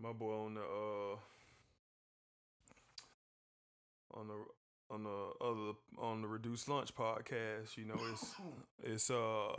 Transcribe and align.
my 0.00 0.12
boy 0.12 0.44
on 0.46 0.54
the 0.54 0.60
uh 0.60 1.16
on 4.18 4.28
the 4.28 4.34
on 4.90 5.02
the 5.04 5.44
other 5.44 5.72
on 5.98 6.22
the 6.22 6.28
reduced 6.28 6.68
lunch 6.68 6.94
podcast 6.94 7.76
you 7.76 7.84
know 7.84 7.98
it's 8.12 8.34
it's 8.82 9.10
uh 9.10 9.54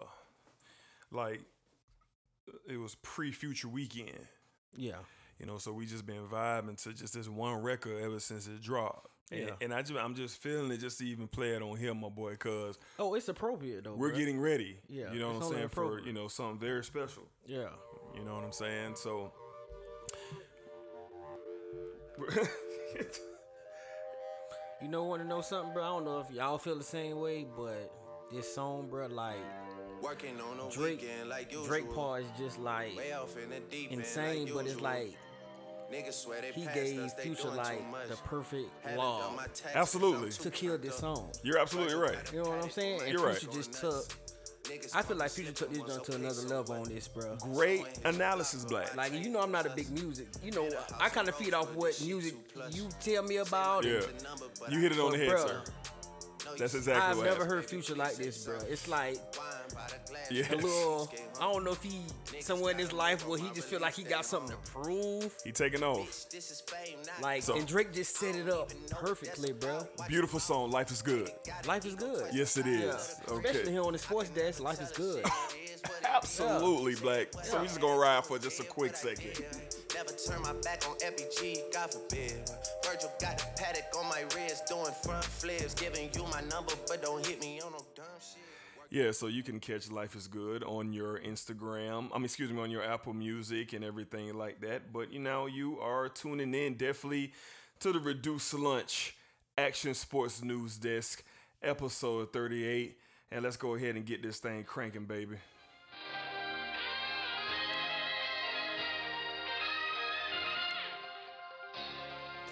like 1.12 1.42
it 2.68 2.78
was 2.78 2.96
pre 2.96 3.32
future 3.32 3.68
weekend 3.68 4.18
Yeah. 4.76 4.94
you 5.38 5.46
know 5.46 5.58
so 5.58 5.72
we 5.72 5.86
just 5.86 6.06
been 6.06 6.28
vibing 6.32 6.82
to 6.84 6.94
just 6.94 7.14
this 7.14 7.30
one 7.30 7.62
record 7.62 8.02
ever 8.02 8.20
since 8.20 8.48
it 8.48 8.62
dropped 8.62 9.08
Yeah. 9.32 9.52
and 9.62 9.72
i 9.74 9.82
just 9.84 10.00
i'm 10.00 10.16
just 10.16 10.42
feeling 10.42 10.72
it 10.72 10.78
just 10.78 10.98
to 11.00 11.06
even 11.06 11.28
play 11.28 11.50
it 11.52 11.62
on 11.62 11.78
here 11.78 11.94
my 11.94 12.10
boy 12.10 12.36
cuz 12.38 12.80
Oh, 12.98 13.14
it's 13.14 13.30
appropriate 13.30 13.84
though. 13.84 13.96
we're 13.96 14.12
bruh. 14.12 14.18
getting 14.18 14.40
ready 14.40 14.80
Yeah, 14.88 15.12
you 15.14 15.20
know 15.20 15.34
what 15.34 15.44
i'm 15.44 15.54
saying 15.54 15.70
for 15.70 16.00
you 16.02 16.14
know 16.14 16.28
something 16.28 16.60
very 16.60 16.84
special 16.84 17.24
Yeah. 17.46 17.70
you 18.16 18.24
know 18.24 18.34
what 18.36 18.44
i'm 18.46 18.52
saying 18.52 18.96
so 18.96 19.32
You 24.82 24.88
know, 24.88 25.04
want 25.04 25.22
to 25.22 25.28
know 25.28 25.42
something, 25.42 25.74
bro? 25.74 25.84
I 25.84 25.88
don't 25.88 26.06
know 26.06 26.20
if 26.22 26.32
y'all 26.34 26.58
feel 26.58 26.78
the 26.78 26.84
same 26.86 27.20
way, 27.20 27.46
but 27.56 27.92
this 28.32 28.54
song, 28.54 28.88
bro, 28.90 29.08
like 29.08 29.36
Working 30.02 30.40
on 30.40 30.66
a 30.66 30.72
Drake, 30.72 31.02
weekend 31.02 31.28
like 31.28 31.52
usual. 31.52 31.68
Drake 31.68 31.94
part 31.94 32.24
is 32.24 32.30
just 32.38 32.60
like 32.60 32.96
Way 32.96 33.12
off 33.12 33.36
in 33.38 33.50
the 33.50 33.60
deep 33.70 33.92
insane, 33.92 34.46
like 34.46 34.54
but 34.54 34.66
it's 34.68 34.80
like 34.80 35.18
Niggas 35.92 36.14
swear 36.14 36.42
they 36.42 36.52
he 36.52 36.66
gave 36.74 37.00
us, 37.00 37.14
they 37.14 37.24
Future 37.24 37.50
like 37.50 37.82
the 38.08 38.16
perfect 38.16 38.70
law 38.96 39.34
Absolutely. 39.76 40.30
To 40.32 40.50
kill 40.50 40.78
this 40.78 40.96
song. 40.96 41.30
you're 41.44 41.58
absolutely 41.58 41.96
right 41.96 42.18
You 42.32 42.44
know 42.44 42.52
what 42.52 42.64
I'm 42.64 42.70
saying? 42.70 43.02
And 43.02 43.12
You're 43.12 43.26
right. 43.26 43.48
Just 43.52 43.74
took. 43.74 44.06
Niggas 44.70 44.96
I 44.96 45.02
feel 45.02 45.18
like 45.18 45.32
Future 45.32 45.52
took 45.52 45.70
this 45.70 45.80
slip 45.80 45.88
joint 45.88 46.04
to 46.06 46.16
another 46.16 46.42
level 46.44 46.76
on 46.76 46.84
this, 46.84 47.08
bro. 47.08 47.36
great 47.38 47.84
analysis 48.06 48.66
black 48.66 48.96
Like 48.96 49.14
you 49.14 49.30
know, 49.30 49.42
I'm 49.42 49.52
not 49.52 49.66
a 49.66 49.72
big 49.72 49.90
music. 49.92 50.28
You 50.44 50.52
know, 50.52 50.70
I 51.00 51.10
kind 51.10 51.28
of 51.28 51.36
feed 51.36 51.54
off 51.54 51.74
what 51.74 52.00
music 52.02 52.36
you 52.72 52.88
tell 53.02 53.24
me 53.24 53.38
about. 53.38 53.86
Yeah. 53.86 54.02
You 54.70 54.80
hit 54.80 54.92
it 54.92 55.00
on 55.00 55.12
the 55.12 55.18
head, 55.18 55.30
bruh, 55.30 55.48
sir. 55.48 55.62
That's 56.58 56.74
exactly 56.74 57.02
what 57.02 57.04
I've 57.12 57.18
what 57.18 57.24
never 57.26 57.36
happened. 57.44 57.52
heard 57.52 57.66
Future 57.70 57.96
like 57.96 58.16
this, 58.16 58.46
bro. 58.46 58.58
It's 58.70 58.88
like 58.88 59.18
Yes. 60.32 60.52
a 60.52 60.56
little. 60.56 61.12
I 61.40 61.52
don't 61.52 61.64
know 61.64 61.72
if 61.72 61.82
he 61.84 62.02
somewhere 62.42 62.72
in 62.72 62.80
his 62.80 62.92
life 62.92 63.28
where 63.28 63.38
he 63.40 63.50
just 63.54 63.68
feel 63.68 63.80
like 63.80 63.94
he 63.94 64.04
got 64.04 64.26
something 64.26 64.56
to 64.56 64.72
prove. 64.72 65.34
He 65.44 65.52
taking 65.52 65.84
off. 65.84 66.26
Like, 67.22 67.44
So- 67.44 67.56
and 67.56 67.68
Drake 67.68 67.94
just 67.94 68.16
set 68.18 68.36
it 68.36 68.50
up 68.50 68.72
perfectly, 68.92 69.54
bro. 69.54 69.88
Beautiful 70.08 70.40
song. 70.40 70.72
Life 70.72 70.92
is 70.92 71.02
good. 71.02 71.30
Life 71.68 71.86
is 71.86 71.96
good. 71.96 72.28
Yes, 72.34 72.58
it 72.58 72.68
is. 72.68 72.82
Yeah. 73.28 73.34
Okay. 73.34 73.50
Especially 73.50 73.72
here 73.74 73.84
on 73.84 73.94
the 73.94 74.00
sports 74.00 74.30
desk, 74.30 74.60
life 74.60 74.82
is 74.82 74.92
good. 74.92 75.24
Absolutely, 76.04 76.96
black. 76.96 77.28
So 77.44 77.60
we 77.62 77.68
just 77.68 77.80
gonna 77.80 77.98
ride 78.00 78.26
for 78.26 78.38
just 78.40 78.60
a 78.60 78.64
quick 78.64 78.96
second. 78.96 79.42
Never 79.96 80.12
turn 80.12 80.42
my 80.44 80.54
back 80.62 80.88
on 80.88 80.96
FBG, 80.98 81.74
God 81.74 81.92
forbid. 81.92 82.50
Virgil 82.86 83.12
got 83.20 83.38
the 83.38 83.46
Patek 83.62 84.00
on 84.00 84.08
my 84.08 84.22
wrist, 84.36 84.68
doing 84.68 84.94
front 85.04 85.26
flips, 85.26 85.74
giving 85.74 86.10
you 86.16 86.24
my 86.32 86.42
number, 86.42 86.74
but 86.88 87.02
don't 87.02 87.26
hit 87.26 87.42
me 87.42 87.60
on 87.62 87.72
no 87.72 87.80
dumb 87.96 88.06
shit. 88.20 88.44
Yeah, 88.92 89.12
so 89.12 89.28
you 89.28 89.44
can 89.44 89.60
catch 89.60 89.92
Life 89.92 90.16
is 90.16 90.28
Good 90.28 90.64
on 90.64 90.94
your 90.94 91.20
Instagram. 91.20 92.10
I 92.12 92.18
mean, 92.18 92.26
excuse 92.26 92.52
me, 92.52 92.60
on 92.60 92.72
your 92.72 92.84
Apple 92.84 93.14
Music 93.14 93.74
and 93.74 93.84
everything 93.84 94.34
like 94.34 94.62
that. 94.62 94.92
But 94.92 95.14
you 95.14 95.20
know, 95.20 95.46
you 95.46 95.80
are 95.80 96.10
tuning 96.10 96.54
in 96.56 96.74
definitely 96.76 97.34
to 97.82 97.92
the 97.92 98.00
Reduced 98.00 98.54
Lunch 98.56 99.16
Action 99.58 99.94
Sports 99.94 100.44
News 100.44 100.78
Desk, 100.78 101.24
episode 101.62 102.34
38. 102.34 102.98
And 103.32 103.44
let's 103.44 103.58
go 103.58 103.76
ahead 103.76 103.96
and 103.96 104.06
get 104.06 104.24
this 104.24 104.40
thing 104.40 104.64
cranking, 104.64 105.06
baby. 105.06 105.36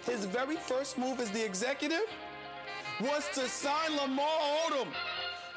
His 0.08 0.24
very 0.24 0.56
first 0.56 0.98
move 0.98 1.20
as 1.20 1.30
the 1.32 1.44
executive 1.44 2.08
was 3.02 3.28
to 3.34 3.42
sign 3.50 3.92
Lamar 3.98 4.26
Odom, 4.66 4.88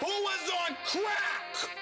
who 0.01 0.07
was 0.07 0.51
on 0.69 0.77
crack. 0.87 1.80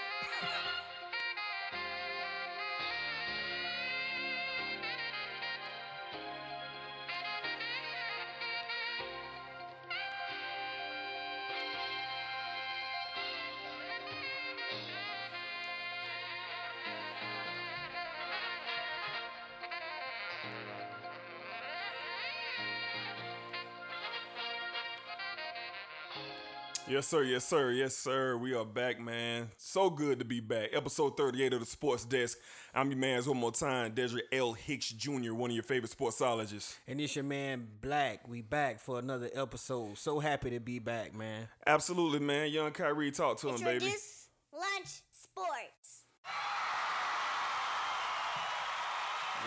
Yes, 26.99 27.07
sir. 27.07 27.23
Yes, 27.23 27.45
sir. 27.45 27.71
Yes, 27.71 27.95
sir. 27.97 28.37
We 28.37 28.55
are 28.55 28.65
back, 28.65 28.99
man. 28.99 29.53
So 29.57 29.89
good 29.89 30.19
to 30.19 30.25
be 30.25 30.41
back. 30.41 30.71
Episode 30.73 31.17
38 31.17 31.53
of 31.53 31.61
the 31.61 31.67
Sports 31.67 32.05
Desk. 32.05 32.37
I'm 32.75 32.91
your 32.91 32.99
man's 32.99 33.29
one 33.29 33.37
more 33.37 33.53
time, 33.53 33.95
Desiree 33.95 34.25
L. 34.33 34.53
Hicks 34.55 34.91
Jr., 34.91 35.33
one 35.33 35.51
of 35.51 35.55
your 35.55 35.63
favorite 35.63 35.95
sportsologists. 35.97 36.75
And 36.89 37.01
it's 37.01 37.15
your 37.15 37.25
man 37.25 37.69
Black. 37.81 38.27
We 38.27 38.43
back 38.43 38.81
for 38.81 38.99
another 38.99 39.31
episode. 39.33 39.97
So 39.97 40.19
happy 40.19 40.51
to 40.51 40.59
be 40.59 40.81
back, 40.81 41.15
man. 41.15 41.47
Absolutely, 41.65 42.19
man. 42.19 42.51
Young 42.51 42.73
Kyrie, 42.73 43.13
talk 43.13 43.39
to 43.43 43.51
him, 43.51 43.61
baby. 43.61 43.75
Introduce 43.75 44.27
lunch 44.53 45.03
sports. 45.13 46.03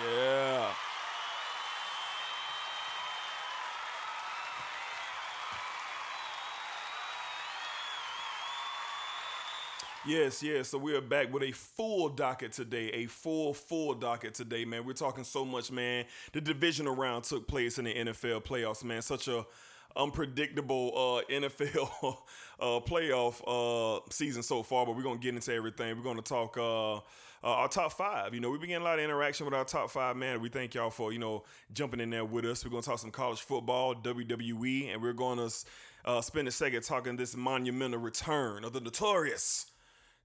Yeah. 0.08 0.72
Yes, 10.04 10.42
yes. 10.42 10.70
So 10.70 10.80
we 10.80 10.96
are 10.96 11.02
back 11.02 11.32
with 11.32 11.44
a 11.44 11.52
full 11.52 12.10
docket 12.10 12.54
today, 12.54 12.90
a 12.90 13.06
full, 13.06 13.54
full 13.54 13.94
docket 13.94 14.34
today, 14.34 14.66
man. 14.66 14.84
We're 14.84 14.94
talking 14.94 15.24
so 15.24 15.46
much, 15.46 15.72
man. 15.72 16.06
The 16.32 16.42
divisional 16.42 16.96
round 16.96 17.26
took 17.26 17.48
place 17.48 17.78
in 17.78 17.86
the 17.86 17.94
NFL 17.94 18.44
playoffs, 18.44 18.84
man. 18.84 19.04
Such 19.04 19.28
a 19.28 19.46
unpredictable 19.96 20.92
uh, 20.96 21.22
NFL 21.32 22.18
uh, 22.60 22.80
playoff 22.80 23.44
uh, 23.46 24.02
season 24.10 24.42
so 24.42 24.64
far, 24.64 24.88
but 24.88 24.96
we're 24.96 25.04
gonna 25.04 25.20
get 25.20 25.36
into 25.36 25.54
everything. 25.54 25.96
We're 25.96 26.04
gonna 26.04 26.24
talk 26.24 26.58
uh, 26.58 26.96
uh, 26.96 27.00
our 27.44 27.68
top 27.68 27.94
five. 27.94 28.34
You 28.34 28.40
know, 28.40 28.52
been 28.54 28.62
getting 28.62 28.78
a 28.78 28.84
lot 28.84 28.98
of 28.98 29.06
interaction 29.06 29.46
with 29.46 29.54
our 29.54 29.66
top 29.66 29.92
five, 29.92 30.16
man. 30.16 30.42
We 30.42 30.50
thank 30.50 30.74
y'all 30.74 30.90
for 30.90 31.14
you 31.14 31.20
know 31.20 31.44
jumping 31.74 32.00
in 32.00 32.10
there 32.10 32.26
with 32.26 32.46
us. 32.46 32.66
We're 32.66 32.72
gonna 32.72 32.82
talk 32.82 32.98
some 32.98 33.12
college 33.12 33.42
football, 33.42 33.94
WWE, 33.94 34.94
and 34.94 35.00
we're 35.00 35.14
gonna 35.14 35.50
uh, 36.06 36.22
spend 36.22 36.48
a 36.48 36.52
second 36.52 36.82
talking 36.82 37.18
this 37.18 37.36
monumental 37.36 38.00
return 38.00 38.64
of 38.64 38.74
the 38.74 38.80
notorious. 38.80 39.71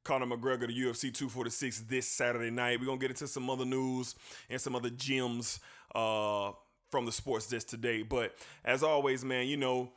Conor 0.07 0.27
McGregor 0.27 0.69
to 0.69 0.73
UFC 0.73 1.13
246 1.13 1.81
this 1.89 2.07
Saturday 2.07 2.51
night. 2.51 2.79
We're 2.79 2.87
gonna 2.87 2.99
get 2.99 3.11
into 3.11 3.27
some 3.27 3.51
other 3.51 3.65
news 3.65 4.15
and 4.49 4.61
some 4.61 4.77
other 4.77 4.89
gems 4.89 5.59
uh, 5.97 6.53
from 6.93 7.07
the 7.07 7.13
sports 7.13 7.49
desk 7.49 7.67
today. 7.67 8.03
But 8.03 8.33
as 8.65 8.85
always, 8.85 9.25
man, 9.25 9.49
you 9.49 9.57
know, 9.57 9.91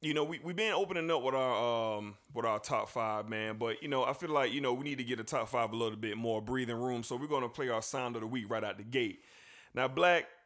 you 0.00 0.14
know, 0.14 0.22
we 0.22 0.38
we've 0.44 0.54
been 0.54 0.72
opening 0.72 1.10
up 1.10 1.24
with 1.24 1.34
our 1.34 1.96
um 1.98 2.14
with 2.32 2.46
our 2.46 2.60
top 2.60 2.88
five, 2.88 3.28
man. 3.28 3.56
But 3.58 3.82
you 3.82 3.88
know, 3.88 4.04
I 4.04 4.12
feel 4.12 4.30
like 4.30 4.52
you 4.52 4.60
know 4.60 4.74
we 4.74 4.84
need 4.84 4.98
to 4.98 5.04
get 5.04 5.18
a 5.18 5.24
top 5.24 5.48
five 5.48 5.72
a 5.72 5.76
little 5.76 5.98
bit 5.98 6.16
more 6.16 6.40
breathing 6.40 6.80
room. 6.80 7.02
So 7.02 7.16
we're 7.16 7.26
gonna 7.26 7.48
play 7.48 7.68
our 7.68 7.82
sound 7.82 8.14
of 8.14 8.22
the 8.22 8.28
week 8.28 8.48
right 8.48 8.62
out 8.62 8.78
the 8.78 8.84
gate. 8.84 9.24
Now, 9.74 9.88
Black. 9.88 10.26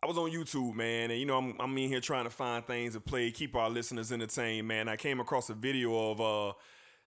I 0.00 0.06
was 0.06 0.16
on 0.16 0.30
YouTube, 0.30 0.76
man, 0.76 1.10
and 1.10 1.18
you 1.18 1.26
know 1.26 1.38
I'm 1.38 1.54
I'm 1.60 1.78
in 1.78 1.88
here 1.88 2.00
trying 2.00 2.24
to 2.24 2.30
find 2.30 2.64
things 2.64 2.94
to 2.94 3.00
play, 3.00 3.30
keep 3.30 3.56
our 3.56 3.68
listeners 3.70 4.12
entertained, 4.12 4.68
man. 4.68 4.88
I 4.88 4.96
came 4.96 5.18
across 5.18 5.50
a 5.50 5.54
video 5.54 6.10
of 6.10 6.20
uh 6.20 6.52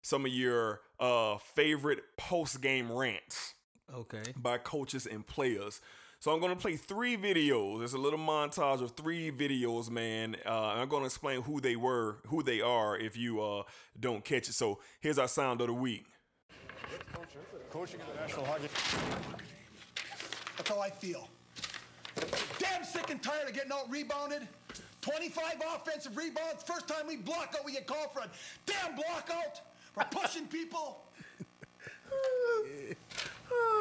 some 0.02 0.26
of 0.26 0.32
your 0.32 0.82
uh 1.00 1.38
favorite 1.56 2.00
post 2.18 2.62
game 2.62 2.92
rants 2.92 3.54
Okay. 3.94 4.24
by 4.36 4.58
coaches 4.58 5.06
and 5.06 5.26
players. 5.26 5.82
So 6.20 6.32
I'm 6.32 6.40
gonna 6.40 6.56
play 6.56 6.76
three 6.76 7.18
videos. 7.18 7.80
There's 7.80 7.94
a 7.94 7.98
little 7.98 8.20
montage 8.20 8.82
of 8.82 8.92
three 8.92 9.32
videos, 9.32 9.90
man. 9.90 10.36
Uh, 10.46 10.72
and 10.72 10.82
I'm 10.82 10.88
gonna 10.88 11.06
explain 11.06 11.42
who 11.42 11.60
they 11.60 11.76
were, 11.76 12.18
who 12.28 12.44
they 12.44 12.62
are, 12.62 12.98
if 12.98 13.18
you 13.18 13.42
uh 13.42 13.64
don't 14.00 14.24
catch 14.24 14.48
it. 14.50 14.54
So 14.54 14.80
here's 15.00 15.18
our 15.18 15.28
sound 15.28 15.62
of 15.62 15.68
the 15.68 15.74
week. 15.74 16.06
Coaching 17.72 18.00
at 18.02 18.08
the 18.14 18.22
National 18.22 18.46
Hockey. 18.46 18.68
That's 20.58 20.70
how 20.70 20.80
I 20.80 20.90
feel. 20.90 21.28
Damn 22.60 22.84
sick 22.84 23.10
and 23.10 23.22
tired 23.24 23.48
of 23.48 23.54
getting 23.56 23.72
out 23.72 23.90
rebounded. 23.90 24.48
25 25.02 25.44
offensive 25.76 26.16
rebounds. 26.16 26.64
First 26.64 26.88
time 26.88 27.08
we 27.08 27.16
block 27.18 27.56
out, 27.58 27.66
we 27.66 27.72
get 27.72 27.88
called 27.88 28.12
for 28.14 28.20
a 28.20 28.30
damn 28.66 28.96
block 28.96 29.30
out. 29.34 29.62
We're 29.96 30.06
pushing 30.06 30.48
people. 30.48 31.04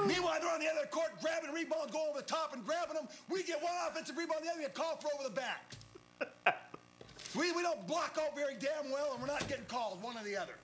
Meanwhile, 0.06 0.38
they're 0.40 0.50
on 0.50 0.60
the 0.60 0.68
other 0.68 0.86
court 0.90 1.10
grabbing 1.20 1.52
rebounds, 1.52 1.92
going 1.92 2.08
over 2.08 2.20
the 2.20 2.26
top 2.26 2.54
and 2.54 2.64
grabbing 2.64 2.94
them. 2.94 3.08
We 3.28 3.42
get 3.42 3.62
one 3.62 3.72
offensive 3.88 4.16
rebound, 4.16 4.44
the 4.44 4.50
other 4.50 4.60
get 4.60 4.74
called 4.74 5.00
for 5.00 5.08
over 5.14 5.28
the 5.28 5.34
back. 5.34 5.74
we, 7.38 7.52
we 7.52 7.62
don't 7.62 7.86
block 7.86 8.18
out 8.20 8.34
very 8.34 8.54
damn 8.58 8.90
well, 8.90 9.12
and 9.12 9.20
we're 9.20 9.28
not 9.28 9.46
getting 9.48 9.66
called, 9.66 10.02
one 10.02 10.16
or 10.16 10.24
the 10.24 10.36
other. 10.36 10.54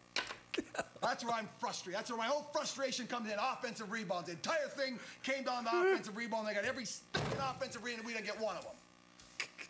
That's 1.02 1.24
where 1.24 1.34
I'm 1.34 1.48
frustrated. 1.58 1.98
That's 1.98 2.10
where 2.10 2.18
my 2.18 2.26
whole 2.26 2.48
frustration 2.52 3.06
comes 3.06 3.30
in. 3.30 3.38
Offensive 3.38 3.92
rebounds. 3.92 4.26
The 4.26 4.32
entire 4.32 4.68
thing 4.68 4.98
came 5.22 5.44
down 5.44 5.64
to 5.64 5.70
offensive 5.70 6.16
rebound. 6.16 6.48
They 6.48 6.54
got 6.54 6.64
every 6.64 6.86
stinking 6.86 7.38
offensive 7.38 7.84
rebound. 7.84 8.00
And 8.00 8.06
we 8.06 8.14
didn't 8.14 8.26
get 8.26 8.40
one 8.40 8.56
of 8.56 8.62
them. 8.62 8.72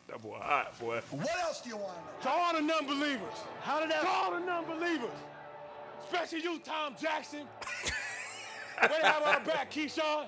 That 0.09 0.23
boy 0.23 0.39
hot, 0.41 0.79
boy. 0.79 1.01
What 1.11 1.37
else 1.43 1.61
do 1.61 1.71
you 1.71 1.77
want 1.77 1.95
to 2.23 2.29
know? 2.29 2.33
To 2.33 2.39
all 2.39 2.55
the 2.55 2.61
non-believers. 2.61 3.35
How 3.63 3.81
did 3.81 3.91
that? 3.91 4.03
To 4.03 4.09
all 4.09 4.33
the 4.33 4.41
non-believers. 4.41 5.11
Especially 6.11 6.43
you, 6.43 6.59
Tom 6.61 6.95
Jackson. 7.01 7.41
Way 8.83 8.89
to 9.01 9.07
have 9.07 9.23
our 9.23 9.41
back, 9.41 9.73
Keyshawn. 9.73 10.27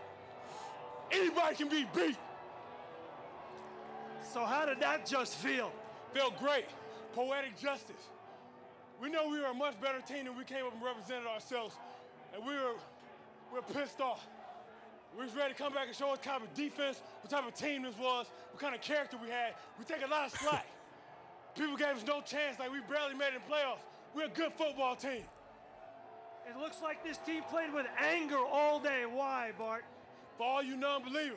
Anybody 1.13 1.55
can 1.55 1.69
be 1.69 1.87
beat. 1.95 2.17
So 4.33 4.45
how 4.45 4.67
did 4.67 4.81
that 4.81 5.07
just 5.07 5.37
feel? 5.37 5.73
Felt 6.15 6.39
great. 6.39 6.67
Poetic 7.15 7.57
justice. 7.59 8.09
We 9.01 9.09
know 9.09 9.29
we 9.29 9.39
were 9.39 9.47
a 9.47 9.55
much 9.55 9.81
better 9.81 10.01
team 10.01 10.25
than 10.25 10.37
we 10.37 10.45
came 10.45 10.67
up 10.67 10.75
and 10.75 10.83
represented 10.83 11.27
ourselves. 11.27 11.77
And 12.35 12.45
we 12.45 12.55
were, 12.55 12.75
we 13.53 13.61
were 13.61 13.63
pissed 13.63 14.01
off. 14.01 14.27
We 15.17 15.25
was 15.25 15.35
ready 15.35 15.55
to 15.55 15.59
come 15.59 15.73
back 15.73 15.87
and 15.87 15.97
show 15.97 16.09
what 16.09 16.23
kind 16.23 16.43
of 16.43 16.53
defense, 16.55 17.01
what 17.23 17.31
type 17.31 17.47
of 17.47 17.55
team 17.55 17.83
this 17.83 17.97
was, 17.97 18.27
what 18.51 18.61
kind 18.61 18.75
of 18.75 18.81
character 18.81 19.17
we 19.23 19.31
had. 19.31 19.55
We 19.79 19.85
take 19.85 20.05
a 20.05 20.11
lot 20.11 20.27
of 20.27 20.39
slack. 20.39 20.67
People 21.55 21.77
gave 21.77 21.97
us 21.97 22.05
no 22.07 22.21
chance, 22.21 22.59
like 22.59 22.71
we 22.71 22.81
barely 22.81 23.15
made 23.15 23.29
it 23.29 23.37
in 23.37 23.53
playoffs. 23.53 23.83
We're 24.15 24.27
a 24.27 24.29
good 24.29 24.53
football 24.53 24.97
team. 24.97 25.23
It 26.49 26.57
looks 26.59 26.79
like 26.83 27.05
this 27.05 27.19
team 27.19 27.43
played 27.51 27.75
with 27.75 27.87
anger 27.99 28.39
all 28.39 28.81
day. 28.81 29.05
Why, 29.11 29.53
Bart? 29.59 29.85
For 30.39 30.47
all 30.47 30.63
you 30.63 30.77
non-believers, 30.77 31.37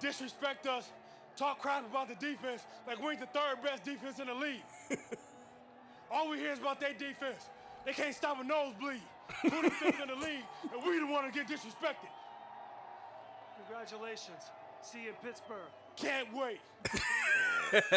disrespect 0.00 0.66
us, 0.66 0.90
talk 1.36 1.58
crap 1.58 1.84
about 1.88 2.08
the 2.08 2.14
defense 2.14 2.62
like 2.86 3.02
we 3.02 3.10
ain't 3.10 3.20
the 3.20 3.26
third 3.26 3.62
best 3.62 3.84
defense 3.84 4.18
in 4.18 4.28
the 4.28 4.34
league. 4.34 4.62
all 6.10 6.30
we 6.30 6.38
hear 6.38 6.52
is 6.52 6.58
about 6.58 6.80
their 6.80 6.94
defense. 6.94 7.50
They 7.84 7.92
can't 7.92 8.14
stop 8.14 8.40
a 8.40 8.44
nosebleed. 8.44 9.02
Who 9.42 9.62
defense 9.62 9.96
in 10.02 10.08
the 10.08 10.26
league, 10.26 10.44
and 10.72 10.84
we 10.84 10.98
the 10.98 11.06
one 11.06 11.24
to 11.24 11.30
get 11.30 11.46
disrespected. 11.46 12.10
Congratulations. 13.56 14.42
See 14.82 15.02
you 15.04 15.10
in 15.10 15.14
Pittsburgh. 15.22 15.70
Can't 15.96 16.32
wait. 16.34 16.60
Back 16.82 17.90
to 17.90 17.92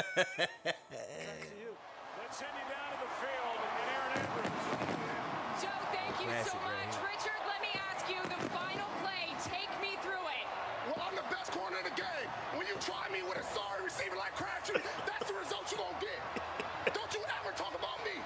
you. 1.57 1.73
Let's 2.21 2.37
send 2.37 2.51
you 2.53 2.65
down 2.69 2.91
to 2.91 2.97
the 2.99 3.09
field 3.19 3.57
and 3.57 3.73
Erin 3.89 4.43
Andrews. 4.43 4.52
Joe, 6.33 6.41
thank 6.41 6.49
you 6.49 6.57
so 6.57 6.65
right 6.65 6.89
much. 6.89 6.97
here. 6.97 7.05
Richard, 7.13 7.41
let 7.45 7.61
me 7.61 7.69
ask 7.93 8.03
you 8.09 8.17
the 8.25 8.41
final 8.49 8.89
play. 9.05 9.29
Take 9.45 9.69
me 9.77 9.93
through 10.01 10.25
it. 10.33 10.45
Well, 10.89 11.05
I'm 11.05 11.13
the 11.13 11.27
best 11.29 11.53
corner 11.53 11.77
in 11.77 11.85
the 11.85 11.93
game. 11.93 12.29
When 12.57 12.65
you 12.65 12.73
try 12.81 13.05
me 13.13 13.21
with 13.21 13.37
a 13.37 13.45
sorry 13.53 13.85
receiver 13.85 14.17
like 14.17 14.33
Crabtree, 14.33 14.81
that's 15.05 15.29
the 15.29 15.37
result 15.37 15.69
you're 15.69 15.77
going 15.77 15.93
to 15.93 16.01
get. 16.01 16.17
Don't 16.89 17.11
you 17.13 17.21
ever 17.37 17.53
talk 17.53 17.77
about 17.77 18.01
me. 18.01 18.17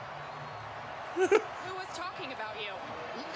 Who 1.19 1.73
was 1.75 1.91
talking 1.91 2.31
about 2.31 2.55
you? 2.63 2.71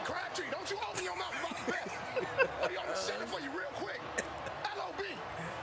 Crabtree, 0.08 0.48
don't 0.56 0.70
you 0.72 0.80
open 0.88 1.04
your 1.04 1.20
mouth 1.20 1.36
about 1.36 1.58
the 1.60 1.68
best. 1.76 1.92
Or 2.64 2.72
you 2.72 2.80
want 2.80 2.88
me 2.90 2.96
to 2.96 3.04
shut 3.04 3.20
it 3.20 3.28
for 3.28 3.44
you 3.44 3.52
real 3.52 3.76
quick. 3.76 4.00
L.O.B. 4.72 5.04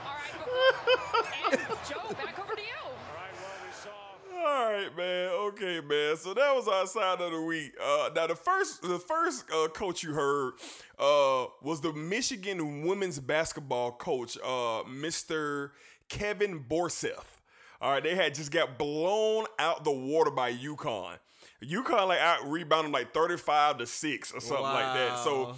All 0.05 0.17
right, 0.21 0.33
before, 0.37 1.25
and 1.49 1.81
Joe, 1.89 2.13
back 2.13 2.37
over 2.37 2.53
to 2.53 2.61
you. 2.61 2.81
All 2.85 3.17
right, 3.17 3.33
well, 3.41 3.57
we 3.65 3.73
saw. 3.73 4.19
All 4.39 4.71
right, 4.71 4.95
man. 4.95 5.29
Okay, 5.29 5.81
man. 5.81 6.15
So 6.15 6.33
that 6.33 6.55
was 6.55 6.67
our 6.67 6.87
side 6.87 7.19
of 7.19 7.31
the 7.31 7.41
week. 7.41 7.73
Uh, 7.83 8.09
now 8.15 8.27
the 8.27 8.35
first, 8.35 8.81
the 8.81 8.97
first 8.99 9.45
uh, 9.53 9.67
coach 9.67 10.01
you 10.01 10.13
heard 10.13 10.53
uh, 10.97 11.47
was 11.61 11.81
the 11.81 11.91
Michigan 11.93 12.83
women's 12.85 13.19
basketball 13.19 13.91
coach, 13.91 14.37
uh, 14.37 14.83
Mr. 14.87 15.71
Kevin 16.07 16.63
Borseth. 16.63 17.39
All 17.81 17.91
right, 17.91 18.03
they 18.03 18.15
had 18.15 18.33
just 18.33 18.51
got 18.51 18.77
blown 18.77 19.45
out 19.57 19.83
the 19.83 19.91
water 19.91 20.31
by 20.31 20.53
UConn. 20.53 21.17
UConn 21.63 22.07
like 22.07 22.19
out 22.19 22.45
rebounded 22.47 22.93
like 22.93 23.13
thirty 23.13 23.35
five 23.37 23.77
to 23.79 23.85
six 23.85 24.31
or 24.33 24.39
something 24.39 24.63
like 24.63 24.93
that. 24.95 25.19
So 25.19 25.43
Wow. 25.43 25.55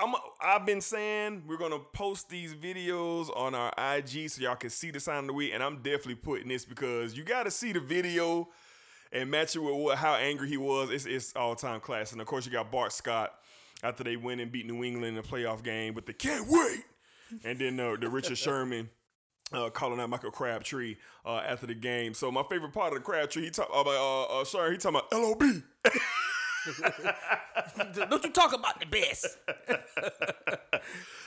I'm, 0.00 0.14
I've 0.40 0.66
been 0.66 0.80
saying 0.80 1.44
we're 1.46 1.58
gonna 1.58 1.78
post 1.78 2.28
these 2.28 2.54
videos 2.54 3.34
on 3.36 3.54
our 3.54 3.72
IG 3.96 4.30
so 4.30 4.42
y'all 4.42 4.56
can 4.56 4.70
see 4.70 4.90
the 4.90 5.00
sign 5.00 5.18
of 5.18 5.26
the 5.28 5.32
week, 5.32 5.52
and 5.54 5.62
I'm 5.62 5.76
definitely 5.76 6.16
putting 6.16 6.48
this 6.48 6.64
because 6.64 7.16
you 7.16 7.24
got 7.24 7.44
to 7.44 7.50
see 7.50 7.72
the 7.72 7.80
video 7.80 8.48
and 9.12 9.30
match 9.30 9.56
it 9.56 9.60
with 9.60 9.74
what, 9.74 9.98
how 9.98 10.14
angry 10.14 10.48
he 10.48 10.56
was. 10.56 10.90
It's, 10.90 11.06
it's 11.06 11.34
all 11.34 11.54
time 11.54 11.80
class, 11.80 12.12
and 12.12 12.20
of 12.20 12.26
course 12.26 12.46
you 12.46 12.52
got 12.52 12.70
Bart 12.70 12.92
Scott 12.92 13.34
after 13.82 14.04
they 14.04 14.16
win 14.16 14.40
and 14.40 14.52
beat 14.52 14.66
New 14.66 14.84
England 14.84 15.16
in 15.16 15.18
a 15.18 15.26
playoff 15.26 15.62
game, 15.62 15.94
but 15.94 16.06
they 16.06 16.12
can't 16.12 16.46
wait. 16.48 16.84
And 17.44 17.58
then 17.58 17.80
uh, 17.80 17.96
the 18.00 18.08
Richard 18.08 18.38
Sherman. 18.38 18.90
Uh, 19.52 19.68
calling 19.68 19.98
out 19.98 20.08
Michael 20.08 20.30
Crabtree 20.30 20.94
uh, 21.26 21.38
after 21.38 21.66
the 21.66 21.74
game. 21.74 22.14
So 22.14 22.30
my 22.30 22.44
favorite 22.48 22.72
part 22.72 22.92
of 22.92 23.00
the 23.00 23.04
Crabtree, 23.04 23.42
he 23.42 23.50
talk 23.50 23.68
about 23.68 23.88
uh, 23.88 24.40
uh, 24.42 24.44
Sherman, 24.44 24.70
he 24.70 24.78
talking 24.78 25.00
about 25.00 25.12
LOB. 25.12 25.42
Don't 28.10 28.24
you 28.24 28.30
talk 28.30 28.52
about 28.54 28.78
the 28.80 28.86
best. 28.86 29.38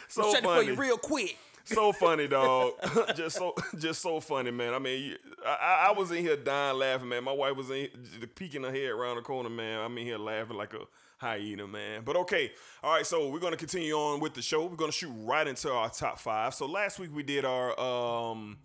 So 0.10 0.22
Shut 0.32 0.44
it 0.44 0.44
for 0.44 0.56
funny. 0.56 0.68
you 0.68 0.76
real 0.76 0.98
quick. 0.98 1.38
so 1.64 1.92
funny, 1.92 2.28
dog. 2.28 2.74
just 3.16 3.36
so, 3.38 3.56
just 3.80 4.00
so 4.02 4.20
funny, 4.20 4.52
man. 4.52 4.76
I 4.76 4.80
mean, 4.80 5.16
I, 5.44 5.88
I- 5.88 5.92
was 5.98 6.12
in 6.12 6.18
here 6.18 6.36
dying 6.36 6.78
laughing, 6.78 7.10
man. 7.10 7.24
My 7.24 7.32
wife 7.32 7.56
was 7.56 7.72
in 7.72 7.88
peeking 8.36 8.62
her 8.64 8.72
head 8.72 8.92
around 8.92 9.16
the 9.16 9.24
corner, 9.24 9.50
man. 9.50 9.80
I'm 9.80 9.98
in 9.98 10.06
here 10.06 10.20
laughing 10.20 10.56
like 10.56 10.74
a 10.76 10.82
hyena, 11.18 11.66
man. 11.68 12.04
But 12.06 12.16
okay, 12.18 12.52
all 12.84 12.94
right. 12.94 13.08
So 13.08 13.30
we're 13.30 13.40
gonna 13.40 13.58
continue 13.58 13.94
on 13.96 14.20
with 14.20 14.36
the 14.36 14.42
show. 14.44 14.66
We're 14.66 14.76
gonna 14.76 14.92
shoot 14.92 15.12
right 15.18 15.48
into 15.48 15.72
our 15.72 15.90
top 15.90 16.20
five. 16.20 16.54
So 16.54 16.68
last 16.68 17.00
week 17.00 17.10
we 17.12 17.24
did 17.24 17.44
our, 17.44 17.80
um, 17.80 18.58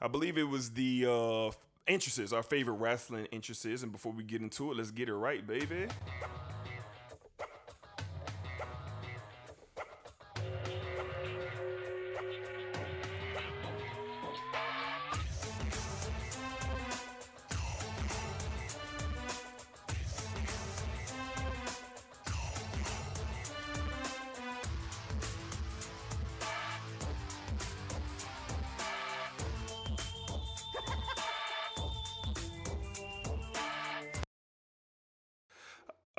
I 0.00 0.08
believe 0.08 0.36
it 0.36 0.48
was 0.48 0.70
the 0.70 1.06
uh, 1.08 1.50
entrances, 1.86 2.32
our 2.32 2.42
favorite 2.42 2.74
wrestling 2.74 3.26
entrances. 3.32 3.82
And 3.82 3.92
before 3.92 4.12
we 4.12 4.22
get 4.22 4.40
into 4.40 4.70
it, 4.70 4.76
let's 4.76 4.90
get 4.90 5.08
it 5.08 5.14
right, 5.14 5.46
baby. 5.46 5.88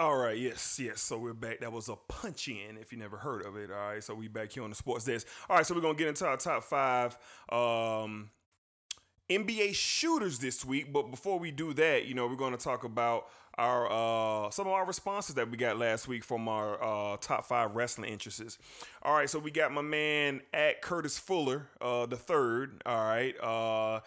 All 0.03 0.17
right, 0.17 0.37
yes, 0.37 0.81
yes. 0.83 1.01
So 1.01 1.17
we're 1.17 1.33
back. 1.33 1.61
That 1.61 1.71
was 1.71 1.87
a 1.87 1.95
punch 1.95 2.49
in, 2.49 2.77
if 2.77 2.91
you 2.91 2.97
never 2.97 3.15
heard 3.15 3.45
of 3.45 3.55
it. 3.55 3.71
All 3.71 3.77
right, 3.77 4.03
so 4.03 4.13
we 4.13 4.27
back 4.27 4.51
here 4.51 4.61
on 4.61 4.69
the 4.69 4.75
sports 4.75 5.05
desk. 5.05 5.25
All 5.49 5.55
right, 5.55 5.65
so 5.65 5.73
we're 5.73 5.79
gonna 5.79 5.97
get 5.97 6.09
into 6.09 6.27
our 6.27 6.35
top 6.35 6.65
five 6.65 7.17
um, 7.47 8.29
NBA 9.29 9.73
shooters 9.73 10.39
this 10.39 10.65
week. 10.65 10.91
But 10.91 11.03
before 11.03 11.39
we 11.39 11.51
do 11.51 11.73
that, 11.75 12.05
you 12.05 12.15
know, 12.15 12.27
we're 12.27 12.35
gonna 12.35 12.57
talk 12.57 12.83
about 12.83 13.27
our 13.57 13.85
uh, 13.85 14.49
some 14.49 14.67
of 14.67 14.73
our 14.73 14.85
responses 14.85 15.35
that 15.35 15.49
we 15.49 15.55
got 15.55 15.77
last 15.77 16.09
week 16.09 16.25
from 16.25 16.49
our 16.49 16.83
uh, 16.83 17.15
top 17.21 17.45
five 17.45 17.73
wrestling 17.73 18.11
interests. 18.11 18.57
All 19.03 19.15
right, 19.15 19.29
so 19.29 19.39
we 19.39 19.51
got 19.51 19.71
my 19.71 19.81
man 19.81 20.41
at 20.53 20.81
Curtis 20.81 21.17
Fuller, 21.17 21.69
uh, 21.79 22.07
the 22.07 22.17
third. 22.17 22.81
All 22.85 23.05
right. 23.05 23.39
Uh, 23.41 24.01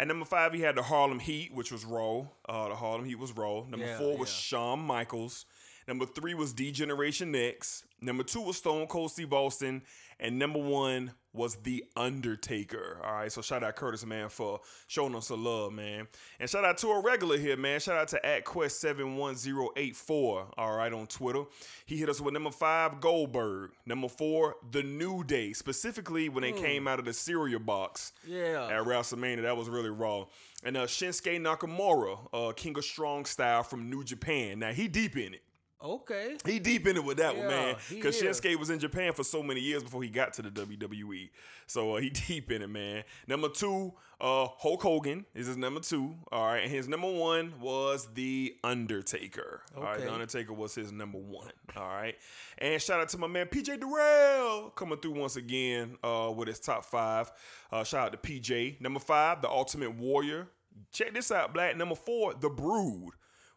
at 0.00 0.08
number 0.08 0.24
five, 0.24 0.54
he 0.54 0.62
had 0.62 0.76
the 0.76 0.82
Harlem 0.82 1.18
Heat, 1.18 1.52
which 1.54 1.70
was 1.70 1.84
Raw. 1.84 2.24
Uh, 2.48 2.70
the 2.70 2.74
Harlem 2.74 3.04
Heat 3.04 3.16
was 3.18 3.32
Raw. 3.32 3.64
Number 3.68 3.84
Yeah, 3.84 3.98
four 3.98 4.16
was 4.16 4.30
yeah. 4.30 4.34
Shawn 4.34 4.78
Michaels. 4.80 5.44
Number 5.90 6.06
three 6.06 6.34
was 6.34 6.52
D 6.52 6.70
Generation 6.70 7.34
X. 7.34 7.82
Number 8.00 8.22
two 8.22 8.42
was 8.42 8.58
Stone 8.58 8.86
Cold 8.86 9.10
Steve 9.10 9.32
Austin. 9.32 9.82
And 10.20 10.38
number 10.38 10.60
one 10.60 11.10
was 11.32 11.56
The 11.56 11.82
Undertaker. 11.96 13.00
All 13.02 13.12
right, 13.14 13.32
so 13.32 13.42
shout 13.42 13.64
out 13.64 13.74
Curtis, 13.74 14.06
man, 14.06 14.28
for 14.28 14.60
showing 14.86 15.16
us 15.16 15.26
some 15.26 15.42
love, 15.42 15.72
man. 15.72 16.06
And 16.38 16.48
shout 16.48 16.64
out 16.64 16.78
to 16.78 16.88
a 16.90 17.02
regular 17.02 17.38
here, 17.38 17.56
man. 17.56 17.80
Shout 17.80 17.96
out 17.96 18.06
to 18.08 18.24
at 18.24 18.44
Quest71084, 18.44 20.52
all 20.56 20.76
right, 20.76 20.92
on 20.92 21.08
Twitter. 21.08 21.42
He 21.86 21.96
hit 21.96 22.08
us 22.08 22.20
with 22.20 22.34
number 22.34 22.52
five, 22.52 23.00
Goldberg. 23.00 23.72
Number 23.84 24.08
four, 24.08 24.56
The 24.70 24.84
New 24.84 25.24
Day, 25.24 25.52
specifically 25.54 26.28
when 26.28 26.42
they 26.42 26.52
came 26.52 26.86
out 26.86 27.00
of 27.00 27.04
the 27.04 27.12
cereal 27.12 27.58
box 27.58 28.12
Yeah. 28.24 28.66
at 28.66 28.86
WrestleMania. 28.86 29.42
That 29.42 29.56
was 29.56 29.68
really 29.68 29.90
raw. 29.90 30.26
And 30.62 30.76
uh, 30.76 30.86
Shinsuke 30.86 31.40
Nakamura, 31.40 32.28
uh, 32.32 32.52
King 32.52 32.78
of 32.78 32.84
Strong 32.84 33.24
Style 33.24 33.64
from 33.64 33.90
New 33.90 34.04
Japan. 34.04 34.60
Now 34.60 34.70
he 34.72 34.86
deep 34.86 35.16
in 35.16 35.34
it. 35.34 35.42
Okay. 35.82 36.36
He 36.44 36.58
deep 36.58 36.86
in 36.86 36.96
it 36.96 37.04
with 37.04 37.16
that 37.18 37.36
one, 37.36 37.46
man. 37.46 37.76
Because. 37.88 38.20
Shinsuke 38.20 38.56
was 38.56 38.68
in 38.68 38.78
Japan 38.78 39.12
for 39.14 39.24
so 39.24 39.42
many 39.42 39.60
years 39.60 39.82
before 39.82 40.02
he 40.02 40.10
got 40.10 40.34
to 40.34 40.42
the 40.42 40.50
WWE. 40.50 41.30
So 41.66 41.96
uh, 41.96 42.00
he 42.00 42.10
deep 42.28 42.50
in 42.50 42.60
it, 42.60 42.68
man. 42.68 43.04
Number 43.26 43.48
two, 43.48 43.94
uh, 44.20 44.48
Hulk 44.58 44.82
Hogan 44.82 45.24
is 45.34 45.46
his 45.46 45.56
number 45.56 45.80
two. 45.80 46.16
All 46.30 46.46
right, 46.46 46.62
and 46.62 46.70
his 46.70 46.86
number 46.86 47.10
one 47.10 47.54
was 47.60 48.08
the 48.12 48.54
Undertaker. 48.62 49.62
All 49.74 49.82
right, 49.84 50.00
the 50.00 50.12
Undertaker 50.12 50.52
was 50.52 50.74
his 50.74 50.92
number 50.92 51.18
one. 51.18 51.52
All 51.76 51.88
right, 51.88 52.16
and 52.58 52.80
shout 52.82 53.00
out 53.00 53.08
to 53.10 53.18
my 53.18 53.26
man 53.26 53.46
PJ 53.46 53.80
Durrell 53.80 54.70
coming 54.70 54.98
through 54.98 55.12
once 55.18 55.36
again 55.36 55.96
uh, 56.04 56.30
with 56.36 56.48
his 56.48 56.60
top 56.60 56.84
five. 56.84 57.32
Uh, 57.72 57.84
shout 57.84 58.06
out 58.06 58.12
to 58.12 58.18
PJ. 58.18 58.80
Number 58.80 59.00
five, 59.00 59.40
the 59.40 59.48
Ultimate 59.48 59.94
Warrior. 59.96 60.48
Check 60.92 61.14
this 61.14 61.30
out, 61.32 61.54
Black. 61.54 61.76
Number 61.76 61.94
four, 61.94 62.34
The 62.34 62.48
Brood 62.48 63.12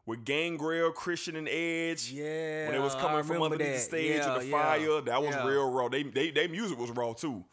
with 0.06 0.26
Gangrel, 0.26 0.92
Christian, 0.92 1.36
and 1.36 1.48
Edge. 1.48 2.12
Yeah, 2.12 2.68
when 2.68 2.76
it 2.76 2.82
was 2.82 2.96
I 2.96 3.02
coming 3.02 3.24
from 3.24 3.36
remember 3.36 3.56
underneath 3.56 3.74
the 3.76 3.80
stage 3.80 4.18
Yeah, 4.18 4.36
of 4.36 4.42
the 4.42 4.48
yeah, 4.48 4.62
fire, 4.64 5.02
that 5.02 5.22
was 5.22 5.36
yeah. 5.36 5.48
real 5.48 5.72
raw. 5.72 5.90
They, 5.90 6.04
they, 6.04 6.32
they 6.32 6.48
music 6.48 6.78
was 6.78 6.92
raw 6.92 7.14
too. 7.14 7.44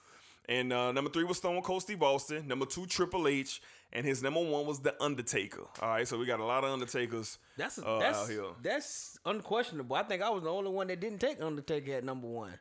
And 0.49 0.73
uh, 0.73 0.91
number 0.91 1.11
three 1.11 1.23
was 1.25 1.37
Stone 1.37 1.63
Cold 1.63 1.83
Steve 1.83 2.03
Austin. 2.03 2.49
Number 2.49 2.67
two, 2.67 2.87
Triple 2.87 3.29
H. 3.29 3.63
And 3.93 4.07
his 4.07 4.23
number 4.23 4.41
one 4.41 4.67
was 4.67 4.79
The 4.81 4.95
Undertaker. 5.03 5.63
All 5.83 5.89
right, 5.89 6.07
so 6.07 6.17
we 6.17 6.25
got 6.25 6.39
a 6.39 6.45
lot 6.45 6.63
of 6.63 6.71
Undertakers 6.71 7.39
That's 7.57 7.77
uh, 7.79 7.99
that's 7.99 8.19
out 8.19 8.29
here. 8.29 8.45
that's 8.63 9.19
unquestionable. 9.27 9.97
I 9.97 10.05
think 10.05 10.23
I 10.23 10.31
was 10.31 10.45
the 10.45 10.49
only 10.51 10.71
one 10.71 10.87
that 10.89 11.01
didn't 11.01 11.19
take 11.19 11.43
Undertaker 11.43 11.95
at 11.95 12.05
number 12.05 12.29
one. 12.29 12.53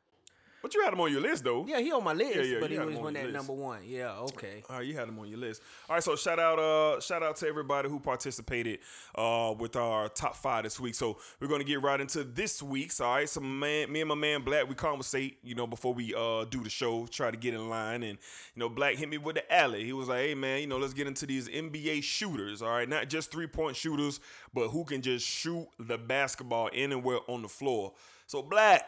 But 0.61 0.73
you 0.73 0.83
had 0.83 0.93
him 0.93 0.99
on 1.01 1.11
your 1.11 1.21
list, 1.21 1.43
though. 1.43 1.65
Yeah, 1.67 1.79
he 1.79 1.91
on 1.91 2.03
my 2.03 2.13
list, 2.13 2.35
Yeah, 2.35 2.41
yeah, 2.43 2.57
but 2.59 2.69
he 2.69 2.77
was 2.77 2.95
on 2.95 3.03
one 3.03 3.13
your 3.13 3.21
at 3.23 3.31
list. 3.31 3.47
number 3.47 3.53
one. 3.53 3.79
Yeah, 3.85 4.17
okay. 4.19 4.63
All 4.69 4.77
right, 4.77 4.85
you 4.85 4.93
had 4.93 5.07
him 5.07 5.17
on 5.19 5.27
your 5.29 5.39
list. 5.39 5.61
All 5.89 5.95
right, 5.95 6.03
so 6.03 6.15
shout 6.15 6.37
out, 6.39 6.59
uh, 6.59 6.99
shout 6.99 7.23
out 7.23 7.35
to 7.37 7.47
everybody 7.47 7.87
who 7.89 7.99
participated 7.99 8.79
uh, 9.15 9.53
with 9.57 9.75
our 9.75 10.09
top 10.09 10.35
five 10.35 10.63
this 10.63 10.79
week. 10.79 10.95
So 10.95 11.17
we're 11.39 11.47
gonna 11.47 11.63
get 11.63 11.81
right 11.81 11.99
into 11.99 12.23
this 12.23 12.61
week's. 12.61 12.99
All 12.99 13.15
right, 13.15 13.29
so 13.29 13.39
man, 13.39 13.91
me 13.91 14.01
and 14.01 14.09
my 14.09 14.15
man 14.15 14.41
Black, 14.43 14.67
we 14.67 14.75
conversate, 14.75 15.37
you 15.43 15.55
know, 15.55 15.65
before 15.67 15.93
we 15.93 16.13
uh 16.13 16.45
do 16.45 16.63
the 16.63 16.69
show, 16.69 17.05
try 17.07 17.31
to 17.31 17.37
get 17.37 17.53
in 17.53 17.69
line, 17.69 18.03
and 18.03 18.17
you 18.55 18.59
know, 18.59 18.69
Black 18.69 18.95
hit 18.95 19.07
me 19.09 19.17
with 19.17 19.35
the 19.35 19.53
alley. 19.53 19.85
He 19.85 19.93
was 19.93 20.07
like, 20.09 20.19
"Hey 20.19 20.35
man, 20.35 20.61
you 20.61 20.67
know, 20.67 20.77
let's 20.77 20.93
get 20.93 21.07
into 21.07 21.25
these 21.25 21.47
NBA 21.47 22.03
shooters. 22.03 22.61
All 22.61 22.69
right, 22.69 22.87
not 22.89 23.07
just 23.09 23.31
three 23.31 23.47
point 23.47 23.75
shooters, 23.75 24.19
but 24.53 24.67
who 24.69 24.83
can 24.83 25.01
just 25.01 25.25
shoot 25.25 25.67
the 25.79 25.97
basketball 25.97 26.69
anywhere 26.73 27.19
on 27.27 27.41
the 27.41 27.49
floor." 27.49 27.93
So 28.27 28.41
Black. 28.41 28.85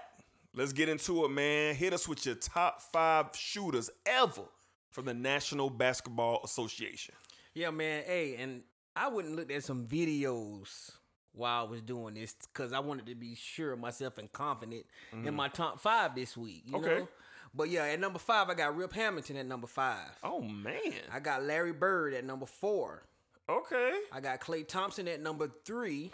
Let's 0.53 0.73
get 0.73 0.89
into 0.89 1.23
it, 1.25 1.29
man. 1.29 1.75
Hit 1.75 1.93
us 1.93 2.07
with 2.07 2.25
your 2.25 2.35
top 2.35 2.81
five 2.81 3.27
shooters 3.35 3.89
ever 4.05 4.43
from 4.89 5.05
the 5.05 5.13
National 5.13 5.69
Basketball 5.69 6.41
Association. 6.43 7.15
Yeah, 7.53 7.69
man. 7.71 8.03
Hey, 8.05 8.35
and 8.35 8.63
I 8.95 9.07
wouldn't 9.07 9.35
look 9.35 9.49
at 9.51 9.63
some 9.63 9.87
videos 9.87 10.91
while 11.33 11.65
I 11.65 11.69
was 11.69 11.81
doing 11.81 12.15
this 12.15 12.35
because 12.53 12.73
I 12.73 12.79
wanted 12.79 13.05
to 13.05 13.15
be 13.15 13.33
sure 13.35 13.71
of 13.71 13.79
myself 13.79 14.17
and 14.17 14.29
confident 14.33 14.85
in 15.13 15.23
Mhm. 15.23 15.33
my 15.35 15.47
top 15.47 15.79
five 15.79 16.15
this 16.15 16.35
week. 16.35 16.63
You 16.65 16.75
Okay. 16.77 16.99
know? 16.99 17.07
But 17.53 17.69
yeah, 17.69 17.83
at 17.85 17.99
number 18.01 18.19
five, 18.19 18.49
I 18.49 18.53
got 18.53 18.75
Rip 18.75 18.91
Hamilton 18.93 19.37
at 19.37 19.45
number 19.45 19.67
five. 19.67 20.11
Oh 20.23 20.41
man. 20.41 20.93
I 21.11 21.19
got 21.21 21.43
Larry 21.43 21.71
Bird 21.73 22.13
at 22.13 22.25
number 22.25 22.45
four. 22.45 23.03
Okay. 23.47 24.01
I 24.11 24.19
got 24.19 24.41
Klay 24.41 24.67
Thompson 24.67 25.07
at 25.07 25.21
number 25.21 25.49
three. 25.65 26.11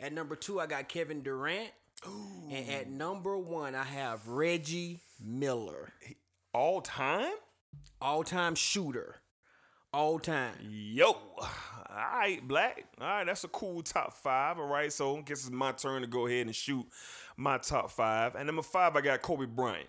At 0.00 0.12
number 0.14 0.36
two, 0.36 0.60
I 0.60 0.66
got 0.66 0.88
Kevin 0.88 1.22
Durant. 1.22 1.72
And 2.50 2.70
at 2.70 2.88
number 2.88 3.36
one, 3.36 3.74
I 3.74 3.84
have 3.84 4.28
Reggie 4.28 5.00
Miller. 5.20 5.92
All 6.52 6.80
time? 6.80 7.32
All 8.00 8.24
time 8.24 8.54
shooter. 8.54 9.16
All 9.92 10.18
time. 10.18 10.54
Yo. 10.62 11.06
All 11.06 11.48
right, 11.90 12.46
Black. 12.46 12.84
All 13.00 13.06
right, 13.06 13.24
that's 13.24 13.44
a 13.44 13.48
cool 13.48 13.82
top 13.82 14.12
five. 14.14 14.58
All 14.58 14.68
right, 14.68 14.92
so 14.92 15.16
I 15.16 15.20
guess 15.22 15.40
it's 15.40 15.50
my 15.50 15.72
turn 15.72 16.02
to 16.02 16.08
go 16.08 16.26
ahead 16.26 16.46
and 16.46 16.54
shoot 16.54 16.86
my 17.36 17.58
top 17.58 17.90
five. 17.90 18.34
And 18.34 18.46
number 18.46 18.62
five, 18.62 18.96
I 18.96 19.00
got 19.00 19.22
Kobe 19.22 19.46
Bryant. 19.46 19.88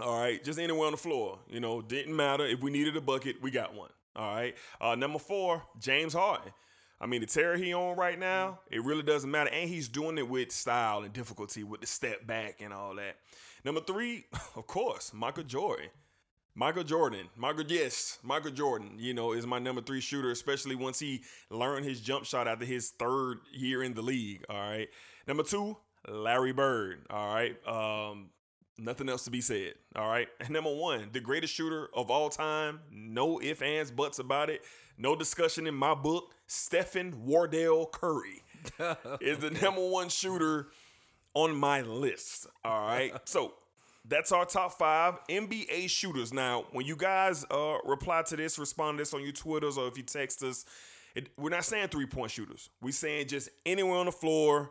All 0.00 0.18
right, 0.18 0.42
just 0.42 0.58
anywhere 0.58 0.86
on 0.86 0.92
the 0.92 0.98
floor. 0.98 1.38
You 1.48 1.60
know, 1.60 1.80
didn't 1.80 2.16
matter. 2.16 2.44
If 2.44 2.60
we 2.62 2.70
needed 2.70 2.96
a 2.96 3.00
bucket, 3.00 3.36
we 3.40 3.50
got 3.50 3.74
one. 3.74 3.90
All 4.16 4.34
right. 4.34 4.54
Uh, 4.80 4.94
number 4.94 5.18
four, 5.18 5.62
James 5.78 6.12
Harden. 6.12 6.52
I 7.00 7.06
mean, 7.06 7.20
the 7.20 7.26
terror 7.26 7.56
he 7.56 7.74
on 7.74 7.96
right 7.96 8.18
now, 8.18 8.60
it 8.70 8.82
really 8.84 9.02
doesn't 9.02 9.30
matter. 9.30 9.50
And 9.50 9.68
he's 9.68 9.88
doing 9.88 10.16
it 10.18 10.28
with 10.28 10.52
style 10.52 11.02
and 11.02 11.12
difficulty 11.12 11.64
with 11.64 11.80
the 11.80 11.86
step 11.86 12.26
back 12.26 12.60
and 12.60 12.72
all 12.72 12.94
that. 12.96 13.16
Number 13.64 13.80
three, 13.80 14.26
of 14.56 14.66
course, 14.66 15.12
Michael 15.12 15.44
Jordan. 15.44 15.90
Michael 16.56 16.84
Jordan, 16.84 17.28
Michael, 17.36 17.64
yes, 17.66 18.20
Michael 18.22 18.52
Jordan, 18.52 18.92
you 18.96 19.12
know, 19.12 19.32
is 19.32 19.44
my 19.44 19.58
number 19.58 19.80
three 19.82 20.00
shooter, 20.00 20.30
especially 20.30 20.76
once 20.76 21.00
he 21.00 21.22
learned 21.50 21.84
his 21.84 22.00
jump 22.00 22.24
shot 22.24 22.46
after 22.46 22.64
his 22.64 22.90
third 22.90 23.38
year 23.52 23.82
in 23.82 23.92
the 23.94 24.02
league. 24.02 24.44
All 24.48 24.56
right. 24.56 24.88
Number 25.26 25.42
two, 25.42 25.76
Larry 26.08 26.52
Bird. 26.52 27.06
All 27.10 27.34
right. 27.34 27.56
Um, 27.66 28.30
nothing 28.78 29.08
else 29.08 29.24
to 29.24 29.32
be 29.32 29.40
said. 29.40 29.74
All 29.96 30.08
right. 30.08 30.28
And 30.38 30.50
number 30.50 30.72
one, 30.72 31.08
the 31.12 31.18
greatest 31.18 31.52
shooter 31.52 31.88
of 31.92 32.08
all 32.08 32.28
time. 32.28 32.80
No 32.88 33.40
ifs, 33.40 33.60
ands, 33.60 33.90
buts 33.90 34.20
about 34.20 34.48
it. 34.48 34.62
No 34.96 35.16
discussion 35.16 35.66
in 35.66 35.74
my 35.74 35.94
book. 35.94 36.33
Stephen 36.46 37.24
Wardell 37.24 37.86
Curry 37.86 38.42
is 39.20 39.38
the 39.38 39.50
number 39.50 39.86
one 39.88 40.08
shooter 40.08 40.68
on 41.34 41.56
my 41.56 41.82
list. 41.82 42.46
All 42.64 42.86
right. 42.86 43.12
So 43.26 43.54
that's 44.06 44.32
our 44.32 44.44
top 44.44 44.72
five 44.72 45.18
NBA 45.28 45.88
shooters. 45.88 46.32
Now, 46.32 46.66
when 46.72 46.84
you 46.86 46.94
guys 46.94 47.44
uh, 47.50 47.78
reply 47.84 48.22
to 48.22 48.36
this, 48.36 48.58
respond 48.58 48.98
to 48.98 49.02
this 49.02 49.14
on 49.14 49.22
your 49.22 49.32
Twitters 49.32 49.78
or 49.78 49.88
if 49.88 49.96
you 49.96 50.02
text 50.02 50.42
us, 50.42 50.66
it, 51.14 51.30
we're 51.38 51.50
not 51.50 51.64
saying 51.64 51.88
three 51.88 52.06
point 52.06 52.30
shooters. 52.30 52.68
We're 52.82 52.92
saying 52.92 53.28
just 53.28 53.48
anywhere 53.64 53.96
on 53.98 54.06
the 54.06 54.12
floor 54.12 54.70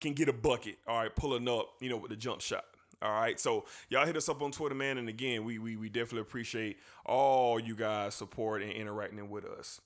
can 0.00 0.14
get 0.14 0.28
a 0.28 0.32
bucket. 0.32 0.78
All 0.86 0.96
right, 0.96 1.14
pulling 1.14 1.48
up, 1.48 1.68
you 1.80 1.90
know, 1.90 1.96
with 1.98 2.10
the 2.10 2.16
jump 2.16 2.40
shot. 2.40 2.64
All 3.02 3.10
right, 3.10 3.40
so 3.40 3.64
y'all 3.88 4.06
hit 4.06 4.16
us 4.16 4.28
up 4.28 4.42
on 4.42 4.50
Twitter, 4.52 4.74
man. 4.74 4.98
And 4.98 5.08
again, 5.08 5.44
we 5.44 5.58
we, 5.58 5.76
we 5.76 5.88
definitely 5.88 6.20
appreciate 6.20 6.78
all 7.04 7.58
you 7.58 7.74
guys 7.74 8.14
support 8.14 8.62
and 8.62 8.72
interacting 8.72 9.28
with 9.30 9.44
us. 9.44 9.80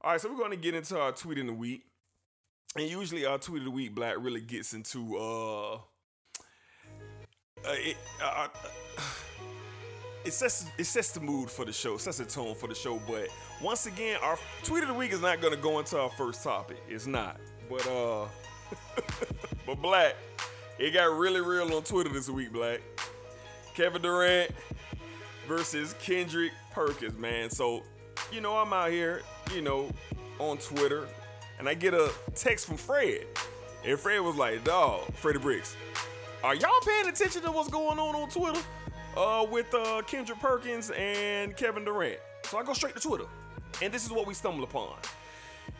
All 0.00 0.12
right, 0.12 0.20
so 0.20 0.30
we're 0.30 0.38
going 0.38 0.52
to 0.52 0.56
get 0.56 0.74
into 0.74 0.98
our 0.98 1.12
tweet 1.12 1.38
in 1.38 1.46
the 1.46 1.52
week. 1.52 1.82
And 2.76 2.88
usually 2.88 3.26
our 3.26 3.38
tweet 3.38 3.62
of 3.62 3.64
the 3.64 3.70
week, 3.70 3.94
Black, 3.94 4.14
really 4.18 4.40
gets 4.40 4.72
into 4.74 5.16
uh 5.16 5.74
uh, 7.64 7.72
it, 7.72 7.96
uh, 8.22 8.46
uh, 8.46 8.48
it 10.24 10.32
sets 10.32 10.66
it 10.78 10.84
sets 10.84 11.10
the 11.10 11.20
mood 11.20 11.50
for 11.50 11.64
the 11.64 11.72
show, 11.72 11.96
sets 11.96 12.18
the 12.18 12.24
tone 12.24 12.54
for 12.54 12.68
the 12.68 12.74
show. 12.74 13.00
But 13.08 13.28
once 13.60 13.86
again, 13.86 14.18
our 14.22 14.38
tweet 14.62 14.82
of 14.82 14.88
the 14.88 14.94
week 14.94 15.12
is 15.12 15.20
not 15.20 15.40
going 15.40 15.54
to 15.54 15.60
go 15.60 15.78
into 15.80 15.98
our 15.98 16.10
first 16.10 16.44
topic. 16.44 16.78
It's 16.88 17.06
not. 17.06 17.40
But 17.68 17.86
uh, 17.88 18.28
but 19.66 19.82
Black, 19.82 20.14
it 20.78 20.92
got 20.92 21.06
really 21.16 21.40
real 21.40 21.74
on 21.74 21.82
Twitter 21.82 22.10
this 22.10 22.30
week. 22.30 22.52
Black, 22.52 22.80
Kevin 23.74 24.02
Durant 24.02 24.52
versus 25.48 25.94
Kendrick 26.00 26.52
Perkins, 26.72 27.18
man. 27.18 27.50
So 27.50 27.82
you 28.30 28.40
know 28.40 28.56
I'm 28.56 28.72
out 28.72 28.90
here, 28.90 29.22
you 29.54 29.62
know, 29.62 29.90
on 30.38 30.58
Twitter, 30.58 31.06
and 31.58 31.68
I 31.68 31.74
get 31.74 31.94
a 31.94 32.12
text 32.34 32.66
from 32.66 32.76
Fred, 32.76 33.26
and 33.84 33.98
Fred 33.98 34.20
was 34.20 34.36
like, 34.36 34.64
"Dog, 34.64 35.12
Freddie 35.14 35.38
Bricks." 35.38 35.76
Are 36.44 36.54
y'all 36.54 36.70
paying 36.86 37.08
attention 37.08 37.42
to 37.42 37.50
what's 37.50 37.68
going 37.68 37.98
on 37.98 38.14
on 38.14 38.28
Twitter 38.30 38.60
uh, 39.16 39.44
with 39.50 39.72
uh, 39.74 40.02
Kendrick 40.06 40.38
Perkins 40.38 40.90
and 40.90 41.56
Kevin 41.56 41.84
Durant? 41.84 42.20
So 42.44 42.58
I 42.58 42.62
go 42.62 42.72
straight 42.74 42.94
to 42.94 43.00
Twitter, 43.00 43.26
and 43.82 43.92
this 43.92 44.04
is 44.04 44.10
what 44.10 44.26
we 44.26 44.34
stumble 44.34 44.64
upon. 44.64 44.94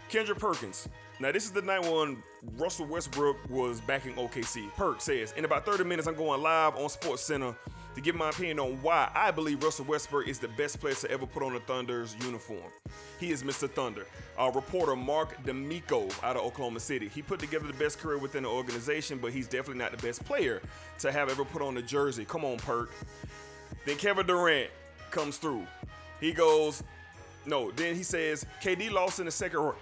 Kendrick 0.09 0.39
Perkins. 0.39 0.89
Now 1.21 1.33
this 1.33 1.45
is 1.45 1.51
the 1.51 1.63
night 1.63 1.83
when 1.83 2.23
Russell 2.57 2.87
Westbrook 2.87 3.37
was 3.51 3.81
backing 3.81 4.15
OKC. 4.15 4.73
Perk 4.75 5.01
says, 5.01 5.33
in 5.37 5.45
about 5.45 5.67
30 5.67 5.85
minutes, 5.85 6.07
I'm 6.07 6.15
going 6.15 6.41
live 6.41 6.77
on 6.77 6.89
Sports 6.89 7.23
Center 7.23 7.55
to 7.99 8.05
give 8.05 8.15
my 8.15 8.31
opinion 8.31 8.61
on 8.61 8.81
why 8.81 9.11
I 9.13 9.33
believe 9.33 9.61
Russell 9.61 9.85
Westbrook 9.87 10.29
is 10.29 10.39
the 10.39 10.47
best 10.47 10.79
player 10.79 10.95
to 10.95 11.11
ever 11.11 11.27
put 11.27 11.43
on 11.43 11.55
the 11.55 11.59
Thunder's 11.59 12.15
uniform. 12.25 12.71
He 13.19 13.33
is 13.33 13.43
Mr. 13.43 13.69
Thunder. 13.69 14.07
Our 14.37 14.53
reporter 14.53 14.95
Mark 14.95 15.43
D'Amico 15.45 16.07
out 16.23 16.37
of 16.37 16.43
Oklahoma 16.43 16.79
City. 16.79 17.09
He 17.09 17.23
put 17.23 17.41
together 17.41 17.67
the 17.67 17.73
best 17.73 17.99
career 17.99 18.19
within 18.19 18.45
the 18.45 18.51
organization, 18.51 19.19
but 19.19 19.33
he's 19.33 19.49
definitely 19.49 19.83
not 19.83 19.91
the 19.91 19.97
best 20.07 20.25
player 20.25 20.63
to 21.01 21.11
have 21.11 21.29
ever 21.29 21.45
put 21.45 21.61
on 21.61 21.75
the 21.75 21.83
jersey. 21.83 22.25
Come 22.25 22.45
on, 22.45 22.59
Perk. 22.59 22.93
Then 23.85 23.97
Kevin 23.97 24.29
Durant 24.29 24.71
comes 25.11 25.37
through. 25.37 25.67
He 26.21 26.33
goes, 26.33 26.85
no. 27.47 27.73
Then 27.73 27.97
he 27.97 28.05
says, 28.05 28.47
KD 28.63 28.93
lost 28.93 29.19
in 29.19 29.25
the 29.25 29.33
second 29.33 29.59
round. 29.59 29.77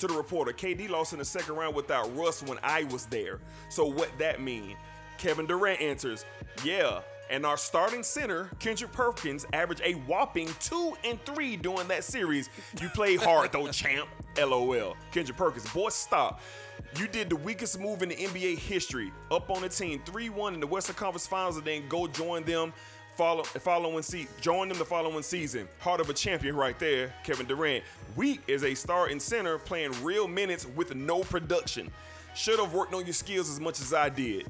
To 0.00 0.08
the 0.08 0.14
reporter, 0.14 0.52
KD 0.52 0.90
lost 0.90 1.12
in 1.12 1.20
the 1.20 1.24
second 1.24 1.54
round 1.54 1.76
without 1.76 2.12
Russ 2.16 2.42
when 2.42 2.58
I 2.64 2.82
was 2.84 3.06
there. 3.06 3.38
So 3.68 3.86
what 3.86 4.10
that 4.18 4.42
mean? 4.42 4.76
Kevin 5.18 5.46
Durant 5.46 5.80
answers, 5.80 6.24
yeah. 6.64 7.02
And 7.30 7.46
our 7.46 7.56
starting 7.56 8.02
center, 8.02 8.50
Kendrick 8.58 8.92
Perkins, 8.92 9.46
averaged 9.52 9.82
a 9.84 9.92
whopping 9.92 10.48
two 10.58 10.94
and 11.04 11.24
three 11.24 11.56
during 11.56 11.86
that 11.88 12.02
series. 12.02 12.50
You 12.80 12.88
played 12.88 13.22
hard 13.22 13.52
though, 13.52 13.68
champ. 13.72 14.08
LOL. 14.36 14.96
Kendrick 15.12 15.38
Perkins, 15.38 15.72
boy, 15.72 15.90
stop. 15.90 16.40
You 16.98 17.06
did 17.06 17.30
the 17.30 17.36
weakest 17.36 17.78
move 17.78 18.02
in 18.02 18.08
the 18.08 18.16
NBA 18.16 18.58
history. 18.58 19.12
Up 19.30 19.48
on 19.48 19.62
the 19.62 19.68
team, 19.68 20.00
3-1 20.00 20.54
in 20.54 20.60
the 20.60 20.66
Western 20.66 20.96
Conference 20.96 21.26
Finals, 21.26 21.56
and 21.56 21.64
then 21.64 21.88
go 21.88 22.08
join 22.08 22.42
them 22.42 22.72
follow 23.20 23.42
following 23.42 24.02
season. 24.02 24.32
Join 24.40 24.68
them 24.68 24.78
the 24.78 24.84
following 24.84 25.22
season. 25.22 25.68
Heart 25.80 26.00
of 26.00 26.10
a 26.10 26.14
champion 26.14 26.56
right 26.56 26.78
there, 26.78 27.12
Kevin 27.22 27.46
Durant. 27.46 27.84
Weak 28.16 28.40
is 28.46 28.64
a 28.64 28.74
starting 28.74 29.20
center 29.20 29.58
playing 29.58 29.92
real 30.02 30.26
minutes 30.26 30.66
with 30.66 30.94
no 30.94 31.20
production. 31.20 31.90
Should 32.34 32.58
have 32.58 32.72
worked 32.72 32.94
on 32.94 33.04
your 33.04 33.12
skills 33.12 33.50
as 33.50 33.60
much 33.60 33.80
as 33.80 33.92
I 33.92 34.08
did. 34.08 34.46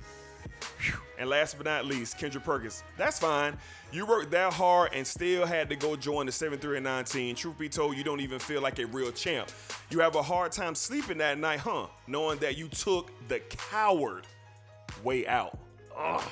And 1.19 1.29
last 1.29 1.59
but 1.59 1.67
not 1.67 1.85
least, 1.85 2.17
Kendra 2.19 2.43
Perkins. 2.43 2.83
That's 2.97 3.19
fine. 3.19 3.59
You 3.93 4.07
worked 4.07 4.31
that 4.31 4.53
hard 4.55 4.93
and 4.95 5.07
still 5.07 5.45
had 5.45 5.69
to 5.69 5.77
go 5.77 5.95
join 5.95 6.25
the 6.27 6.33
7 6.33 6.59
3 6.59 6.79
and 6.79 6.85
19. 6.85 7.35
Truth 7.35 7.59
be 7.59 7.69
told, 7.69 7.97
you 7.97 8.03
don't 8.05 8.21
even 8.21 8.39
feel 8.39 8.63
like 8.63 8.79
a 8.79 8.87
real 8.87 9.13
champ. 9.13 9.51
You 9.91 10.01
have 10.01 10.15
a 10.15 10.23
hard 10.23 10.53
time 10.53 10.75
sleeping 10.75 11.19
that 11.19 11.37
night, 11.39 11.61
huh? 11.61 11.89
Knowing 12.07 12.39
that 12.39 12.57
you 12.57 12.69
took 12.69 13.11
the 13.29 13.41
coward 13.41 14.27
way 15.05 15.27
out. 15.27 15.59
Ugh. 15.97 16.23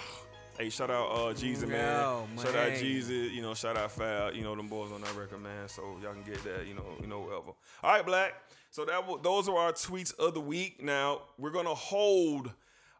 Hey, 0.58 0.70
shout 0.70 0.90
out 0.90 1.06
uh 1.11 1.32
Jeezy 1.35 1.68
man. 1.68 2.00
Oh, 2.04 2.26
Shout 2.37 2.49
out 2.49 2.70
man. 2.70 2.82
Jeezy, 2.82 3.30
you 3.32 3.42
know, 3.42 3.54
shout 3.54 3.76
out 3.76 3.92
Fab, 3.92 4.35
you 4.35 4.42
know, 4.42 4.56
them 4.56 4.66
boys 4.66 4.90
on 4.90 5.02
that 5.02 5.14
record, 5.14 5.40
man. 5.42 5.68
So 5.68 5.82
y'all 6.02 6.14
can 6.14 6.23
get 6.25 6.42
that, 6.44 6.66
you 6.66 6.75
know, 6.75 6.85
you 7.00 7.06
know, 7.06 7.20
whatever. 7.20 7.52
All 7.85 7.92
right, 7.92 8.04
Black. 8.04 8.35
So 8.70 8.85
that 8.85 9.06
wa- 9.06 9.18
those 9.18 9.49
are 9.49 9.56
our 9.56 9.73
tweets 9.73 10.12
of 10.18 10.35
the 10.35 10.40
week. 10.40 10.82
Now 10.82 11.20
we're 11.38 11.50
gonna 11.50 11.75
hold 11.75 12.50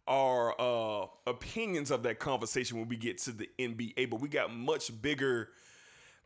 our 0.09 0.55
uh 0.61 1.07
opinions 1.27 1.91
of 1.91 2.03
that 2.05 2.19
conversation 2.19 2.79
when 2.79 2.89
we 2.89 2.97
get 2.97 3.19
to 3.19 3.33
the 3.33 3.49
NBA, 3.59 4.11
but 4.11 4.21
we 4.21 4.29
got 4.29 4.55
much 4.55 5.01
bigger, 5.01 5.51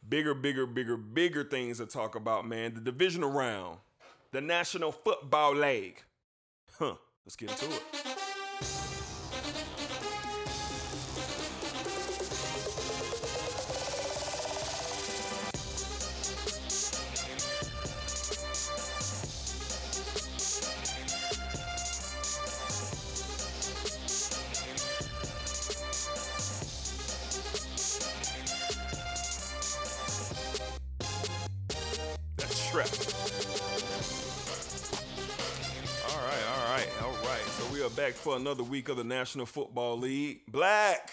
bigger, 0.08 0.34
bigger, 0.34 0.66
bigger, 0.66 0.96
bigger 0.96 1.44
things 1.44 1.78
to 1.78 1.86
talk 1.86 2.14
about, 2.14 2.46
man. 2.46 2.74
The 2.74 2.80
divisional 2.80 3.30
round, 3.30 3.78
the 4.30 4.40
National 4.40 4.92
Football 4.92 5.56
League. 5.56 6.02
Huh. 6.78 6.94
Let's 7.24 7.36
get 7.36 7.50
into 7.50 7.66
it. 7.66 8.31
Another 38.42 38.64
week 38.64 38.88
of 38.88 38.96
the 38.96 39.04
National 39.04 39.46
Football 39.46 40.00
League. 40.00 40.40
Black. 40.48 41.12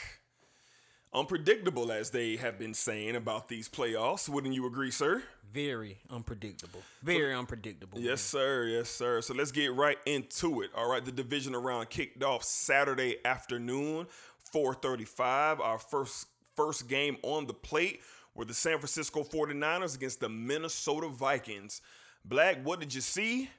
Unpredictable, 1.13 1.91
as 1.91 2.09
they 2.09 2.38
have 2.38 2.57
been 2.57 2.74
saying 2.74 3.15
about 3.15 3.48
these 3.48 3.69
playoffs. 3.69 4.27
Wouldn't 4.27 4.55
you 4.55 4.65
agree, 4.65 4.89
sir? 4.89 5.21
Very 5.51 6.00
unpredictable. 6.09 6.81
Very 7.03 7.36
unpredictable. 7.36 8.00
Yes, 8.00 8.21
sir. 8.21 8.65
Yes, 8.65 8.89
sir. 8.89 9.21
So 9.21 9.36
let's 9.36 9.51
get 9.51 9.75
right 9.75 10.00
into 10.07 10.62
it. 10.62 10.71
All 10.75 10.89
right, 10.89 11.05
the 11.05 11.12
division 11.12 11.55
round 11.55 11.91
kicked 11.91 12.24
off 12.24 12.43
Saturday 12.43 13.17
afternoon, 13.24 14.07
4:35. 14.51 15.59
Our 15.59 15.77
first 15.77 16.25
first 16.55 16.88
game 16.88 17.17
on 17.21 17.45
the 17.45 17.53
plate 17.53 18.01
were 18.33 18.45
the 18.45 18.55
San 18.55 18.79
Francisco 18.79 19.24
49ers 19.24 19.95
against 19.95 20.19
the 20.19 20.29
Minnesota 20.29 21.07
Vikings. 21.07 21.81
Black, 22.25 22.63
what 22.63 22.79
did 22.79 22.91
you 22.91 23.01
see? 23.01 23.51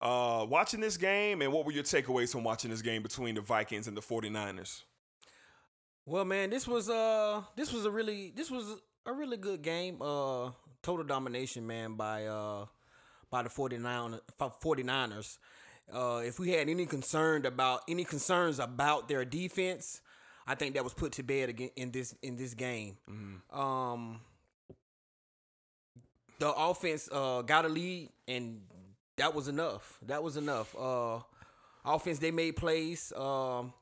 Uh, 0.00 0.46
watching 0.48 0.80
this 0.80 0.96
game, 0.96 1.42
and 1.42 1.52
what 1.52 1.66
were 1.66 1.72
your 1.72 1.84
takeaways 1.84 2.32
from 2.32 2.42
watching 2.42 2.70
this 2.70 2.80
game 2.80 3.02
between 3.02 3.34
the 3.34 3.40
Vikings 3.42 3.86
and 3.86 3.94
the 3.94 4.00
49ers? 4.00 4.82
Well, 6.06 6.24
man, 6.24 6.50
this 6.50 6.66
was 6.66 6.88
uh 6.88 7.42
this 7.54 7.72
was 7.72 7.84
a 7.84 7.90
really 7.90 8.32
this 8.34 8.50
was 8.50 8.80
a 9.06 9.12
really 9.12 9.36
good 9.36 9.62
game. 9.62 10.00
Uh 10.00 10.50
total 10.82 11.04
domination, 11.04 11.66
man, 11.66 11.94
by 11.94 12.26
uh 12.26 12.64
by 13.30 13.42
the 13.42 13.50
49 13.50 14.18
49ers. 14.40 15.38
Uh 15.92 16.22
if 16.24 16.38
we 16.38 16.50
had 16.50 16.68
any 16.68 16.86
concern 16.86 17.44
about 17.44 17.82
any 17.86 18.04
concerns 18.04 18.58
about 18.58 19.06
their 19.06 19.24
defense, 19.24 20.00
I 20.46 20.54
think 20.54 20.74
that 20.74 20.82
was 20.82 20.94
put 20.94 21.12
to 21.12 21.22
bed 21.22 21.50
again 21.50 21.70
in 21.76 21.90
this 21.90 22.14
in 22.22 22.36
this 22.36 22.54
game. 22.54 22.96
Um 23.52 24.20
the 26.38 26.50
offense 26.52 27.08
uh 27.12 27.42
got 27.42 27.66
a 27.66 27.68
lead 27.68 28.08
and 28.26 28.62
that 29.20 29.34
was 29.34 29.48
enough. 29.48 29.98
That 30.06 30.22
was 30.22 30.36
enough. 30.36 30.74
Uh 30.76 31.20
offense 31.84 32.18
they 32.18 32.30
made 32.30 32.56
plays. 32.56 33.12
Um 33.16 33.72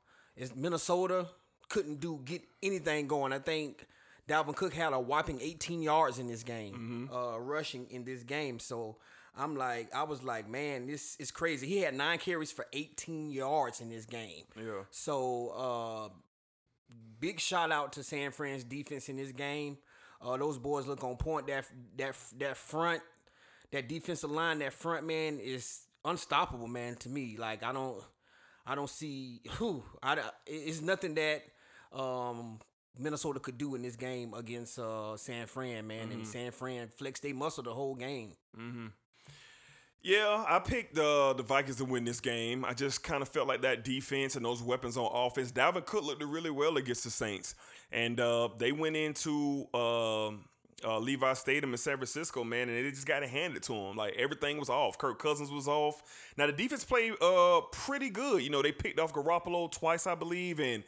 Minnesota 0.55 1.27
couldn't 1.69 2.01
do 2.01 2.21
get 2.25 2.43
anything 2.63 3.09
going. 3.09 3.33
I 3.33 3.39
think 3.39 3.87
Dalvin 4.29 4.55
Cook 4.55 4.75
had 4.75 4.93
a 4.93 5.01
whopping 5.01 5.41
18 5.41 5.83
yards 5.83 6.19
in 6.19 6.29
this 6.29 6.43
game, 6.43 7.09
uh, 7.13 7.41
rushing 7.41 7.87
in 7.91 8.05
this 8.05 8.23
game. 8.23 8.59
So 8.59 8.97
I'm 9.37 9.57
like, 9.57 9.93
I 9.95 10.03
was 10.03 10.23
like, 10.23 10.49
man, 10.49 10.87
this 10.87 11.17
is 11.17 11.31
crazy. 11.31 11.67
He 11.67 11.79
had 11.79 11.95
nine 11.95 12.19
carries 12.19 12.53
for 12.53 12.67
18 12.73 13.31
yards 13.31 13.81
in 13.81 13.89
this 13.89 14.05
game. 14.05 14.45
Yeah. 14.57 14.83
So 14.91 15.49
uh, 15.57 16.09
big 17.21 17.41
shout 17.41 17.73
out 17.73 17.93
to 17.95 18.03
San 18.03 18.31
Fran's 18.33 18.65
defense 18.65 19.09
in 19.09 19.17
this 19.17 19.33
game. 19.33 19.79
Uh, 20.21 20.37
those 20.37 20.59
boys 20.59 20.87
look 20.87 21.03
on 21.05 21.17
point. 21.17 21.47
That 21.47 21.65
that 21.97 22.15
that 22.39 22.57
front, 22.57 23.03
that 23.73 23.89
defensive 23.89 24.31
line, 24.31 24.59
that 24.61 24.73
front 24.73 25.07
man 25.07 25.39
is 25.39 25.83
unstoppable, 26.05 26.69
man. 26.69 26.97
To 26.97 27.09
me, 27.09 27.37
like 27.39 27.63
I 27.63 27.73
don't, 27.73 28.03
I 28.67 28.75
don't 28.75 28.91
see 28.91 29.41
who. 29.53 29.83
I 30.03 30.19
it's 30.47 30.81
nothing 30.81 31.15
that 31.15 31.43
um, 31.93 32.59
Minnesota 32.99 33.41
could 33.41 33.59
do 33.59 33.75
in 33.75 33.83
this 33.83 33.97
game 33.97 34.35
against 34.35 34.79
uh, 34.79 35.17
San 35.17 35.47
Fran, 35.47 35.87
man. 35.87 36.11
And 36.13 36.27
San 36.27 36.51
Fran 36.51 36.89
flexed 36.89 37.23
they 37.23 37.33
muscle 37.33 37.63
the 37.63 37.73
whole 37.73 37.95
game. 37.95 38.33
Yeah, 40.01 40.45
I 40.49 40.61
picked 40.61 40.95
the 40.95 41.35
the 41.37 41.43
Vikings 41.43 41.77
to 41.77 41.85
win 41.85 42.05
this 42.05 42.21
game. 42.21 42.65
I 42.65 42.73
just 42.73 43.03
kind 43.03 43.21
of 43.21 43.29
felt 43.29 43.49
like 43.49 43.63
that 43.63 43.85
defense 43.85 44.37
and 44.37 44.45
those 44.45 44.63
weapons 44.63 44.97
on 44.97 45.11
offense. 45.13 45.51
Dalvin 45.51 45.85
Cook 45.85 46.05
looked 46.05 46.23
really 46.23 46.51
well 46.51 46.77
against 46.77 47.05
the 47.05 47.11
Saints, 47.11 47.55
and 47.91 48.21
uh, 48.21 48.49
they 48.59 48.73
went 48.73 48.97
into 48.97 49.67
um 49.75 50.45
uh, 50.85 50.99
Levi 50.99 51.33
Stadium 51.35 51.73
in 51.73 51.79
San 51.79 51.97
Francisco, 51.97 52.45
man, 52.45 52.69
and 52.69 52.85
they 52.85 52.91
just 52.91 53.07
got 53.07 53.21
to 53.21 53.27
hand 53.29 53.57
it 53.57 53.63
to 53.65 53.73
them. 53.73 53.97
Like 53.97 54.15
everything 54.17 54.59
was 54.59 54.69
off. 54.69 54.99
Kirk 54.99 55.19
Cousins 55.19 55.51
was 55.51 55.69
off. 55.69 56.03
Now 56.37 56.47
the 56.47 56.53
defense 56.53 56.85
played 56.85 57.13
uh 57.21 57.63
pretty 57.73 58.11
good. 58.11 58.43
You 58.43 58.51
know, 58.51 58.63
they 58.63 58.73
picked 58.73 58.99
off 59.01 59.13
Garoppolo 59.13 59.71
twice, 59.71 60.07
I 60.07 60.15
believe, 60.15 60.61
and 60.61 60.85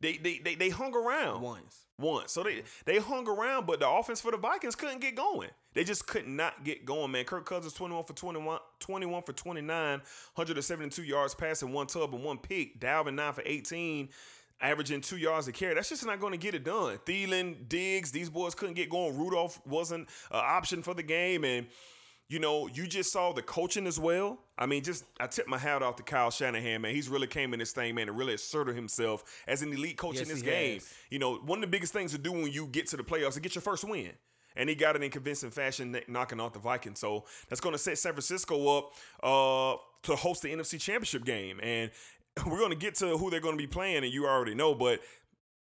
they 0.00 0.16
they 0.16 0.38
they, 0.38 0.54
they 0.54 0.68
hung 0.68 0.94
around 0.94 1.42
Once. 1.42 1.84
once. 1.98 2.32
So 2.32 2.42
they 2.42 2.62
they 2.84 2.98
hung 2.98 3.28
around, 3.28 3.66
but 3.66 3.80
the 3.80 3.88
offense 3.88 4.20
for 4.20 4.30
the 4.30 4.36
Vikings 4.36 4.74
couldn't 4.74 5.00
get 5.00 5.14
going. 5.14 5.50
They 5.74 5.84
just 5.84 6.06
could 6.06 6.28
not 6.28 6.64
get 6.64 6.84
going, 6.84 7.12
man. 7.12 7.24
Kirk 7.24 7.46
Cousins 7.46 7.72
21 7.72 8.04
for 8.04 8.12
21, 8.12 8.58
21 8.80 9.22
for 9.22 9.32
29, 9.32 9.98
172 10.34 11.02
yards 11.02 11.34
passing, 11.34 11.72
one 11.72 11.86
tub 11.86 12.14
and 12.14 12.22
one 12.22 12.38
pick. 12.38 12.78
Dalvin 12.78 13.14
9 13.14 13.32
for 13.32 13.42
18, 13.46 14.08
averaging 14.62 15.00
two 15.00 15.16
yards 15.16 15.48
a 15.48 15.52
carry. 15.52 15.74
That's 15.74 15.88
just 15.90 16.06
not 16.06 16.20
going 16.20 16.32
to 16.32 16.38
get 16.38 16.54
it 16.54 16.64
done. 16.64 16.98
Thielen, 17.04 17.68
Diggs, 17.68 18.12
these 18.12 18.30
boys 18.30 18.54
couldn't 18.54 18.74
get 18.74 18.88
going. 18.88 19.18
Rudolph 19.18 19.60
wasn't 19.66 20.08
an 20.30 20.40
option 20.44 20.82
for 20.82 20.94
the 20.94 21.02
game. 21.02 21.44
And, 21.44 21.66
you 22.28 22.38
know, 22.38 22.68
you 22.68 22.86
just 22.86 23.12
saw 23.12 23.32
the 23.32 23.42
coaching 23.42 23.86
as 23.86 23.98
well. 23.98 24.38
I 24.56 24.66
mean, 24.66 24.82
just 24.82 25.04
I 25.20 25.26
tip 25.26 25.48
my 25.48 25.58
hat 25.58 25.82
off 25.82 25.96
to 25.96 26.02
Kyle 26.02 26.30
Shanahan, 26.30 26.80
man. 26.80 26.94
He's 26.94 27.08
really 27.08 27.26
came 27.26 27.52
in 27.52 27.58
this 27.58 27.72
thing, 27.72 27.94
man, 27.94 28.08
and 28.08 28.16
really 28.16 28.34
asserted 28.34 28.76
himself 28.76 29.24
as 29.48 29.60
an 29.62 29.72
elite 29.72 29.98
coach 29.98 30.14
Yes, 30.14 30.22
in 30.22 30.28
this 30.28 30.42
game. 30.42 30.74
has. 30.74 30.94
You 31.10 31.18
know, 31.18 31.36
one 31.36 31.58
of 31.58 31.62
the 31.62 31.66
biggest 31.66 31.92
things 31.92 32.12
to 32.12 32.18
do 32.18 32.32
when 32.32 32.52
you 32.52 32.66
get 32.68 32.86
to 32.88 32.96
the 32.96 33.02
playoffs 33.02 33.30
is 33.30 33.38
get 33.40 33.54
your 33.54 33.62
first 33.62 33.84
win. 33.84 34.12
And 34.54 34.68
he 34.68 34.74
got 34.74 34.96
it 34.96 35.02
in 35.02 35.10
convincing 35.10 35.50
fashion, 35.50 35.98
knocking 36.08 36.38
off 36.38 36.52
the 36.52 36.58
Vikings. 36.58 37.00
So 37.00 37.24
that's 37.48 37.60
going 37.60 37.72
to 37.72 37.78
set 37.78 37.96
San 37.96 38.12
Francisco 38.12 38.78
up 38.78 38.92
uh, 39.22 39.76
to 40.02 40.14
host 40.14 40.42
the 40.42 40.48
NFC 40.48 40.78
Championship 40.78 41.24
game. 41.24 41.58
And 41.62 41.90
we're 42.46 42.58
going 42.58 42.70
to 42.70 42.76
get 42.76 42.94
to 42.96 43.16
who 43.16 43.30
they're 43.30 43.40
going 43.40 43.56
to 43.56 43.62
be 43.62 43.66
playing, 43.66 44.04
and 44.04 44.12
you 44.12 44.26
already 44.26 44.54
know, 44.54 44.74
but 44.74 45.00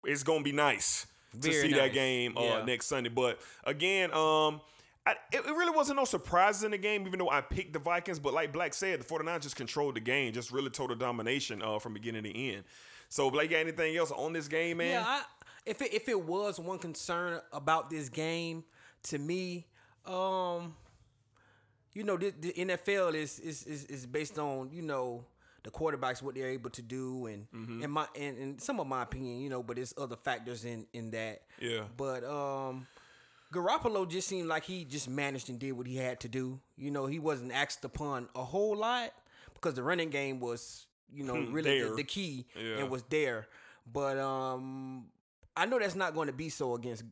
it's 0.05 0.23
going 0.23 0.39
to 0.39 0.43
be 0.43 0.51
nice 0.51 1.05
to 1.33 1.51
Very 1.51 1.69
see 1.69 1.73
that 1.75 1.93
game 1.93 2.37
uh, 2.37 2.41
Yeah. 2.41 2.65
next 2.65 2.87
Sunday. 2.87 3.09
But 3.09 3.39
again, 3.63 4.11
um, 4.13 4.61
I, 5.05 5.11
it, 5.31 5.45
it 5.45 5.45
really 5.45 5.75
wasn't 5.75 5.97
no 5.97 6.05
surprises 6.05 6.63
in 6.63 6.71
the 6.71 6.77
game, 6.77 7.05
even 7.07 7.19
though 7.19 7.29
I 7.29 7.41
picked 7.41 7.73
the 7.73 7.79
Vikings. 7.79 8.19
But 8.19 8.33
like 8.33 8.51
Black 8.53 8.73
said, 8.73 8.99
the 9.01 9.05
49ers 9.05 9.41
just 9.41 9.55
controlled 9.55 9.95
the 9.95 9.99
game, 10.01 10.33
just 10.33 10.51
really 10.51 10.69
total 10.69 10.95
domination 10.95 11.61
uh, 11.61 11.79
from 11.79 11.93
beginning 11.93 12.23
to 12.23 12.37
end. 12.37 12.63
So, 13.09 13.31
Blake, 13.31 13.49
got 13.49 13.57
anything 13.57 13.95
else 13.97 14.11
on 14.11 14.33
this 14.33 14.47
game, 14.47 14.77
man? 14.77 14.91
Yeah, 14.91 15.03
I, 15.05 15.23
if 15.65 15.81
it, 15.81 15.93
if 15.93 16.07
it 16.07 16.21
was 16.21 16.59
one 16.59 16.77
concern 16.77 17.41
about 17.51 17.89
this 17.89 18.09
game 18.09 18.63
to 19.03 19.17
me, 19.17 19.65
um, 20.05 20.75
you 21.93 22.03
know, 22.03 22.17
the, 22.17 22.31
the 22.39 22.53
NFL 22.53 23.15
is, 23.15 23.39
is 23.39 23.63
is 23.63 23.85
is 23.85 24.05
based 24.05 24.37
on 24.37 24.69
you 24.71 24.81
know 24.83 25.25
the 25.63 25.71
quarterbacks 25.71 26.21
what 26.21 26.35
they're 26.35 26.49
able 26.49 26.69
to 26.71 26.81
do 26.81 27.25
and 27.27 27.47
Mm-hmm. 27.53 27.83
and 27.83 27.91
my 27.93 28.07
and, 28.17 28.37
and 28.37 28.61
some 28.61 28.79
of 28.79 28.87
my 28.87 29.03
opinion, 29.03 29.39
you 29.41 29.49
know, 29.49 29.61
but 29.63 29.75
there's 29.77 29.93
other 29.97 30.15
factors 30.15 30.65
in 30.65 30.85
in 30.93 31.11
that. 31.11 31.41
Yeah. 31.59 31.83
But 31.97 32.23
um. 32.23 32.87
Garoppolo 33.51 34.07
just 34.07 34.27
seemed 34.27 34.47
like 34.47 34.63
he 34.63 34.85
just 34.85 35.09
managed 35.09 35.49
and 35.49 35.57
did 35.57 35.71
what 35.71 35.87
he 35.87 35.95
had 35.97 36.19
to 36.19 36.27
do. 36.27 36.59
You 36.77 36.91
know, 36.91 37.07
he 37.07 37.17
wasn't 37.17 37.51
asked 37.51 37.83
upon 37.83 38.29
a 38.35 38.43
whole 38.43 38.77
lot 38.77 39.11
because 39.55 39.73
the 39.73 39.81
running 39.81 40.11
game 40.11 40.39
was, 40.39 40.85
you 41.11 41.23
know, 41.23 41.33
really 41.51 41.81
the, 41.81 41.95
the 41.95 42.03
key 42.03 42.45
Yeah. 42.55 42.77
and 42.77 42.91
was 42.91 43.01
there. 43.09 43.47
But 43.91 44.19
um 44.19 45.05
I 45.57 45.65
know 45.65 45.79
that's 45.79 45.95
not 45.95 46.13
going 46.13 46.27
to 46.27 46.33
be 46.33 46.49
so 46.49 46.75
against 46.75 47.03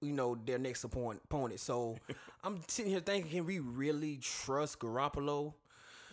you 0.00 0.12
know 0.12 0.36
their 0.44 0.58
next 0.58 0.82
opponent. 0.82 1.20
opponent. 1.26 1.60
So 1.60 1.96
I'm 2.42 2.60
sitting 2.66 2.90
here 2.90 3.00
thinking, 3.00 3.30
can 3.30 3.46
we 3.46 3.60
really 3.60 4.16
trust 4.16 4.80
Garoppolo 4.80 5.54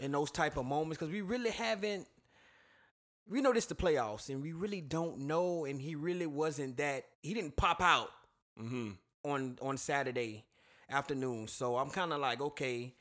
in 0.02 0.12
those 0.12 0.32
type 0.32 0.58
of 0.58 0.66
moments? 0.66 0.98
Because 1.00 1.14
we 1.14 1.22
really 1.22 1.52
haven't. 1.52 2.08
We 3.30 3.40
know 3.40 3.54
this 3.54 3.68
the 3.68 3.76
playoffs, 3.76 4.28
and 4.28 4.42
we 4.42 4.52
really 4.52 4.82
don't 4.82 5.20
know. 5.20 5.64
And 5.64 5.80
he 5.82 5.96
really 5.96 6.26
wasn't 6.28 6.76
that. 6.78 7.06
He 7.22 7.34
didn't 7.34 7.56
pop 7.56 7.82
out 7.82 8.10
Mm-hmm. 8.62 8.92
on 9.24 9.58
on 9.62 9.78
Saturday 9.78 10.44
afternoon. 10.90 11.48
So 11.48 11.78
I'm 11.78 11.90
kind 11.90 12.12
of 12.12 12.20
like, 12.20 12.42
okay, 12.42 12.94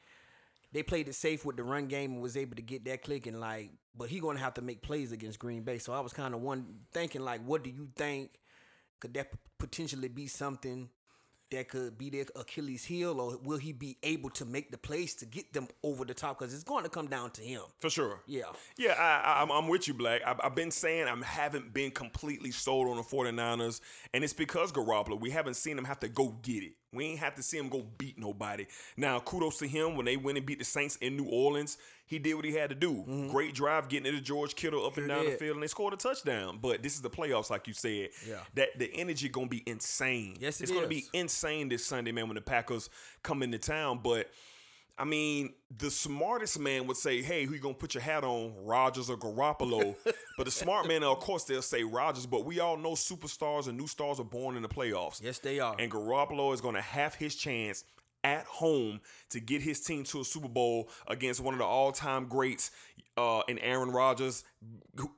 they 0.72 0.84
played 0.84 1.08
it 1.08 1.14
safe 1.16 1.44
with 1.44 1.56
the 1.56 1.64
run 1.64 1.86
game 1.88 2.12
and 2.12 2.22
was 2.22 2.36
able 2.36 2.54
to 2.54 2.62
get 2.62 2.84
that 2.84 3.02
clicking. 3.02 3.40
Like, 3.40 3.70
but 3.96 4.08
he 4.08 4.20
gonna 4.20 4.38
have 4.38 4.54
to 4.54 4.62
make 4.62 4.80
plays 4.80 5.10
against 5.10 5.40
Green 5.40 5.62
Bay. 5.64 5.78
So 5.78 5.92
I 5.92 5.98
was 6.00 6.12
kind 6.12 6.32
of 6.34 6.40
one 6.40 6.82
thinking 6.92 7.22
like, 7.22 7.44
what 7.44 7.64
do 7.64 7.70
you 7.70 7.88
think? 7.96 8.30
Could 9.00 9.12
that 9.14 9.32
potentially 9.58 10.08
be 10.08 10.28
something 10.28 10.88
that 11.50 11.68
could 11.68 11.98
be 11.98 12.10
their 12.10 12.26
Achilles 12.36 12.84
heel, 12.84 13.20
or 13.20 13.38
will 13.42 13.58
he 13.58 13.72
be 13.72 13.98
able 14.02 14.30
to 14.30 14.44
make 14.44 14.70
the 14.70 14.78
plays 14.78 15.14
to 15.16 15.26
get 15.26 15.52
them 15.52 15.68
over 15.82 16.04
the 16.04 16.14
top? 16.14 16.38
Because 16.38 16.54
it's 16.54 16.64
going 16.64 16.84
to 16.84 16.90
come 16.90 17.08
down 17.08 17.30
to 17.32 17.42
him. 17.42 17.62
For 17.78 17.90
sure. 17.90 18.20
Yeah. 18.26 18.44
Yeah, 18.78 18.94
I, 18.98 19.32
I, 19.32 19.42
I'm, 19.42 19.50
I'm 19.50 19.68
with 19.68 19.88
you, 19.88 19.94
Black. 19.94 20.22
I've, 20.26 20.40
I've 20.42 20.54
been 20.54 20.70
saying 20.70 21.06
I 21.06 21.24
haven't 21.24 21.72
been 21.72 21.90
completely 21.90 22.50
sold 22.50 22.88
on 22.88 22.96
the 22.96 23.02
49ers, 23.02 23.80
and 24.14 24.24
it's 24.24 24.32
because 24.32 24.72
Garoppolo. 24.72 25.20
We 25.20 25.30
haven't 25.30 25.54
seen 25.54 25.76
him 25.76 25.84
have 25.84 26.00
to 26.00 26.08
go 26.08 26.36
get 26.42 26.62
it. 26.62 26.72
We 26.92 27.06
ain't 27.06 27.20
have 27.20 27.36
to 27.36 27.42
see 27.42 27.56
him 27.56 27.68
go 27.68 27.86
beat 27.98 28.18
nobody. 28.18 28.66
Now, 28.96 29.20
kudos 29.20 29.58
to 29.58 29.68
him 29.68 29.96
when 29.96 30.06
they 30.06 30.16
went 30.16 30.38
and 30.38 30.46
beat 30.46 30.58
the 30.58 30.64
Saints 30.64 30.96
in 30.96 31.16
New 31.16 31.26
Orleans. 31.26 31.78
He 32.06 32.18
did 32.18 32.34
what 32.34 32.44
he 32.44 32.52
had 32.52 32.70
to 32.70 32.74
do. 32.74 32.92
Mm-hmm. 32.94 33.28
Great 33.28 33.54
drive 33.54 33.88
getting 33.88 34.06
into 34.06 34.20
George 34.20 34.56
Kittle 34.56 34.84
up 34.84 34.96
and 34.96 35.06
Sure 35.06 35.16
down 35.16 35.24
the 35.26 35.36
field, 35.36 35.54
and 35.54 35.62
they 35.62 35.68
scored 35.68 35.94
a 35.94 35.96
touchdown. 35.96 36.58
But 36.60 36.82
this 36.82 36.96
is 36.96 37.02
the 37.02 37.10
playoffs, 37.10 37.50
like 37.50 37.68
you 37.68 37.74
said. 37.74 38.08
Yeah. 38.28 38.40
That 38.54 38.76
the 38.76 38.92
energy 38.92 39.28
gonna 39.28 39.46
be 39.46 39.62
insane. 39.66 40.36
Yes, 40.40 40.60
it 40.60 40.64
it's 40.64 40.72
gonna 40.72 40.88
be 40.88 41.04
insane 41.12 41.68
this 41.68 41.86
Sunday, 41.86 42.10
man, 42.10 42.26
when 42.26 42.34
the 42.34 42.40
Packers 42.40 42.90
come 43.22 43.44
into 43.44 43.58
town. 43.58 44.00
But 44.02 44.28
I 45.00 45.04
mean, 45.04 45.54
the 45.78 45.90
smartest 45.90 46.58
man 46.58 46.86
would 46.86 46.96
say, 46.98 47.22
"Hey, 47.22 47.46
who 47.46 47.54
you 47.54 47.60
gonna 47.60 47.72
put 47.72 47.94
your 47.94 48.02
hat 48.02 48.22
on, 48.22 48.54
Rodgers 48.62 49.08
or 49.08 49.16
Garoppolo?" 49.16 49.96
but 50.36 50.44
the 50.44 50.50
smart 50.50 50.86
man, 50.86 51.02
of 51.02 51.20
course, 51.20 51.44
they'll 51.44 51.62
say 51.62 51.84
Rodgers. 51.84 52.26
But 52.26 52.44
we 52.44 52.60
all 52.60 52.76
know 52.76 52.92
superstars 52.92 53.66
and 53.66 53.78
new 53.78 53.86
stars 53.86 54.20
are 54.20 54.24
born 54.24 54.56
in 54.56 54.62
the 54.62 54.68
playoffs. 54.68 55.22
Yes, 55.22 55.38
they 55.38 55.58
are. 55.58 55.74
And 55.78 55.90
Garoppolo 55.90 56.52
is 56.52 56.60
gonna 56.60 56.82
have 56.82 57.14
his 57.14 57.34
chance 57.34 57.84
at 58.24 58.44
home 58.44 59.00
to 59.30 59.40
get 59.40 59.62
his 59.62 59.80
team 59.80 60.04
to 60.04 60.20
a 60.20 60.24
Super 60.24 60.48
Bowl 60.48 60.90
against 61.08 61.40
one 61.40 61.54
of 61.54 61.58
the 61.58 61.64
all-time 61.64 62.26
greats, 62.26 62.70
uh, 63.16 63.40
in 63.48 63.58
Aaron 63.60 63.90
Rodgers. 63.90 64.44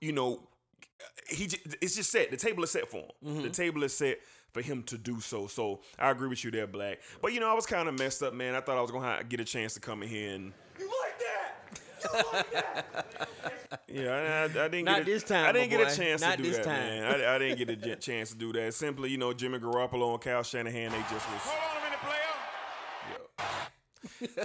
You 0.00 0.12
know, 0.12 0.48
he 1.28 1.46
j- 1.46 1.60
it's 1.80 1.94
just 1.96 2.10
set. 2.10 2.30
The 2.30 2.36
table 2.36 2.62
is 2.64 2.70
set 2.70 2.88
for 2.90 2.98
him. 2.98 3.10
Mm-hmm. 3.24 3.42
The 3.42 3.50
table 3.50 3.82
is 3.84 3.96
set 3.96 4.18
for 4.52 4.60
him 4.62 4.82
to 4.84 4.98
do 4.98 5.20
so. 5.20 5.46
So 5.46 5.80
I 5.98 6.10
agree 6.10 6.28
with 6.28 6.44
you 6.44 6.50
there, 6.50 6.66
Black. 6.66 7.00
But 7.22 7.32
you 7.32 7.40
know, 7.40 7.50
I 7.50 7.54
was 7.54 7.66
kind 7.66 7.88
of 7.88 7.98
messed 7.98 8.22
up, 8.22 8.34
man. 8.34 8.54
I 8.54 8.60
thought 8.60 8.76
I 8.76 8.80
was 8.82 8.90
gonna 8.90 9.06
ha- 9.06 9.22
get 9.28 9.40
a 9.40 9.44
chance 9.44 9.74
to 9.74 9.80
come 9.80 10.02
in 10.02 10.08
here 10.08 10.34
and 10.34 10.52
You 10.78 10.86
like 10.86 11.18
that? 11.18 11.54
You 12.02 12.22
like 12.32 12.52
that? 12.52 13.06
yeah, 13.88 14.10
I, 14.10 14.60
I, 14.60 14.64
I 14.64 14.68
didn't 14.68 14.84
Not 14.84 14.98
get 14.98 15.08
a, 15.08 15.10
this 15.10 15.22
time, 15.22 15.46
I 15.46 15.52
didn't 15.52 15.70
get 15.70 15.80
boy. 15.86 15.92
a 15.92 15.96
chance 15.96 16.20
Not 16.20 16.36
to 16.36 16.42
do 16.42 16.48
this 16.48 16.58
that, 16.58 16.64
time. 16.64 16.80
man. 16.80 17.20
I, 17.20 17.34
I 17.34 17.38
didn't 17.38 17.58
get 17.58 17.70
a 17.70 17.76
j- 17.76 17.94
chance 17.96 18.30
to 18.30 18.36
do 18.36 18.52
that. 18.54 18.74
Simply, 18.74 19.10
you 19.10 19.18
know, 19.18 19.32
Jimmy 19.32 19.58
Garoppolo 19.58 20.12
and 20.12 20.20
Kyle 20.20 20.42
Shanahan, 20.42 20.90
they 20.92 20.98
just 20.98 21.12
was. 21.12 21.22
Hold 21.44 21.70
on 21.70 21.76
a 21.80 21.84
minute, 21.84 22.00
player. 22.00 22.18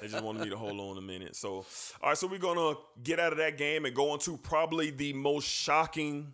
They 0.02 0.08
just 0.08 0.24
wanted 0.24 0.44
me 0.44 0.50
to 0.50 0.58
hold 0.58 0.80
on 0.80 0.98
a 0.98 1.02
minute. 1.02 1.36
So, 1.36 1.66
all 2.02 2.10
right, 2.10 2.18
so 2.18 2.28
we're 2.28 2.40
gonna 2.40 2.76
get 3.04 3.20
out 3.20 3.32
of 3.32 3.38
that 3.40 3.58
game 3.58 3.86
and 3.86 3.96
go 3.96 4.14
into 4.14 4.38
probably 4.38 4.90
the 4.92 5.14
most 5.14 5.48
shocking 5.48 6.34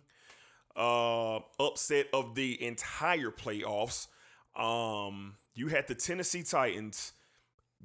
uh, 0.76 1.40
upset 1.60 2.06
of 2.12 2.34
the 2.34 2.62
entire 2.64 3.30
playoffs. 3.30 4.08
Um, 4.56 5.34
you 5.54 5.68
had 5.68 5.88
the 5.88 5.94
Tennessee 5.94 6.42
Titans 6.42 7.12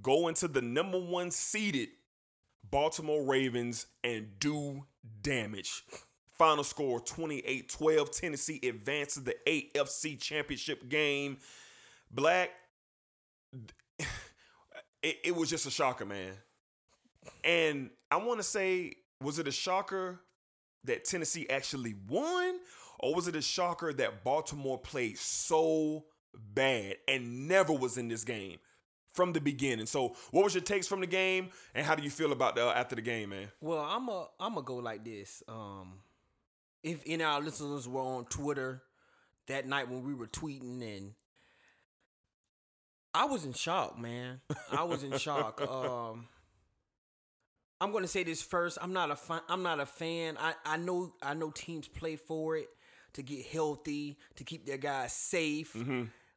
go 0.01 0.27
into 0.27 0.47
the 0.47 0.61
number 0.61 0.99
one 0.99 1.31
seeded 1.31 1.89
Baltimore 2.69 3.23
Ravens 3.23 3.87
and 4.03 4.39
do 4.39 4.85
damage. 5.21 5.83
Final 6.37 6.63
score 6.63 6.99
28 6.99 7.69
12. 7.69 8.11
Tennessee 8.11 8.59
advanced 8.63 9.15
to 9.15 9.21
the 9.21 9.35
AFC 9.45 10.19
Championship 10.19 10.87
game. 10.87 11.37
Black, 12.11 12.49
it, 13.99 15.17
it 15.23 15.35
was 15.35 15.49
just 15.49 15.65
a 15.65 15.71
shocker, 15.71 16.05
man. 16.05 16.31
And 17.43 17.89
I 18.09 18.17
want 18.17 18.39
to 18.39 18.43
say, 18.43 18.93
was 19.21 19.37
it 19.37 19.47
a 19.47 19.51
shocker 19.51 20.21
that 20.85 21.03
Tennessee 21.05 21.47
actually 21.49 21.95
won? 22.07 22.55
Or 22.99 23.15
was 23.15 23.27
it 23.27 23.35
a 23.35 23.41
shocker 23.41 23.93
that 23.93 24.23
Baltimore 24.23 24.77
played 24.77 25.17
so 25.17 26.05
bad 26.33 26.97
and 27.07 27.47
never 27.47 27.73
was 27.73 27.97
in 27.97 28.09
this 28.09 28.23
game 28.23 28.57
from 29.13 29.31
the 29.31 29.39
beginning? 29.39 29.85
So, 29.85 30.15
what 30.31 30.43
was 30.43 30.53
your 30.53 30.63
takes 30.63 30.87
from 30.87 30.99
the 30.99 31.07
game, 31.07 31.49
and 31.73 31.85
how 31.85 31.95
do 31.95 32.03
you 32.03 32.09
feel 32.09 32.31
about 32.31 32.55
the 32.55 32.63
after 32.63 32.95
the 32.95 33.01
game, 33.01 33.29
man? 33.29 33.47
Well, 33.61 33.79
I'm 33.79 34.09
a 34.09 34.27
I'm 34.39 34.55
gonna 34.55 34.65
go 34.65 34.75
like 34.75 35.05
this. 35.05 35.41
Um, 35.47 35.99
if 36.83 37.01
any 37.05 37.23
of 37.23 37.29
our 37.29 37.41
listeners 37.41 37.87
were 37.87 38.01
on 38.01 38.25
Twitter 38.25 38.83
that 39.47 39.65
night 39.65 39.89
when 39.89 40.05
we 40.05 40.13
were 40.13 40.27
tweeting, 40.27 40.81
and 40.81 41.13
I 43.13 43.25
was 43.25 43.45
in 43.45 43.53
shock, 43.53 43.97
man. 43.97 44.41
I 44.71 44.83
was 44.83 45.03
in 45.03 45.17
shock. 45.17 45.61
Um, 45.69 46.27
I'm 47.81 47.93
gonna 47.93 48.09
say 48.09 48.23
this 48.23 48.41
first. 48.41 48.77
I'm 48.81 48.91
not 48.91 49.09
a 49.09 49.15
fan. 49.15 49.39
I'm 49.47 49.63
not 49.63 49.79
a 49.79 49.85
fan. 49.85 50.35
I 50.37 50.53
I 50.65 50.75
know 50.75 51.13
I 51.23 51.33
know 51.33 51.49
teams 51.49 51.87
play 51.87 52.17
for 52.17 52.57
it 52.57 52.67
to 53.13 53.21
get 53.21 53.45
healthy, 53.45 54.17
to 54.35 54.43
keep 54.43 54.65
their 54.65 54.77
guys 54.77 55.13
safe 55.13 55.75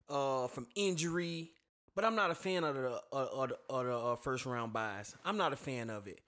uh, 0.09 0.47
from 0.49 0.67
injury. 0.75 1.51
But 1.95 2.05
I'm 2.05 2.15
not 2.15 2.31
a 2.31 2.35
fan 2.35 2.65
of 2.65 2.75
the 2.75 3.01
of 3.13 3.49
the, 3.51 3.59
of 3.69 3.87
the 3.87 3.97
uh, 3.97 4.17
first 4.17 4.47
round 4.47 4.73
buys. 4.73 5.15
I'm 5.25 5.37
not 5.37 5.53
a 5.53 5.57
fan 5.57 5.91
of 5.91 6.07
it. 6.07 6.21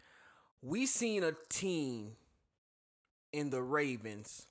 We 0.63 0.87
seen 0.87 1.25
a 1.25 1.33
team 1.49 2.13
in 3.33 3.51
the 3.51 3.63
Ravens 3.63 4.47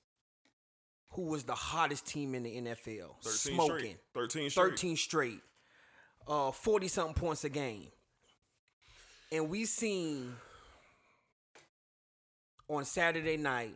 who 1.11 1.23
was 1.23 1.43
the 1.43 1.55
hottest 1.55 2.07
team 2.07 2.33
in 2.35 2.43
the 2.43 2.49
NFL, 2.49 3.15
13 3.21 3.53
smoking 3.55 3.77
straight. 3.77 3.97
13 4.13 4.49
straight. 4.49 4.69
13 4.71 4.97
straight, 4.97 5.39
uh, 6.27 6.51
40 6.51 6.87
something 6.87 7.13
points 7.13 7.43
a 7.43 7.49
game. 7.49 7.87
And 9.31 9.49
we 9.49 9.65
seen 9.65 10.35
on 12.67 12.85
Saturday 12.85 13.37
night 13.37 13.75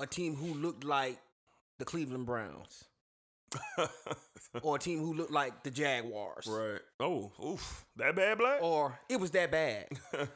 a 0.00 0.06
team 0.06 0.36
who 0.36 0.54
looked 0.54 0.84
like 0.84 1.18
the 1.78 1.84
Cleveland 1.84 2.26
Browns 2.26 2.84
or 4.62 4.76
a 4.76 4.78
team 4.78 4.98
who 5.00 5.14
looked 5.14 5.30
like 5.32 5.62
the 5.62 5.70
Jaguars. 5.70 6.46
right. 6.48 6.80
Oh, 7.00 7.32
oof. 7.44 7.84
That 7.96 8.14
bad, 8.16 8.38
Black? 8.38 8.62
Or 8.62 8.98
it 9.08 9.18
was 9.20 9.30
that 9.32 9.50
bad. 9.50 9.86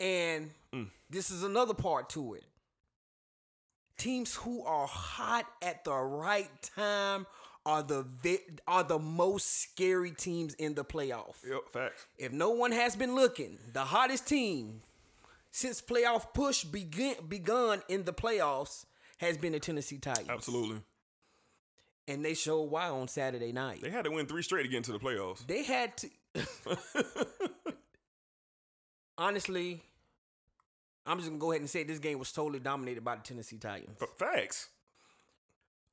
and 0.00 0.50
Mm. 0.74 0.90
this 1.08 1.30
is 1.30 1.42
another 1.42 1.74
part 1.74 2.10
to 2.10 2.34
it. 2.34 2.44
Teams 3.96 4.34
who 4.34 4.62
are 4.64 4.86
hot 4.86 5.46
at 5.62 5.84
the 5.84 5.94
right 5.94 6.50
time 6.76 7.26
are 7.64 7.82
the 7.82 8.02
vi- 8.22 8.44
are 8.68 8.82
the 8.84 8.98
most 8.98 9.62
scary 9.62 10.10
teams 10.10 10.52
in 10.54 10.74
the 10.74 10.84
playoff. 10.84 11.36
Yep, 11.48 11.60
facts. 11.72 12.04
If 12.18 12.30
no 12.32 12.50
one 12.50 12.72
has 12.72 12.94
been 12.94 13.14
looking, 13.14 13.58
the 13.72 13.80
hottest 13.84 14.28
team 14.28 14.82
since 15.56 15.80
playoff 15.80 16.34
push 16.34 16.64
begin 16.64 17.14
begun 17.26 17.80
in 17.88 18.04
the 18.04 18.12
playoffs 18.12 18.84
has 19.16 19.38
been 19.38 19.52
the 19.52 19.58
Tennessee 19.58 19.96
Titans. 19.96 20.28
Absolutely. 20.28 20.82
And 22.06 22.22
they 22.22 22.34
showed 22.34 22.64
why 22.64 22.90
on 22.90 23.08
Saturday 23.08 23.52
night. 23.52 23.80
They 23.80 23.88
had 23.88 24.04
to 24.04 24.10
win 24.10 24.26
three 24.26 24.42
straight 24.42 24.64
to 24.64 24.68
get 24.68 24.76
into 24.76 24.92
the 24.92 24.98
playoffs. 24.98 25.46
They 25.46 25.64
had 25.64 25.96
to. 25.96 26.08
Honestly, 29.18 29.80
I'm 31.06 31.16
just 31.16 31.30
gonna 31.30 31.40
go 31.40 31.52
ahead 31.52 31.62
and 31.62 31.70
say 31.70 31.84
this 31.84 32.00
game 32.00 32.18
was 32.18 32.32
totally 32.32 32.60
dominated 32.60 33.02
by 33.02 33.16
the 33.16 33.22
Tennessee 33.22 33.56
Titans. 33.56 33.96
F- 34.02 34.10
facts. 34.18 34.68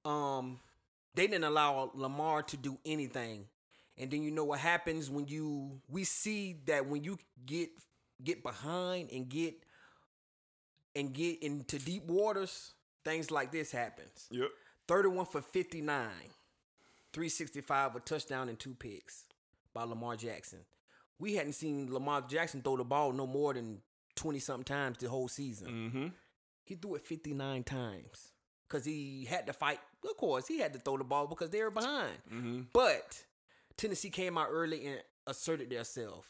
Um, 0.04 0.60
they 1.16 1.26
didn't 1.26 1.46
allow 1.46 1.90
Lamar 1.94 2.44
to 2.44 2.58
do 2.58 2.78
anything, 2.86 3.46
and 3.98 4.12
then 4.12 4.24
you 4.24 4.32
know 4.32 4.44
what 4.44 4.60
happens 4.60 5.10
when 5.10 5.28
you 5.28 5.80
we 5.88 6.04
see 6.04 6.58
that 6.66 6.86
when 6.86 7.06
you 7.06 7.18
get 7.46 7.70
get 8.24 8.44
behind 8.44 9.12
and 9.12 9.30
get 9.30 9.56
and 10.96 11.14
get 11.14 11.42
into 11.42 11.80
deep 11.80 12.06
waters, 12.06 12.74
things 13.04 13.32
like 13.32 13.52
this 13.52 13.72
happens. 13.72 14.28
Yep. 14.30 14.50
31 14.88 15.26
for 15.28 15.42
59, 15.42 16.10
365, 17.14 17.96
a 17.96 18.00
touchdown 18.00 18.50
and 18.50 18.60
two 18.60 18.76
picks 18.76 19.24
by 19.74 19.84
Lamar 19.84 20.16
Jackson. 20.16 20.60
We 21.20 21.36
hadn't 21.36 21.54
seen 21.54 21.92
Lamar 21.92 22.22
Jackson 22.22 22.62
throw 22.62 22.78
the 22.78 22.84
ball 22.84 23.14
no 23.14 23.26
more 23.26 23.54
than 23.54 23.80
20 24.16 24.40
something 24.40 24.64
times 24.66 24.98
the 24.98 25.10
whole 25.10 25.28
season. 25.28 25.68
Mm-hmm. 25.68 26.08
He 26.66 26.76
threw 26.76 26.96
it 26.96 27.06
59 27.06 27.64
times 27.64 28.32
because 28.68 28.86
he 28.86 29.26
had 29.30 29.48
to 29.48 29.54
fight. 29.54 29.80
Of 30.04 30.18
course, 30.18 30.48
he 30.48 30.60
had 30.60 30.74
to 30.74 30.80
throw 30.80 30.98
the 30.98 31.04
ball 31.04 31.28
because 31.28 31.50
they 31.50 31.62
were 31.62 31.72
behind. 31.72 32.18
Mm-hmm. 32.32 32.62
But 32.74 33.24
Tennessee 33.78 34.10
came 34.10 34.38
out 34.38 34.48
early 34.52 34.86
and 34.86 35.02
asserted 35.28 35.70
themselves. 35.70 36.28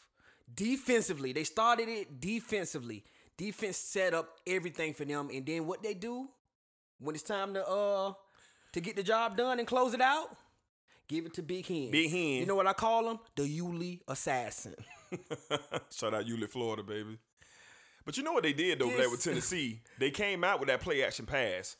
Defensively, 0.52 1.32
they 1.32 1.44
started 1.44 1.88
it 1.88 2.20
defensively. 2.20 3.04
Defense 3.36 3.76
set 3.76 4.14
up 4.14 4.38
everything 4.46 4.94
for 4.94 5.04
them, 5.04 5.28
and 5.32 5.44
then 5.44 5.66
what 5.66 5.82
they 5.82 5.94
do 5.94 6.28
when 7.00 7.14
it's 7.14 7.24
time 7.24 7.54
to 7.54 7.66
uh 7.66 8.12
to 8.72 8.80
get 8.80 8.96
the 8.96 9.02
job 9.02 9.36
done 9.36 9.58
and 9.58 9.66
close 9.68 9.94
it 9.94 10.00
out, 10.00 10.36
give 11.08 11.26
it 11.26 11.34
to 11.34 11.42
Big 11.42 11.66
Hen. 11.66 11.90
Big 11.90 12.10
Hen. 12.10 12.20
You 12.40 12.46
know 12.46 12.56
what 12.56 12.66
I 12.66 12.72
call 12.72 13.10
him? 13.10 13.18
The 13.36 13.46
Yulee 13.48 14.00
assassin. 14.08 14.74
Shout 15.90 16.14
out 16.14 16.26
Yulee, 16.26 16.46
Florida, 16.46 16.82
baby. 16.82 17.18
But 18.04 18.16
you 18.16 18.22
know 18.22 18.32
what 18.32 18.42
they 18.42 18.52
did 18.52 18.78
though, 18.80 18.88
there 18.88 19.10
with 19.10 19.22
Tennessee? 19.22 19.80
They 19.98 20.10
came 20.10 20.44
out 20.44 20.60
with 20.60 20.68
that 20.68 20.80
play 20.80 21.02
action 21.04 21.26
pass. 21.26 21.76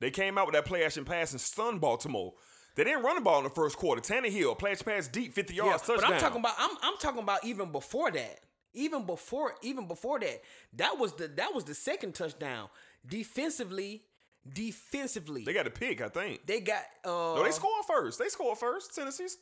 They 0.00 0.10
came 0.10 0.36
out 0.36 0.46
with 0.46 0.54
that 0.54 0.66
play 0.66 0.84
action 0.84 1.04
pass 1.04 1.32
and 1.32 1.40
stunned 1.40 1.80
Baltimore. 1.80 2.34
They 2.76 2.84
didn't 2.84 3.02
run 3.02 3.16
the 3.16 3.22
ball 3.22 3.38
in 3.38 3.44
the 3.44 3.50
first 3.50 3.78
quarter. 3.78 4.02
Tannehill, 4.02 4.58
pass 4.58 4.82
pass 4.82 5.08
deep, 5.08 5.32
50 5.32 5.54
yards, 5.54 5.82
but 5.86 5.94
touchdown. 5.94 6.12
I'm 6.12 6.20
talking 6.20 6.40
about 6.40 6.54
I'm 6.58 6.76
I'm 6.82 6.96
talking 6.98 7.22
about 7.22 7.44
even 7.44 7.72
before 7.72 8.10
that. 8.10 8.40
Even 8.74 9.06
before 9.06 9.54
even 9.62 9.88
before 9.88 10.20
that. 10.20 10.42
That 10.74 10.98
was 10.98 11.14
the 11.14 11.28
that 11.28 11.54
was 11.54 11.64
the 11.64 11.74
second 11.74 12.14
touchdown. 12.14 12.68
Defensively, 13.06 14.02
defensively. 14.46 15.44
They 15.44 15.54
got 15.54 15.66
a 15.66 15.70
pick, 15.70 16.02
I 16.02 16.08
think. 16.08 16.46
They 16.46 16.60
got 16.60 16.82
uh 17.02 17.08
No, 17.08 17.42
they 17.44 17.50
scored 17.50 17.84
first. 17.86 18.18
They 18.18 18.28
scored 18.28 18.58
first. 18.58 18.94
Tennessee's. 18.94 19.38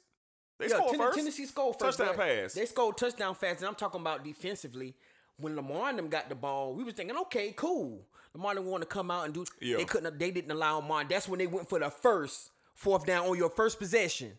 They 0.61 0.69
yeah, 0.69 0.77
scored 0.77 0.91
Ten- 0.93 1.01
first. 1.01 1.19
Tennessee 1.19 1.47
scored 1.47 1.77
first. 1.81 1.99
Touchdown 1.99 2.17
pass. 2.17 2.55
They 2.55 2.67
scored 2.67 2.97
touchdown 2.97 3.35
fast, 3.35 3.59
and 3.59 3.69
I'm 3.69 3.75
talking 3.75 4.01
about 4.01 4.25
defensively. 4.25 4.95
When 5.37 5.57
Lamar 5.57 5.89
and 5.89 5.99
them 5.99 6.09
got 6.09 6.29
the 6.29 6.37
ball, 6.37 6.75
we 6.75 6.85
was 6.85 6.95
thinking, 6.95 7.17
okay, 7.17 7.53
cool. 7.57 8.07
Lamar 8.35 8.55
didn't 8.55 8.69
want 8.69 8.83
to 8.83 8.87
come 8.87 9.11
out 9.11 9.25
and 9.25 9.35
do. 9.35 9.45
Yeah. 9.61 9.79
They 9.79 9.85
couldn't. 9.85 10.17
They 10.17 10.31
didn't 10.31 10.53
allow 10.53 10.77
Lamar. 10.77 11.05
That's 11.09 11.29
when 11.29 11.41
they 11.41 11.49
went 11.49 11.69
for 11.69 11.81
the 11.81 11.91
first 11.91 12.51
fourth 12.75 13.07
down 13.07 13.27
on 13.27 13.37
your 13.37 13.51
first 13.51 13.79
possession. 13.79 14.33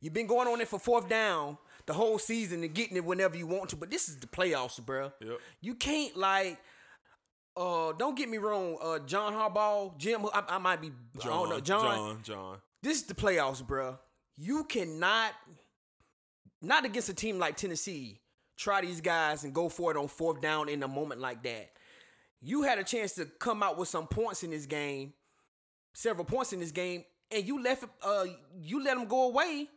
You've 0.00 0.14
been 0.14 0.26
going 0.26 0.48
on 0.48 0.60
it 0.60 0.68
for 0.68 0.78
fourth 0.78 1.08
down 1.08 1.58
the 1.86 1.92
whole 1.92 2.18
season 2.18 2.62
and 2.62 2.74
getting 2.74 2.96
it 2.96 3.04
whenever 3.04 3.36
you 3.36 3.46
want 3.46 3.70
to, 3.70 3.76
but 3.76 3.90
this 3.90 4.08
is 4.08 4.16
the 4.16 4.26
playoffs, 4.26 4.84
bro. 4.84 5.12
Yep. 5.20 5.38
You 5.60 5.74
can't 5.74 6.16
like. 6.16 6.58
Uh, 7.56 7.92
don't 7.92 8.16
get 8.16 8.28
me 8.28 8.38
wrong. 8.38 8.78
Uh, 8.80 9.00
John 9.00 9.32
Harbaugh, 9.32 9.96
Jim. 9.98 10.24
I, 10.32 10.44
I 10.48 10.58
might 10.58 10.80
be. 10.80 10.92
I 11.22 11.26
don't 11.26 11.50
know. 11.50 11.60
John. 11.60 11.82
John. 11.82 12.18
John. 12.22 12.58
This 12.82 12.98
is 12.98 13.04
the 13.04 13.14
playoffs, 13.14 13.66
bro. 13.66 13.98
You 14.36 14.64
cannot, 14.64 15.32
not 16.62 16.86
against 16.86 17.10
a 17.10 17.14
team 17.14 17.38
like 17.38 17.56
Tennessee, 17.56 18.20
try 18.56 18.80
these 18.80 19.00
guys 19.00 19.44
and 19.44 19.52
go 19.52 19.68
for 19.68 19.90
it 19.90 19.96
on 19.98 20.08
fourth 20.08 20.40
down 20.40 20.68
in 20.68 20.82
a 20.82 20.88
moment 20.88 21.20
like 21.20 21.42
that. 21.42 21.72
You 22.40 22.62
had 22.62 22.78
a 22.78 22.84
chance 22.84 23.12
to 23.14 23.26
come 23.26 23.62
out 23.62 23.76
with 23.76 23.88
some 23.88 24.06
points 24.06 24.42
in 24.42 24.50
this 24.50 24.64
game, 24.64 25.12
several 25.92 26.24
points 26.24 26.54
in 26.54 26.60
this 26.60 26.70
game, 26.70 27.04
and 27.32 27.46
you 27.46 27.62
left. 27.62 27.84
Uh, 28.02 28.24
you 28.62 28.82
let 28.82 28.96
them 28.96 29.06
go 29.06 29.28
away 29.28 29.68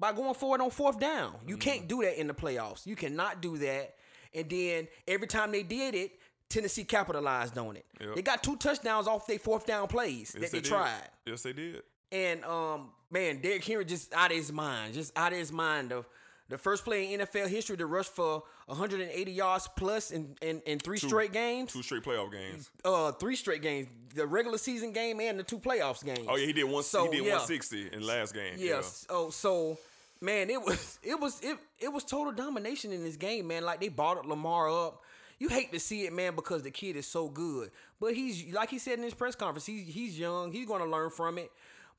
by 0.00 0.12
going 0.12 0.34
forward 0.34 0.60
on 0.60 0.70
fourth 0.70 0.98
down. 1.00 1.34
You 1.46 1.56
can't 1.56 1.88
do 1.88 2.02
that 2.02 2.18
in 2.20 2.26
the 2.28 2.34
playoffs. 2.34 2.86
You 2.86 2.96
cannot 2.96 3.40
do 3.42 3.58
that. 3.58 3.94
And 4.34 4.48
then 4.48 4.88
every 5.06 5.26
time 5.26 5.50
they 5.52 5.62
did 5.62 5.94
it, 5.94 6.12
Tennessee 6.48 6.84
capitalized 6.84 7.58
on 7.58 7.76
it. 7.76 7.84
Yep. 8.00 8.14
They 8.14 8.22
got 8.22 8.42
two 8.42 8.56
touchdowns 8.56 9.06
off 9.06 9.26
their 9.26 9.38
fourth 9.38 9.66
down 9.66 9.86
plays 9.88 10.34
Yes, 10.34 10.44
that 10.44 10.52
they, 10.52 10.60
did. 10.60 10.68
tried. 10.68 11.08
Yes, 11.26 11.42
they 11.42 11.52
did. 11.52 11.82
And 12.10 12.44
um, 12.44 12.90
man, 13.10 13.40
Derrick 13.40 13.64
Henry 13.64 13.84
just 13.84 14.12
out 14.14 14.30
of 14.30 14.36
his 14.36 14.52
mind, 14.52 14.94
just 14.94 15.16
out 15.16 15.32
of 15.32 15.38
his 15.38 15.52
mind. 15.52 15.92
Of 15.92 16.06
the 16.48 16.58
first 16.58 16.84
play 16.84 17.12
in 17.12 17.20
NFL 17.20 17.48
history 17.48 17.76
to 17.76 17.86
rush 17.86 18.06
for 18.06 18.42
180 18.66 19.32
yards 19.32 19.68
plus 19.76 20.10
in 20.10 20.36
in, 20.40 20.60
in 20.66 20.78
three 20.78 20.98
Two- 20.98 21.08
straight 21.08 21.32
games. 21.32 21.72
Two 21.72 21.82
straight 21.82 22.02
playoff 22.02 22.32
games. 22.32 22.70
Uh, 22.84 23.12
three 23.12 23.36
straight 23.36 23.62
games, 23.62 23.88
the 24.14 24.26
regular 24.26 24.58
season 24.58 24.92
game 24.92 25.20
and 25.20 25.38
the 25.38 25.42
two 25.42 25.58
playoffs 25.58 26.04
games. 26.04 26.26
Oh 26.28 26.36
yeah, 26.36 26.46
he 26.46 26.52
did 26.52 26.64
one. 26.64 26.82
So, 26.82 27.04
he 27.04 27.18
did 27.18 27.26
yeah. 27.26 27.32
160 27.36 27.90
in 27.92 28.00
the 28.00 28.06
last 28.06 28.34
game. 28.34 28.54
Yeah. 28.56 28.76
Yeah. 28.76 28.80
So 28.82 29.30
so 29.30 29.78
man, 30.20 30.50
it 30.50 30.62
was 30.62 30.98
it 31.02 31.18
was 31.20 31.40
it 31.42 31.58
it 31.80 31.92
was 31.92 32.04
total 32.04 32.32
domination 32.32 32.92
in 32.92 33.04
this 33.04 33.16
game, 33.16 33.46
man. 33.46 33.64
Like 33.64 33.80
they 33.80 33.88
bought 33.88 34.26
Lamar 34.26 34.68
up. 34.70 35.02
You 35.38 35.48
hate 35.48 35.72
to 35.72 35.78
see 35.78 36.04
it, 36.04 36.12
man, 36.12 36.34
because 36.34 36.62
the 36.62 36.70
kid 36.72 36.96
is 36.96 37.06
so 37.06 37.28
good. 37.28 37.70
But 38.00 38.14
he's 38.14 38.52
like 38.52 38.70
he 38.70 38.78
said 38.78 38.98
in 38.98 39.04
his 39.04 39.14
press 39.14 39.34
conference, 39.34 39.66
he's 39.66 39.86
he's 39.86 40.18
young. 40.18 40.50
He's 40.52 40.66
gonna 40.66 40.86
learn 40.86 41.10
from 41.10 41.38
it. 41.38 41.50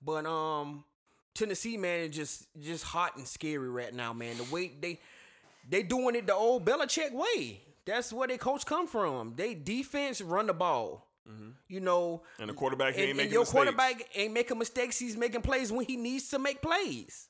But 0.03 0.25
um 0.25 0.83
Tennessee, 1.39 1.77
man, 1.77 2.01
is 2.01 2.15
just 2.15 2.47
just 2.59 2.83
hot 2.83 3.15
and 3.15 3.25
scary 3.25 3.69
right 3.69 3.93
now, 3.93 4.11
man. 4.11 4.37
The 4.37 4.43
way 4.43 4.71
they 4.79 4.99
they 5.67 5.83
doing 5.83 6.15
it 6.15 6.27
the 6.27 6.35
old 6.35 6.65
Belichick 6.65 7.13
way. 7.13 7.61
That's 7.85 8.11
where 8.11 8.27
their 8.27 8.37
coach 8.37 8.65
come 8.65 8.87
from. 8.87 9.33
They 9.35 9.53
defense 9.53 10.21
run 10.21 10.47
the 10.47 10.53
ball. 10.53 11.05
You 11.67 11.79
know, 11.79 12.23
And 12.39 12.49
the 12.49 12.53
quarterback 12.55 12.95
and, 12.95 13.03
ain't 13.03 13.17
making 13.17 13.33
your 13.33 13.41
mistakes. 13.41 13.53
quarterback 13.53 14.09
ain't 14.15 14.33
making 14.33 14.57
mistakes. 14.57 14.97
He's 14.97 15.15
making 15.15 15.43
plays 15.43 15.71
when 15.71 15.85
he 15.85 15.95
needs 15.95 16.29
to 16.29 16.39
make 16.39 16.59
plays. 16.59 17.27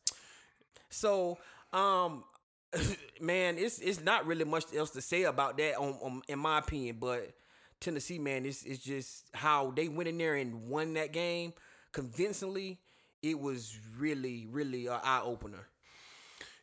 So, 0.89 1.37
um, 1.73 2.23
man, 3.21 3.57
it's 3.57 3.79
it's 3.79 3.99
not 4.01 4.25
really 4.25 4.45
much 4.45 4.73
else 4.73 4.91
to 4.91 5.01
say 5.01 5.23
about 5.23 5.57
that, 5.57 5.77
on, 5.77 5.95
on 6.01 6.21
in 6.29 6.39
my 6.39 6.59
opinion. 6.59 6.95
But 6.97 7.33
Tennessee, 7.81 8.19
man, 8.19 8.45
it's 8.45 8.63
it's 8.63 8.81
just 8.81 9.25
how 9.33 9.71
they 9.75 9.89
went 9.89 10.07
in 10.07 10.17
there 10.17 10.35
and 10.35 10.69
won 10.69 10.93
that 10.93 11.11
game 11.11 11.51
convincingly. 11.91 12.79
It 13.21 13.39
was 13.39 13.77
really, 13.97 14.47
really 14.49 14.87
an 14.87 14.99
eye 15.03 15.21
opener. 15.23 15.67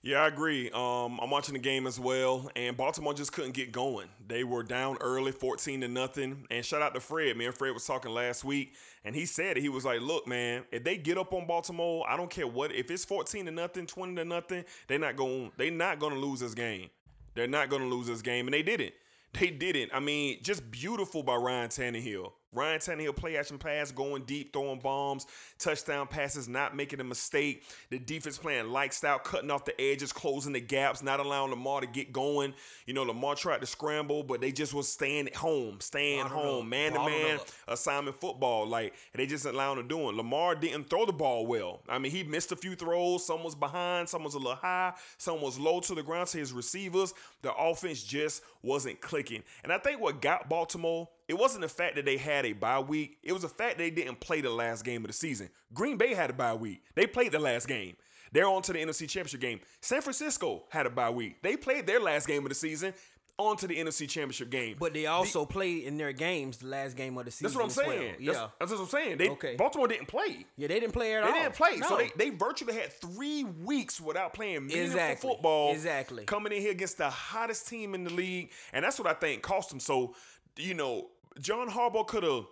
Yeah, 0.06 0.22
I 0.22 0.28
agree. 0.28 0.70
Um, 0.70 1.18
I'm 1.20 1.30
watching 1.30 1.54
the 1.54 1.58
game 1.58 1.84
as 1.84 1.98
well, 1.98 2.48
and 2.54 2.76
Baltimore 2.76 3.12
just 3.12 3.32
couldn't 3.32 3.54
get 3.54 3.72
going. 3.72 4.08
They 4.28 4.44
were 4.44 4.62
down 4.62 4.98
early, 5.00 5.32
14 5.32 5.80
to 5.80 5.88
nothing. 5.88 6.46
And 6.48 6.64
shout 6.64 6.80
out 6.80 6.94
to 6.94 7.00
Fred. 7.00 7.36
Me 7.36 7.46
and 7.46 7.54
Fred 7.54 7.74
was 7.74 7.84
talking 7.84 8.12
last 8.12 8.44
week, 8.44 8.74
and 9.04 9.16
he 9.16 9.26
said. 9.26 9.56
He 9.56 9.68
was 9.68 9.84
like, 9.84 10.00
"Look, 10.00 10.28
man, 10.28 10.62
if 10.70 10.84
they 10.84 10.96
get 10.96 11.18
up 11.18 11.34
on 11.34 11.48
Baltimore, 11.48 12.08
I 12.08 12.16
don't 12.16 12.30
care 12.30 12.46
what. 12.46 12.72
If 12.72 12.88
it's 12.88 13.04
14 13.04 13.46
to 13.46 13.50
nothing, 13.50 13.86
20 13.86 14.14
to 14.14 14.24
nothing, 14.24 14.64
they're 14.86 15.00
not 15.00 15.16
going. 15.16 15.50
They're 15.56 15.72
not 15.72 15.98
going 15.98 16.14
to 16.14 16.20
lose 16.20 16.38
this 16.38 16.54
game. 16.54 16.88
They're 17.34 17.48
not 17.48 17.68
going 17.68 17.82
to 17.82 17.88
lose 17.88 18.06
this 18.06 18.22
game, 18.22 18.46
and 18.46 18.54
they 18.54 18.62
didn't. 18.62 18.94
They 19.32 19.50
didn't. 19.50 19.90
I 19.92 20.00
mean, 20.00 20.38
just 20.42 20.70
beautiful 20.70 21.22
by 21.22 21.34
Ryan 21.34 21.68
Tannehill. 21.68 22.32
Ryan 22.56 22.80
Tannehill 22.80 23.14
play 23.14 23.36
action 23.36 23.58
pass, 23.58 23.92
going 23.92 24.22
deep, 24.22 24.52
throwing 24.52 24.80
bombs, 24.80 25.26
touchdown 25.58 26.06
passes, 26.06 26.48
not 26.48 26.74
making 26.74 27.00
a 27.00 27.04
mistake. 27.04 27.62
The 27.90 27.98
defense 27.98 28.38
playing 28.38 28.68
light 28.68 28.94
style, 28.94 29.18
cutting 29.18 29.50
off 29.50 29.66
the 29.66 29.78
edges, 29.80 30.12
closing 30.12 30.54
the 30.54 30.60
gaps, 30.60 31.02
not 31.02 31.20
allowing 31.20 31.50
Lamar 31.50 31.82
to 31.82 31.86
get 31.86 32.12
going. 32.12 32.54
You 32.86 32.94
know, 32.94 33.02
Lamar 33.02 33.34
tried 33.34 33.60
to 33.60 33.66
scramble, 33.66 34.22
but 34.22 34.40
they 34.40 34.52
just 34.52 34.72
was 34.72 34.88
staying 34.88 35.28
at 35.28 35.36
home, 35.36 35.80
staying 35.80 36.26
home, 36.26 36.68
man 36.68 36.94
to 36.94 36.98
man 37.00 37.38
assignment 37.68 38.18
football. 38.18 38.66
Like 38.66 38.94
they 39.14 39.26
just 39.26 39.44
allowing 39.44 39.76
them 39.76 39.88
doing. 39.88 40.16
Lamar 40.16 40.54
didn't 40.54 40.88
throw 40.88 41.04
the 41.04 41.12
ball 41.12 41.46
well. 41.46 41.82
I 41.88 41.98
mean, 41.98 42.10
he 42.10 42.24
missed 42.24 42.52
a 42.52 42.56
few 42.56 42.74
throws. 42.74 43.26
Some 43.26 43.44
was 43.44 43.54
behind, 43.54 44.08
some 44.08 44.24
was 44.24 44.34
a 44.34 44.38
little 44.38 44.54
high, 44.54 44.94
some 45.18 45.42
was 45.42 45.58
low 45.58 45.80
to 45.80 45.94
the 45.94 46.02
ground 46.02 46.28
to 46.28 46.38
his 46.38 46.52
receivers. 46.52 47.12
The 47.46 47.54
offense 47.54 48.02
just 48.02 48.42
wasn't 48.60 49.00
clicking. 49.00 49.44
And 49.62 49.72
I 49.72 49.78
think 49.78 50.00
what 50.00 50.20
got 50.20 50.48
Baltimore, 50.48 51.08
it 51.28 51.34
wasn't 51.34 51.62
the 51.62 51.68
fact 51.68 51.94
that 51.94 52.04
they 52.04 52.16
had 52.16 52.44
a 52.44 52.54
bye 52.54 52.80
week. 52.80 53.18
It 53.22 53.32
was 53.32 53.42
the 53.42 53.48
fact 53.48 53.78
they 53.78 53.88
didn't 53.88 54.18
play 54.18 54.40
the 54.40 54.50
last 54.50 54.84
game 54.84 55.04
of 55.04 55.06
the 55.06 55.12
season. 55.12 55.48
Green 55.72 55.96
Bay 55.96 56.12
had 56.12 56.28
a 56.28 56.32
bye 56.32 56.54
week. 56.54 56.82
They 56.96 57.06
played 57.06 57.30
the 57.30 57.38
last 57.38 57.68
game. 57.68 57.94
They're 58.32 58.48
on 58.48 58.62
to 58.62 58.72
the 58.72 58.80
NFC 58.80 59.08
Championship 59.08 59.40
game. 59.40 59.60
San 59.80 60.02
Francisco 60.02 60.64
had 60.70 60.86
a 60.86 60.90
bye 60.90 61.10
week. 61.10 61.40
They 61.40 61.56
played 61.56 61.86
their 61.86 62.00
last 62.00 62.26
game 62.26 62.42
of 62.42 62.48
the 62.48 62.56
season 62.56 62.94
on 63.38 63.56
to 63.58 63.66
the 63.66 63.76
NFC 63.76 64.08
Championship 64.08 64.48
game. 64.50 64.76
But 64.78 64.94
they 64.94 65.06
also 65.06 65.44
played 65.44 65.84
in 65.84 65.98
their 65.98 66.12
games 66.12 66.56
the 66.58 66.68
last 66.68 66.96
game 66.96 67.18
of 67.18 67.24
the 67.26 67.30
season. 67.30 67.44
That's 67.44 67.54
what 67.56 67.64
I'm 67.64 67.70
as 67.70 67.76
well. 67.76 67.86
saying. 67.86 68.14
Yeah, 68.20 68.32
That's, 68.32 68.52
that's 68.58 68.70
what 68.72 68.80
I'm 68.80 68.86
saying. 68.88 69.18
They, 69.18 69.28
Okay. 69.30 69.56
Baltimore 69.56 69.88
didn't 69.88 70.08
play. 70.08 70.46
yeah, 70.56 70.68
they 70.68 70.80
didn't 70.80 70.92
play 70.94 71.14
at 71.14 71.22
They 71.24 71.28
all. 71.30 71.34
didn't 71.42 71.54
play. 71.54 71.78
So 71.80 71.96
they, 71.98 72.10
they 72.16 72.30
virtually 72.30 72.72
had 72.74 72.92
three 72.92 73.44
weeks 73.44 74.00
without 74.00 74.32
playing 74.32 74.66
meaningful 74.66 74.84
Exactly. 74.98 75.30
football. 75.30 75.72
Exactly. 75.72 76.24
Coming 76.24 76.52
in 76.52 76.62
here 76.62 76.70
against 76.72 76.96
the 76.98 77.10
hottest 77.10 77.68
team 77.68 77.94
in 77.94 78.04
the 78.04 78.12
league. 78.12 78.50
And 78.72 78.84
that's 78.84 78.98
what 78.98 79.06
I 79.08 79.12
think 79.12 79.42
cost 79.42 79.68
them. 79.68 79.80
So, 79.80 80.14
you 80.56 80.72
know, 80.74 81.08
John 81.38 81.68
Harbaugh 81.68 82.06
could 82.06 82.22
have 82.22 82.44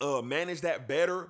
uh, 0.00 0.22
managed 0.22 0.62
that 0.62 0.88
better. 0.88 1.28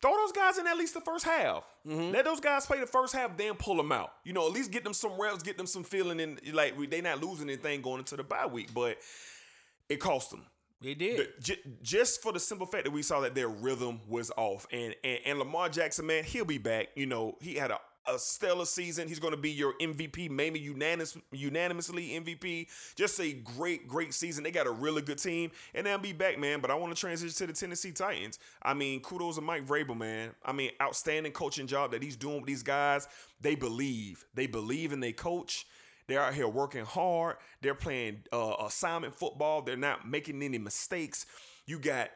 Throw 0.00 0.14
those 0.14 0.32
guys 0.32 0.58
in 0.58 0.66
at 0.66 0.76
least 0.76 0.94
the 0.94 1.00
first 1.00 1.24
half. 1.24 1.64
Mm-hmm. 1.86 2.12
Let 2.12 2.24
those 2.24 2.38
guys 2.40 2.66
play 2.66 2.78
the 2.78 2.86
first 2.86 3.14
half, 3.14 3.36
then 3.36 3.54
pull 3.54 3.76
them 3.76 3.90
out. 3.90 4.12
You 4.24 4.32
know, 4.32 4.46
at 4.46 4.52
least 4.52 4.70
get 4.70 4.84
them 4.84 4.94
some 4.94 5.20
reps, 5.20 5.42
get 5.42 5.56
them 5.56 5.66
some 5.66 5.82
feeling, 5.82 6.20
and 6.20 6.40
like 6.52 6.78
we- 6.78 6.86
they 6.86 7.00
not 7.00 7.20
losing 7.22 7.48
anything 7.48 7.82
going 7.82 7.98
into 7.98 8.16
the 8.16 8.22
bye 8.22 8.46
week. 8.46 8.72
But 8.72 8.98
it 9.88 9.96
cost 9.96 10.30
them. 10.30 10.44
They 10.80 10.94
did. 10.94 11.18
The- 11.18 11.40
j- 11.42 11.60
just 11.82 12.22
for 12.22 12.32
the 12.32 12.38
simple 12.38 12.66
fact 12.66 12.84
that 12.84 12.92
we 12.92 13.02
saw 13.02 13.20
that 13.20 13.34
their 13.34 13.48
rhythm 13.48 14.00
was 14.06 14.30
off, 14.36 14.66
and 14.70 14.94
and, 15.02 15.18
and 15.26 15.38
Lamar 15.40 15.68
Jackson, 15.68 16.06
man, 16.06 16.22
he'll 16.22 16.44
be 16.44 16.58
back. 16.58 16.88
You 16.94 17.06
know, 17.06 17.36
he 17.40 17.54
had 17.54 17.72
a, 17.72 17.80
a 18.08 18.18
stellar 18.18 18.64
season. 18.64 19.08
He's 19.08 19.18
going 19.18 19.32
to 19.32 19.40
be 19.40 19.50
your 19.50 19.74
MVP, 19.80 20.30
maybe 20.30 20.58
unanimous, 20.58 21.16
unanimously 21.32 22.10
MVP. 22.10 22.68
Just 22.94 23.20
a 23.20 23.32
great, 23.32 23.86
great 23.86 24.14
season. 24.14 24.44
They 24.44 24.50
got 24.50 24.66
a 24.66 24.70
really 24.70 25.02
good 25.02 25.18
team, 25.18 25.50
and 25.74 25.86
they'll 25.86 25.98
be 25.98 26.12
back, 26.12 26.38
man. 26.38 26.60
But 26.60 26.70
I 26.70 26.74
want 26.74 26.94
to 26.94 27.00
transition 27.00 27.34
to 27.34 27.46
the 27.46 27.52
Tennessee 27.52 27.92
Titans. 27.92 28.38
I 28.62 28.74
mean, 28.74 29.00
kudos 29.00 29.36
to 29.36 29.40
Mike 29.40 29.66
Vrabel, 29.66 29.96
man. 29.96 30.30
I 30.44 30.52
mean, 30.52 30.70
outstanding 30.80 31.32
coaching 31.32 31.66
job 31.66 31.92
that 31.92 32.02
he's 32.02 32.16
doing 32.16 32.36
with 32.36 32.46
these 32.46 32.62
guys. 32.62 33.08
They 33.40 33.54
believe, 33.54 34.24
they 34.34 34.46
believe 34.46 34.92
in 34.92 35.00
their 35.00 35.12
coach. 35.12 35.66
They're 36.08 36.22
out 36.22 36.34
here 36.34 36.48
working 36.48 36.86
hard. 36.86 37.36
They're 37.60 37.74
playing 37.74 38.24
uh, 38.32 38.54
assignment 38.64 39.14
football. 39.14 39.62
They're 39.62 39.76
not 39.76 40.08
making 40.08 40.42
any 40.42 40.58
mistakes. 40.58 41.26
You 41.66 41.78
got 41.78 42.08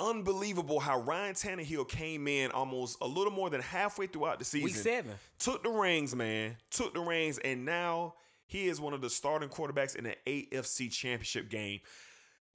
unbelievable 0.00 0.80
how 0.80 1.00
Ryan 1.00 1.34
Tannehill 1.34 1.88
came 1.88 2.26
in 2.28 2.50
almost 2.50 2.98
a 3.00 3.06
little 3.06 3.32
more 3.32 3.50
than 3.50 3.60
halfway 3.60 4.06
throughout 4.06 4.38
the 4.38 4.44
season. 4.44 4.64
Week 4.64 4.74
seven. 4.74 5.12
Took 5.38 5.62
the 5.62 5.70
reins, 5.70 6.14
man. 6.14 6.56
Took 6.70 6.94
the 6.94 7.00
reins, 7.00 7.38
and 7.38 7.64
now 7.64 8.14
he 8.46 8.68
is 8.68 8.80
one 8.80 8.92
of 8.92 9.00
the 9.00 9.10
starting 9.10 9.48
quarterbacks 9.48 9.96
in 9.96 10.04
the 10.04 10.16
AFC 10.26 10.90
Championship 10.90 11.48
game, 11.48 11.80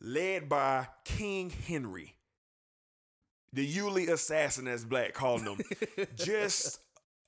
led 0.01 0.47
by 0.49 0.87
King 1.05 1.49
Henry, 1.49 2.15
the 3.53 3.65
Yulee 3.65 4.07
assassin, 4.07 4.67
as 4.67 4.85
Black 4.85 5.13
called 5.13 5.41
him. 5.41 5.59
Just 6.15 6.79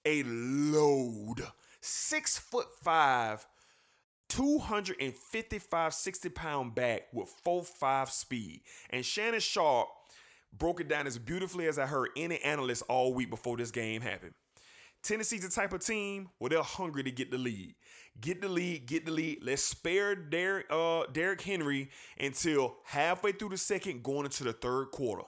a 0.06 0.24
load. 0.24 1.42
Six 1.82 2.38
foot 2.38 2.68
five, 2.84 3.46
255, 4.30 5.94
60 5.94 6.30
pound 6.30 6.76
back 6.76 7.08
with 7.12 7.28
4 7.44 7.64
5 7.64 8.10
speed. 8.12 8.62
And 8.90 9.04
Shannon 9.04 9.40
Sharpe 9.40 9.90
broke 10.58 10.80
it 10.82 10.88
down 10.88 11.08
as 11.08 11.18
beautifully 11.18 11.68
as 11.68 11.80
I 11.80 11.86
heard 11.86 12.10
any 12.16 12.38
analyst 12.40 12.84
all 12.90 13.14
week 13.14 13.30
before 13.30 13.58
this 13.58 13.72
game 13.72 14.02
happened. 14.02 14.34
Tennessee's 15.04 15.42
the 15.42 15.50
type 15.50 15.74
of 15.74 15.84
team 15.84 16.30
where 16.38 16.50
they're 16.50 16.62
hungry 16.62 17.02
to 17.04 17.12
get 17.12 17.32
the 17.32 17.38
lead. 17.38 17.74
Get 18.20 18.42
the 18.42 18.50
lead, 18.50 18.86
get 18.86 19.06
the 19.06 19.12
lead. 19.12 19.40
Let's 19.42 19.64
spare 19.64 20.14
Derrick, 20.16 20.68
uh, 20.70 21.06
Derrick 21.12 21.42
Henry 21.42 21.90
until 22.20 22.76
halfway 22.86 23.32
through 23.32 23.50
the 23.50 23.58
second, 23.58 24.04
going 24.04 24.26
into 24.26 24.44
the 24.44 24.54
third 24.54 24.92
quarter. 24.92 25.24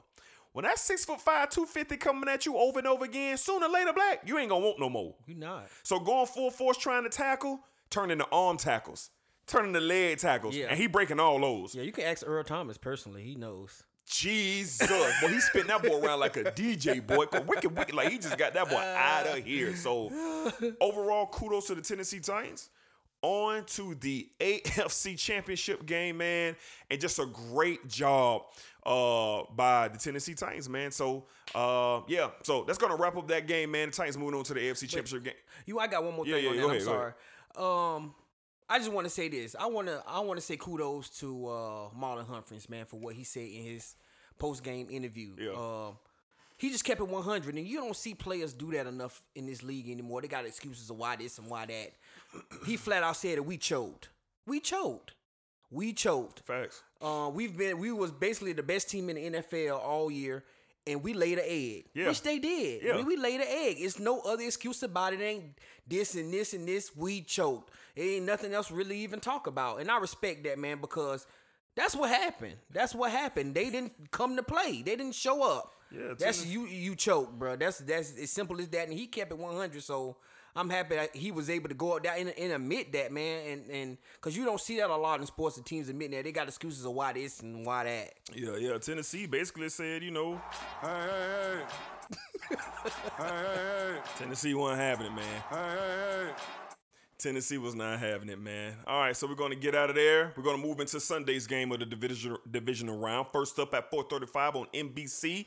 When 0.51 0.63
that 0.65 0.77
six 0.77 1.03
foot 1.05 1.19
five, 1.19 1.49
250 1.49 1.97
coming 1.97 2.29
at 2.29 2.45
you 2.45 2.55
over 2.57 2.77
and 2.77 2.87
over 2.87 3.05
again, 3.05 3.37
sooner 3.37 3.65
or 3.65 3.69
later, 3.69 3.93
Black, 3.93 4.21
you 4.27 4.37
ain't 4.37 4.49
gonna 4.49 4.63
want 4.63 4.79
no 4.79 4.89
more. 4.89 5.15
You 5.25 5.33
not. 5.33 5.67
So 5.81 5.99
going 5.99 6.27
full 6.27 6.51
force 6.51 6.77
trying 6.77 7.03
to 7.05 7.09
tackle, 7.09 7.61
turning 7.89 8.11
into 8.19 8.27
arm 8.31 8.57
tackles, 8.57 9.09
turning 9.47 9.69
into 9.69 9.79
leg 9.79 10.19
tackles, 10.19 10.55
Yeah. 10.55 10.67
and 10.67 10.77
he 10.77 10.85
breaking 10.85 11.19
all 11.19 11.39
those. 11.39 11.73
Yeah, 11.73 11.81
you 11.81 11.91
can 11.91 12.03
ask 12.03 12.23
Earl 12.27 12.43
Thomas 12.43 12.77
personally. 12.77 13.23
He 13.23 13.33
knows. 13.33 13.81
Jesus, 14.05 14.87
boy, 15.21 15.27
he 15.29 15.39
spitting 15.39 15.67
that 15.67 15.81
boy 15.81 15.99
around 15.99 16.19
like 16.19 16.35
a 16.37 16.43
DJ 16.43 17.05
boy, 17.05 17.25
wicked, 17.47 17.75
wicked, 17.75 17.95
like 17.95 18.09
he 18.09 18.17
just 18.17 18.37
got 18.37 18.53
that 18.53 18.69
boy 18.69 18.75
out 18.77 19.25
of 19.27 19.43
here. 19.43 19.75
So 19.75 20.11
overall, 20.81 21.27
kudos 21.27 21.67
to 21.67 21.75
the 21.75 21.81
Tennessee 21.81 22.19
Titans. 22.19 22.69
On 23.21 23.63
to 23.67 23.95
the 23.95 24.27
AFC 24.41 25.17
Championship 25.17 25.85
game, 25.85 26.17
man, 26.17 26.57
and 26.91 26.99
just 26.99 27.19
a 27.19 27.25
great 27.25 27.87
job 27.87 28.41
uh 28.85 29.43
by 29.55 29.87
the 29.87 29.97
Tennessee 29.97 30.33
Titans, 30.35 30.67
man. 30.67 30.91
So 30.91 31.23
uh 31.55 32.01
yeah, 32.09 32.31
so 32.41 32.65
that's 32.65 32.77
gonna 32.77 32.97
wrap 32.97 33.15
up 33.15 33.29
that 33.29 33.47
game, 33.47 33.71
man. 33.71 33.91
The 33.91 33.95
Titans 33.95 34.17
moving 34.17 34.37
on 34.37 34.43
to 34.43 34.53
the 34.53 34.59
AFC 34.59 34.89
Championship 34.89 35.23
game. 35.23 35.33
You, 35.65 35.79
I 35.79 35.87
got 35.87 36.03
one 36.03 36.13
more 36.15 36.27
Yeah, 36.27 36.35
thing 36.35 36.43
yeah, 36.43 36.49
on 36.49 36.55
go 36.57 36.61
that. 36.61 36.67
ahead, 36.67 36.81
I'm 36.81 37.13
sorry. 37.55 37.95
Um, 37.95 38.15
I 38.73 38.79
just 38.79 38.91
want 38.91 39.05
to 39.05 39.09
say 39.11 39.27
this. 39.29 39.55
I 39.59 39.67
want 39.67 39.87
to. 39.87 40.01
I 40.07 40.19
want 40.21 40.39
to 40.39 40.45
say 40.45 40.57
kudos 40.57 41.09
to 41.19 41.47
uh, 41.47 41.89
Marlon 41.95 42.25
Humphreys, 42.27 42.67
man, 42.67 42.85
for 42.85 42.99
what 42.99 43.13
he 43.13 43.23
said 43.23 43.43
in 43.47 43.63
his 43.63 43.95
post 44.39 44.63
game 44.63 44.87
interview. 44.89 45.35
Yeah. 45.37 45.51
Um, 45.51 45.97
he 46.57 46.71
just 46.71 46.83
kept 46.83 46.99
it 46.99 47.07
100, 47.07 47.53
and 47.53 47.67
you 47.67 47.77
don't 47.77 47.95
see 47.95 48.15
players 48.15 48.51
do 48.51 48.71
that 48.71 48.87
enough 48.87 49.21
in 49.35 49.45
this 49.45 49.61
league 49.61 49.91
anymore. 49.91 50.21
They 50.21 50.27
got 50.27 50.45
excuses 50.47 50.89
of 50.89 50.97
why 50.97 51.17
this 51.17 51.37
and 51.37 51.47
why 51.47 51.67
that. 51.67 51.91
he 52.65 52.75
flat 52.77 53.03
out 53.03 53.15
said 53.15 53.37
that 53.37 53.43
we 53.43 53.57
choked. 53.57 54.09
We 54.47 54.59
choked. 54.59 55.13
We 55.69 55.93
choked. 55.93 56.39
Facts. 56.39 56.81
Uh, 56.99 57.29
we've 57.31 57.55
been. 57.55 57.77
We 57.77 57.91
was 57.91 58.11
basically 58.11 58.53
the 58.53 58.63
best 58.63 58.89
team 58.89 59.07
in 59.11 59.33
the 59.33 59.39
NFL 59.39 59.79
all 59.83 60.09
year. 60.09 60.43
And 60.85 61.01
we 61.01 61.13
laid 61.13 61.37
an 61.37 61.45
egg, 61.47 61.85
Yeah. 61.93 62.09
which 62.09 62.23
they 62.23 62.39
did. 62.39 62.83
Yeah. 62.83 62.97
We, 62.97 63.03
we 63.03 63.17
laid 63.17 63.39
an 63.39 63.47
egg. 63.47 63.77
It's 63.79 63.99
no 63.99 64.19
other 64.19 64.43
excuse 64.43 64.83
about 64.83 65.13
it. 65.13 65.21
it. 65.21 65.23
Ain't 65.23 65.43
this 65.87 66.15
and 66.15 66.33
this 66.33 66.53
and 66.53 66.67
this. 66.67 66.93
We 66.95 67.21
choked. 67.21 67.71
It 67.95 68.01
ain't 68.01 68.25
nothing 68.25 68.53
else 68.53 68.71
really 68.71 68.97
even 68.99 69.19
talk 69.19 69.47
about. 69.47 69.79
And 69.79 69.89
I 69.91 69.97
respect 69.99 70.43
that 70.45 70.57
man 70.57 70.79
because 70.81 71.27
that's 71.75 71.95
what 71.95 72.09
happened. 72.09 72.55
That's 72.71 72.93
what 72.95 73.11
happened. 73.11 73.55
They 73.55 73.69
didn't 73.69 74.11
come 74.11 74.35
to 74.35 74.43
play. 74.43 74.81
They 74.83 74.95
didn't 74.95 75.15
show 75.15 75.43
up. 75.43 75.73
Yeah, 75.91 76.13
that's 76.17 76.43
Tennes- 76.43 76.51
you. 76.51 76.65
You 76.65 76.95
choked, 76.95 77.37
bro. 77.37 77.55
That's 77.55 77.77
that's 77.79 78.17
as 78.17 78.31
simple 78.31 78.59
as 78.59 78.67
that. 78.69 78.87
And 78.87 78.97
he 78.97 79.05
kept 79.07 79.31
it 79.31 79.37
one 79.37 79.55
hundred. 79.55 79.83
So 79.83 80.17
I'm 80.55 80.69
happy 80.69 80.95
that 80.95 81.15
he 81.15 81.31
was 81.31 81.49
able 81.51 81.69
to 81.69 81.75
go 81.75 81.95
out 81.95 82.03
there 82.03 82.15
and, 82.17 82.29
and 82.29 82.51
admit 82.53 82.93
that, 82.93 83.11
man. 83.11 83.47
And 83.47 83.69
and 83.69 83.97
because 84.15 84.35
you 84.35 84.43
don't 84.43 84.59
see 84.59 84.77
that 84.77 84.89
a 84.89 84.95
lot 84.95 85.19
in 85.19 85.27
sports. 85.27 85.55
The 85.55 85.61
teams 85.61 85.89
admitting 85.89 86.15
that 86.17 86.23
they 86.23 86.31
got 86.31 86.47
excuses 86.47 86.83
of 86.85 86.93
why 86.93 87.13
this 87.13 87.41
and 87.41 87.63
why 87.63 87.83
that. 87.83 88.13
Yeah, 88.33 88.55
yeah. 88.57 88.77
Tennessee 88.79 89.27
basically 89.27 89.69
said, 89.69 90.01
you 90.03 90.09
know, 90.11 90.41
Hey, 90.81 90.89
hey, 90.89 91.61
hey. 92.49 92.55
hey, 93.17 93.23
hey, 93.25 93.99
Tennessee 94.17 94.53
wasn't 94.55 94.81
having 94.81 95.07
it, 95.07 95.13
man. 95.13 95.43
hey. 95.49 95.57
Hey, 95.57 95.59
hey, 95.59 96.25
hey. 96.25 96.33
Tennessee 97.23 97.57
was 97.57 97.73
not 97.73 97.99
having 97.99 98.27
it, 98.29 98.39
man. 98.39 98.73
All 98.85 98.99
right, 98.99 99.15
so 99.15 99.25
we're 99.27 99.35
going 99.35 99.51
to 99.51 99.57
get 99.57 99.73
out 99.75 99.89
of 99.89 99.95
there. 99.95 100.33
We're 100.35 100.43
going 100.43 100.61
to 100.61 100.67
move 100.67 100.79
into 100.81 100.99
Sunday's 100.99 101.47
game 101.47 101.71
of 101.71 101.79
the 101.79 101.85
division 101.85 102.35
divisional 102.51 102.97
round. 102.97 103.27
First 103.31 103.57
up 103.59 103.73
at 103.73 103.89
4:35 103.89 104.55
on 104.55 104.67
NBC. 104.73 105.45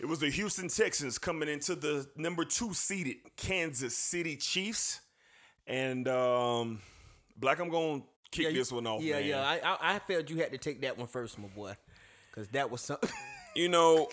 It 0.00 0.06
was 0.06 0.18
the 0.18 0.28
Houston 0.28 0.66
Texans 0.68 1.16
coming 1.16 1.48
into 1.48 1.76
the 1.76 2.08
number 2.16 2.44
two 2.44 2.74
seeded 2.74 3.16
Kansas 3.36 3.96
City 3.96 4.34
Chiefs, 4.36 5.00
and 5.68 6.08
um, 6.08 6.80
Black, 7.36 7.60
I'm 7.60 7.68
going 7.70 8.00
to 8.00 8.06
kick 8.32 8.46
Yeah, 8.46 8.50
this 8.58 8.72
one 8.72 8.86
off, 8.88 9.00
Yeah, 9.00 9.20
man. 9.20 9.26
yeah. 9.28 9.42
I, 9.48 9.60
I 9.62 9.94
I 9.94 9.98
felt 10.00 10.28
you 10.28 10.38
had 10.38 10.50
to 10.50 10.58
take 10.58 10.80
that 10.80 10.98
one 10.98 11.06
first, 11.06 11.38
my 11.38 11.46
boy, 11.46 11.74
because 12.30 12.48
that 12.48 12.68
was 12.68 12.80
something. 12.80 13.08
you 13.54 13.68
know, 13.68 14.08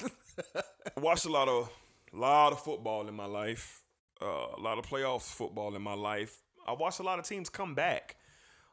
I 0.56 0.62
watched 1.00 1.26
a 1.26 1.32
lot 1.32 1.48
of 1.50 1.72
lot 2.12 2.54
of 2.54 2.64
football 2.64 3.08
in 3.08 3.16
my 3.16 3.26
life, 3.26 3.82
uh, 4.22 4.26
a 4.56 4.60
lot 4.60 4.78
of 4.78 4.86
playoffs 4.86 5.24
football 5.34 5.76
in 5.76 5.82
my 5.82 5.96
life. 5.96 6.43
I 6.68 6.74
watched 6.74 7.00
a 7.00 7.04
lot 7.04 7.20
of 7.20 7.26
teams 7.26 7.50
come 7.50 7.76
back 7.76 8.16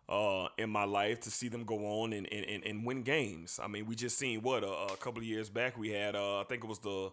uh, 0.09 0.49
in 0.59 0.69
my 0.71 0.85
life 0.85 1.21
to 1.21 1.31
see 1.31 1.49
them 1.49 1.65
go 1.65 2.03
on 2.03 2.13
and, 2.13 2.27
and, 2.33 2.65
and, 2.65 2.85
win 2.85 3.03
games. 3.03 3.61
I 3.63 3.69
mean, 3.69 3.87
we 3.87 3.95
just 3.95 4.19
seen 4.19 4.43
what 4.43 4.65
a, 4.65 4.69
a 4.69 4.97
couple 4.97 5.19
of 5.19 5.25
years 5.25 5.49
back 5.49 5.79
we 5.79 5.91
had. 5.91 6.17
Uh, 6.17 6.41
I 6.41 6.45
think 6.45 6.65
it 6.65 6.67
was 6.67 6.81
the 6.81 7.11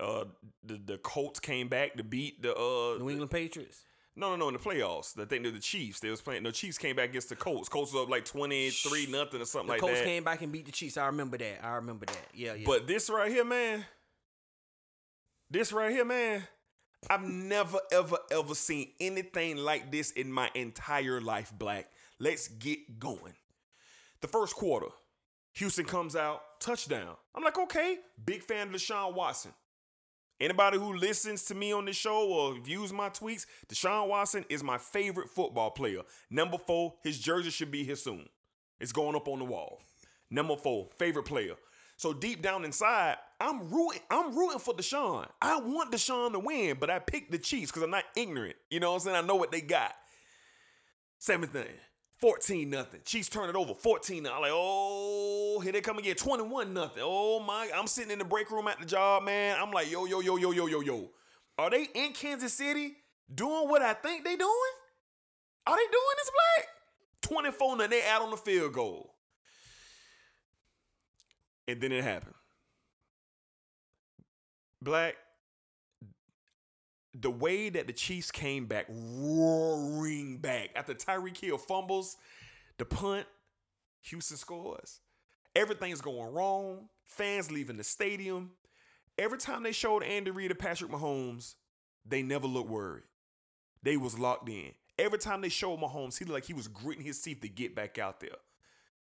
uh, 0.00 0.24
the 0.64 0.80
the 0.84 0.98
Colts 0.98 1.38
came 1.38 1.68
back 1.68 1.96
to 1.96 2.04
beat 2.04 2.42
the 2.42 2.56
uh, 2.56 2.98
New 2.98 3.10
England 3.10 3.30
Patriots. 3.30 3.82
no, 4.16 4.30
no, 4.30 4.36
no, 4.36 4.48
in 4.48 4.54
the 4.54 4.60
playoffs. 4.60 5.18
I 5.20 5.26
think 5.26 5.42
they're 5.42 5.52
the 5.52 5.58
Chiefs. 5.58 6.00
They 6.00 6.08
was 6.08 6.22
playing. 6.22 6.44
The 6.44 6.52
Chiefs 6.52 6.78
came 6.78 6.96
back 6.96 7.10
against 7.10 7.28
the 7.28 7.36
Colts. 7.36 7.68
Colts 7.68 7.92
was 7.92 8.04
up 8.04 8.08
like 8.08 8.24
twenty 8.24 8.70
three 8.70 9.06
nothing 9.06 9.42
or 9.42 9.44
something 9.44 9.66
The 9.66 9.72
like 9.74 9.80
Colts 9.80 9.94
that. 9.94 10.04
Colts 10.04 10.08
came 10.08 10.24
back 10.24 10.40
and 10.40 10.50
beat 10.50 10.64
the 10.64 10.72
Chiefs. 10.72 10.96
I 10.96 11.06
remember 11.06 11.36
that. 11.36 11.62
I 11.62 11.74
remember 11.74 12.06
that. 12.06 12.26
Yeah, 12.34 12.54
yeah. 12.54 12.64
But 12.64 12.86
this 12.86 13.10
right 13.10 13.30
here, 13.30 13.44
man, 13.44 13.84
this 15.50 15.70
right 15.74 15.90
here, 15.90 16.06
man, 16.06 16.42
I've 17.10 17.24
never, 17.24 17.78
ever, 17.90 18.18
ever 18.30 18.54
seen 18.54 18.92
anything 19.00 19.56
like 19.56 19.90
this 19.90 20.12
in 20.12 20.32
my 20.32 20.50
entire 20.54 21.20
life, 21.20 21.52
Black. 21.58 21.88
Let's 22.18 22.48
get 22.48 22.98
going. 22.98 23.34
The 24.20 24.28
first 24.28 24.54
quarter, 24.54 24.86
Houston 25.54 25.84
comes 25.84 26.14
out, 26.14 26.42
touchdown. 26.60 27.16
I'm 27.34 27.42
like, 27.42 27.58
okay, 27.58 27.98
big 28.24 28.42
fan 28.42 28.68
of 28.68 28.74
Deshaun 28.74 29.14
Watson. 29.14 29.52
Anybody 30.40 30.78
who 30.78 30.94
listens 30.94 31.44
to 31.44 31.54
me 31.54 31.72
on 31.72 31.84
this 31.84 31.96
show 31.96 32.28
or 32.28 32.58
views 32.58 32.92
my 32.92 33.10
tweets, 33.10 33.46
Deshaun 33.68 34.08
Watson 34.08 34.44
is 34.48 34.62
my 34.62 34.78
favorite 34.78 35.28
football 35.28 35.70
player. 35.70 36.02
Number 36.30 36.58
four, 36.58 36.94
his 37.02 37.18
jersey 37.18 37.50
should 37.50 37.70
be 37.70 37.84
here 37.84 37.96
soon. 37.96 38.28
It's 38.80 38.92
going 38.92 39.14
up 39.14 39.28
on 39.28 39.38
the 39.38 39.44
wall. 39.44 39.80
Number 40.30 40.56
four, 40.56 40.88
favorite 40.98 41.24
player. 41.24 41.54
So 41.96 42.12
deep 42.12 42.42
down 42.42 42.64
inside, 42.64 43.16
I'm 43.42 43.68
rooting. 43.68 44.00
I'm 44.08 44.36
rooting 44.36 44.60
for 44.60 44.72
Deshaun. 44.72 45.26
I 45.40 45.60
want 45.60 45.90
Deshaun 45.90 46.32
to 46.32 46.38
win, 46.38 46.76
but 46.78 46.90
I 46.90 47.00
picked 47.00 47.32
the 47.32 47.38
Chiefs 47.38 47.72
because 47.72 47.82
I'm 47.82 47.90
not 47.90 48.04
ignorant. 48.16 48.54
You 48.70 48.78
know 48.78 48.90
what 48.90 48.96
I'm 48.96 49.00
saying? 49.00 49.16
I 49.16 49.26
know 49.26 49.34
what 49.34 49.50
they 49.50 49.60
got. 49.60 49.92
Seventh 51.18 51.52
thing, 51.52 51.66
14 52.18 52.70
nothing. 52.70 53.00
Chiefs 53.04 53.28
turn 53.28 53.48
it 53.48 53.56
over, 53.56 53.74
14 53.74 54.26
I'm 54.26 54.40
like, 54.40 54.50
oh, 54.52 55.60
here 55.62 55.72
they 55.72 55.80
come 55.80 55.98
again, 55.98 56.14
21 56.14 56.72
nothing. 56.72 57.02
Oh 57.04 57.40
my, 57.40 57.68
I'm 57.74 57.86
sitting 57.88 58.12
in 58.12 58.18
the 58.18 58.24
break 58.24 58.50
room 58.50 58.68
at 58.68 58.78
the 58.78 58.86
job, 58.86 59.24
man. 59.24 59.56
I'm 59.60 59.72
like, 59.72 59.90
yo, 59.90 60.04
yo, 60.04 60.20
yo, 60.20 60.36
yo, 60.36 60.52
yo, 60.52 60.66
yo, 60.66 60.80
yo. 60.80 61.10
Are 61.58 61.70
they 61.70 61.88
in 61.94 62.12
Kansas 62.12 62.52
City 62.52 62.94
doing 63.32 63.68
what 63.68 63.82
I 63.82 63.92
think 63.92 64.24
they 64.24 64.36
doing? 64.36 64.72
Are 65.66 65.76
they 65.76 65.82
doing 65.82 66.16
this, 66.16 66.30
Black? 66.30 66.68
24 67.22 67.82
and 67.82 67.92
they 67.92 68.02
add 68.02 68.22
on 68.22 68.30
the 68.30 68.36
field 68.36 68.72
goal. 68.72 69.14
And 71.68 71.80
then 71.80 71.92
it 71.92 72.02
happened. 72.02 72.34
Black, 74.82 75.16
the 77.14 77.30
way 77.30 77.68
that 77.68 77.86
the 77.86 77.92
Chiefs 77.92 78.30
came 78.30 78.66
back, 78.66 78.86
roaring 78.88 80.38
back 80.38 80.70
after 80.74 80.94
Tyreek 80.94 81.36
Hill 81.36 81.58
fumbles, 81.58 82.16
the 82.78 82.84
punt, 82.84 83.26
Houston 84.02 84.36
scores. 84.36 85.00
Everything's 85.54 86.00
going 86.00 86.32
wrong. 86.32 86.88
Fans 87.04 87.50
leaving 87.50 87.76
the 87.76 87.84
stadium. 87.84 88.52
Every 89.18 89.38
time 89.38 89.62
they 89.62 89.72
showed 89.72 90.02
Andy 90.02 90.30
Reid 90.30 90.50
and 90.50 90.58
Patrick 90.58 90.90
Mahomes, 90.90 91.54
they 92.06 92.22
never 92.22 92.46
looked 92.46 92.70
worried. 92.70 93.04
They 93.82 93.96
was 93.96 94.18
locked 94.18 94.48
in. 94.48 94.72
Every 94.98 95.18
time 95.18 95.42
they 95.42 95.48
showed 95.48 95.80
Mahomes, 95.80 96.18
he 96.18 96.24
looked 96.24 96.34
like 96.34 96.44
he 96.44 96.54
was 96.54 96.68
gritting 96.68 97.04
his 97.04 97.20
teeth 97.20 97.40
to 97.42 97.48
get 97.48 97.74
back 97.74 97.98
out 97.98 98.20
there. 98.20 98.30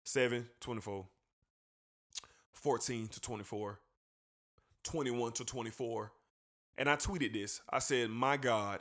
7, 0.04 0.48
24, 0.60 1.06
14 2.54 3.08
to 3.08 3.22
24, 3.22 3.80
21 4.84 5.34
to 5.34 5.46
24. 5.46 6.12
And 6.78 6.90
I 6.90 6.96
tweeted 6.96 7.34
this. 7.34 7.62
I 7.70 7.80
said, 7.80 8.10
My 8.10 8.38
God, 8.38 8.80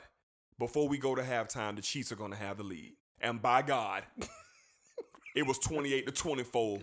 before 0.57 0.87
we 0.87 0.97
go 0.97 1.15
to 1.15 1.21
halftime, 1.21 1.75
the 1.75 1.81
Chiefs 1.81 2.11
are 2.11 2.15
going 2.15 2.31
to 2.31 2.37
have 2.37 2.57
the 2.57 2.63
lead. 2.63 2.93
And 3.19 3.41
by 3.41 3.61
God, 3.61 4.03
it 5.35 5.45
was 5.45 5.57
28 5.59 6.05
to 6.07 6.11
24 6.11 6.79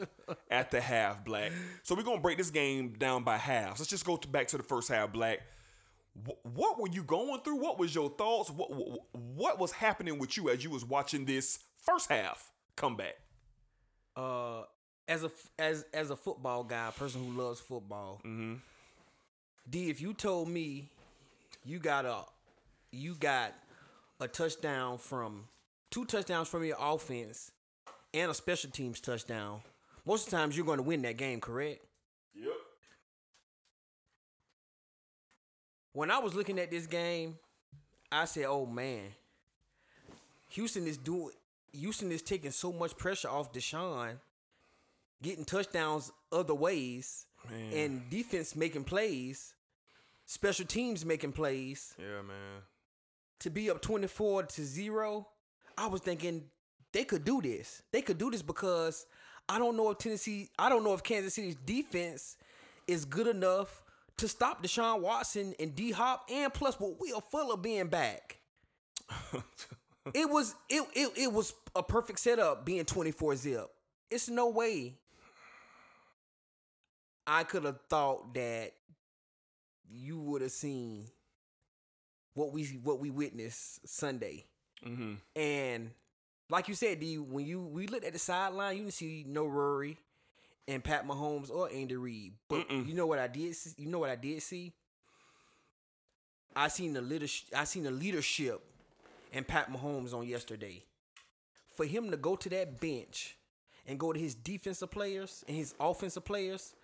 at 0.50 0.70
the 0.70 0.80
half, 0.80 1.24
Black. 1.24 1.52
So 1.82 1.94
we're 1.94 2.02
going 2.02 2.18
to 2.18 2.22
break 2.22 2.38
this 2.38 2.50
game 2.50 2.94
down 2.98 3.24
by 3.24 3.36
halves. 3.36 3.80
Let's 3.80 3.90
just 3.90 4.04
go 4.04 4.16
to, 4.16 4.28
back 4.28 4.48
to 4.48 4.56
the 4.56 4.62
first 4.62 4.88
half, 4.88 5.12
Black. 5.12 5.40
Wh- 6.26 6.46
What 6.56 6.80
were 6.80 6.88
you 6.88 7.02
going 7.02 7.40
through? 7.40 7.56
What 7.56 7.78
was 7.78 7.94
your 7.94 8.10
thoughts? 8.10 8.50
What, 8.50 8.70
what 8.72 9.00
what 9.12 9.58
was 9.58 9.72
happening 9.72 10.18
with 10.18 10.36
you 10.36 10.48
as 10.50 10.62
you 10.64 10.70
was 10.70 10.84
watching 10.84 11.24
this 11.24 11.58
first 11.82 12.10
half 12.10 12.50
comeback? 12.76 13.14
uh, 14.16 14.62
as 15.06 15.24
a 15.24 15.30
as 15.58 15.84
as 15.94 16.10
a 16.10 16.16
football 16.16 16.64
guy, 16.64 16.88
a 16.88 16.92
person 16.92 17.24
who 17.24 17.40
loves 17.42 17.60
football, 17.60 18.20
Mm-hmm. 18.24 18.54
D, 19.68 19.90
if 19.90 20.00
you 20.00 20.14
told 20.14 20.48
me 20.48 20.88
you 21.64 21.78
got 21.78 22.04
a 22.06 22.22
you 22.90 23.14
got 23.14 23.52
a 24.20 24.26
touchdown 24.28 24.98
from 24.98 25.44
two 25.90 26.04
touchdowns 26.04 26.48
from 26.48 26.64
your 26.64 26.76
offense 26.80 27.52
and 28.14 28.30
a 28.30 28.34
special 28.34 28.70
teams 28.70 29.00
touchdown, 29.00 29.60
most 30.06 30.26
of 30.26 30.30
the 30.30 30.36
times 30.36 30.56
you're 30.56 30.64
going 30.66 30.78
to 30.78 30.82
win 30.82 31.02
that 31.02 31.16
game, 31.18 31.40
correct? 31.40 31.80
Yep. 32.34 32.48
When 35.92 36.10
I 36.10 36.18
was 36.18 36.34
looking 36.34 36.58
at 36.58 36.70
this 36.70 36.86
game, 36.86 37.36
I 38.10 38.24
said, 38.24 38.46
"Oh 38.48 38.64
man, 38.64 39.02
Houston 40.50 40.86
is 40.86 40.96
doing. 40.96 41.30
Houston 41.72 42.10
is 42.10 42.22
taking 42.22 42.50
so 42.52 42.72
much 42.72 42.96
pressure 42.96 43.28
off 43.28 43.52
Deshaun, 43.52 44.14
getting 45.22 45.44
touchdowns 45.44 46.10
other 46.32 46.54
ways, 46.54 47.26
Man. 47.50 47.72
and 47.74 48.10
defense 48.10 48.56
making 48.56 48.84
plays, 48.84 49.52
special 50.28 50.66
teams 50.66 51.04
making 51.06 51.32
plays 51.32 51.94
Yeah, 51.98 52.20
man. 52.22 52.62
to 53.40 53.50
be 53.50 53.70
up 53.70 53.80
twenty 53.80 54.06
four 54.06 54.42
to 54.44 54.62
zero. 54.64 55.26
I 55.76 55.86
was 55.86 56.00
thinking 56.02 56.44
they 56.92 57.04
could 57.04 57.24
do 57.24 57.40
this. 57.40 57.82
They 57.92 58.02
could 58.02 58.18
do 58.18 58.30
this 58.30 58.42
because 58.42 59.06
I 59.48 59.58
don't 59.58 59.76
know 59.76 59.90
if 59.90 59.98
Tennessee. 59.98 60.50
I 60.58 60.68
don't 60.68 60.84
know 60.84 60.92
if 60.94 61.02
Kansas 61.02 61.34
City's 61.34 61.56
defense 61.56 62.36
is 62.86 63.04
good 63.04 63.26
enough 63.26 63.82
to 64.18 64.28
stop 64.28 64.62
Deshaun 64.62 65.00
Watson 65.00 65.54
and 65.58 65.74
D 65.74 65.92
Hop, 65.92 66.28
and 66.30 66.52
plus 66.52 66.78
with 66.78 66.96
Will 67.00 67.20
Fuller 67.20 67.56
being 67.56 67.86
back. 67.88 68.38
it 70.14 70.28
was 70.28 70.54
it, 70.68 70.82
it 70.94 71.10
it 71.16 71.32
was 71.32 71.54
a 71.74 71.82
perfect 71.82 72.18
setup 72.18 72.66
being 72.66 72.84
24 72.84 73.36
zip. 73.36 73.68
It's 74.10 74.28
no 74.28 74.48
way 74.48 74.94
I 77.26 77.44
could 77.44 77.64
have 77.64 77.78
thought 77.88 78.34
that 78.34 78.72
you 79.90 80.18
would 80.20 80.42
have 80.42 80.50
seen 80.50 81.06
what 82.34 82.52
we 82.52 82.64
what 82.82 83.00
we 83.00 83.10
witnessed 83.10 83.86
Sunday. 83.88 84.44
Mm-hmm. 84.86 85.14
And 85.36 85.90
like 86.50 86.68
you 86.68 86.74
said, 86.74 87.00
D, 87.00 87.18
when 87.18 87.46
you 87.46 87.60
we 87.60 87.86
looked 87.86 88.04
at 88.04 88.12
the 88.12 88.18
sideline, 88.18 88.76
you 88.76 88.82
didn't 88.84 88.94
see 88.94 89.24
no 89.26 89.46
Rory 89.46 89.98
and 90.66 90.82
Pat 90.84 91.06
Mahomes 91.06 91.50
or 91.50 91.70
Andy 91.72 91.96
Reid. 91.96 92.34
But 92.48 92.70
you 92.70 92.94
know 92.94 93.06
what 93.06 93.18
I 93.18 93.26
did? 93.26 93.54
see- 93.56 93.74
You 93.82 93.88
know 93.88 93.98
what 93.98 94.10
I 94.10 94.16
did 94.16 94.42
see? 94.42 94.72
I 96.54 96.68
seen 96.68 96.92
the 96.92 97.00
leadership. 97.02 97.48
I 97.56 97.64
seen 97.64 97.84
the 97.84 97.90
leadership 97.90 98.60
in 99.32 99.44
Pat 99.44 99.72
Mahomes 99.72 100.12
on 100.14 100.26
yesterday. 100.26 100.82
For 101.76 101.84
him 101.84 102.10
to 102.10 102.16
go 102.16 102.34
to 102.36 102.48
that 102.50 102.80
bench 102.80 103.36
and 103.86 103.98
go 103.98 104.12
to 104.12 104.18
his 104.18 104.34
defensive 104.34 104.90
players 104.90 105.44
and 105.46 105.56
his 105.56 105.74
offensive 105.78 106.24
players 106.24 106.74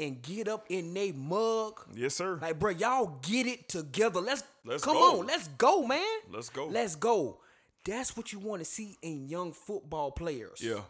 and 0.00 0.20
get 0.22 0.48
up 0.48 0.66
in 0.68 0.92
they 0.94 1.12
mug. 1.12 1.80
Yes, 1.94 2.14
sir. 2.14 2.38
Like, 2.40 2.58
bro, 2.58 2.70
y'all 2.70 3.18
get 3.22 3.46
it 3.46 3.68
together. 3.68 4.20
Let's 4.20 4.42
Let's 4.64 4.84
come 4.84 4.94
go. 4.94 5.20
on. 5.20 5.26
Let's 5.26 5.48
go, 5.48 5.86
man. 5.86 6.00
Let's 6.32 6.50
go. 6.50 6.66
Let's 6.66 6.96
go. 6.96 7.38
That's 7.84 8.16
what 8.16 8.32
you 8.32 8.38
want 8.38 8.60
to 8.60 8.64
see 8.64 8.96
in 9.02 9.28
young 9.28 9.52
football 9.52 10.10
players. 10.10 10.60
Yeah. 10.62 10.80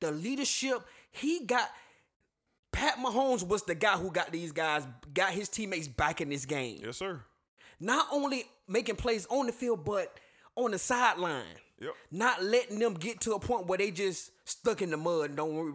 The 0.00 0.10
leadership, 0.10 0.80
he 1.12 1.44
got 1.44 1.70
Pat 2.72 2.96
Mahomes 2.96 3.46
was 3.46 3.62
the 3.62 3.74
guy 3.74 3.96
who 3.96 4.10
got 4.10 4.32
these 4.32 4.50
guys, 4.50 4.86
got 5.14 5.30
his 5.32 5.48
teammates 5.48 5.88
back 5.88 6.20
in 6.20 6.30
this 6.30 6.46
game. 6.46 6.80
Yes, 6.84 6.96
sir. 6.96 7.20
Not 7.78 8.06
only 8.10 8.44
making 8.66 8.96
plays 8.96 9.26
on 9.26 9.46
the 9.46 9.52
field, 9.52 9.84
but 9.84 10.18
on 10.56 10.70
the 10.72 10.78
sideline. 10.78 11.44
Yep. 11.82 11.94
Not 12.12 12.42
letting 12.44 12.78
them 12.78 12.94
get 12.94 13.20
to 13.22 13.32
a 13.32 13.40
point 13.40 13.66
where 13.66 13.78
they 13.78 13.90
just 13.90 14.30
stuck 14.44 14.82
in 14.82 14.90
the 14.90 14.96
mud 14.96 15.30
and 15.30 15.36
don't 15.36 15.54
worry, 15.54 15.72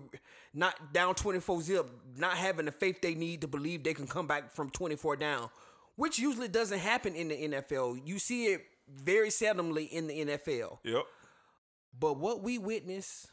not 0.54 0.94
down 0.94 1.16
24 1.16 1.62
zip, 1.62 1.90
not 2.16 2.38
having 2.38 2.66
the 2.66 2.72
faith 2.72 3.02
they 3.02 3.14
need 3.14 3.42
to 3.42 3.48
believe 3.48 3.84
they 3.84 3.94
can 3.94 4.08
come 4.08 4.26
back 4.26 4.52
from 4.52 4.70
24 4.70 5.18
down, 5.18 5.50
which 5.98 6.18
usually 6.18 6.48
doesn't 6.48 6.80
happen 6.80 7.14
in 7.14 7.28
the 7.28 7.50
NFL. 7.50 8.00
You 8.06 8.20
see 8.20 8.46
it 8.46 8.62
very 8.90 9.30
seldomly 9.30 9.90
in 9.90 10.08
the 10.08 10.26
NFL. 10.26 10.80
Yep. 10.84 11.04
But 12.00 12.18
what 12.18 12.42
we 12.42 12.58
witnessed 12.58 13.28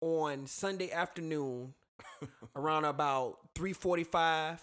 on 0.00 0.46
Sunday 0.46 0.90
afternoon 0.90 1.74
around 2.56 2.84
about 2.84 3.38
345, 3.54 4.60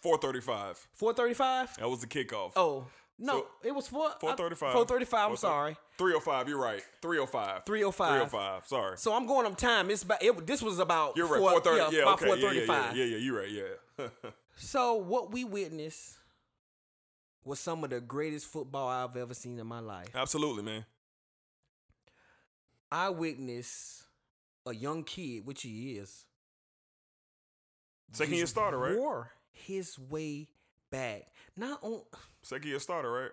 435. 0.00 0.88
435? 0.94 1.76
That 1.76 1.90
was 1.90 2.00
the 2.00 2.06
kickoff. 2.06 2.52
Oh, 2.56 2.86
no, 3.18 3.32
So- 3.32 3.46
it 3.64 3.74
was 3.74 3.88
4 3.88 4.06
uh, 4.06 4.10
435. 4.20 4.72
435, 4.72 5.30
I'm 5.30 5.36
sorry. 5.36 5.76
305. 5.98 6.48
You're 6.48 6.60
right. 6.60 6.82
305. 7.02 7.64
305. 7.64 8.30
305. 8.30 8.66
Sorry. 8.66 8.98
So 8.98 9.14
I'm 9.14 9.26
going 9.26 9.46
on 9.46 9.54
time. 9.54 9.90
It's 9.90 10.02
about 10.02 10.22
it, 10.22 10.46
this 10.46 10.62
was 10.62 10.78
about 10.78 11.16
You're 11.16 11.26
right. 11.26 11.40
430. 11.40 11.96
Yeah, 11.96 12.02
about 12.02 12.22
okay. 12.22 12.26
Yeah, 12.28 12.34
yeah, 12.34 12.60
yeah, 12.60 12.66
435. 12.66 12.96
yeah, 12.96 13.04
yeah, 13.04 13.16
You're 13.16 13.38
right. 13.38 13.50
Yeah. 13.50 14.30
So 14.58 14.94
what 14.94 15.30
we 15.32 15.44
witnessed 15.44 16.16
was 17.44 17.60
some 17.60 17.84
of 17.84 17.90
the 17.90 18.00
greatest 18.00 18.46
football 18.46 18.88
I've 18.88 19.14
ever 19.14 19.34
seen 19.34 19.58
in 19.58 19.66
my 19.66 19.80
life. 19.80 20.08
Absolutely, 20.14 20.62
man. 20.62 20.86
I 22.90 23.10
witnessed 23.10 24.04
a 24.64 24.74
young 24.74 25.04
kid, 25.04 25.46
which 25.46 25.62
he 25.62 25.92
is, 25.98 26.24
Second 28.12 28.34
year 28.34 28.46
starter, 28.46 28.78
right? 28.78 28.96
War 28.96 29.32
his 29.52 29.98
way 29.98 30.48
back. 30.96 31.26
Not 31.56 31.82
on 31.82 32.00
Second 32.42 32.68
year 32.68 32.78
starter, 32.80 33.10
right? 33.10 33.30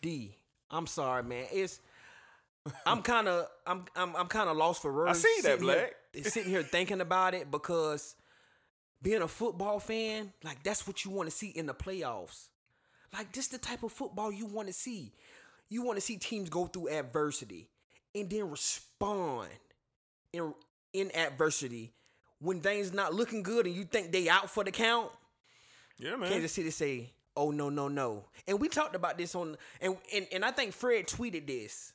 D. 0.00 0.34
I'm 0.70 0.86
sorry, 0.86 1.22
man. 1.22 1.46
It's 1.52 1.80
I'm 2.86 3.02
kind 3.02 3.28
of 3.28 3.46
I'm 3.66 3.84
I'm 3.94 4.16
I'm 4.16 4.26
kind 4.26 4.48
of 4.48 4.56
lost 4.56 4.82
for 4.82 4.92
words. 4.92 5.10
I 5.10 5.20
see 5.20 5.42
that, 5.42 5.58
sitting 5.58 5.68
here- 5.68 5.90
Black. 6.14 6.24
sitting 6.32 6.50
here 6.50 6.62
thinking 6.62 7.00
about 7.00 7.34
it 7.34 7.50
because 7.50 8.14
being 9.02 9.20
a 9.22 9.28
football 9.28 9.78
fan, 9.78 10.32
like 10.42 10.62
that's 10.62 10.86
what 10.86 11.04
you 11.04 11.10
want 11.10 11.28
to 11.28 11.34
see 11.34 11.48
in 11.48 11.66
the 11.66 11.74
playoffs. 11.74 12.48
Like 13.12 13.32
this 13.32 13.48
the 13.48 13.58
type 13.58 13.82
of 13.82 13.92
football 13.92 14.32
you 14.32 14.46
want 14.46 14.68
to 14.68 14.74
see. 14.74 15.12
You 15.68 15.82
want 15.82 15.96
to 15.96 16.00
see 16.00 16.16
teams 16.16 16.48
go 16.48 16.66
through 16.66 16.88
adversity 16.90 17.68
and 18.14 18.30
then 18.30 18.50
respond 18.50 19.48
in 20.32 20.54
in 20.92 21.10
adversity 21.16 21.92
when 22.40 22.60
things 22.60 22.92
not 22.92 23.12
looking 23.14 23.42
good 23.42 23.66
and 23.66 23.74
you 23.74 23.84
think 23.84 24.12
they 24.12 24.28
out 24.28 24.48
for 24.50 24.64
the 24.64 24.70
count. 24.70 25.10
Yeah, 25.98 26.16
man. 26.16 26.30
Kansas 26.30 26.52
City 26.52 26.70
say, 26.70 27.12
"Oh 27.36 27.50
no, 27.50 27.68
no, 27.70 27.88
no," 27.88 28.24
and 28.48 28.60
we 28.60 28.68
talked 28.68 28.94
about 28.96 29.16
this 29.18 29.34
on 29.34 29.56
and 29.80 29.96
and, 30.14 30.26
and 30.32 30.44
I 30.44 30.50
think 30.50 30.72
Fred 30.72 31.06
tweeted 31.06 31.46
this 31.46 31.92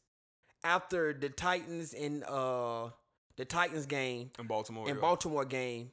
after 0.63 1.13
the 1.13 1.29
Titans 1.29 1.93
and 1.93 2.23
uh 2.23 2.89
the 3.37 3.45
Titans 3.45 3.85
game 3.85 4.31
In 4.39 4.47
Baltimore. 4.47 4.87
and 4.87 4.95
yeah. 4.97 5.01
Baltimore 5.01 5.45
game. 5.45 5.91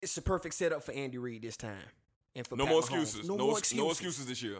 It's 0.00 0.16
a 0.16 0.22
perfect 0.22 0.54
setup 0.54 0.82
for 0.82 0.92
Andy 0.92 1.18
Reid 1.18 1.42
this 1.42 1.56
time. 1.56 1.76
And 2.34 2.46
for 2.46 2.56
No 2.56 2.64
Pat 2.64 2.72
more 2.72 2.82
Mahomes. 2.82 3.02
excuses. 3.02 3.28
No, 3.28 3.36
No, 3.36 3.46
more 3.46 3.58
excuses. 3.58 3.84
no 3.84 3.90
excuses 3.90 4.26
this 4.26 4.42
year. 4.42 4.58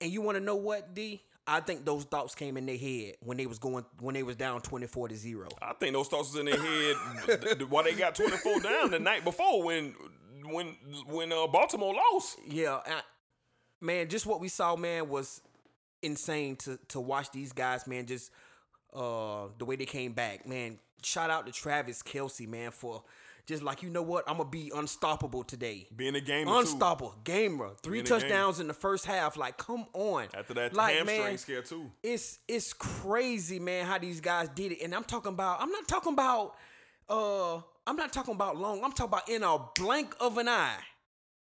And 0.00 0.10
you 0.10 0.20
want 0.22 0.36
to 0.36 0.42
know 0.42 0.56
what, 0.56 0.94
D? 0.94 1.22
I 1.46 1.60
think 1.60 1.84
those 1.84 2.04
thoughts 2.04 2.34
came 2.34 2.56
in 2.56 2.64
their 2.66 2.76
head 2.78 3.16
when 3.20 3.36
they 3.36 3.46
was 3.46 3.58
going 3.58 3.84
when 4.00 4.14
they 4.14 4.22
was 4.22 4.34
down 4.34 4.62
twenty 4.62 4.86
four 4.86 5.08
to 5.08 5.14
zero. 5.14 5.46
I 5.60 5.74
think 5.74 5.92
those 5.92 6.08
thoughts 6.08 6.32
was 6.32 6.40
in 6.40 6.46
their 6.46 6.58
head 6.60 7.62
while 7.70 7.84
they 7.84 7.92
got 7.92 8.14
24 8.14 8.60
down 8.60 8.90
the 8.90 8.98
night 8.98 9.24
before 9.24 9.62
when 9.62 9.94
when 10.48 10.76
when 11.06 11.32
uh, 11.32 11.46
Baltimore 11.46 11.94
lost. 11.94 12.38
Yeah, 12.46 12.80
I- 12.86 13.02
man, 13.80 14.08
just 14.08 14.26
what 14.26 14.40
we 14.40 14.48
saw, 14.48 14.76
man, 14.76 15.08
was 15.08 15.40
insane 16.02 16.56
to 16.56 16.78
to 16.88 17.00
watch 17.00 17.30
these 17.32 17.52
guys, 17.52 17.86
man. 17.86 18.06
Just 18.06 18.30
uh 18.92 19.46
the 19.58 19.64
way 19.64 19.76
they 19.76 19.86
came 19.86 20.12
back, 20.12 20.46
man. 20.46 20.78
Shout 21.02 21.30
out 21.30 21.46
to 21.46 21.52
Travis 21.52 22.02
Kelce, 22.02 22.46
man, 22.48 22.70
for 22.70 23.02
just 23.46 23.62
like 23.62 23.82
you 23.82 23.90
know 23.90 24.02
what, 24.02 24.24
I'm 24.28 24.38
gonna 24.38 24.48
be 24.48 24.72
unstoppable 24.74 25.44
today. 25.44 25.86
Being 25.94 26.14
a 26.14 26.20
gamer 26.20 26.50
too. 26.50 26.58
Unstoppable, 26.60 27.14
gamer, 27.24 27.72
three 27.82 27.98
Being 27.98 28.06
touchdowns 28.06 28.58
in 28.58 28.68
the 28.68 28.74
first 28.74 29.04
half. 29.04 29.36
Like, 29.36 29.58
come 29.58 29.84
on. 29.92 30.28
After 30.32 30.54
that 30.54 30.72
like, 30.72 30.94
hamstring 30.94 31.20
man, 31.20 31.38
scare 31.38 31.62
too. 31.62 31.90
it's 32.02 32.38
it's 32.48 32.72
crazy, 32.72 33.58
man, 33.58 33.84
how 33.84 33.98
these 33.98 34.20
guys 34.22 34.48
did 34.54 34.72
it. 34.72 34.82
And 34.82 34.94
I'm 34.94 35.04
talking 35.04 35.32
about, 35.32 35.60
I'm 35.60 35.70
not 35.70 35.86
talking 35.86 36.14
about, 36.14 36.54
uh, 37.10 37.60
I'm 37.86 37.96
not 37.96 38.12
talking 38.12 38.34
about 38.34 38.56
long. 38.56 38.82
I'm 38.84 38.92
talking 38.92 39.12
about 39.12 39.28
in 39.28 39.42
a 39.42 39.58
blink 39.76 40.14
of 40.20 40.38
an 40.38 40.48
eye, 40.48 40.76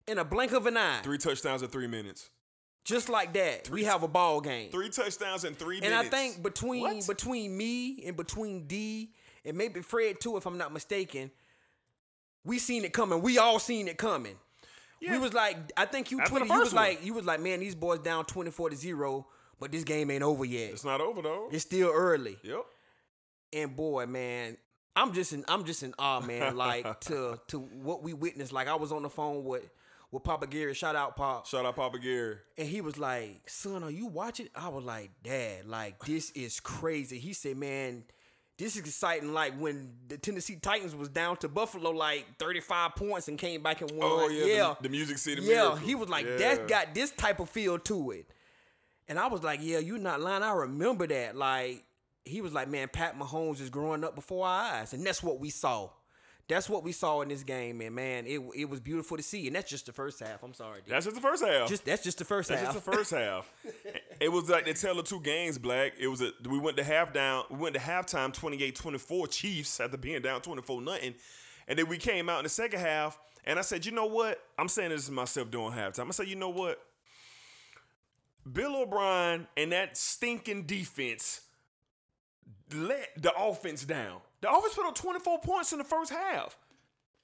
in 0.06 0.18
a 0.18 0.24
blink 0.24 0.52
of 0.52 0.66
an 0.66 0.76
eye, 0.76 1.00
Three 1.02 1.18
touchdowns 1.18 1.62
in 1.62 1.68
three 1.68 1.86
minutes. 1.86 2.30
just 2.84 3.08
like 3.08 3.32
that. 3.34 3.68
we 3.70 3.84
have 3.84 4.02
a 4.02 4.08
ball 4.08 4.40
game. 4.40 4.70
Three 4.70 4.88
touchdowns 4.88 5.44
in 5.44 5.54
three 5.54 5.80
and 5.82 5.94
I 5.94 6.04
think 6.04 6.42
between 6.42 6.82
What? 6.82 7.06
between 7.06 7.56
me 7.56 8.02
and 8.06 8.16
between 8.16 8.66
D 8.66 9.12
and 9.44 9.56
maybe 9.56 9.80
Fred 9.82 10.20
too, 10.20 10.36
if 10.36 10.46
I'm 10.46 10.56
not 10.58 10.72
mistaken, 10.72 11.30
we 12.44 12.58
seen 12.58 12.84
it 12.84 12.92
coming. 12.92 13.20
We 13.20 13.36
all 13.38 13.58
seen 13.58 13.86
it 13.88 13.98
coming. 13.98 14.36
We 15.00 15.16
was 15.18 15.32
like, 15.32 15.56
I 15.78 15.86
think 15.86 16.10
you 16.10 16.20
After 16.20 16.34
tweeted, 16.36 16.48
you 16.52 16.58
was 16.60 16.74
one. 16.74 16.84
like, 16.84 17.04
you 17.04 17.14
was 17.14 17.24
like, 17.24 17.40
man, 17.40 17.60
these 17.60 17.74
boys 17.74 18.00
down 18.00 18.26
24 18.26 18.70
to 18.70 18.76
zero, 18.76 19.26
but 19.58 19.72
this 19.72 19.82
game 19.84 20.10
ain't 20.10 20.22
over 20.22 20.44
yet. 20.44 20.72
it's 20.72 20.84
not 20.84 21.00
over 21.00 21.22
though. 21.22 21.48
It's 21.50 21.64
still 21.64 21.90
early. 21.90 22.36
Yep. 22.42 22.64
And 23.54 23.74
boy, 23.76 24.04
man, 24.06 24.56
I'm 25.00 25.12
just 25.14 25.32
in 25.32 25.44
I'm 25.48 25.64
just 25.64 25.82
in 25.82 25.94
awe, 25.98 26.20
man. 26.20 26.56
Like 26.56 27.00
to 27.06 27.40
to 27.48 27.58
what 27.58 28.02
we 28.02 28.12
witnessed. 28.12 28.52
Like 28.52 28.68
I 28.68 28.74
was 28.74 28.92
on 28.92 29.02
the 29.02 29.08
phone 29.10 29.44
with 29.44 29.68
with 30.10 30.24
Papa 30.24 30.46
Gary. 30.46 30.74
Shout 30.74 30.94
out 30.94 31.16
Pop. 31.16 31.46
Shout 31.46 31.64
out 31.64 31.76
Papa 31.76 31.98
Gary. 31.98 32.36
And 32.58 32.68
he 32.68 32.80
was 32.80 32.98
like, 32.98 33.48
"Son, 33.48 33.82
are 33.82 33.90
you 33.90 34.06
watching?" 34.06 34.48
I 34.54 34.68
was 34.68 34.84
like, 34.84 35.10
"Dad, 35.22 35.66
like 35.66 36.04
this 36.04 36.30
is 36.32 36.60
crazy." 36.60 37.18
He 37.18 37.32
said, 37.32 37.56
"Man, 37.56 38.04
this 38.58 38.74
is 38.74 38.80
exciting. 38.80 39.32
Like 39.32 39.58
when 39.58 39.94
the 40.08 40.18
Tennessee 40.18 40.56
Titans 40.56 40.94
was 40.94 41.08
down 41.08 41.38
to 41.38 41.48
Buffalo, 41.48 41.90
like 41.92 42.26
35 42.38 42.94
points 42.94 43.28
and 43.28 43.38
came 43.38 43.62
back 43.62 43.80
and 43.80 43.90
oh, 43.94 43.96
won. 43.96 44.08
Oh 44.24 44.28
yeah, 44.28 44.44
yeah, 44.44 44.74
The, 44.80 44.82
the 44.84 44.88
Music 44.90 45.16
City. 45.18 45.42
yeah." 45.42 45.54
Miracle. 45.54 45.76
He 45.76 45.94
was 45.94 46.08
like, 46.10 46.26
Yeah. 46.26 46.36
"That's 46.36 46.70
got 46.70 46.94
this 46.94 47.10
type 47.12 47.40
of 47.40 47.48
feel 47.48 47.78
to 47.78 48.10
it." 48.10 48.26
And 49.08 49.18
I 49.18 49.28
was 49.28 49.42
like, 49.42 49.60
"Yeah, 49.62 49.78
you're 49.78 49.98
not 49.98 50.20
lying. 50.20 50.42
I 50.42 50.52
remember 50.52 51.06
that." 51.06 51.36
Like 51.36 51.84
he 52.30 52.40
was 52.40 52.52
like, 52.52 52.68
"Man, 52.68 52.88
Pat 52.88 53.18
Mahomes 53.18 53.60
is 53.60 53.70
growing 53.70 54.04
up 54.04 54.14
before 54.14 54.46
our 54.46 54.72
eyes," 54.74 54.92
and 54.92 55.04
that's 55.04 55.22
what 55.22 55.40
we 55.40 55.50
saw. 55.50 55.90
That's 56.48 56.68
what 56.68 56.82
we 56.82 56.90
saw 56.90 57.20
in 57.20 57.28
this 57.28 57.44
game, 57.44 57.80
and 57.80 57.94
man, 57.94 58.26
it 58.26 58.40
it 58.56 58.68
was 58.68 58.80
beautiful 58.80 59.16
to 59.16 59.22
see. 59.22 59.46
And 59.46 59.54
that's 59.54 59.70
just 59.70 59.86
the 59.86 59.92
first 59.92 60.18
half. 60.18 60.42
I'm 60.42 60.52
sorry, 60.54 60.80
D. 60.84 60.90
That's 60.90 61.04
just 61.04 61.14
the 61.14 61.22
first 61.22 61.44
half. 61.44 61.68
just 61.68 61.84
that's 61.84 62.02
just 62.02 62.18
the 62.18 62.24
first 62.24 62.48
That's 62.48 62.62
half. 62.62 62.74
just 62.74 62.84
the 62.84 62.92
first 62.92 63.10
half. 63.12 63.50
It 64.20 64.30
was 64.30 64.50
like 64.50 64.66
the 64.66 64.74
tale 64.74 64.98
of 64.98 65.06
two 65.06 65.20
games, 65.20 65.56
Black. 65.56 65.94
It 65.98 66.08
was 66.08 66.20
a 66.20 66.32
we 66.46 66.58
went 66.58 66.76
to 66.76 66.84
half 66.84 67.12
down, 67.14 67.44
we 67.50 67.56
went 67.56 67.74
to 67.74 67.80
halftime 67.80 68.34
28-24 68.36 69.30
Chiefs 69.30 69.80
after 69.80 69.96
being 69.96 70.20
down 70.20 70.42
24 70.42 70.82
nothing. 70.82 71.14
And 71.66 71.78
then 71.78 71.88
we 71.88 71.96
came 71.96 72.28
out 72.28 72.38
in 72.40 72.42
the 72.42 72.50
second 72.50 72.80
half 72.80 73.18
and 73.46 73.58
I 73.58 73.62
said, 73.62 73.86
"You 73.86 73.92
know 73.92 74.04
what? 74.06 74.38
I'm 74.58 74.68
saying 74.68 74.90
this 74.90 75.06
to 75.06 75.12
myself 75.12 75.50
during 75.50 75.72
halftime. 75.72 76.08
I 76.08 76.10
said, 76.10 76.28
"You 76.28 76.36
know 76.36 76.50
what? 76.50 76.78
Bill 78.50 78.76
O'Brien 78.76 79.46
and 79.56 79.72
that 79.72 79.96
stinking 79.96 80.64
defense 80.66 81.42
let 82.74 83.08
the 83.20 83.32
offense 83.36 83.84
down. 83.84 84.20
The 84.40 84.50
offense 84.50 84.74
put 84.74 84.86
up 84.86 84.94
24 84.94 85.40
points 85.40 85.72
in 85.72 85.78
the 85.78 85.84
first 85.84 86.10
half. 86.12 86.56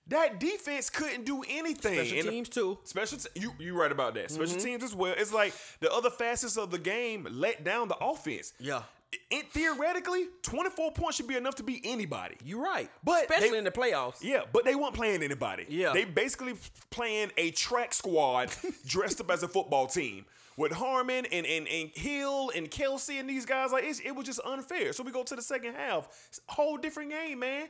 That 0.08 0.38
defense 0.38 0.88
couldn't 0.88 1.24
do 1.24 1.42
anything. 1.48 1.94
Special 1.94 2.18
And- 2.18 2.28
teams 2.28 2.48
too. 2.48 2.78
Special 2.84 3.18
te- 3.18 3.40
you 3.40 3.52
you 3.58 3.74
right 3.74 3.90
about 3.90 4.14
that. 4.14 4.30
Special 4.30 4.56
Mhm. 4.56 4.62
teams 4.62 4.84
as 4.84 4.94
well. 4.94 5.14
It's 5.16 5.32
like 5.32 5.52
the 5.80 5.92
other 5.92 6.10
facets 6.10 6.56
of 6.56 6.70
the 6.70 6.78
game 6.78 7.26
let 7.30 7.64
down 7.64 7.88
the 7.88 7.96
offense. 7.96 8.52
Yeah. 8.60 8.82
It, 9.30 9.50
theoretically, 9.52 10.28
24 10.42 10.92
points 10.92 11.16
should 11.16 11.26
be 11.26 11.36
enough 11.36 11.54
to 11.56 11.62
beat 11.62 11.80
anybody. 11.84 12.36
You're 12.44 12.62
right. 12.62 12.90
But 13.02 13.22
Especially 13.22 13.50
they- 13.50 13.58
in 13.58 13.64
the 13.64 13.70
playoffs. 13.72 14.16
Yeah, 14.20 14.42
but 14.52 14.64
they 14.64 14.74
weren't 14.74 14.94
playing 14.94 15.22
anybody. 15.24 15.64
Yeah. 15.68 15.92
They 15.92 16.04
basically 16.04 16.54
playing 16.90 17.32
a 17.36 17.50
track 17.52 17.92
squad 17.94 18.54
dressed 18.86 19.20
up 19.20 19.30
as 19.30 19.42
a 19.42 19.48
football 19.48 19.86
team. 19.88 20.24
With 20.56 20.72
Hardman 20.72 21.26
and, 21.26 21.44
and, 21.46 21.68
and 21.68 21.90
Hill 21.94 22.50
and 22.54 22.70
Kelce 22.70 23.20
and 23.20 23.28
these 23.28 23.44
guys, 23.44 23.72
like 23.72 23.84
it 23.84 24.14
was 24.14 24.24
just 24.24 24.40
unfair. 24.44 24.92
So 24.94 25.02
we 25.02 25.12
go 25.12 25.22
to 25.22 25.36
the 25.36 25.42
second 25.42 25.74
half. 25.74 26.08
Whole 26.48 26.78
different 26.78 27.10
game, 27.10 27.40
man. 27.40 27.68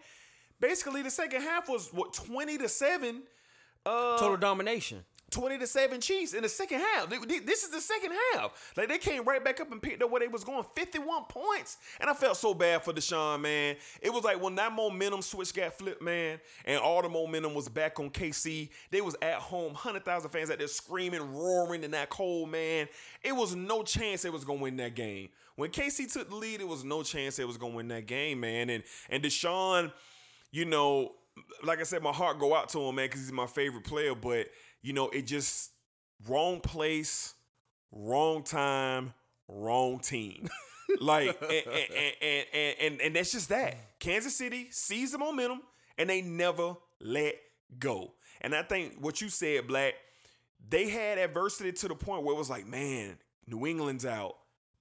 Basically, 0.61 1.03
the 1.03 1.11
second 1.11 1.43
half 1.43 1.69
was 1.69 1.93
what, 1.93 2.15
20 2.15 2.59
to 2.59 2.69
7. 2.69 3.23
Uh, 3.85 4.19
Total 4.19 4.37
domination. 4.37 5.05
20 5.37 5.59
to 5.59 5.67
7 5.67 6.01
Chiefs 6.01 6.33
in 6.33 6.43
the 6.43 6.49
second 6.49 6.81
half. 6.81 7.11
This 7.11 7.63
is 7.63 7.69
the 7.69 7.81
second 7.81 8.13
half. 8.33 8.73
Like 8.75 8.89
they 8.89 8.97
came 8.97 9.23
right 9.25 9.45
back 9.45 9.61
up 9.61 9.71
and 9.71 9.83
picked 9.83 10.03
up 10.03 10.11
where 10.11 10.21
they 10.21 10.29
was 10.29 10.45
going. 10.45 10.65
51 10.75 11.25
points. 11.25 11.77
And 12.01 12.09
I 12.09 12.15
felt 12.15 12.39
so 12.39 12.55
bad 12.55 12.83
for 12.83 12.95
Deshaun, 12.95 13.43
man. 13.43 13.77
It 14.01 14.11
was 14.11 14.25
like 14.25 14.43
when 14.43 14.55
that 14.55 14.73
momentum 14.73 15.21
switch 15.21 15.53
got 15.53 15.75
flipped, 15.75 16.01
man, 16.01 16.41
and 16.65 16.81
all 16.81 17.03
the 17.03 17.11
momentum 17.11 17.53
was 17.53 17.69
back 17.69 18.01
on 18.01 18.09
KC. 18.09 18.71
They 18.91 19.03
was 19.03 19.15
at 19.21 19.35
home, 19.35 19.75
100,000 19.75 20.31
fans 20.31 20.51
out 20.51 20.57
there 20.57 20.69
screaming, 20.69 21.35
roaring 21.35 21.85
in 21.85 21.91
that 21.91 22.09
cold, 22.09 22.49
man. 22.49 22.89
It 23.23 23.37
was 23.37 23.55
no 23.55 23.83
chance 23.83 24.23
they 24.23 24.31
was 24.31 24.45
going 24.45 24.61
to 24.61 24.63
win 24.63 24.77
that 24.79 24.95
game. 24.95 25.29
When 25.57 25.71
KC 25.71 26.11
took 26.11 26.31
the 26.31 26.37
lead, 26.37 26.63
it 26.63 26.69
was 26.69 26.83
no 26.83 27.03
chance 27.03 27.37
they 27.37 27.45
was 27.45 27.59
going 27.59 27.73
to 27.73 27.77
win 27.77 27.89
that 27.89 28.07
game, 28.07 28.41
man. 28.41 28.71
And 28.71 28.83
and 29.11 29.23
Deshaun, 29.23 29.93
you 30.51 30.65
know, 30.65 31.13
like 31.63 31.81
I 31.81 31.83
said, 31.83 32.03
my 32.03 32.13
heart 32.13 32.39
go 32.39 32.55
out 32.55 32.71
to 32.71 32.81
him, 32.81 32.95
man, 32.95 33.09
because 33.09 33.21
he's 33.21 33.33
my 33.33 33.47
favorite 33.47 33.85
player. 33.85 34.15
But 34.15 34.47
you 34.87 34.93
know, 34.93 35.09
it 35.09 35.27
just 35.27 35.73
wrong 36.29 36.61
place, 36.61 37.35
wrong 37.91 38.45
time, 38.45 39.13
wrong 39.49 39.99
team. 39.99 40.49
like, 41.01 41.37
and, 41.43 41.51
and, 41.51 42.15
and, 42.23 42.47
and, 42.53 42.77
and, 42.81 43.01
and 43.01 43.17
that's 43.17 43.33
just 43.33 43.49
that. 43.49 43.99
Kansas 43.99 44.37
City 44.37 44.69
sees 44.71 45.11
the 45.11 45.19
momentum 45.19 45.61
and 45.99 46.09
they 46.09 46.23
never 46.23 46.77
let 47.01 47.35
go. 47.81 48.13
And 48.41 48.55
I 48.55 48.63
think 48.63 48.95
what 49.01 49.21
you 49.21 49.29
said, 49.29 49.67
Black, 49.67 49.95
they 50.69 50.89
had 50.89 51.19
adversity 51.19 51.73
to 51.73 51.89
the 51.89 51.97
point 51.97 52.23
where 52.23 52.37
it 52.37 52.39
was 52.39 52.49
like, 52.49 52.69
man, 52.69 53.19
New 53.49 53.67
England's 53.67 54.07
out, 54.07 54.37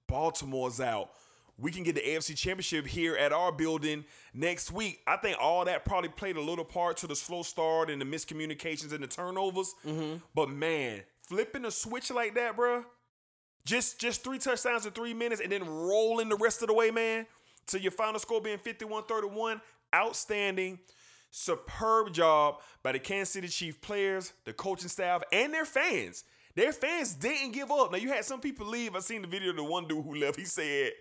Baltimore's 0.06 0.80
out. 0.80 1.10
We 1.58 1.72
can 1.72 1.84
get 1.84 1.96
the 1.96 2.02
AFC 2.02 2.36
Championship 2.36 2.86
here 2.86 3.16
at 3.16 3.32
our 3.32 3.52
building 3.52 4.04
next 4.34 4.72
week. 4.72 5.02
I 5.08 5.16
think 5.18 5.38
all 5.40 5.64
that 5.66 5.86
probably 5.86 6.10
played 6.10 6.36
a 6.36 6.42
little 6.42 6.66
part 6.66 6.98
to 6.98 7.08
the 7.08 7.16
slow 7.16 7.44
start 7.44 7.90
and 7.90 8.02
the 8.02 8.06
miscommunications 8.06 8.92
and 8.92 9.02
the 9.02 9.08
turnovers. 9.08 9.74
Mm-hmm. 9.86 10.18
But 10.34 10.50
man, 10.50 11.04
flipping 11.22 11.64
a 11.64 11.72
switch 11.72 12.12
like 12.12 12.36
that, 12.36 12.58
bruh, 12.58 12.84
just 13.66 14.00
just 14.00 14.24
three 14.24 14.38
touchdowns 14.38 14.86
in 14.86 14.92
three 14.92 15.14
minutes 15.14 15.42
and 15.42 15.52
then 15.52 15.66
rolling 15.66 16.30
the 16.30 16.36
rest 16.36 16.62
of 16.62 16.68
the 16.68 16.74
way, 16.74 16.92
man, 16.92 17.26
to 17.68 17.80
your 17.80 17.92
final 17.92 18.20
score 18.20 18.42
being 18.42 18.58
51-31. 18.58 19.62
Outstanding. 19.94 20.80
Superb 21.32 22.14
job 22.14 22.62
by 22.82 22.94
the 22.94 23.00
Kansas 23.00 23.34
City 23.34 23.50
Chief 23.50 23.82
players, 23.82 24.32
the 24.46 24.54
coaching 24.54 24.88
staff, 24.88 25.22
and 25.34 25.54
their 25.54 25.66
fans. 25.66 26.24
Their 26.56 26.72
fans 26.72 27.14
didn't 27.14 27.52
give 27.52 27.70
up. 27.70 27.92
Now 27.92 27.98
you 27.98 28.08
had 28.08 28.24
some 28.24 28.40
people 28.40 28.66
leave. 28.68 28.96
I 28.96 29.00
seen 29.00 29.22
the 29.22 29.28
video 29.28 29.50
of 29.50 29.58
the 29.58 29.64
one 29.64 29.86
dude 29.86 30.04
who 30.06 30.16
left. 30.16 30.40
He 30.40 30.46
said, 30.46 30.94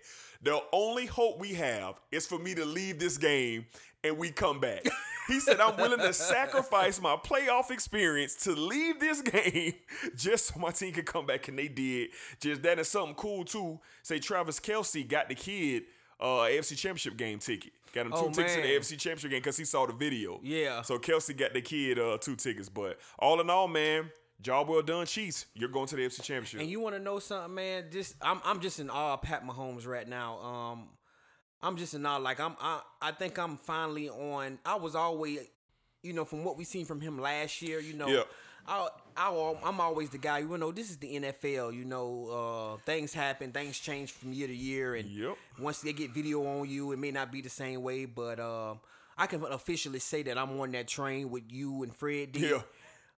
"The 0.43 0.61
only 0.71 1.05
hope 1.05 1.39
we 1.39 1.53
have 1.55 1.99
is 2.11 2.27
for 2.27 2.39
me 2.39 2.55
to 2.55 2.65
leave 2.65 2.99
this 2.99 3.17
game 3.17 3.65
and 4.03 4.17
we 4.17 4.31
come 4.31 4.59
back." 4.59 4.83
He 5.27 5.39
said, 5.39 5.59
"I'm 5.59 5.75
willing 5.77 5.97
to 6.01 6.13
sacrifice 6.13 7.01
my 7.01 7.15
playoff 7.15 7.71
experience 7.71 8.35
to 8.43 8.51
leave 8.51 8.99
this 8.99 9.23
game 9.23 9.73
just 10.15 10.45
so 10.53 10.59
my 10.59 10.69
team 10.69 10.93
can 10.93 11.03
come 11.03 11.25
back." 11.25 11.47
And 11.47 11.57
they 11.57 11.67
did. 11.67 12.09
Just 12.39 12.61
that 12.61 12.77
is 12.77 12.87
something 12.89 13.15
cool 13.15 13.43
too. 13.43 13.79
Say 14.03 14.19
Travis 14.19 14.59
Kelce 14.59 15.07
got 15.07 15.27
the 15.27 15.33
kid 15.33 15.85
uh 16.19 16.45
AFC 16.45 16.77
Championship 16.77 17.17
game 17.17 17.39
ticket. 17.39 17.71
Got 17.91 18.05
him 18.05 18.11
two 18.11 18.17
Oh, 18.19 18.29
tickets 18.29 18.53
to 18.53 18.61
the. 18.61 18.67
AFC 18.67 18.89
Championship 18.99 19.31
game 19.31 19.39
because 19.39 19.57
he 19.57 19.65
saw 19.65 19.87
the 19.87 19.93
video. 19.93 20.39
Yeah. 20.43 20.83
So 20.83 20.99
Kelce 20.99 21.35
got 21.35 21.53
the 21.55 21.61
kid 21.61 21.97
uh 21.97 22.19
two 22.21 22.35
tickets. 22.35 22.69
But 22.69 22.99
all 23.17 23.41
in 23.41 23.49
all, 23.49 23.67
man, 23.67 24.11
job 24.41 24.69
well 24.69 24.81
done, 24.81 25.05
Chiefs. 25.05 25.45
You're 25.53 25.69
going 25.69 25.87
to 25.87 25.95
the 25.95 26.03
AFC 26.03 26.21
Championship. 26.23 26.59
And 26.61 26.69
you 26.69 26.79
want 26.79 26.95
to 26.95 27.01
know 27.01 27.19
something, 27.19 27.53
man? 27.55 27.85
Just 27.91 28.15
I'm 28.21 28.41
I'm 28.45 28.59
just 28.61 28.79
in 28.79 28.89
awe 28.89 29.13
of 29.13 29.21
Pat 29.21 29.45
Mahomes 29.45 29.87
right 29.87 30.07
now. 30.07 30.39
Um, 30.39 30.89
I'm 31.61 31.77
just 31.77 31.93
in 31.93 32.05
awe. 32.05 32.17
Like 32.17 32.39
I'm 32.39 32.55
I 32.59 32.81
I 33.01 33.11
think 33.11 33.37
I'm 33.37 33.57
finally 33.57 34.09
on. 34.09 34.59
I 34.65 34.75
was 34.75 34.95
always, 34.95 35.39
you 36.03 36.13
know, 36.13 36.25
from 36.25 36.43
what 36.43 36.57
we 36.57 36.63
seen 36.63 36.85
from 36.85 37.01
him 37.01 37.19
last 37.19 37.61
year. 37.61 37.79
You 37.79 37.93
know, 37.93 38.07
Yeah. 38.07 38.23
I, 38.67 38.87
I 39.15 39.53
I'm 39.63 39.79
always 39.79 40.09
the 40.09 40.17
guy. 40.17 40.39
You 40.39 40.57
know, 40.57 40.71
this 40.71 40.89
is 40.89 40.97
the 40.97 41.15
NFL. 41.19 41.73
You 41.75 41.85
know, 41.85 42.75
uh, 42.77 42.81
things 42.83 43.13
happen, 43.13 43.51
things 43.51 43.79
change 43.79 44.11
from 44.11 44.33
year 44.33 44.47
to 44.47 44.55
year, 44.55 44.95
and 44.95 45.07
Yep. 45.09 45.37
once 45.59 45.81
they 45.81 45.93
get 45.93 46.11
video 46.11 46.43
on 46.45 46.67
you, 46.67 46.91
it 46.91 46.97
may 46.97 47.11
not 47.11 47.31
be 47.31 47.41
the 47.41 47.49
same 47.49 47.83
way. 47.83 48.05
But 48.05 48.39
um, 48.39 48.79
I 49.17 49.27
can 49.27 49.43
officially 49.43 49.99
say 49.99 50.23
that 50.23 50.37
I'm 50.37 50.59
on 50.59 50.71
that 50.71 50.87
train 50.87 51.29
with 51.29 51.43
you 51.51 51.83
and 51.83 51.95
Fred. 51.95 52.31
D. 52.31 52.49
Yeah. 52.49 52.61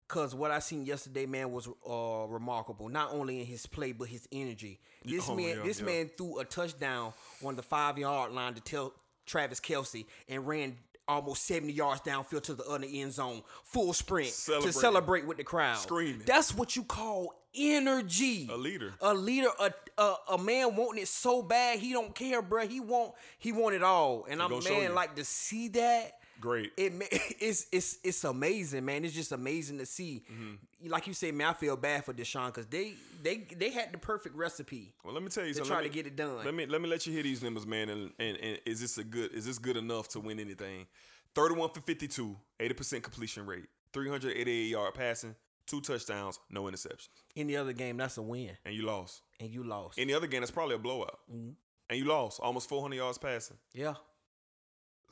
Cause 0.08 0.34
what 0.34 0.50
I 0.50 0.58
seen 0.60 0.86
yesterday, 0.86 1.26
man, 1.26 1.52
was 1.52 1.68
uh, 1.68 2.26
remarkable. 2.28 2.88
Not 2.88 3.12
only 3.12 3.40
in 3.40 3.46
his 3.46 3.66
play, 3.66 3.92
but 3.92 4.08
his 4.08 4.26
energy. 4.32 4.80
This 5.04 5.28
Oh, 5.28 5.34
man, 5.34 5.58
yeah, 5.58 5.62
this 5.62 5.80
yeah. 5.80 5.86
man 5.86 6.10
threw 6.16 6.38
a 6.38 6.46
touchdown 6.46 7.12
on 7.44 7.56
the 7.56 7.62
five 7.62 7.98
yard 7.98 8.32
line 8.32 8.54
to 8.54 8.60
tell 8.62 8.94
Travis 9.26 9.60
Kelce 9.60 10.06
and 10.26 10.46
ran 10.48 10.78
almost 11.06 11.44
seventy 11.44 11.72
yards 11.74 12.00
downfield 12.00 12.42
to 12.44 12.54
the 12.54 12.64
other 12.64 12.86
end 12.90 13.12
zone, 13.12 13.42
full 13.64 13.92
sprint 13.92 14.28
to 14.28 14.72
celebrate 14.72 15.26
with 15.26 15.36
the 15.36 15.44
crowd. 15.44 15.76
Screaming. 15.76 16.22
That's 16.24 16.54
what 16.54 16.74
you 16.74 16.84
call 16.84 17.34
energy. 17.54 18.48
A 18.50 18.56
leader. 18.56 18.94
A 19.00 19.14
leader. 19.14 19.48
A, 19.60 19.72
a 19.98 20.14
a 20.32 20.38
man 20.38 20.76
wanting 20.76 21.02
it 21.02 21.08
so 21.08 21.42
bad 21.42 21.78
he 21.78 21.92
don't 21.92 22.14
care, 22.14 22.42
bro. 22.42 22.66
He 22.66 22.80
want 22.80 23.12
he 23.38 23.52
want 23.52 23.74
it 23.74 23.82
all. 23.82 24.26
And 24.28 24.42
I'm 24.42 24.50
man 24.64 24.94
like 24.94 25.16
to 25.16 25.24
see 25.24 25.68
that 25.68 26.12
Great. 26.40 26.72
it 26.76 26.92
it's 27.40 27.66
it's 27.72 27.98
it's 28.04 28.22
amazing, 28.24 28.84
man. 28.84 29.04
It's 29.04 29.14
just 29.14 29.32
amazing 29.32 29.78
to 29.78 29.86
see. 29.86 30.22
Mm-hmm. 30.32 30.88
Like 30.90 31.06
you 31.06 31.14
say, 31.14 31.32
man, 31.32 31.48
I 31.48 31.52
feel 31.54 31.76
bad 31.76 32.04
for 32.04 32.12
Deshaun 32.14 32.46
because 32.46 32.66
they 32.66 32.94
they 33.22 33.38
they 33.56 33.70
had 33.70 33.92
the 33.92 33.98
perfect 33.98 34.36
recipe. 34.36 34.94
Well, 35.04 35.14
let 35.14 35.22
me 35.22 35.28
tell 35.30 35.44
you 35.44 35.50
to 35.50 35.56
something. 35.56 35.70
try 35.70 35.82
Let 35.82 35.88
to 35.88 35.94
get 35.94 36.06
it 36.06 36.16
done. 36.16 36.44
Let 36.44 36.54
me 36.54 36.66
let 36.66 36.80
me 36.80 36.88
let 36.88 37.06
you 37.06 37.12
hear 37.12 37.22
these 37.22 37.42
numbers, 37.42 37.66
man. 37.66 37.88
And, 37.88 38.10
and 38.18 38.36
and 38.36 38.58
is 38.66 38.80
this 38.80 38.98
a 38.98 39.04
good? 39.04 39.32
Is 39.32 39.44
this 39.46 39.58
good 39.58 39.76
enough 39.76 40.08
to 40.10 40.20
win 40.20 40.38
anything? 40.38 40.86
Thirty-one 41.34 41.70
for 41.74 41.80
fifty-two, 41.80 42.36
80 42.58 42.74
percent 42.74 43.02
completion 43.04 43.44
rate, 43.46 43.66
three 43.92 44.08
hundred 44.08 44.36
eighty-eight 44.36 44.70
yard 44.70 44.94
passing, 44.94 45.34
two 45.66 45.80
touchdowns, 45.80 46.38
no 46.50 46.64
interceptions, 46.64 47.08
Any 47.36 47.54
other 47.56 47.72
game, 47.72 47.96
that's 47.96 48.16
a 48.16 48.22
win, 48.22 48.50
and 48.64 48.74
you 48.74 48.82
lost. 48.82 49.22
and 49.38 49.50
you 49.50 49.62
lost. 49.62 49.98
Any 49.98 50.14
other 50.14 50.26
game, 50.26 50.40
that's 50.40 50.50
probably 50.50 50.74
a 50.76 50.78
blowout, 50.78 51.18
Mhm. 51.32 51.54
and 51.90 51.98
you 51.98 52.06
lost 52.06 52.40
almost 52.40 52.68
four 52.68 52.80
hundred 52.82 52.96
yards 52.96 53.18
passing. 53.18 53.56
yeah, 53.74 53.94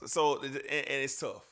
So 0.05 0.41
and, 0.43 0.55
it's 0.69 1.19
tough. 1.19 1.43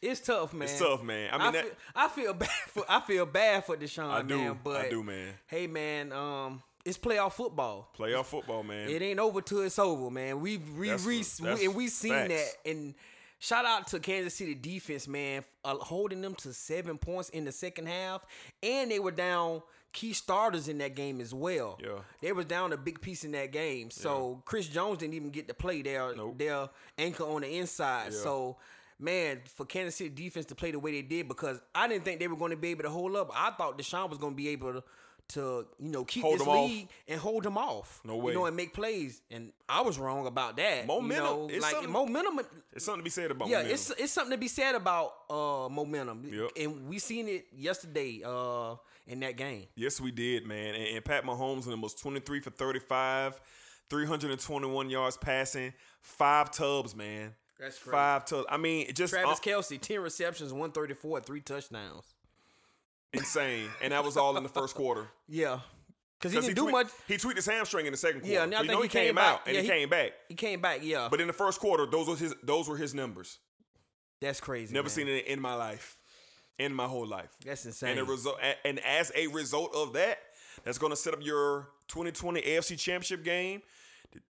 it's 0.00 0.20
tough, 0.20 0.52
man. 0.52 0.68
It's 0.68 0.78
tough, 0.78 1.02
man. 1.02 1.28
I 1.32 1.38
mean, 1.42 1.52
that, 1.52 1.64
feel, 1.64 1.74
I 1.96 2.08
feel 2.08 2.34
bad 2.34 2.48
for 2.68 2.84
I 2.88 3.00
feel 3.00 3.26
bad 3.26 3.64
for 3.64 3.76
Deshaun, 3.76 4.10
I 4.10 4.22
do. 4.22 4.36
man. 4.38 4.58
But 4.62 4.76
I 4.86 4.88
do, 4.90 5.02
man. 5.02 5.34
hey, 5.46 5.66
man, 5.66 6.12
um, 6.12 6.62
it's 6.84 6.96
playoff 6.96 7.32
football. 7.32 7.90
Playoff 7.98 8.26
football, 8.26 8.62
man. 8.62 8.88
It 8.88 9.02
ain't 9.02 9.18
over 9.20 9.40
till 9.42 9.60
it's 9.62 9.78
over, 9.78 10.10
man. 10.10 10.40
We've 10.40 10.62
we, 10.78 10.88
That's 10.88 11.04
we, 11.04 11.18
what- 11.18 11.38
that's 11.42 11.62
and 11.64 11.74
we 11.74 11.88
seen 11.88 12.12
facts. 12.12 12.28
that. 12.64 12.70
And 12.70 12.94
shout 13.38 13.64
out 13.66 13.88
to 13.88 13.98
Kansas 14.00 14.34
City 14.34 14.54
defense, 14.54 15.06
man, 15.08 15.44
uh, 15.64 15.74
holding 15.76 16.22
them 16.22 16.34
to 16.36 16.52
seven 16.54 16.96
points 16.96 17.28
in 17.30 17.44
the 17.44 17.52
second 17.52 17.86
half, 17.88 18.24
and 18.62 18.90
they 18.90 18.98
were 18.98 19.10
down 19.10 19.62
key 19.92 20.12
starters 20.12 20.68
in 20.68 20.78
that 20.78 20.94
game 20.94 21.20
as 21.20 21.32
well. 21.34 21.78
Yeah. 21.82 22.00
they 22.20 22.32
was 22.32 22.46
down 22.46 22.72
a 22.72 22.76
big 22.76 23.00
piece 23.00 23.24
in 23.24 23.32
that 23.32 23.50
game. 23.52 23.90
So 23.90 24.42
Chris 24.44 24.68
Jones 24.68 24.98
didn't 24.98 25.14
even 25.14 25.30
get 25.30 25.48
to 25.48 25.54
play 25.54 25.82
their 25.82 26.14
Nope. 26.14 26.38
their 26.38 26.68
anchor 26.98 27.24
on 27.24 27.42
the 27.42 27.58
inside. 27.58 28.12
Yeah. 28.12 28.18
So. 28.18 28.56
Man, 29.02 29.40
for 29.56 29.64
Kansas 29.64 29.96
City 29.96 30.10
defense 30.10 30.44
to 30.44 30.54
play 30.54 30.72
the 30.72 30.78
way 30.78 30.92
they 30.92 31.00
did, 31.00 31.26
because 31.26 31.58
I 31.74 31.88
didn't 31.88 32.04
think 32.04 32.20
they 32.20 32.28
were 32.28 32.36
going 32.36 32.50
to 32.50 32.56
be 32.58 32.68
able 32.68 32.82
to 32.82 32.90
hold 32.90 33.16
up. 33.16 33.30
I 33.34 33.50
thought 33.52 33.78
Deshaun 33.78 34.10
was 34.10 34.18
going 34.18 34.34
to 34.34 34.36
be 34.36 34.48
able 34.48 34.74
to, 34.74 34.82
to 35.28 35.66
you 35.78 35.88
know 35.90 36.04
keep 36.04 36.22
Hold 36.22 36.34
this 36.34 36.40
them 36.42 36.50
off. 36.50 36.68
lead 36.68 36.88
and 37.08 37.18
hold 37.18 37.44
them 37.44 37.56
off. 37.56 38.02
No 38.04 38.16
way, 38.16 38.32
You 38.34 38.38
know, 38.40 38.44
and 38.44 38.54
make 38.54 38.74
plays. 38.74 39.22
And 39.30 39.52
I 39.70 39.80
was 39.80 39.98
wrong 39.98 40.26
about 40.26 40.58
that. 40.58 40.86
Momentum. 40.86 41.24
You 41.24 41.30
know, 41.32 41.48
It's 41.48 41.62
like 41.62 41.72
something- 41.76 41.90
momentum. 41.92 42.40
It's 42.74 42.84
something 42.84 43.00
to 43.00 43.04
be 43.04 43.08
said 43.08 43.30
about 43.30 43.48
yeah, 43.48 43.56
momentum. 43.62 43.72
it's 43.74 43.90
it's 43.92 44.12
something 44.12 44.32
to 44.32 44.38
be 44.38 44.48
said 44.48 44.74
about 44.74 45.14
uh 45.30 45.70
momentum. 45.70 46.28
Yep. 46.30 46.50
And 46.60 46.86
we 46.86 46.98
seen 46.98 47.26
it 47.26 47.46
yesterday 47.56 48.20
uh 48.22 48.74
in 49.10 49.20
that 49.20 49.36
game. 49.36 49.66
Yes, 49.76 50.00
we 50.00 50.10
did, 50.10 50.46
man. 50.46 50.74
And, 50.74 50.96
and 50.96 51.04
Pat 51.04 51.24
Mahomes 51.24 51.64
and 51.64 51.72
them 51.72 51.82
was 51.82 51.94
23 51.94 52.40
for 52.40 52.50
35, 52.50 53.40
321 53.90 54.90
yards 54.90 55.16
passing, 55.16 55.72
five 56.00 56.50
tubs, 56.50 56.94
man. 56.94 57.34
That's 57.58 57.78
crazy. 57.78 57.90
Five 57.92 58.24
tubs. 58.24 58.46
I 58.48 58.56
mean, 58.56 58.92
just 58.94 59.12
Travis 59.12 59.38
uh, 59.38 59.42
Kelce, 59.42 59.80
10 59.80 60.00
receptions, 60.00 60.52
134, 60.52 61.20
three 61.20 61.40
touchdowns. 61.40 62.04
insane. 63.12 63.68
And 63.82 63.92
that 63.92 64.04
was 64.04 64.16
all 64.16 64.36
in 64.36 64.42
the 64.42 64.48
first 64.48 64.74
quarter. 64.74 65.08
Yeah. 65.28 65.60
Because 66.18 66.34
he 66.34 66.40
didn't 66.40 66.54
do 66.56 66.62
tweak- 66.64 66.72
much. 66.72 66.88
He 67.08 67.16
tweaked 67.16 67.36
his 67.38 67.46
hamstring 67.46 67.86
in 67.86 67.92
the 67.92 67.96
second 67.96 68.20
quarter. 68.20 68.34
Yeah, 68.34 68.44
So 68.44 68.50
you 68.50 68.56
think 68.58 68.66
know 68.72 68.76
he 68.78 68.82
he 68.82 68.88
came, 68.88 69.06
came 69.06 69.18
out 69.18 69.40
and 69.46 69.54
Yeah, 69.56 69.62
he, 69.62 69.66
he- 69.68 69.72
came 69.72 69.88
back. 69.88 70.12
He 70.28 70.34
came 70.34 70.60
back, 70.60 70.80
yeah. 70.82 71.08
But 71.10 71.20
in 71.22 71.26
the 71.26 71.32
first 71.32 71.60
quarter, 71.60 71.86
those 71.86 72.08
was 72.08 72.18
his 72.20 72.34
those 72.42 72.68
were 72.68 72.76
his 72.76 72.92
numbers. 72.94 73.38
That's 74.20 74.38
crazy. 74.38 74.74
Never 74.74 74.84
man. 74.84 74.90
seen 74.90 75.08
it 75.08 75.26
in 75.26 75.40
my 75.40 75.54
life. 75.54 75.96
In 76.60 76.74
my 76.74 76.86
whole 76.86 77.06
life. 77.06 77.30
That's 77.44 77.64
insane. 77.64 77.98
And, 77.98 78.08
result, 78.08 78.38
and 78.64 78.78
as 78.80 79.10
a 79.16 79.26
result 79.28 79.74
of 79.74 79.94
that, 79.94 80.18
that's 80.64 80.78
going 80.78 80.90
to 80.90 80.96
set 80.96 81.14
up 81.14 81.20
your 81.22 81.68
2020 81.88 82.42
AFC 82.42 82.78
Championship 82.78 83.24
game. 83.24 83.62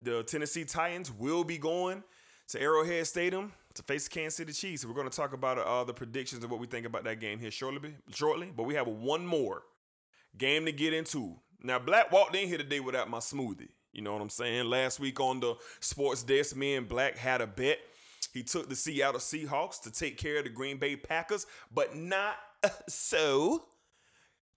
The 0.01 0.23
Tennessee 0.23 0.65
Titans 0.65 1.11
will 1.11 1.43
be 1.43 1.57
going 1.57 2.03
to 2.49 2.61
Arrowhead 2.61 3.07
Stadium 3.07 3.51
to 3.73 3.83
face 3.83 4.05
the 4.05 4.09
Kansas 4.09 4.35
City 4.35 4.53
Chiefs. 4.53 4.85
We're 4.85 4.93
going 4.93 5.09
to 5.09 5.15
talk 5.15 5.33
about 5.33 5.57
uh, 5.57 5.83
the 5.83 5.93
predictions 5.93 6.43
of 6.43 6.51
what 6.51 6.59
we 6.59 6.67
think 6.67 6.85
about 6.85 7.03
that 7.05 7.19
game 7.19 7.39
here 7.39 7.51
shortly. 7.51 7.95
Shortly, 8.13 8.51
but 8.55 8.63
we 8.63 8.75
have 8.75 8.87
one 8.87 9.25
more 9.25 9.63
game 10.37 10.65
to 10.65 10.71
get 10.71 10.93
into. 10.93 11.35
Now, 11.63 11.79
Black 11.79 12.11
walked 12.11 12.35
in 12.35 12.47
here 12.47 12.57
today 12.57 12.79
without 12.79 13.09
my 13.09 13.19
smoothie. 13.19 13.69
You 13.91 14.01
know 14.01 14.13
what 14.13 14.21
I'm 14.21 14.29
saying? 14.29 14.65
Last 14.65 14.99
week 14.99 15.19
on 15.19 15.39
the 15.39 15.55
sports 15.79 16.23
desk, 16.23 16.55
me 16.55 16.75
and 16.75 16.87
Black 16.87 17.17
had 17.17 17.41
a 17.41 17.47
bet. 17.47 17.79
He 18.39 18.43
took 18.43 18.69
the 18.69 18.75
Seattle 18.77 19.19
Seahawks 19.19 19.81
to 19.81 19.91
take 19.91 20.17
care 20.17 20.37
of 20.37 20.45
the 20.45 20.49
Green 20.49 20.77
Bay 20.77 20.95
Packers, 20.95 21.45
but 21.73 21.93
not 21.93 22.37
so. 22.87 23.65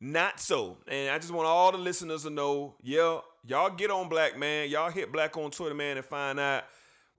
Not 0.01 0.39
so. 0.39 0.79
And 0.87 1.11
I 1.11 1.19
just 1.19 1.33
want 1.33 1.49
all 1.49 1.73
the 1.73 1.79
listeners 1.79 2.23
to 2.23 2.31
know, 2.31 2.77
yeah, 2.81 3.19
y'all 3.45 3.71
get 3.71 3.91
on 3.91 4.09
Black, 4.09 4.39
man. 4.39 4.71
Y'all 4.71 4.93
hit 4.93 5.11
Black 5.11 5.37
on 5.37 5.51
Twitter, 5.51 5.75
man, 5.75 5.97
and 5.97 6.07
find 6.07 6.39
out 6.39 6.63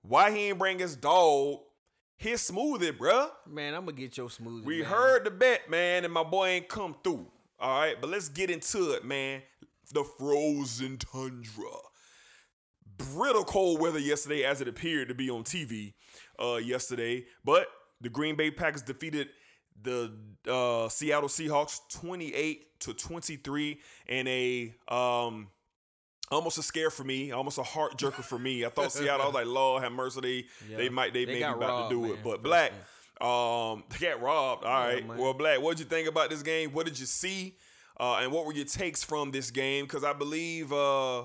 why 0.00 0.30
he 0.30 0.48
ain't 0.48 0.58
bring 0.58 0.78
his 0.78 0.96
dog 0.96 1.58
his 2.16 2.40
smoothie, 2.40 2.96
bruh. 2.96 3.28
Man, 3.46 3.74
I'm 3.74 3.84
going 3.84 3.96
to 3.96 4.00
get 4.00 4.16
your 4.16 4.30
smoothie. 4.30 4.64
We 4.64 4.78
man. 4.78 4.86
heard 4.86 5.24
the 5.24 5.30
bet, 5.30 5.68
man, 5.68 6.04
and 6.04 6.14
my 6.14 6.22
boy 6.22 6.48
ain't 6.48 6.68
come 6.68 6.96
through. 7.04 7.26
All 7.60 7.78
right, 7.78 8.00
but 8.00 8.08
let's 8.08 8.30
get 8.30 8.48
into 8.48 8.92
it, 8.92 9.04
man. 9.04 9.42
The 9.92 10.02
frozen 10.02 10.96
tundra. 10.96 11.76
Brittle 12.96 13.44
cold 13.44 13.82
weather 13.82 13.98
yesterday, 13.98 14.44
as 14.44 14.62
it 14.62 14.68
appeared 14.68 15.08
to 15.08 15.14
be 15.14 15.28
on 15.28 15.44
TV 15.44 15.92
uh, 16.42 16.56
yesterday. 16.56 17.24
But 17.44 17.66
the 18.00 18.08
Green 18.08 18.36
Bay 18.36 18.50
Packers 18.50 18.82
defeated 18.82 19.28
the 19.80 20.12
uh, 20.48 20.88
Seattle 20.88 21.28
Seahawks 21.28 21.80
28 21.92 22.80
to 22.80 22.94
23 22.94 23.80
in 24.08 24.26
a 24.28 24.74
um, 24.88 25.48
almost 26.30 26.58
a 26.58 26.62
scare 26.62 26.90
for 26.90 27.04
me, 27.04 27.32
almost 27.32 27.58
a 27.58 27.62
heart 27.62 27.98
jerker 27.98 28.22
for 28.24 28.38
me. 28.38 28.64
I 28.64 28.68
thought 28.68 28.92
Seattle, 28.92 29.22
I 29.22 29.26
was 29.26 29.34
like, 29.34 29.46
Lord 29.46 29.82
have 29.82 29.92
mercy, 29.92 30.20
they 30.20 30.44
Yeah. 30.70 30.76
they 30.76 30.88
might 30.88 31.12
they, 31.12 31.24
They 31.24 31.32
may 31.32 31.38
be 31.38 31.42
about 31.44 31.60
robbed, 31.60 31.90
to 31.90 31.96
do 31.96 32.02
man. 32.02 32.10
it. 32.12 32.18
But 32.24 32.42
Black, 32.42 32.72
um, 33.20 33.84
they 33.90 34.06
got 34.06 34.20
robbed. 34.22 34.64
All 34.64 34.70
right. 34.86 35.06
man. 35.06 35.18
well, 35.18 35.34
Black, 35.34 35.60
what 35.60 35.76
did 35.76 35.84
you 35.84 35.88
think 35.90 36.08
about 36.08 36.30
this 36.30 36.42
game? 36.42 36.70
What 36.72 36.86
did 36.86 36.98
you 36.98 37.06
see? 37.06 37.56
Uh, 37.98 38.16
and 38.16 38.32
what 38.32 38.44
were 38.44 38.52
your 38.52 38.64
takes 38.64 39.02
from 39.04 39.30
this 39.30 39.50
game? 39.50 39.84
Because 39.84 40.02
I 40.04 40.12
believe, 40.12 40.72
uh, 40.72 41.24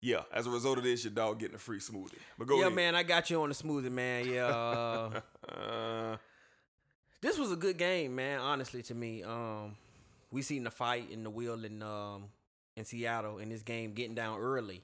yeah, 0.00 0.22
as 0.32 0.46
a 0.46 0.50
result 0.50 0.78
of 0.78 0.84
this, 0.84 1.04
your 1.04 1.12
dog 1.12 1.38
getting 1.40 1.56
a 1.56 1.58
free 1.58 1.78
smoothie. 1.78 2.18
But 2.38 2.46
go 2.46 2.56
yeah, 2.56 2.66
ahead. 2.66 2.76
man, 2.76 2.94
I 2.94 3.02
got 3.02 3.30
you 3.30 3.42
on 3.42 3.48
the 3.48 3.54
smoothie, 3.54 3.90
man. 3.90 4.26
Yeah. 4.28 4.46
Uh, 4.46 5.20
Uh, 5.48 6.16
this 7.20 7.38
was 7.38 7.52
a 7.52 7.56
good 7.56 7.78
game, 7.78 8.14
man. 8.14 8.38
Honestly, 8.40 8.82
to 8.84 8.94
me, 8.94 9.22
um, 9.22 9.76
we 10.30 10.42
seen 10.42 10.64
the 10.64 10.70
fight 10.70 11.10
in 11.10 11.22
the 11.24 11.30
wheel 11.30 11.64
in 11.64 11.82
um 11.82 12.24
in 12.76 12.84
Seattle 12.84 13.38
in 13.38 13.48
this 13.48 13.62
game, 13.62 13.92
getting 13.94 14.14
down 14.14 14.38
early, 14.38 14.82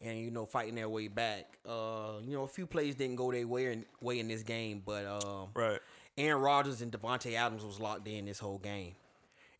and 0.00 0.18
you 0.18 0.30
know 0.30 0.46
fighting 0.46 0.74
their 0.74 0.88
way 0.88 1.08
back. 1.08 1.58
Uh, 1.68 2.14
you 2.24 2.32
know, 2.34 2.44
a 2.44 2.48
few 2.48 2.66
plays 2.66 2.94
didn't 2.94 3.16
go 3.16 3.30
their 3.30 3.46
way 3.46 3.72
in, 3.72 3.84
way 4.00 4.18
in 4.20 4.28
this 4.28 4.42
game, 4.42 4.82
but 4.84 5.04
um, 5.06 5.48
right. 5.54 5.80
Aaron 6.16 6.40
Rodgers 6.40 6.80
and 6.80 6.90
Davante 6.90 7.34
Adams 7.34 7.62
was 7.64 7.78
locked 7.78 8.08
in 8.08 8.24
this 8.24 8.38
whole 8.38 8.58
game, 8.58 8.94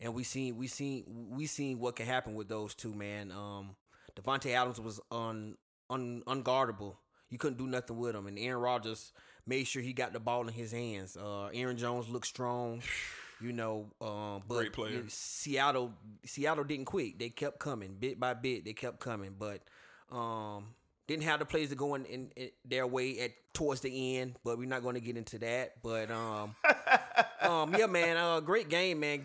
and 0.01 0.14
we 0.14 0.24
seen 0.24 0.57
we 0.57 0.68
seen 0.68 1.28
we 1.30 1.47
seen 1.47 1.78
what 1.80 1.97
can 1.97 2.07
happen 2.07 2.34
with 2.34 2.49
those 2.49 2.74
two, 2.74 2.94
man. 2.94 3.30
Um, 3.30 3.76
Davante 4.17 4.53
Adams 4.55 4.81
was 4.81 5.01
un, 5.11 5.57
un 5.91 6.23
unguardable. 6.27 6.97
You 7.29 7.39
couldn't 7.39 7.59
do 7.59 7.67
nothing 7.67 7.99
with 7.99 8.14
him, 8.14 8.27
and 8.27 8.39
Aaron 8.39 8.62
Rodgers 8.62 9.12
made 9.47 9.64
sure 9.67 9.83
he 9.83 9.93
got 9.93 10.12
the 10.12 10.21
ball 10.21 10.47
in 10.47 10.55
his 10.55 10.73
hands. 10.73 11.17
Uh, 11.17 11.47
Aaron 11.53 11.77
Jones 11.77 12.09
looked 12.09 12.27
strong, 12.27 12.83
you 13.41 13.53
know. 13.53 13.91
Um, 14.01 14.43
but 14.49 14.55
Great 14.59 14.73
player. 14.73 14.93
you 14.93 14.99
know, 14.99 15.05
Seattle 15.09 15.93
Seattle 16.25 16.64
didn't 16.64 16.87
quit. 16.87 17.19
They 17.19 17.31
kept 17.31 17.59
coming 17.59 17.97
bit 17.99 18.19
by 18.19 18.35
bit. 18.35 18.64
They 18.64 18.73
kept 18.73 19.01
coming, 19.01 19.35
but 19.39 19.62
um, 20.11 20.69
didn't 21.07 21.22
have 21.24 21.38
the 21.38 21.44
plays 21.44 21.68
to 21.70 21.74
go 21.76 21.94
in, 21.94 22.04
in, 22.07 22.30
in 22.36 22.50
their 22.64 22.86
way 22.86 23.20
at 23.20 23.30
towards 23.54 23.80
the 23.80 24.18
end. 24.18 24.34
But 24.44 24.59
we're 24.59 24.68
not 24.68 24.82
going 24.82 24.96
to 24.96 25.00
get 25.00 25.16
into 25.16 25.38
that. 25.38 25.74
But 25.82 26.11
um, 26.11 26.54
um, 27.40 27.74
yeah, 27.76 27.86
man, 27.86 28.16
uh, 28.16 28.40
great 28.40 28.68
game, 28.68 29.00
man. 29.00 29.22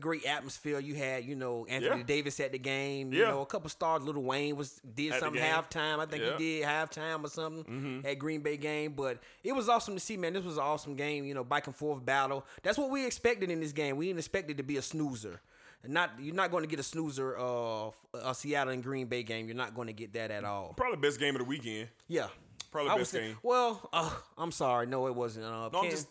Great 0.00 0.24
atmosphere 0.24 0.80
you 0.80 0.94
had. 0.94 1.24
You 1.24 1.34
know, 1.36 1.66
Anthony 1.66 1.98
Yeah. 1.98 2.02
Davis 2.06 2.40
at 2.40 2.52
the 2.52 2.58
game. 2.58 3.12
Yeah. 3.12 3.18
You 3.20 3.24
know, 3.26 3.40
a 3.42 3.46
couple 3.46 3.68
stars. 3.70 4.02
Lil 4.02 4.22
Wayne 4.22 4.56
was 4.56 4.80
did 4.94 5.12
At 5.12 5.20
something 5.20 5.40
halftime. 5.42 5.98
I 6.00 6.06
think 6.06 6.22
Yeah. 6.24 6.38
he 6.38 6.58
did 6.60 6.66
halftime 6.66 7.24
or 7.24 7.28
something 7.28 7.64
Mhm. 8.04 8.10
at 8.10 8.18
Green 8.18 8.40
Bay 8.40 8.56
game. 8.56 8.92
But 8.94 9.18
it 9.44 9.52
was 9.52 9.68
awesome 9.68 9.94
to 9.94 10.00
see, 10.00 10.16
man. 10.16 10.32
This 10.32 10.44
was 10.44 10.56
an 10.56 10.62
awesome 10.64 10.96
game. 10.96 11.24
You 11.24 11.34
know, 11.34 11.44
back 11.44 11.66
and 11.66 11.76
forth 11.76 12.04
battle. 12.04 12.44
That's 12.62 12.78
what 12.78 12.90
we 12.90 13.06
expected 13.06 13.50
in 13.50 13.60
this 13.60 13.72
game. 13.72 13.96
We 13.96 14.06
didn't 14.06 14.18
expect 14.20 14.50
it 14.50 14.56
to 14.56 14.62
be 14.62 14.76
a 14.76 14.82
snoozer. 14.82 15.40
Not 15.86 16.10
you're 16.20 16.34
not 16.34 16.50
going 16.50 16.64
to 16.64 16.68
get 16.68 16.80
a 16.80 16.82
snoozer 16.82 17.34
of 17.36 17.94
a 18.12 18.34
Seattle 18.34 18.72
and 18.72 18.82
Green 18.82 19.06
Bay 19.06 19.22
game. 19.22 19.46
You're 19.46 19.56
not 19.56 19.74
going 19.74 19.86
to 19.86 19.92
get 19.92 20.12
that 20.14 20.30
at 20.30 20.44
all. 20.44 20.74
Probably 20.76 20.98
best 20.98 21.18
game 21.20 21.34
of 21.36 21.38
the 21.40 21.44
weekend. 21.44 21.88
Yeah. 22.08 22.26
Probably 22.70 22.90
I 22.90 22.98
best 22.98 23.12
say- 23.12 23.28
game. 23.28 23.38
Well, 23.42 23.88
uh, 23.92 24.10
I'm 24.36 24.52
sorry. 24.52 24.86
No, 24.86 25.06
it 25.06 25.14
wasn't. 25.14 25.46
Uh, 25.46 25.70
No, 25.72 25.80
I'm 25.84 25.90
just, 25.90 26.06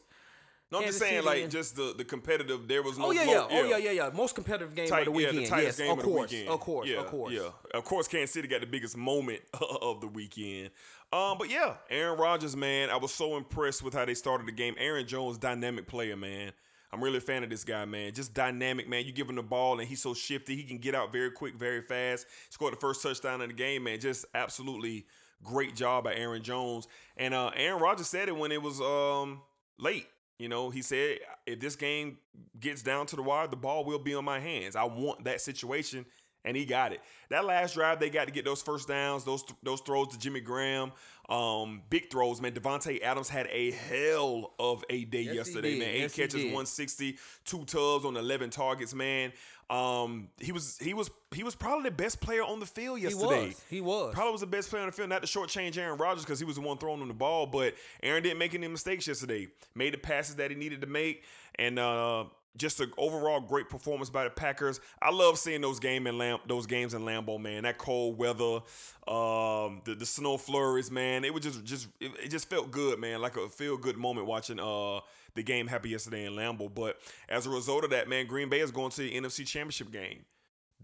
no, 0.71 0.79
I'm 0.79 0.85
just 0.85 0.97
saying, 0.99 1.15
City 1.17 1.25
like, 1.25 1.43
and- 1.43 1.51
just 1.51 1.75
the, 1.75 1.93
the 1.97 2.03
competitive. 2.05 2.67
There 2.67 2.81
was 2.81 2.97
no. 2.97 3.07
Oh 3.07 3.11
yeah, 3.11 3.25
mo- 3.25 3.31
yeah, 3.31 3.47
oh 3.51 3.63
yeah, 3.69 3.77
yeah, 3.77 3.91
yeah. 3.91 4.09
Most 4.13 4.33
competitive 4.35 4.73
game 4.73 4.87
Tight- 4.87 5.07
of 5.07 5.13
the 5.13 5.19
yeah, 5.21 5.27
weekend. 5.31 5.47
tightest 5.47 5.79
yes, 5.79 5.87
game 5.87 5.91
of 5.91 5.99
of 5.99 6.05
the 6.05 6.11
weekend. 6.11 6.47
of 6.49 6.59
course, 6.59 6.87
yeah, 6.89 6.97
of 6.99 7.05
course. 7.07 7.33
Yeah, 7.33 7.49
of 7.73 7.83
course. 7.83 8.07
Kansas 8.07 8.31
City 8.33 8.47
got 8.47 8.61
the 8.61 8.67
biggest 8.67 8.97
moment 8.97 9.41
of 9.81 10.01
the 10.01 10.07
weekend. 10.07 10.71
Um, 11.13 11.37
but 11.37 11.49
yeah, 11.49 11.75
Aaron 11.89 12.17
Rodgers, 12.19 12.55
man, 12.55 12.89
I 12.89 12.97
was 12.97 13.13
so 13.13 13.37
impressed 13.37 13.83
with 13.83 13.93
how 13.93 14.03
they 14.05 14.13
started 14.13 14.47
the 14.47 14.51
game. 14.51 14.75
Aaron 14.77 15.05
Jones, 15.07 15.37
dynamic 15.37 15.87
player, 15.87 16.17
man. 16.17 16.51
I'm 16.91 17.03
really 17.03 17.17
a 17.17 17.21
fan 17.21 17.43
of 17.43 17.49
this 17.49 17.63
guy, 17.63 17.83
man. 17.85 18.13
Just 18.13 18.33
dynamic, 18.33 18.87
man. 18.87 19.05
You 19.05 19.11
give 19.11 19.29
him 19.29 19.35
the 19.35 19.43
ball 19.43 19.79
and 19.79 19.87
he's 19.87 20.01
so 20.01 20.13
shifty. 20.13 20.55
He 20.55 20.63
can 20.63 20.77
get 20.77 20.95
out 20.95 21.11
very 21.11 21.31
quick, 21.31 21.55
very 21.55 21.81
fast. 21.81 22.27
Scored 22.49 22.73
the 22.73 22.77
first 22.77 23.03
touchdown 23.03 23.41
in 23.41 23.49
the 23.49 23.55
game, 23.55 23.83
man. 23.83 23.99
Just 23.99 24.25
absolutely 24.33 25.05
great 25.43 25.75
job 25.75 26.05
by 26.05 26.15
Aaron 26.15 26.41
Jones. 26.41 26.87
And 27.17 27.33
uh, 27.33 27.51
Aaron 27.55 27.81
Rodgers 27.81 28.07
said 28.07 28.29
it 28.29 28.35
when 28.35 28.51
it 28.51 28.61
was 28.61 28.79
um, 28.79 29.41
late. 29.77 30.07
You 30.39 30.49
know, 30.49 30.69
he 30.69 30.81
said, 30.81 31.17
if 31.45 31.59
this 31.59 31.75
game 31.75 32.19
gets 32.59 32.83
down 32.83 33.07
to 33.07 33.15
the 33.15 33.23
wire, 33.23 33.47
the 33.47 33.55
ball 33.55 33.83
will 33.83 33.99
be 33.99 34.13
on 34.13 34.23
my 34.23 34.39
hands. 34.39 34.75
I 34.75 34.83
want 34.83 35.23
that 35.23 35.41
situation, 35.41 36.05
and 36.45 36.55
he 36.55 36.65
got 36.65 36.93
it. 36.93 37.01
That 37.29 37.45
last 37.45 37.73
drive, 37.73 37.99
they 37.99 38.09
got 38.09 38.25
to 38.25 38.31
get 38.31 38.45
those 38.45 38.61
first 38.61 38.87
downs, 38.87 39.23
those 39.23 39.43
those 39.63 39.81
throws 39.81 40.09
to 40.09 40.19
Jimmy 40.19 40.39
Graham, 40.39 40.91
um, 41.29 41.81
big 41.89 42.09
throws, 42.09 42.41
man. 42.41 42.53
Davante 42.53 43.01
Adams 43.01 43.29
had 43.29 43.47
a 43.51 43.71
hell 43.71 44.53
of 44.59 44.83
a 44.89 45.05
day 45.05 45.21
Yes, 45.21 45.35
yesterday, 45.35 45.77
man. 45.77 45.89
Eight 45.89 45.99
Yes, 46.01 46.15
catches, 46.15 46.33
did. 46.35 46.45
160, 46.45 47.17
two 47.45 47.65
tubs 47.65 48.05
on 48.05 48.15
11 48.15 48.49
targets, 48.49 48.93
man. 48.93 49.33
Um, 49.69 50.29
he 50.39 50.53
was 50.53 50.77
he 50.79 50.93
was 50.93 51.11
he 51.35 51.43
was 51.43 51.53
probably 51.53 51.89
the 51.89 51.95
best 51.95 52.21
player 52.21 52.41
on 52.41 52.61
the 52.61 52.65
field 52.65 53.01
yesterday. 53.01 53.41
He 53.41 53.47
was. 53.47 53.63
He 53.69 53.81
was. 53.81 54.13
Probably 54.13 54.31
was 54.31 54.39
the 54.39 54.47
best 54.47 54.69
player 54.69 54.83
on 54.83 54.87
the 54.87 54.93
field. 54.93 55.09
Not 55.09 55.21
to 55.23 55.27
shortchange 55.27 55.77
Aaron 55.77 55.97
Rodgers 55.97 56.23
because 56.23 56.39
he 56.39 56.45
was 56.45 56.55
the 56.55 56.61
one 56.61 56.77
throwing 56.77 57.01
him 57.01 57.09
the 57.09 57.13
ball, 57.13 57.45
but 57.45 57.73
Aaron 58.01 58.23
didn't 58.23 58.37
make 58.37 58.55
any 58.55 58.69
mistakes 58.69 59.05
yesterday. 59.05 59.49
Made 59.75 59.93
the 59.93 59.97
passes 59.97 60.35
that 60.35 60.51
he 60.51 60.55
needed 60.55 60.79
to 60.81 60.87
make, 60.87 61.25
and 61.55 61.77
uh, 61.77 62.23
just 62.57 62.79
an 62.79 62.91
overall 62.97 63.39
great 63.39 63.69
performance 63.69 64.09
by 64.09 64.23
the 64.23 64.29
Packers. 64.29 64.79
I 65.01 65.11
love 65.11 65.37
seeing 65.37 65.61
those 65.61 65.79
game 65.79 66.07
in 66.07 66.17
Lam- 66.17 66.39
those 66.47 66.65
games 66.65 66.93
in 66.93 67.03
Lambeau, 67.03 67.39
man. 67.39 67.63
That 67.63 67.77
cold 67.77 68.17
weather, 68.17 68.61
um, 69.07 69.81
the, 69.85 69.95
the 69.97 70.05
snow 70.05 70.37
flurries, 70.37 70.91
man. 70.91 71.23
It 71.23 71.33
was 71.33 71.43
just 71.43 71.63
just 71.63 71.87
it, 71.99 72.29
just 72.29 72.49
felt 72.49 72.71
good, 72.71 72.99
man. 72.99 73.21
Like 73.21 73.37
a 73.37 73.49
feel 73.49 73.77
good 73.77 73.97
moment 73.97 74.27
watching 74.27 74.59
uh 74.59 74.99
the 75.35 75.43
game 75.43 75.67
happen 75.67 75.91
yesterday 75.91 76.25
in 76.25 76.33
Lambeau. 76.33 76.73
But 76.73 76.97
as 77.29 77.45
a 77.45 77.49
result 77.49 77.83
of 77.83 77.91
that, 77.91 78.09
man, 78.09 78.25
Green 78.25 78.49
Bay 78.49 78.59
is 78.59 78.71
going 78.71 78.91
to 78.91 79.01
the 79.01 79.13
NFC 79.13 79.45
Championship 79.45 79.91
game. 79.91 80.25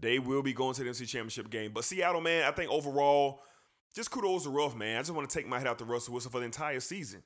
They 0.00 0.18
will 0.18 0.42
be 0.42 0.52
going 0.52 0.74
to 0.74 0.84
the 0.84 0.90
NFC 0.90 1.08
Championship 1.08 1.50
game. 1.50 1.72
But 1.72 1.84
Seattle, 1.84 2.20
man, 2.20 2.44
I 2.44 2.52
think 2.52 2.70
overall, 2.70 3.42
just 3.94 4.10
kudos 4.10 4.44
to 4.44 4.50
Ruff, 4.50 4.74
man. 4.74 4.96
I 4.96 5.00
just 5.00 5.12
want 5.12 5.28
to 5.28 5.36
take 5.36 5.46
my 5.46 5.58
head 5.58 5.68
out 5.68 5.78
to 5.78 5.84
Russell 5.84 6.14
Wilson 6.14 6.30
for 6.30 6.38
the 6.38 6.46
entire 6.46 6.80
season. 6.80 7.22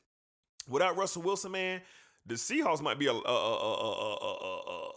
Without 0.69 0.97
Russell 0.97 1.23
Wilson, 1.23 1.53
man, 1.53 1.81
the 2.29 2.35
Seahawks 2.35 2.83
might 2.83 2.99
be 2.99 3.07
a, 3.07 3.13
a, 3.13 3.15
a, 3.15 3.21
a, 3.21 4.89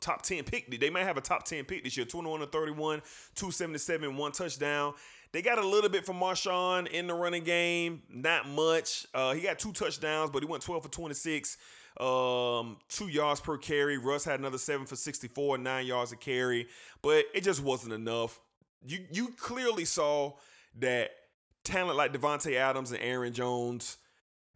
top 0.00 0.22
10 0.22 0.44
pick. 0.44 0.80
They 0.80 0.90
might 0.90 1.04
have 1.04 1.16
a 1.16 1.20
top 1.20 1.44
10 1.44 1.64
pick 1.64 1.84
this 1.84 1.96
year 1.96 2.06
21 2.06 2.40
to 2.40 2.46
31, 2.46 3.02
277, 3.34 4.16
one 4.16 4.32
touchdown. 4.32 4.94
They 5.32 5.42
got 5.42 5.58
a 5.58 5.66
little 5.66 5.90
bit 5.90 6.04
from 6.04 6.16
Marshawn 6.16 6.88
in 6.88 7.06
the 7.06 7.14
running 7.14 7.44
game, 7.44 8.02
not 8.08 8.48
much. 8.48 9.06
Uh, 9.14 9.32
he 9.34 9.42
got 9.42 9.58
two 9.58 9.72
touchdowns, 9.72 10.30
but 10.30 10.42
he 10.42 10.48
went 10.48 10.62
12 10.62 10.82
for 10.84 10.88
26, 10.88 11.56
um, 12.00 12.78
two 12.88 13.08
yards 13.08 13.40
per 13.40 13.56
carry. 13.56 13.98
Russ 13.98 14.24
had 14.24 14.40
another 14.40 14.58
seven 14.58 14.86
for 14.86 14.96
64, 14.96 15.58
nine 15.58 15.86
yards 15.86 16.12
a 16.12 16.16
carry, 16.16 16.66
but 17.02 17.26
it 17.34 17.42
just 17.42 17.62
wasn't 17.62 17.92
enough. 17.92 18.40
You 18.84 19.00
you 19.12 19.28
clearly 19.36 19.84
saw 19.84 20.32
that 20.78 21.10
talent 21.64 21.96
like 21.96 22.12
Davante 22.12 22.56
Adams 22.56 22.90
and 22.90 23.00
Aaron 23.02 23.32
Jones 23.32 23.98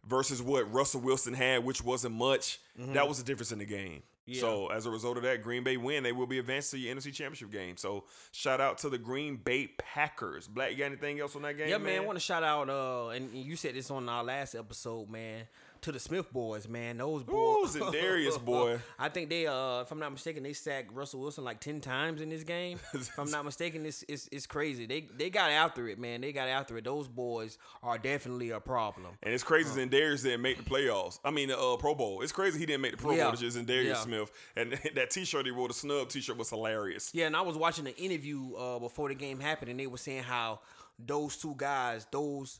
versus 0.07 0.41
what 0.41 0.71
Russell 0.71 1.01
Wilson 1.01 1.33
had, 1.33 1.63
which 1.63 1.83
wasn't 1.83 2.15
much. 2.15 2.59
That 2.77 3.07
was 3.07 3.17
the 3.17 3.23
difference 3.23 3.51
in 3.51 3.59
the 3.59 3.65
game. 3.65 4.03
Yeah. 4.27 4.41
So 4.41 4.67
as 4.67 4.87
a 4.87 4.89
result 4.89 5.17
of 5.17 5.23
that, 5.23 5.43
Green 5.43 5.63
Bay 5.63 5.77
win. 5.77 6.01
They 6.01 6.11
will 6.11 6.25
be 6.25 6.39
advanced 6.39 6.71
to 6.71 6.79
your 6.79 6.95
NFC 6.95 7.13
Championship 7.13 7.51
game. 7.51 7.77
So 7.77 8.05
shout 8.31 8.59
out 8.59 8.79
to 8.79 8.89
the 8.89 8.97
Green 8.97 9.35
Bay 9.35 9.69
Packers. 9.77 10.47
Black, 10.47 10.71
you 10.71 10.77
got 10.77 10.85
anything 10.85 11.19
else 11.19 11.35
on 11.35 11.43
that 11.43 11.57
game? 11.57 11.69
Yeah, 11.69 11.77
man. 11.77 12.01
I 12.01 12.05
want 12.05 12.15
to 12.15 12.23
shout 12.23 12.43
out, 12.43 12.67
uh, 12.69 13.09
and 13.09 13.31
you 13.33 13.55
said 13.55 13.75
this 13.75 13.91
on 13.91 14.09
our 14.09 14.23
last 14.23 14.55
episode, 14.55 15.09
man. 15.11 15.43
To 15.85 15.91
the 15.91 15.99
Smith 15.99 16.33
boys, 16.33 16.67
man. 16.67 16.97
Those 16.97 17.21
boys. 17.21 17.75
Za'Darius, 17.75 18.43
boy. 18.43 18.79
I 18.99 19.07
think 19.07 19.29
they, 19.29 19.45
uh, 19.45 19.81
if 19.81 19.91
I'm 19.91 19.99
not 19.99 20.11
mistaken, 20.11 20.41
they 20.41 20.53
sacked 20.53 20.91
Russell 20.91 21.19
Wilson 21.19 21.43
like 21.43 21.59
ten 21.59 21.79
times 21.79 22.21
in 22.21 22.29
this 22.29 22.43
game. 22.43 22.79
if 22.95 23.19
I'm 23.19 23.29
not 23.29 23.45
mistaken, 23.45 23.85
it's, 23.85 24.03
it's 24.07 24.27
it's 24.31 24.47
crazy. 24.47 24.87
They 24.87 25.07
they 25.15 25.29
got 25.29 25.51
after 25.51 25.87
it, 25.87 25.99
man. 25.99 26.21
They 26.21 26.31
got 26.31 26.47
after 26.47 26.75
it. 26.79 26.85
Those 26.85 27.07
boys 27.07 27.59
are 27.83 27.99
definitely 27.99 28.49
a 28.49 28.59
problem. 28.59 29.05
And 29.21 29.31
it's 29.31 29.43
crazy 29.43 29.79
uh, 29.79 29.85
Darius 29.85 30.23
didn't 30.23 30.41
make 30.41 30.57
the 30.57 30.63
playoffs. 30.63 31.19
I 31.23 31.29
mean, 31.29 31.51
uh, 31.51 31.75
Pro 31.77 31.93
Bowl. 31.93 32.21
It's 32.23 32.31
crazy 32.31 32.57
he 32.57 32.65
didn't 32.65 32.81
make 32.81 32.93
the 32.93 32.97
Pro 32.97 33.13
Yeah. 33.13 33.25
Bowl. 33.25 33.35
Just 33.35 33.63
Darius 33.67 33.99
Yeah. 33.99 34.03
Smith. 34.03 34.31
And 34.55 34.71
that 34.95 35.11
T-shirt 35.11 35.45
he 35.45 35.51
wore, 35.51 35.67
the 35.67 35.75
snub 35.75 36.09
T-shirt, 36.09 36.35
was 36.35 36.49
hilarious. 36.49 37.11
Yeah, 37.13 37.27
and 37.27 37.35
I 37.37 37.41
was 37.41 37.57
watching 37.57 37.83
the 37.83 37.95
interview 37.95 38.55
uh, 38.55 38.79
before 38.79 39.09
the 39.09 39.15
game 39.15 39.39
happened, 39.39 39.69
and 39.69 39.79
they 39.79 39.85
were 39.85 39.99
saying 39.99 40.23
how 40.23 40.61
those 40.97 41.37
two 41.37 41.53
guys, 41.55 42.07
those 42.11 42.59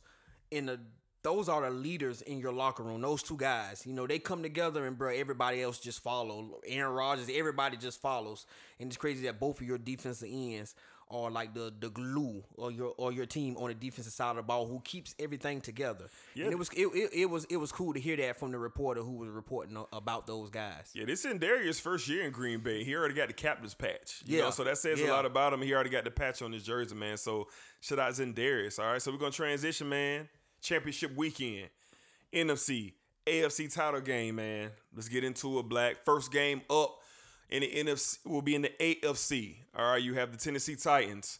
in 0.52 0.66
the 0.66 0.78
those 1.26 1.48
are 1.48 1.62
the 1.62 1.70
leaders 1.70 2.22
in 2.22 2.38
your 2.38 2.52
locker 2.52 2.84
room. 2.84 3.00
Those 3.00 3.20
two 3.20 3.36
guys, 3.36 3.82
you 3.84 3.92
know, 3.92 4.06
they 4.06 4.20
come 4.20 4.44
together 4.44 4.86
and 4.86 4.96
bro, 4.96 5.12
everybody 5.12 5.60
else 5.60 5.80
just 5.80 6.00
follow. 6.00 6.60
Aaron 6.64 6.94
Rodgers, 6.94 7.28
everybody 7.34 7.76
just 7.76 8.00
follows, 8.00 8.46
and 8.78 8.88
it's 8.88 8.96
crazy 8.96 9.24
that 9.24 9.40
both 9.40 9.60
of 9.60 9.66
your 9.66 9.76
defensive 9.76 10.28
ends 10.30 10.76
are 11.10 11.28
like 11.28 11.52
the 11.52 11.72
the 11.80 11.88
glue 11.90 12.44
or 12.54 12.70
your 12.70 12.94
or 12.96 13.10
your 13.10 13.26
team 13.26 13.56
on 13.56 13.68
the 13.68 13.74
defensive 13.74 14.12
side 14.12 14.30
of 14.30 14.36
the 14.36 14.42
ball 14.42 14.68
who 14.68 14.80
keeps 14.84 15.16
everything 15.18 15.60
together. 15.60 16.04
Yeah. 16.34 16.44
And 16.44 16.52
it 16.52 16.58
was 16.60 16.68
it, 16.76 16.86
it, 16.94 17.10
it 17.12 17.26
was 17.30 17.44
it 17.46 17.56
was 17.56 17.72
cool 17.72 17.92
to 17.94 17.98
hear 18.00 18.16
that 18.18 18.38
from 18.38 18.52
the 18.52 18.58
reporter 18.58 19.02
who 19.02 19.16
was 19.16 19.28
reporting 19.28 19.76
about 19.92 20.28
those 20.28 20.50
guys. 20.50 20.92
Yeah, 20.94 21.06
this 21.06 21.24
is 21.24 21.40
Darius' 21.40 21.80
first 21.80 22.06
year 22.06 22.24
in 22.24 22.30
Green 22.30 22.60
Bay. 22.60 22.84
He 22.84 22.94
already 22.94 23.14
got 23.14 23.26
the 23.26 23.34
captain's 23.34 23.74
patch. 23.74 24.22
You 24.26 24.38
Yeah. 24.38 24.44
know, 24.44 24.50
so 24.50 24.62
that 24.62 24.78
says 24.78 25.00
a 25.00 25.06
lot 25.10 25.26
about 25.26 25.52
him. 25.52 25.60
He 25.62 25.74
already 25.74 25.90
got 25.90 26.04
the 26.04 26.10
patch 26.12 26.40
on 26.40 26.52
his 26.52 26.62
jersey, 26.62 26.94
man. 26.94 27.16
So 27.16 27.48
shout 27.80 27.98
out 27.98 28.14
Darius. 28.34 28.78
All 28.78 28.86
right, 28.92 29.02
so 29.02 29.10
we're 29.10 29.18
gonna 29.18 29.32
transition, 29.32 29.88
man. 29.88 30.28
Championship 30.66 31.16
weekend, 31.16 31.68
NFC, 32.32 32.94
AFC 33.24 33.72
title 33.72 34.00
game, 34.00 34.34
man. 34.34 34.70
Let's 34.92 35.08
get 35.08 35.22
into 35.22 35.60
it, 35.60 35.68
Black. 35.68 36.04
First 36.04 36.32
game 36.32 36.62
up 36.68 36.98
in 37.48 37.60
the 37.60 37.68
NFC 37.68 38.26
will 38.26 38.42
be 38.42 38.56
in 38.56 38.62
the 38.62 38.72
AFC. 38.80 39.58
All 39.76 39.92
right, 39.92 40.02
you 40.02 40.14
have 40.14 40.32
the 40.32 40.38
Tennessee 40.38 40.74
Titans 40.74 41.38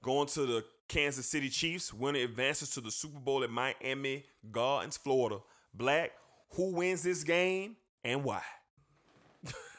going 0.00 0.28
to 0.28 0.46
the 0.46 0.64
Kansas 0.86 1.26
City 1.26 1.48
Chiefs. 1.48 1.92
Winner 1.92 2.20
advances 2.20 2.70
to 2.70 2.80
the 2.80 2.92
Super 2.92 3.18
Bowl 3.18 3.42
at 3.42 3.50
Miami 3.50 4.24
Gardens, 4.52 4.96
Florida. 4.96 5.40
Black, 5.74 6.12
who 6.50 6.72
wins 6.72 7.02
this 7.02 7.24
game 7.24 7.74
and 8.04 8.22
why? 8.22 8.42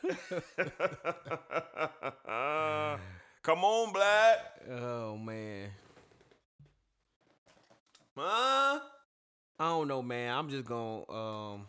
Come 3.43 3.63
on, 3.63 3.93
Black. 3.93 4.39
Oh 4.69 5.15
man. 5.15 5.69
Huh? 8.19 8.79
I 9.59 9.69
don't 9.69 9.87
know, 9.87 10.01
man. 10.01 10.35
I'm 10.35 10.49
just 10.49 10.65
going 10.65 11.05
to 11.05 11.13
um 11.13 11.67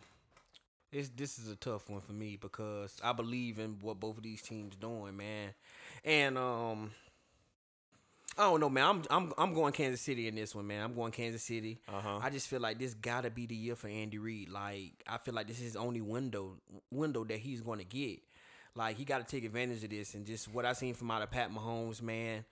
this 0.91 1.09
this 1.09 1.39
is 1.39 1.49
a 1.49 1.55
tough 1.55 1.89
one 1.89 2.01
for 2.01 2.13
me 2.13 2.37
because 2.39 2.99
I 3.03 3.13
believe 3.13 3.59
in 3.59 3.77
what 3.81 3.99
both 3.99 4.17
of 4.17 4.23
these 4.23 4.41
teams 4.41 4.75
doing, 4.75 5.15
man. 5.15 5.53
And 6.03 6.37
um 6.37 6.91
I 8.37 8.43
don't 8.43 8.59
know, 8.59 8.69
man. 8.69 8.85
I'm 8.85 9.03
I'm 9.09 9.33
I'm 9.37 9.53
going 9.53 9.73
Kansas 9.73 10.01
City 10.01 10.27
in 10.27 10.35
this 10.35 10.55
one, 10.55 10.67
man. 10.67 10.83
I'm 10.83 10.93
going 10.93 11.11
Kansas 11.11 11.43
City. 11.43 11.79
Uh-huh. 11.87 12.19
I 12.21 12.29
just 12.29 12.47
feel 12.47 12.59
like 12.59 12.79
this 12.79 12.93
gotta 12.93 13.29
be 13.29 13.45
the 13.45 13.55
year 13.55 13.75
for 13.75 13.87
Andy 13.87 14.17
Reid. 14.17 14.49
Like 14.49 15.03
I 15.07 15.17
feel 15.17 15.33
like 15.33 15.47
this 15.47 15.57
is 15.57 15.63
his 15.63 15.75
only 15.75 16.01
window 16.01 16.57
window 16.91 17.23
that 17.25 17.39
he's 17.39 17.61
going 17.61 17.79
to 17.79 17.85
get. 17.85 18.19
Like 18.75 18.97
he 18.97 19.03
got 19.03 19.25
to 19.25 19.35
take 19.35 19.43
advantage 19.43 19.83
of 19.83 19.89
this, 19.89 20.13
and 20.13 20.25
just 20.25 20.47
what 20.47 20.65
I 20.65 20.73
seen 20.73 20.93
from 20.93 21.11
out 21.11 21.21
of 21.21 21.31
Pat 21.31 21.51
Mahomes, 21.51 22.01
man. 22.01 22.45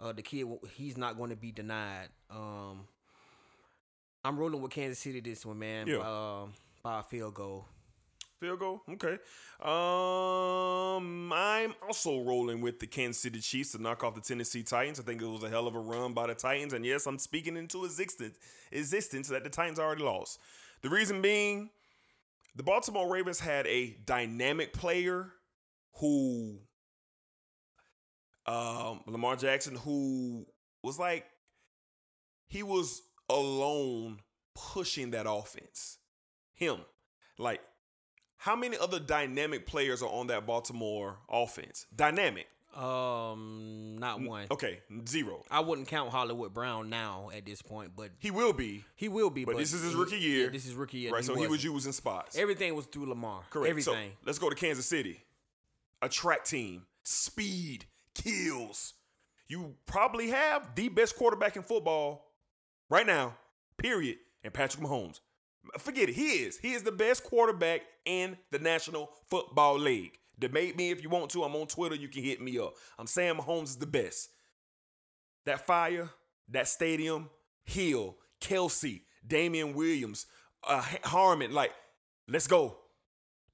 Uh, 0.00 0.12
the 0.12 0.22
kid, 0.22 0.46
he's 0.76 0.96
not 0.96 1.16
going 1.16 1.30
to 1.30 1.36
be 1.36 1.50
denied. 1.50 2.08
Um, 2.30 2.86
I'm 4.28 4.36
rolling 4.36 4.60
with 4.60 4.72
Kansas 4.72 4.98
City 4.98 5.20
this 5.20 5.46
one, 5.46 5.58
man. 5.58 5.86
Yeah. 5.86 6.00
Um, 6.00 6.52
by 6.82 7.00
a 7.00 7.02
field 7.02 7.32
goal. 7.32 7.64
Field 8.38 8.58
goal. 8.58 8.82
Okay. 8.86 9.16
Um, 9.62 11.32
I'm 11.32 11.74
also 11.82 12.20
rolling 12.20 12.60
with 12.60 12.78
the 12.78 12.86
Kansas 12.86 13.22
City 13.22 13.40
Chiefs 13.40 13.72
to 13.72 13.80
knock 13.80 14.04
off 14.04 14.14
the 14.14 14.20
Tennessee 14.20 14.62
Titans. 14.62 15.00
I 15.00 15.02
think 15.02 15.22
it 15.22 15.26
was 15.26 15.44
a 15.44 15.48
hell 15.48 15.66
of 15.66 15.74
a 15.74 15.80
run 15.80 16.12
by 16.12 16.26
the 16.26 16.34
Titans, 16.34 16.74
and 16.74 16.84
yes, 16.84 17.06
I'm 17.06 17.18
speaking 17.18 17.56
into 17.56 17.86
existence 17.86 18.36
existence 18.70 19.28
that 19.28 19.44
the 19.44 19.50
Titans 19.50 19.78
already 19.78 20.02
lost. 20.02 20.40
The 20.82 20.90
reason 20.90 21.22
being, 21.22 21.70
the 22.54 22.62
Baltimore 22.62 23.10
Ravens 23.10 23.40
had 23.40 23.66
a 23.66 23.96
dynamic 24.04 24.74
player 24.74 25.32
who, 25.94 26.58
um, 28.44 29.00
Lamar 29.06 29.36
Jackson, 29.36 29.74
who 29.74 30.44
was 30.82 30.98
like, 30.98 31.24
he 32.46 32.62
was 32.62 33.00
alone 33.28 34.20
pushing 34.54 35.10
that 35.12 35.26
offense. 35.28 35.98
Him, 36.54 36.78
like 37.38 37.60
how 38.38 38.56
many 38.56 38.76
other 38.78 38.98
dynamic 39.00 39.66
players 39.66 40.02
are 40.02 40.08
on 40.10 40.28
that 40.28 40.46
Baltimore 40.46 41.18
offense? 41.28 41.86
Dynamic. 41.94 42.46
Um, 42.76 43.96
not 43.98 44.20
one. 44.20 44.46
Okay, 44.50 44.80
zero. 45.08 45.42
I 45.50 45.60
wouldn't 45.60 45.88
count 45.88 46.10
Hollywood 46.10 46.52
Brown 46.54 46.88
now 46.90 47.30
at 47.34 47.44
this 47.44 47.62
point, 47.62 47.92
but 47.96 48.10
He 48.18 48.30
will 48.30 48.52
be, 48.52 48.84
he 48.94 49.08
will 49.08 49.30
be. 49.30 49.44
but, 49.44 49.56
this 49.56 49.72
is 49.72 49.82
his 49.82 49.92
he- 49.92 49.98
rookie 49.98 50.18
year. 50.18 50.44
yeah, 50.44 50.50
this 50.52 50.66
is 50.66 50.74
rookie 50.74 50.98
year. 50.98 51.12
right? 51.12 51.24
so 51.24 51.34
he 51.34 51.42
was 51.42 51.50
wasn't. 51.50 51.74
using 51.74 51.92
spots. 51.92 52.36
Everything 52.36 52.74
was 52.76 52.86
through 52.86 53.08
Lamar. 53.08 53.42
Correct. 53.50 53.70
Everything. 53.70 54.10
So 54.10 54.16
let's 54.26 54.38
go 54.38 54.48
to 54.50 54.54
Kansas 54.54 54.86
City. 54.86 55.24
A 56.02 56.08
track 56.08 56.44
team, 56.44 56.82
speed, 57.02 57.86
kills. 58.14 58.94
You 59.48 59.74
probably 59.86 60.28
have 60.28 60.74
the 60.76 60.88
best 60.88 61.16
quarterback 61.16 61.56
in 61.56 61.62
football 61.62 62.27
right 62.90 63.06
now, 63.06 63.34
period, 63.76 64.16
and 64.42 64.52
Patrick 64.52 64.84
Mahomes. 64.84 65.20
Forget 65.78 66.08
it. 66.08 66.14
He 66.14 66.44
is. 66.44 66.58
He 66.58 66.72
is 66.72 66.82
the 66.82 66.92
best 66.92 67.24
quarterback 67.24 67.82
in 68.04 68.38
the 68.50 68.58
National 68.58 69.10
Football 69.28 69.78
League. 69.78 70.18
Debate 70.38 70.76
me 70.76 70.90
if 70.90 71.02
you 71.02 71.08
want 71.08 71.30
to. 71.32 71.42
I'm 71.42 71.56
on 71.56 71.66
Twitter. 71.66 71.94
You 71.94 72.08
can 72.08 72.22
hit 72.22 72.40
me 72.40 72.58
up. 72.58 72.74
I'm 72.98 73.06
saying 73.06 73.34
Mahomes 73.34 73.64
is 73.64 73.76
the 73.76 73.86
best. 73.86 74.30
That 75.46 75.66
fire, 75.66 76.10
that 76.50 76.68
stadium, 76.68 77.28
Hill, 77.64 78.16
Kelce, 78.40 79.02
Damien 79.26 79.74
Williams, 79.74 80.26
uh, 80.66 80.84
Hardman, 81.04 81.52
like, 81.52 81.72
let's 82.28 82.46
go. 82.46 82.78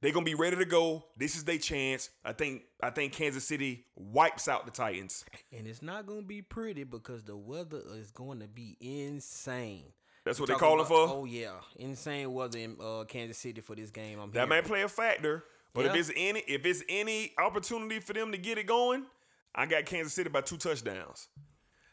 They're 0.01 0.13
gonna 0.13 0.25
be 0.27 0.35
ready 0.35 0.57
to 0.57 0.65
go. 0.67 1.07
This 1.17 1.35
is 1.37 1.45
their 1.45 1.59
chance. 1.59 2.11
I 2.25 2.33
think. 2.33 2.63
I 2.83 2.91
think 2.91 3.13
Kansas 3.15 3.45
City 3.47 3.87
wipes 3.97 4.49
out 4.49 4.67
the 4.67 4.71
Titans. 4.71 5.25
and 5.53 5.67
it's 5.67 5.81
not 5.83 6.07
gonna 6.07 6.23
be 6.23 6.43
pretty 6.43 6.85
because 6.85 7.23
the 7.25 7.37
weather 7.37 7.81
is 7.95 8.11
going 8.11 8.41
to 8.41 8.49
be 8.49 8.77
insane. 8.81 9.85
That's 10.25 10.39
what 10.41 10.49
they're 10.49 10.57
calling 10.57 10.81
about- 10.81 10.89
for. 10.89 11.09
Oh 11.09 11.25
yeah, 11.25 11.55
insane 11.77 12.33
weather 12.33 12.59
in 12.59 12.77
uh, 12.81 13.05
Kansas 13.05 13.39
City 13.39 13.61
for 13.61 13.75
this 13.75 13.91
game. 13.91 14.19
I'm 14.19 14.31
That 14.33 14.49
may 14.49 14.63
play 14.63 14.83
a 14.83 14.89
factor, 14.89 15.45
but 15.75 15.87
if 15.87 15.95
it's 15.95 16.11
any 16.17 16.41
if 16.41 16.65
it's 16.67 16.83
any 16.89 17.33
opportunity 17.39 18.01
for 18.01 18.13
them 18.13 18.33
to 18.33 18.39
get 18.39 18.59
it 18.59 18.67
going, 18.67 19.07
I 19.55 19.67
got 19.67 19.85
Kansas 19.87 20.13
City 20.15 20.29
by 20.31 20.41
two 20.43 20.57
touchdowns. 20.59 21.29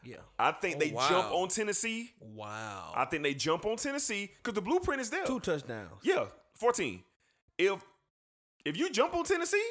Yeah. 0.04 0.16
I 0.38 0.50
think 0.52 0.76
Oh, 0.76 0.78
they 0.80 0.90
wow. 0.90 1.08
jump 1.08 1.32
on 1.32 1.48
Tennessee. 1.48 2.10
Wow. 2.20 2.92
I 2.96 3.04
think 3.04 3.22
they 3.22 3.34
jump 3.34 3.64
on 3.66 3.76
Tennessee 3.76 4.32
because 4.42 4.54
the 4.54 4.60
blueprint 4.62 5.00
is 5.00 5.10
there. 5.10 5.24
Two 5.24 5.38
touchdowns. 5.40 5.92
Yeah, 6.02 6.26
fourteen. 6.54 7.04
If 7.58 7.80
if 8.64 8.76
you 8.76 8.90
jump 8.90 9.14
on 9.14 9.24
Tennessee, 9.24 9.62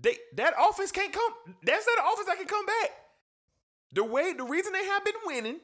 they 0.00 0.16
that 0.34 0.54
offense 0.58 0.92
can't 0.92 1.12
come. 1.12 1.32
That's 1.62 1.86
not 1.86 1.98
an 2.06 2.12
offense 2.12 2.26
that 2.28 2.36
can 2.38 2.46
come 2.46 2.66
back. 2.66 2.90
The 3.92 4.04
way 4.04 4.32
the 4.32 4.44
reason 4.44 4.72
they 4.72 4.84
have 4.84 5.04
been 5.04 5.14
winning 5.24 5.60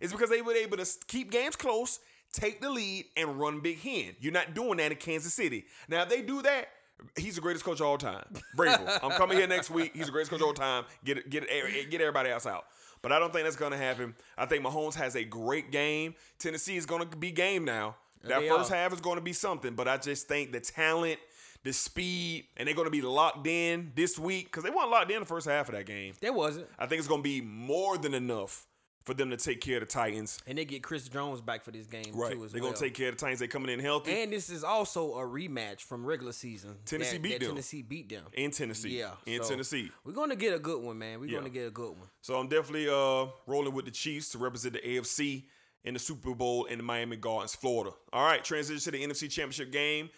is 0.00 0.12
because 0.12 0.30
they 0.30 0.42
were 0.42 0.52
able 0.54 0.76
to 0.78 0.86
keep 1.06 1.30
games 1.30 1.56
close, 1.56 2.00
take 2.32 2.60
the 2.60 2.70
lead, 2.70 3.06
and 3.16 3.38
run 3.38 3.60
big 3.60 3.80
hen. 3.80 4.16
You're 4.20 4.32
not 4.32 4.54
doing 4.54 4.78
that 4.78 4.92
in 4.92 4.98
Kansas 4.98 5.34
City. 5.34 5.66
Now 5.88 6.02
if 6.02 6.08
they 6.08 6.22
do 6.22 6.42
that. 6.42 6.68
He's 7.14 7.34
the 7.34 7.42
greatest 7.42 7.62
coach 7.62 7.80
of 7.80 7.86
all 7.86 7.98
time. 7.98 8.24
Vrabel. 8.56 8.98
I'm 9.02 9.10
coming 9.10 9.36
here 9.36 9.46
next 9.46 9.68
week. 9.68 9.92
He's 9.94 10.06
the 10.06 10.12
greatest 10.12 10.30
coach 10.30 10.40
of 10.40 10.46
all 10.46 10.54
time. 10.54 10.84
Get 11.04 11.28
get 11.28 11.46
get 11.90 12.00
everybody 12.00 12.30
else 12.30 12.46
out. 12.46 12.64
But 13.02 13.12
I 13.12 13.18
don't 13.18 13.34
think 13.34 13.44
that's 13.44 13.54
gonna 13.56 13.76
happen. 13.76 14.14
I 14.38 14.46
think 14.46 14.64
Mahomes 14.64 14.94
has 14.94 15.14
a 15.14 15.22
great 15.22 15.70
game. 15.70 16.14
Tennessee 16.38 16.78
is 16.78 16.86
gonna 16.86 17.04
be 17.04 17.30
game 17.32 17.66
now. 17.66 17.96
That 18.22 18.40
They 18.40 18.48
first 18.48 18.72
are. 18.72 18.76
half 18.76 18.94
is 18.94 19.00
going 19.00 19.16
to 19.16 19.22
be 19.22 19.34
something, 19.34 19.74
but 19.74 19.86
I 19.86 19.98
just 19.98 20.26
think 20.26 20.50
the 20.52 20.58
talent, 20.58 21.20
the 21.66 21.72
speed, 21.72 22.46
and 22.56 22.66
they're 22.66 22.74
going 22.74 22.86
to 22.86 22.90
be 22.90 23.02
locked 23.02 23.46
in 23.46 23.92
this 23.94 24.18
week 24.18 24.46
because 24.46 24.64
they 24.64 24.70
weren't 24.70 24.90
locked 24.90 25.10
in 25.10 25.20
the 25.20 25.26
first 25.26 25.46
half 25.46 25.68
of 25.68 25.74
that 25.74 25.86
game. 25.86 26.14
They 26.20 26.30
wasn't. 26.30 26.66
I 26.78 26.86
think 26.86 26.98
it's 27.00 27.08
going 27.08 27.20
to 27.20 27.28
be 27.28 27.40
more 27.40 27.98
than 27.98 28.14
enough 28.14 28.66
for 29.04 29.14
them 29.14 29.30
to 29.30 29.36
take 29.36 29.60
care 29.60 29.76
of 29.76 29.80
the 29.82 29.86
Titans. 29.86 30.40
And 30.48 30.58
they 30.58 30.64
get 30.64 30.82
Chris 30.82 31.08
Jones 31.08 31.40
back 31.40 31.62
for 31.62 31.70
this 31.70 31.86
game 31.86 32.06
Right. 32.12 32.32
too 32.32 32.44
as 32.44 32.50
They're 32.50 32.60
well. 32.60 32.72
going 32.72 32.78
to 32.80 32.84
take 32.86 32.94
care 32.94 33.08
of 33.10 33.14
the 33.16 33.20
Titans. 33.20 33.38
They 33.38 33.46
coming 33.46 33.70
in 33.70 33.78
healthy 33.78 34.10
And 34.20 34.32
this 34.32 34.50
is 34.50 34.64
also 34.64 35.12
a 35.14 35.22
rematch 35.24 35.82
from 35.82 36.04
regular 36.04 36.32
season. 36.32 36.76
Tennessee 36.84 37.12
that- 37.12 37.22
beat 37.22 37.32
that 37.34 37.40
them. 37.40 37.48
Tennessee 37.50 37.82
beat 37.82 38.08
them. 38.08 38.24
in 38.32 38.50
Tennessee. 38.50 38.98
Yeah, 38.98 39.12
In 39.24 39.44
so 39.44 39.50
Tennessee. 39.50 39.92
We're 40.04 40.12
gonna 40.12 40.34
get 40.34 40.54
a 40.54 40.58
good 40.58 40.82
one, 40.82 40.98
man. 40.98 41.20
We're 41.20 41.26
Yeah. 41.26 41.38
gonna 41.38 41.50
get 41.50 41.68
a 41.68 41.70
good 41.70 41.90
one. 41.96 42.08
So 42.20 42.36
I'm 42.36 42.48
definitely 42.48 42.88
uh 42.88 43.26
rolling 43.46 43.74
with 43.74 43.84
the 43.84 43.92
Chiefs 43.92 44.30
to 44.30 44.38
represent 44.38 44.74
the 44.74 44.80
AFC 44.88 45.44
in 45.84 45.94
the 45.94 46.00
Super 46.00 46.34
Bowl 46.34 46.64
in 46.64 46.78
the 46.78 46.82
Miami 46.84 47.14
Gardens, 47.14 47.54
Florida. 47.54 47.94
All 48.12 48.24
right, 48.26 48.42
transition 48.42 48.80
to 48.80 48.90
the 48.90 49.04
NFC 49.04 49.28
Championship 49.30 49.70
game. 49.70 50.10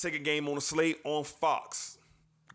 Second 0.00 0.24
game 0.24 0.48
on 0.48 0.54
the 0.54 0.62
slate 0.62 0.96
on 1.04 1.24
Fox. 1.24 1.98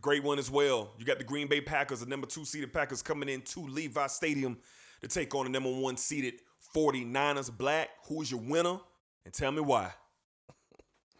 Great 0.01 0.23
one 0.23 0.39
as 0.39 0.49
well. 0.49 0.89
You 0.97 1.05
got 1.05 1.19
the 1.19 1.23
Green 1.23 1.47
Bay 1.47 1.61
Packers, 1.61 1.99
the 1.99 2.07
number 2.07 2.25
two 2.25 2.43
seeded 2.43 2.73
Packers, 2.73 3.03
coming 3.03 3.29
into 3.29 3.59
Levi 3.67 4.07
Stadium 4.07 4.57
to 5.03 5.07
take 5.07 5.35
on 5.35 5.43
the 5.45 5.51
number 5.51 5.69
one 5.71 5.95
seeded 5.95 6.41
49ers. 6.75 7.55
Black, 7.55 7.89
who's 8.07 8.31
your 8.31 8.39
winner? 8.39 8.79
And 9.25 9.31
tell 9.31 9.51
me 9.51 9.61
why. 9.61 9.91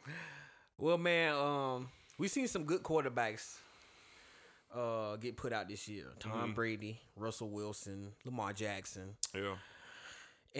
Well, 0.80 0.98
man, 0.98 1.36
um, 1.36 1.90
we 2.18 2.28
seen 2.28 2.48
some 2.48 2.64
good 2.66 2.82
quarterbacks 2.82 3.56
uh 4.74 5.16
get 5.18 5.38
put 5.38 5.54
out 5.54 5.70
this 5.70 5.88
year. 5.88 6.08
Tom 6.20 6.52
Mhm. 6.52 6.56
Brady, 6.56 7.00
Russell 7.16 7.50
Wilson, 7.52 8.14
Lamar 8.26 8.52
Jackson, 8.52 9.16
Yeah. 9.34 9.56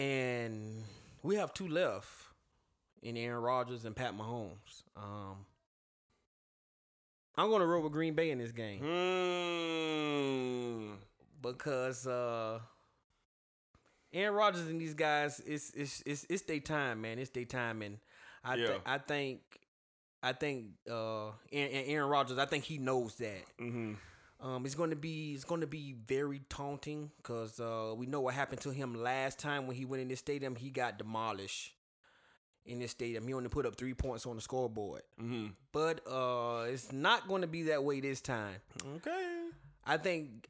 and 0.00 0.84
we 1.24 1.34
have 1.36 1.52
two 1.52 1.66
left 1.68 2.08
in 3.02 3.16
Aaron 3.16 3.42
Rodgers 3.42 3.84
and 3.84 3.94
Pat 3.96 4.16
Mahomes. 4.16 4.84
Um, 4.96 5.44
I'm 7.38 7.50
gonna 7.50 7.66
roll 7.66 7.82
with 7.82 7.92
Green 7.92 8.14
Bay 8.14 8.30
in 8.30 8.38
this 8.38 8.52
game 8.52 8.80
Hmm. 9.66 10.92
because 11.42 12.06
uh, 12.06 12.60
Aaron 14.12 14.34
Rodgers 14.34 14.66
and 14.68 14.80
these 14.80 14.94
guys, 14.94 15.40
it's 15.46 15.70
it's 15.74 16.02
it's 16.06 16.26
it's 16.30 16.42
their 16.42 16.60
time, 16.60 17.02
man. 17.02 17.18
It's 17.18 17.30
their 17.30 17.44
time, 17.44 17.82
and 17.82 17.98
I 18.44 18.54
Yeah. 18.56 18.66
thi- 18.68 18.80
I 18.86 18.98
think 18.98 19.40
I 20.22 20.32
think 20.32 20.68
uh, 20.90 21.28
Aaron, 21.52 21.70
Aaron 21.86 22.08
Rodgers, 22.08 22.38
I 22.38 22.46
think 22.46 22.64
he 22.64 22.78
knows 22.78 23.16
that. 23.16 23.44
Mm-hmm. 23.60 23.94
Um, 24.38 24.66
it's 24.66 24.74
going 24.74 24.90
to 24.90 24.96
be 24.96 25.32
it's 25.34 25.44
going 25.44 25.60
to 25.62 25.66
be 25.66 25.94
very 26.06 26.40
taunting 26.48 27.10
because 27.18 27.58
uh, 27.60 27.94
we 27.96 28.06
know 28.06 28.20
what 28.20 28.34
happened 28.34 28.60
to 28.62 28.70
him 28.70 28.94
last 28.94 29.38
time 29.38 29.66
when 29.66 29.76
he 29.76 29.84
went 29.84 30.02
in 30.02 30.08
this 30.08 30.18
stadium. 30.20 30.56
He 30.56 30.70
got 30.70 30.98
demolished 30.98 31.72
in 32.66 32.78
this 32.78 32.90
stadium. 32.90 33.26
He 33.26 33.34
only 33.34 33.48
put 33.48 33.66
up 33.66 33.76
three 33.76 33.94
points 33.94 34.26
on 34.26 34.36
the 34.36 34.42
scoreboard. 34.42 35.02
Mm-hmm. 35.20 35.48
But 35.72 36.00
uh, 36.10 36.66
it's 36.68 36.92
not 36.92 37.28
going 37.28 37.42
to 37.42 37.48
be 37.48 37.64
that 37.64 37.84
way 37.84 38.00
this 38.00 38.20
time. 38.20 38.56
Okay. 38.96 39.48
I 39.84 39.96
think 39.96 40.48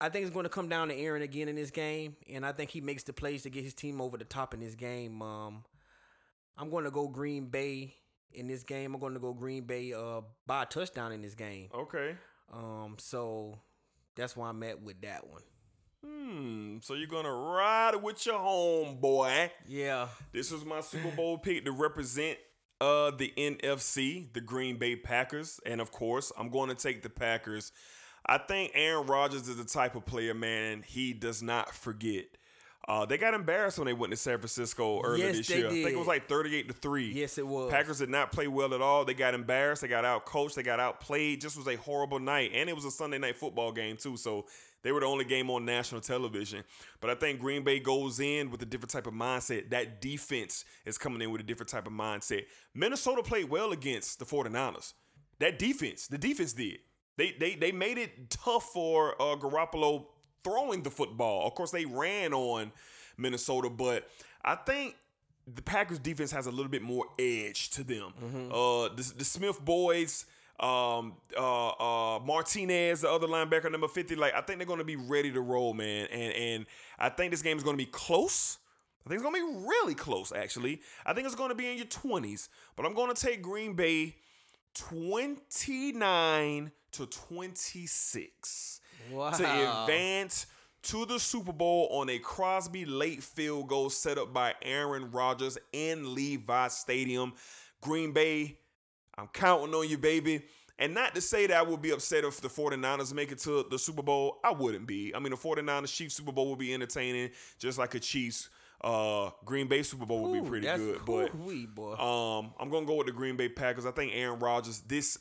I 0.00 0.08
think 0.08 0.26
it's 0.26 0.32
going 0.32 0.44
to 0.44 0.50
come 0.50 0.68
down 0.68 0.88
to 0.88 0.96
Aaron 0.96 1.22
again 1.22 1.48
in 1.48 1.56
this 1.56 1.70
game, 1.70 2.16
and 2.32 2.46
I 2.46 2.52
think 2.52 2.70
he 2.70 2.80
makes 2.80 3.02
the 3.02 3.12
plays 3.12 3.42
to 3.42 3.50
get 3.50 3.64
his 3.64 3.74
team 3.74 4.00
over 4.00 4.16
the 4.16 4.24
top 4.24 4.54
in 4.54 4.60
this 4.60 4.74
game. 4.74 5.20
Um, 5.22 5.64
I'm 6.56 6.70
going 6.70 6.84
to 6.84 6.90
go 6.90 7.08
Green 7.08 7.46
Bay 7.46 7.94
in 8.32 8.46
this 8.46 8.62
game. 8.62 8.94
I'm 8.94 9.00
going 9.00 9.14
to 9.14 9.20
go 9.20 9.32
Green 9.32 9.64
Bay 9.64 9.92
uh, 9.92 10.20
by 10.46 10.62
a 10.62 10.66
touchdown 10.66 11.12
in 11.12 11.22
this 11.22 11.34
game. 11.34 11.68
Okay. 11.74 12.14
Um, 12.52 12.96
so 12.98 13.58
that's 14.16 14.36
why 14.36 14.48
I'm 14.48 14.62
at 14.62 14.80
with 14.80 15.00
that 15.02 15.26
one. 15.26 15.42
Hmm. 16.06 16.78
So 16.80 16.94
you're 16.94 17.08
gonna 17.08 17.32
ride 17.32 17.96
with 18.02 18.24
your 18.24 18.38
homeboy. 18.38 19.50
Yeah. 19.66 20.08
This 20.32 20.50
was 20.50 20.64
my 20.64 20.80
Super 20.80 21.10
Bowl 21.10 21.38
pick 21.38 21.64
to 21.64 21.72
represent 21.72 22.38
uh 22.80 23.10
the 23.10 23.32
NFC, 23.36 24.32
the 24.32 24.40
Green 24.40 24.76
Bay 24.76 24.94
Packers, 24.96 25.60
and 25.66 25.80
of 25.80 25.90
course, 25.90 26.30
I'm 26.38 26.50
going 26.50 26.68
to 26.68 26.74
take 26.76 27.02
the 27.02 27.10
Packers. 27.10 27.72
I 28.26 28.38
think 28.38 28.72
Aaron 28.74 29.06
Rodgers 29.06 29.48
is 29.48 29.56
the 29.56 29.64
type 29.64 29.94
of 29.96 30.04
player, 30.04 30.34
man. 30.34 30.84
He 30.86 31.12
does 31.14 31.42
not 31.42 31.74
forget. 31.74 32.26
Uh, 32.86 33.04
they 33.04 33.18
got 33.18 33.34
embarrassed 33.34 33.78
when 33.78 33.84
they 33.84 33.92
went 33.92 34.10
to 34.10 34.16
San 34.16 34.38
Francisco 34.38 35.02
earlier 35.02 35.26
Yes, 35.26 35.36
this 35.36 35.46
they 35.48 35.58
year. 35.58 35.66
I 35.66 35.70
think 35.70 35.90
it 35.90 35.98
was 35.98 36.06
like 36.06 36.26
38 36.26 36.68
to 36.68 36.74
three. 36.74 37.12
Yes, 37.12 37.36
it 37.36 37.46
was. 37.46 37.70
Packers 37.70 37.98
did 37.98 38.08
not 38.08 38.32
play 38.32 38.48
well 38.48 38.72
at 38.72 38.80
all. 38.80 39.04
They 39.04 39.12
got 39.12 39.34
embarrassed. 39.34 39.82
They 39.82 39.88
got 39.88 40.06
out 40.06 40.24
coached. 40.24 40.56
They 40.56 40.62
got 40.62 40.80
outplayed. 40.80 41.42
Just 41.42 41.58
was 41.58 41.68
a 41.68 41.76
horrible 41.76 42.18
night, 42.18 42.52
and 42.54 42.70
it 42.70 42.74
was 42.74 42.86
a 42.86 42.90
Sunday 42.90 43.18
night 43.18 43.36
football 43.36 43.72
game 43.72 43.98
too. 43.98 44.16
So 44.16 44.46
they 44.82 44.92
were 44.92 45.00
the 45.00 45.06
only 45.06 45.24
game 45.24 45.50
on 45.50 45.64
national 45.64 46.00
television. 46.00 46.64
But 47.00 47.10
I 47.10 47.14
think 47.14 47.40
Green 47.40 47.64
Bay 47.64 47.80
goes 47.80 48.20
in 48.20 48.50
with 48.50 48.62
a 48.62 48.66
different 48.66 48.90
type 48.90 49.06
of 49.06 49.14
mindset. 49.14 49.70
That 49.70 50.00
defense 50.00 50.64
is 50.84 50.98
coming 50.98 51.20
in 51.20 51.30
with 51.30 51.40
a 51.40 51.44
different 51.44 51.70
type 51.70 51.86
of 51.86 51.92
mindset. 51.92 52.44
Minnesota 52.74 53.22
played 53.22 53.48
well 53.50 53.72
against 53.72 54.18
the 54.18 54.24
49ers. 54.24 54.92
That 55.40 55.58
defense, 55.58 56.06
the 56.06 56.18
defense 56.18 56.52
did. 56.52 56.78
They 57.16 57.34
they 57.38 57.54
they 57.56 57.72
made 57.72 57.98
it 57.98 58.30
tough 58.30 58.70
for 58.72 59.20
uh, 59.20 59.36
Garoppolo 59.36 60.06
throwing 60.44 60.82
the 60.82 60.90
football. 60.90 61.46
Of 61.46 61.54
course, 61.54 61.70
they 61.72 61.84
ran 61.84 62.32
on 62.32 62.72
Minnesota, 63.16 63.68
but 63.68 64.08
I 64.44 64.54
think 64.54 64.94
the 65.52 65.62
Packers 65.62 65.98
defense 65.98 66.30
has 66.30 66.46
a 66.46 66.50
little 66.50 66.68
bit 66.70 66.82
more 66.82 67.06
edge 67.18 67.70
to 67.70 67.82
them. 67.82 68.12
Uh, 68.52 68.88
the, 68.94 69.12
the 69.18 69.24
Smith 69.24 69.60
boys, 69.64 70.26
um, 70.60 71.14
uh, 71.36 71.68
uh, 71.68 72.18
Martinez, 72.20 73.02
the 73.02 73.10
other 73.10 73.26
linebacker, 73.26 73.70
number 73.70 73.88
fifty. 73.88 74.14
Like 74.16 74.34
I 74.34 74.40
think 74.40 74.58
they're 74.58 74.66
going 74.66 74.78
to 74.80 74.84
be 74.84 74.96
ready 74.96 75.30
to 75.32 75.40
roll, 75.40 75.74
man. 75.74 76.06
And 76.06 76.32
and 76.32 76.66
I 76.98 77.08
think 77.08 77.30
this 77.30 77.42
game 77.42 77.56
is 77.56 77.62
going 77.62 77.76
to 77.76 77.84
be 77.84 77.90
close. 77.90 78.58
I 79.06 79.08
think 79.08 79.22
it's 79.22 79.30
going 79.30 79.40
to 79.40 79.52
be 79.52 79.66
really 79.66 79.94
close, 79.94 80.32
actually. 80.32 80.82
I 81.06 81.14
think 81.14 81.26
it's 81.26 81.36
going 81.36 81.48
to 81.48 81.54
be 81.54 81.70
in 81.70 81.76
your 81.76 81.86
twenties, 81.86 82.48
but 82.76 82.84
I'm 82.84 82.94
going 82.94 83.14
to 83.14 83.20
take 83.20 83.40
Green 83.42 83.74
Bay 83.74 84.16
twenty 84.74 85.92
nine 85.92 86.72
to 86.92 87.06
twenty 87.06 87.86
six 87.86 88.80
Wow. 89.10 89.30
to 89.30 89.44
advance 89.82 90.46
to 90.82 91.06
the 91.06 91.18
Super 91.18 91.52
Bowl 91.52 91.88
on 91.90 92.10
a 92.10 92.18
Crosby 92.18 92.84
late 92.84 93.22
field 93.22 93.68
goal 93.68 93.90
set 93.90 94.18
up 94.18 94.32
by 94.34 94.54
Aaron 94.62 95.10
Rodgers 95.10 95.56
in 95.72 96.14
Levi 96.14 96.68
Stadium. 96.68 97.32
Green 97.80 98.12
Bay, 98.12 98.58
I'm 99.18 99.26
counting 99.28 99.74
on 99.74 99.88
you, 99.88 99.98
baby. 99.98 100.42
And 100.78 100.94
not 100.94 101.14
to 101.16 101.20
say 101.20 101.48
that 101.48 101.56
I 101.56 101.62
would 101.62 101.82
be 101.82 101.90
upset 101.90 102.22
if 102.24 102.40
the 102.40 102.48
49ers 102.48 103.12
make 103.12 103.32
it 103.32 103.38
to 103.40 103.66
the 103.68 103.78
Super 103.78 104.02
Bowl. 104.02 104.38
I 104.44 104.52
wouldn't 104.52 104.86
be. 104.86 105.12
I 105.12 105.18
mean, 105.18 105.30
the 105.30 105.36
49ers 105.36 105.92
Chiefs 105.92 106.14
Super 106.14 106.30
Bowl 106.30 106.50
would 106.50 106.58
be 106.58 106.72
entertaining, 106.72 107.30
just 107.58 107.78
like 107.78 107.94
a 107.94 108.00
Chiefs 108.00 108.48
uh 108.82 109.30
Green 109.44 109.66
Bay 109.66 109.82
Super 109.82 110.06
Bowl 110.06 110.22
would 110.22 110.38
Ooh, 110.38 110.42
be 110.42 110.48
pretty 110.48 110.66
good. 110.66 111.00
But 111.04 111.34
ooh-wee, 111.34 111.66
boy. 111.66 111.94
um, 111.94 112.54
I'm 112.60 112.70
gonna 112.70 112.86
go 112.86 112.94
with 112.94 113.06
the 113.08 113.12
Green 113.12 113.36
Bay 113.36 113.48
Packers. 113.48 113.86
I 113.86 113.90
think 113.90 114.12
Aaron 114.14 114.38
Rodgers. 114.38 114.80
This, 114.80 115.18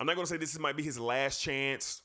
I'm 0.00 0.06
not 0.06 0.16
gonna 0.16 0.26
say 0.26 0.38
this 0.38 0.58
might 0.58 0.76
be 0.76 0.82
his 0.82 0.98
last 0.98 1.42
chance 1.42 2.01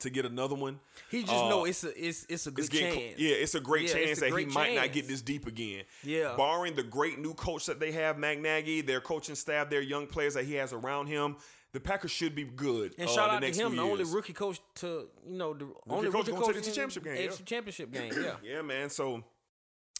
to 0.00 0.10
get 0.10 0.24
another 0.26 0.54
one. 0.54 0.78
He 1.10 1.22
just 1.22 1.32
Uh, 1.32 1.48
know 1.48 1.64
it's 1.64 1.84
a 1.84 2.06
it's 2.06 2.26
it's 2.28 2.46
a 2.46 2.50
good 2.50 2.64
it's 2.66 2.68
getting 2.72 2.98
chance. 2.98 3.18
yeah, 3.18 3.34
it's 3.34 3.54
a 3.54 3.60
great 3.60 3.88
Yeah, 3.88 3.94
chance 3.94 4.18
a 4.18 4.20
that 4.22 4.30
great 4.30 4.48
he 4.48 4.54
might 4.54 4.74
not 4.74 4.92
get 4.92 5.08
this 5.08 5.22
deep 5.22 5.46
again. 5.46 5.84
Yeah. 6.02 6.34
Barring 6.36 6.74
the 6.74 6.82
great 6.82 7.18
new 7.18 7.34
coach 7.34 7.66
that 7.66 7.80
they 7.80 7.92
have, 7.92 8.18
Mac 8.18 8.38
Nagy, 8.38 8.80
their 8.82 9.00
coaching 9.00 9.34
staff, 9.34 9.70
their 9.70 9.80
young 9.80 10.06
players 10.06 10.34
that 10.34 10.44
he 10.44 10.54
has 10.54 10.72
around 10.72 11.06
him, 11.06 11.36
the 11.72 11.80
Packers 11.80 12.10
should 12.10 12.34
be 12.34 12.44
good. 12.44 12.94
And 12.98 13.08
uh, 13.08 13.12
shout 13.12 13.30
the 13.40 13.46
out 13.46 13.52
to 13.52 13.60
him, 13.60 13.76
the 13.76 13.82
only 13.82 14.04
rookie 14.04 14.32
coach 14.32 14.60
to 14.76 15.08
you 15.26 15.36
know 15.36 15.54
the 15.54 15.68
only 15.88 16.10
coach 16.10 16.26
rookie 16.28 16.40
coach 16.40 16.52
to 16.52 16.58
in 16.58 16.62
championship 16.64 17.04
game, 17.04 17.16
yeah. 17.30 17.36
championship 17.44 17.92
game. 17.92 18.12
Yeah. 18.22 18.34
Yeah, 18.42 18.62
man. 18.62 18.90
So 18.90 19.22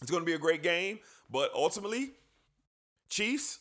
it's 0.02 0.10
going 0.10 0.22
to 0.22 0.26
be 0.26 0.34
a 0.34 0.38
great 0.38 0.62
game, 0.62 0.98
but 1.30 1.50
ultimately, 1.54 2.10
Chiefs, 3.08 3.60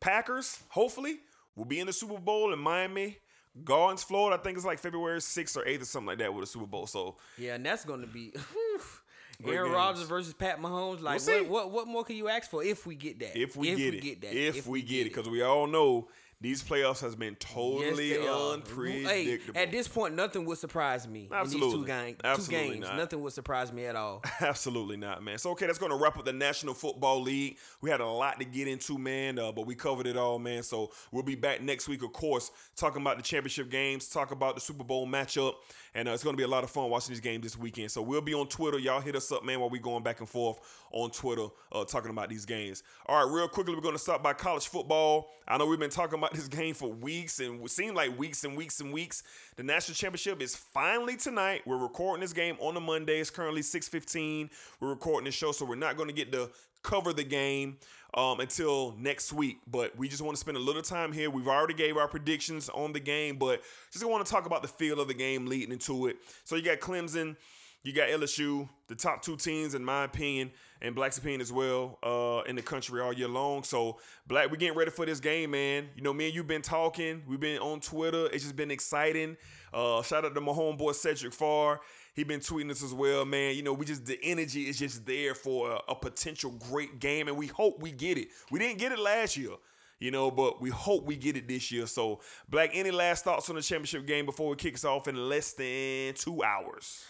Packers, 0.00 0.58
hopefully, 0.68 1.18
will 1.56 1.64
be 1.64 1.80
in 1.80 1.86
the 1.86 1.92
Super 1.92 2.18
Bowl 2.18 2.52
in 2.52 2.58
Miami. 2.58 3.18
Gardens, 3.62 4.02
Florida. 4.02 4.40
I 4.40 4.42
think 4.42 4.56
it's 4.56 4.66
like 4.66 4.78
February 4.78 5.20
6th 5.20 5.56
or 5.56 5.64
8th 5.64 5.82
or 5.82 5.84
something 5.84 6.08
like 6.08 6.18
that 6.18 6.34
with 6.34 6.44
a 6.44 6.46
Super 6.46 6.66
Bowl. 6.66 6.86
So 6.86 7.16
Yeah, 7.38 7.54
and 7.54 7.64
that's 7.64 7.84
gonna 7.84 8.06
be 8.06 8.32
Great 9.42 9.56
Aaron. 9.56 9.72
Rodgers 9.72 10.08
versus 10.08 10.32
Pat 10.32 10.60
Mahomes. 10.60 11.00
Like 11.00 11.20
see. 11.20 11.40
what, 11.42 11.48
what 11.50 11.70
what 11.70 11.88
more 11.88 12.04
can 12.04 12.16
you 12.16 12.28
ask 12.28 12.50
for 12.50 12.62
if 12.64 12.86
we 12.86 12.94
get 12.94 13.18
that? 13.20 13.36
if 13.38 13.56
we 13.56 13.74
get 13.74 13.94
it, 13.94 14.20
that. 14.22 14.34
if, 14.34 14.66
we 14.66 14.82
get 14.82 15.06
it, 15.06 15.14
because 15.14 15.28
we 15.28 15.42
all 15.42 15.66
know 15.66 16.08
these 16.44 16.62
playoffs 16.62 17.00
has 17.00 17.14
been 17.14 17.34
totally 17.36 18.16
are. 18.18 18.52
unpredictable. 18.52 19.08
Hey, 19.08 19.38
at 19.54 19.70
this 19.70 19.88
point, 19.88 20.14
nothing 20.14 20.44
would 20.44 20.58
surprise 20.58 21.08
me 21.08 21.20
in 21.20 21.28
these 21.28 21.32
Absolutely. 21.32 21.78
two, 21.78 21.86
gang- 21.86 22.16
two 22.36 22.50
games. 22.50 22.80
not. 22.80 22.96
Nothing 22.96 23.22
would 23.22 23.32
surprise 23.32 23.72
me 23.72 23.86
at 23.86 23.96
all. 23.96 24.22
Absolutely 24.40 24.96
not, 24.96 25.22
man. 25.22 25.38
So, 25.38 25.50
okay, 25.52 25.66
that's 25.66 25.78
going 25.78 25.90
to 25.90 25.96
wrap 25.96 26.18
up 26.18 26.24
the 26.24 26.32
National 26.32 26.74
Football 26.74 27.22
League. 27.22 27.56
We 27.80 27.90
had 27.90 28.00
a 28.00 28.06
lot 28.06 28.38
to 28.40 28.44
get 28.44 28.68
into, 28.68 28.98
man, 28.98 29.38
uh, 29.38 29.52
but 29.52 29.66
we 29.66 29.74
covered 29.74 30.06
it 30.06 30.16
all, 30.16 30.38
man. 30.38 30.62
So, 30.62 30.92
we'll 31.12 31.22
be 31.22 31.34
back 31.34 31.62
next 31.62 31.88
week, 31.88 32.02
of 32.02 32.12
course, 32.12 32.50
talking 32.76 33.00
about 33.00 33.16
the 33.16 33.22
championship 33.22 33.70
games, 33.70 34.08
talk 34.08 34.30
about 34.30 34.54
the 34.54 34.60
Super 34.60 34.84
Bowl 34.84 35.06
matchup, 35.06 35.54
and 35.94 36.08
uh, 36.08 36.12
it's 36.12 36.24
going 36.24 36.34
to 36.34 36.38
be 36.38 36.44
a 36.44 36.48
lot 36.48 36.64
of 36.64 36.70
fun 36.70 36.90
watching 36.90 37.12
these 37.12 37.20
games 37.20 37.42
this 37.42 37.58
weekend. 37.58 37.90
So, 37.90 38.02
we'll 38.02 38.20
be 38.20 38.34
on 38.34 38.48
Twitter. 38.48 38.78
Y'all 38.78 39.00
hit 39.00 39.16
us 39.16 39.30
up, 39.32 39.44
man, 39.44 39.60
while 39.60 39.70
we 39.70 39.78
going 39.78 40.02
back 40.02 40.20
and 40.20 40.28
forth 40.28 40.58
on 40.90 41.10
Twitter 41.10 41.46
uh, 41.72 41.84
talking 41.84 42.10
about 42.10 42.28
these 42.28 42.44
games. 42.44 42.82
All 43.06 43.24
right, 43.24 43.34
real 43.34 43.48
quickly, 43.48 43.74
we're 43.74 43.80
going 43.80 43.94
to 43.94 44.00
stop 44.00 44.22
by 44.22 44.32
college 44.32 44.68
football. 44.68 45.30
I 45.46 45.58
know 45.58 45.66
we've 45.66 45.78
been 45.78 45.90
talking 45.90 46.18
about 46.18 46.32
this 46.34 46.48
game 46.48 46.74
for 46.74 46.90
weeks 46.90 47.40
and 47.40 47.62
it 47.62 47.70
seemed 47.70 47.96
like 47.96 48.16
weeks 48.18 48.44
and 48.44 48.56
weeks 48.56 48.80
and 48.80 48.92
weeks. 48.92 49.22
The 49.56 49.62
national 49.62 49.94
championship 49.96 50.40
is 50.40 50.56
finally 50.56 51.16
tonight. 51.16 51.62
We're 51.66 51.76
recording 51.76 52.20
this 52.20 52.32
game 52.32 52.56
on 52.60 52.76
a 52.76 52.80
Monday. 52.80 53.20
It's 53.20 53.30
currently 53.30 53.62
6:15. 53.62 54.50
We're 54.80 54.88
recording 54.88 55.24
this 55.24 55.34
show, 55.34 55.52
so 55.52 55.64
we're 55.64 55.74
not 55.74 55.96
going 55.96 56.08
to 56.08 56.14
get 56.14 56.32
to 56.32 56.50
cover 56.84 57.12
the 57.12 57.24
game 57.24 57.78
um, 58.14 58.38
until 58.38 58.94
next 58.98 59.32
week. 59.32 59.58
But 59.66 59.96
we 59.98 60.08
just 60.08 60.22
want 60.22 60.36
to 60.36 60.40
spend 60.40 60.56
a 60.56 60.60
little 60.60 60.82
time 60.82 61.12
here. 61.12 61.30
We've 61.30 61.48
already 61.48 61.74
gave 61.74 61.96
our 61.96 62.06
predictions 62.06 62.68
on 62.68 62.92
the 62.92 63.00
game, 63.00 63.36
but 63.36 63.62
just 63.90 64.04
want 64.06 64.24
to 64.24 64.30
talk 64.30 64.46
about 64.46 64.62
the 64.62 64.68
feel 64.68 65.00
of 65.00 65.08
the 65.08 65.14
game 65.14 65.46
leading 65.46 65.72
into 65.72 66.06
it. 66.06 66.18
So 66.44 66.54
you 66.54 66.62
got 66.62 66.78
Clemson, 66.78 67.36
you 67.82 67.92
got 67.92 68.08
LSU, 68.08 68.68
the 68.88 68.94
top 68.94 69.22
two 69.22 69.36
teams, 69.36 69.74
in 69.74 69.84
my 69.84 70.04
opinion, 70.04 70.52
and 70.80 70.94
Black's 70.94 71.18
opinion 71.18 71.40
as 71.40 71.52
well, 71.52 71.98
uh, 72.02 72.42
in 72.48 72.56
the 72.56 72.62
country 72.62 73.00
all 73.00 73.12
year 73.12 73.28
long. 73.28 73.62
So, 73.62 73.98
Black, 74.26 74.50
we're 74.50 74.56
getting 74.56 74.76
ready 74.76 74.90
for 74.90 75.04
this 75.04 75.20
game, 75.20 75.50
man. 75.50 75.88
You 75.96 76.02
know, 76.02 76.14
me 76.14 76.26
and 76.26 76.34
you've 76.34 76.46
been 76.46 76.62
talking. 76.62 77.22
We've 77.26 77.40
been 77.40 77.58
on 77.58 77.80
Twitter. 77.80 78.26
It's 78.26 78.44
just 78.44 78.56
been 78.56 78.70
exciting. 78.70 79.36
Uh, 79.72 80.02
shout 80.02 80.24
out 80.24 80.34
to 80.34 80.40
my 80.40 80.52
homeboy 80.52 80.94
Cedric 80.94 81.34
Farr. 81.34 81.80
He 82.14 82.24
been 82.24 82.40
tweeting 82.40 82.70
us 82.70 82.82
as 82.82 82.94
well, 82.94 83.24
man. 83.24 83.56
You 83.56 83.62
know, 83.62 83.72
we 83.72 83.84
just 83.84 84.06
the 84.06 84.18
energy 84.22 84.68
is 84.68 84.78
just 84.78 85.04
there 85.04 85.34
for 85.34 85.72
a, 85.72 85.92
a 85.92 85.94
potential 85.94 86.52
great 86.70 87.00
game, 87.00 87.28
and 87.28 87.36
we 87.36 87.48
hope 87.48 87.80
we 87.80 87.90
get 87.90 88.18
it. 88.18 88.28
We 88.50 88.58
didn't 88.58 88.78
get 88.78 88.92
it 88.92 88.98
last 88.98 89.36
year 89.36 89.54
you 90.00 90.10
know, 90.10 90.30
but 90.30 90.60
we 90.60 90.70
hope 90.70 91.04
we 91.04 91.16
get 91.16 91.36
it 91.36 91.48
this 91.48 91.72
year. 91.72 91.86
So, 91.86 92.20
Black, 92.48 92.70
any 92.74 92.90
last 92.90 93.24
thoughts 93.24 93.48
on 93.48 93.56
the 93.56 93.62
championship 93.62 94.06
game 94.06 94.26
before 94.26 94.50
we 94.50 94.56
kick 94.56 94.74
us 94.74 94.84
off 94.84 95.08
in 95.08 95.16
less 95.28 95.52
than 95.52 96.12
two 96.14 96.42
hours? 96.42 97.04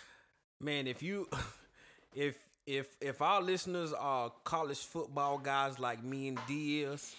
Man, 0.61 0.87
if 0.87 1.03
you 1.03 1.29
if 2.15 2.37
if 2.67 2.87
if 3.01 3.21
our 3.21 3.43
listeners 3.43 3.93
are 3.93 4.33
college 4.45 4.79
football 4.79 5.39
guys 5.39 5.79
like 5.79 6.03
me 6.05 6.29
and 6.29 6.39
Diaz, 6.47 7.15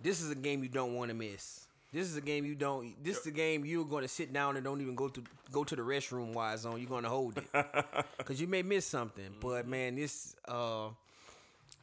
this 0.00 0.20
is 0.20 0.30
a 0.30 0.34
game 0.34 0.62
you 0.62 0.68
don't 0.68 0.94
want 0.94 1.08
to 1.08 1.14
miss. 1.14 1.66
This 1.92 2.06
is 2.06 2.16
a 2.16 2.20
game 2.20 2.44
you 2.44 2.54
don't. 2.54 3.02
This 3.02 3.18
is 3.18 3.26
a 3.26 3.32
game 3.32 3.64
you're 3.64 3.84
going 3.84 4.02
to 4.02 4.08
sit 4.08 4.32
down 4.32 4.56
and 4.56 4.64
don't 4.64 4.80
even 4.80 4.94
go 4.94 5.08
to 5.08 5.22
go 5.50 5.64
to 5.64 5.74
the 5.74 5.82
restroom. 5.82 6.32
Wise 6.34 6.64
on. 6.64 6.78
You're 6.78 6.88
going 6.88 7.02
to 7.02 7.08
hold 7.08 7.36
it 7.38 7.44
because 8.18 8.40
you 8.40 8.46
may 8.46 8.62
miss 8.62 8.86
something. 8.86 9.34
But 9.40 9.66
man, 9.66 9.96
this. 9.96 10.36
uh 10.46 10.88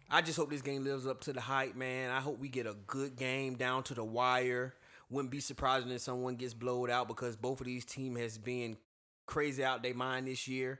I 0.10 0.22
just 0.22 0.38
hope 0.38 0.50
this 0.50 0.62
game 0.62 0.86
lives 0.86 1.06
up 1.06 1.20
to 1.22 1.34
the 1.34 1.42
hype, 1.42 1.76
man. 1.76 2.12
I 2.12 2.22
hope 2.22 2.40
we 2.40 2.48
get 2.48 2.66
a 2.66 2.76
good 2.88 3.18
game 3.18 3.56
down 3.56 3.84
to 3.84 3.94
the 3.94 4.06
wire. 4.06 4.74
Wouldn't 5.10 5.32
be 5.32 5.42
surprising 5.42 5.92
if 5.92 6.00
someone 6.00 6.36
gets 6.36 6.54
blowed 6.54 6.90
out 6.90 7.10
because 7.10 7.36
both 7.36 7.60
of 7.60 7.66
these 7.66 7.84
teams 7.84 8.18
has 8.20 8.38
been 8.38 8.78
crazy 9.26 9.64
out 9.66 9.84
their 9.84 9.94
mind 9.94 10.28
this 10.28 10.48
year. 10.48 10.80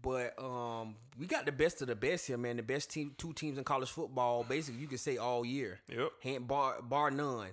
But 0.00 0.34
um, 0.42 0.96
we 1.18 1.26
got 1.26 1.44
the 1.46 1.52
best 1.52 1.82
of 1.82 1.88
the 1.88 1.94
best 1.94 2.26
here, 2.26 2.38
man. 2.38 2.56
The 2.56 2.62
best 2.62 2.90
team, 2.90 3.12
two 3.18 3.32
teams 3.32 3.58
in 3.58 3.64
college 3.64 3.90
football, 3.90 4.44
basically, 4.44 4.80
you 4.80 4.86
could 4.88 5.00
say 5.00 5.16
all 5.16 5.44
year. 5.44 5.80
Yep. 5.88 6.08
Hand 6.22 6.48
bar 6.48 6.80
bar 6.82 7.10
none. 7.10 7.48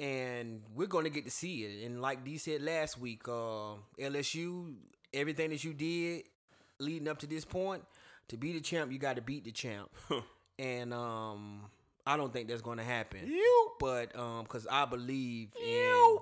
And 0.00 0.62
we're 0.74 0.88
going 0.88 1.04
to 1.04 1.10
get 1.10 1.24
to 1.24 1.30
see 1.30 1.64
it. 1.64 1.86
And 1.86 2.02
like 2.02 2.24
D 2.24 2.36
said 2.36 2.62
last 2.62 2.98
week, 2.98 3.28
uh, 3.28 3.76
LSU, 3.98 4.74
everything 5.12 5.50
that 5.50 5.62
you 5.62 5.72
did 5.72 6.24
leading 6.80 7.08
up 7.08 7.18
to 7.18 7.26
this 7.26 7.44
point, 7.44 7.84
to 8.28 8.36
be 8.36 8.52
the 8.52 8.60
champ, 8.60 8.90
you 8.90 8.98
got 8.98 9.16
to 9.16 9.22
beat 9.22 9.44
the 9.44 9.52
champ. 9.52 9.90
and 10.58 10.92
um, 10.92 11.70
I 12.06 12.16
don't 12.16 12.32
think 12.32 12.48
that's 12.48 12.62
going 12.62 12.78
to 12.78 12.84
happen. 12.84 13.26
You. 13.26 13.72
But 13.78 14.16
um, 14.18 14.42
because 14.42 14.66
I 14.70 14.84
believe 14.84 15.50
in, 15.64 16.18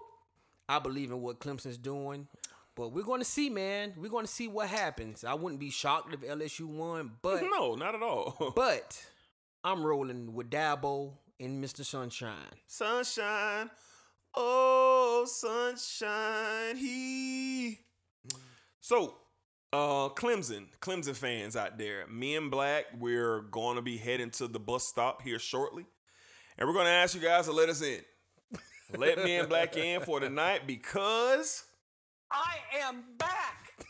I 0.68 0.78
believe 0.78 1.10
in 1.10 1.20
what 1.20 1.40
Clemson's 1.40 1.78
doing. 1.78 2.28
But 2.74 2.92
we're 2.92 3.04
going 3.04 3.20
to 3.20 3.26
see, 3.26 3.50
man. 3.50 3.92
We're 3.96 4.10
going 4.10 4.24
to 4.24 4.32
see 4.32 4.48
what 4.48 4.68
happens. 4.68 5.24
I 5.24 5.34
wouldn't 5.34 5.60
be 5.60 5.70
shocked 5.70 6.14
if 6.14 6.20
LSU 6.20 6.66
won, 6.66 7.12
but 7.20 7.42
no, 7.42 7.74
not 7.74 7.94
at 7.94 8.02
all. 8.02 8.52
but 8.56 9.04
I'm 9.62 9.84
rolling 9.84 10.32
with 10.32 10.48
Dabo 10.48 11.12
and 11.40 11.62
Mr. 11.62 11.84
Sunshine. 11.84 12.54
Sunshine, 12.66 13.70
oh 14.34 15.24
sunshine, 15.26 16.76
he. 16.76 17.78
So, 18.80 19.16
uh, 19.72 20.08
Clemson, 20.10 20.66
Clemson 20.80 21.16
fans 21.16 21.56
out 21.56 21.78
there, 21.78 22.06
me 22.06 22.36
and 22.36 22.50
Black, 22.50 22.86
we're 22.98 23.40
going 23.40 23.76
to 23.76 23.82
be 23.82 23.96
heading 23.96 24.30
to 24.32 24.48
the 24.48 24.60
bus 24.60 24.86
stop 24.86 25.22
here 25.22 25.38
shortly, 25.38 25.86
and 26.58 26.68
we're 26.68 26.74
going 26.74 26.86
to 26.86 26.92
ask 26.92 27.14
you 27.14 27.20
guys 27.20 27.46
to 27.46 27.52
let 27.52 27.68
us 27.68 27.82
in. 27.82 28.00
let 28.96 29.22
me 29.22 29.36
and 29.36 29.48
Black 29.48 29.76
in 29.76 30.00
for 30.02 30.20
tonight 30.20 30.66
because 30.66 31.64
I 32.30 32.56
am 32.82 33.04
back. 33.18 33.86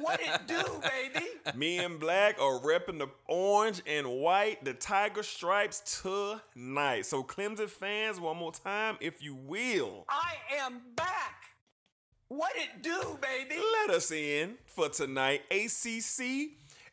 What 0.00 0.20
it 0.20 0.46
do, 0.46 0.62
baby? 0.82 1.26
me 1.54 1.78
and 1.78 2.00
Black 2.00 2.40
are 2.40 2.58
repping 2.60 2.98
the 2.98 3.08
orange 3.26 3.82
and 3.86 4.08
white, 4.08 4.64
the 4.64 4.74
tiger 4.74 5.22
stripes 5.22 6.02
tonight. 6.02 7.06
So, 7.06 7.22
Clemson 7.22 7.68
fans, 7.68 8.18
one 8.18 8.36
more 8.36 8.52
time, 8.52 8.96
if 9.00 9.22
you 9.22 9.34
will. 9.34 10.04
I 10.08 10.34
am 10.64 10.80
back. 10.96 11.44
What 12.28 12.52
it 12.56 12.82
do, 12.82 13.18
baby? 13.20 13.60
Let 13.86 13.96
us 13.96 14.10
in 14.10 14.54
for 14.66 14.88
tonight. 14.88 15.42
ACC, 15.50 16.52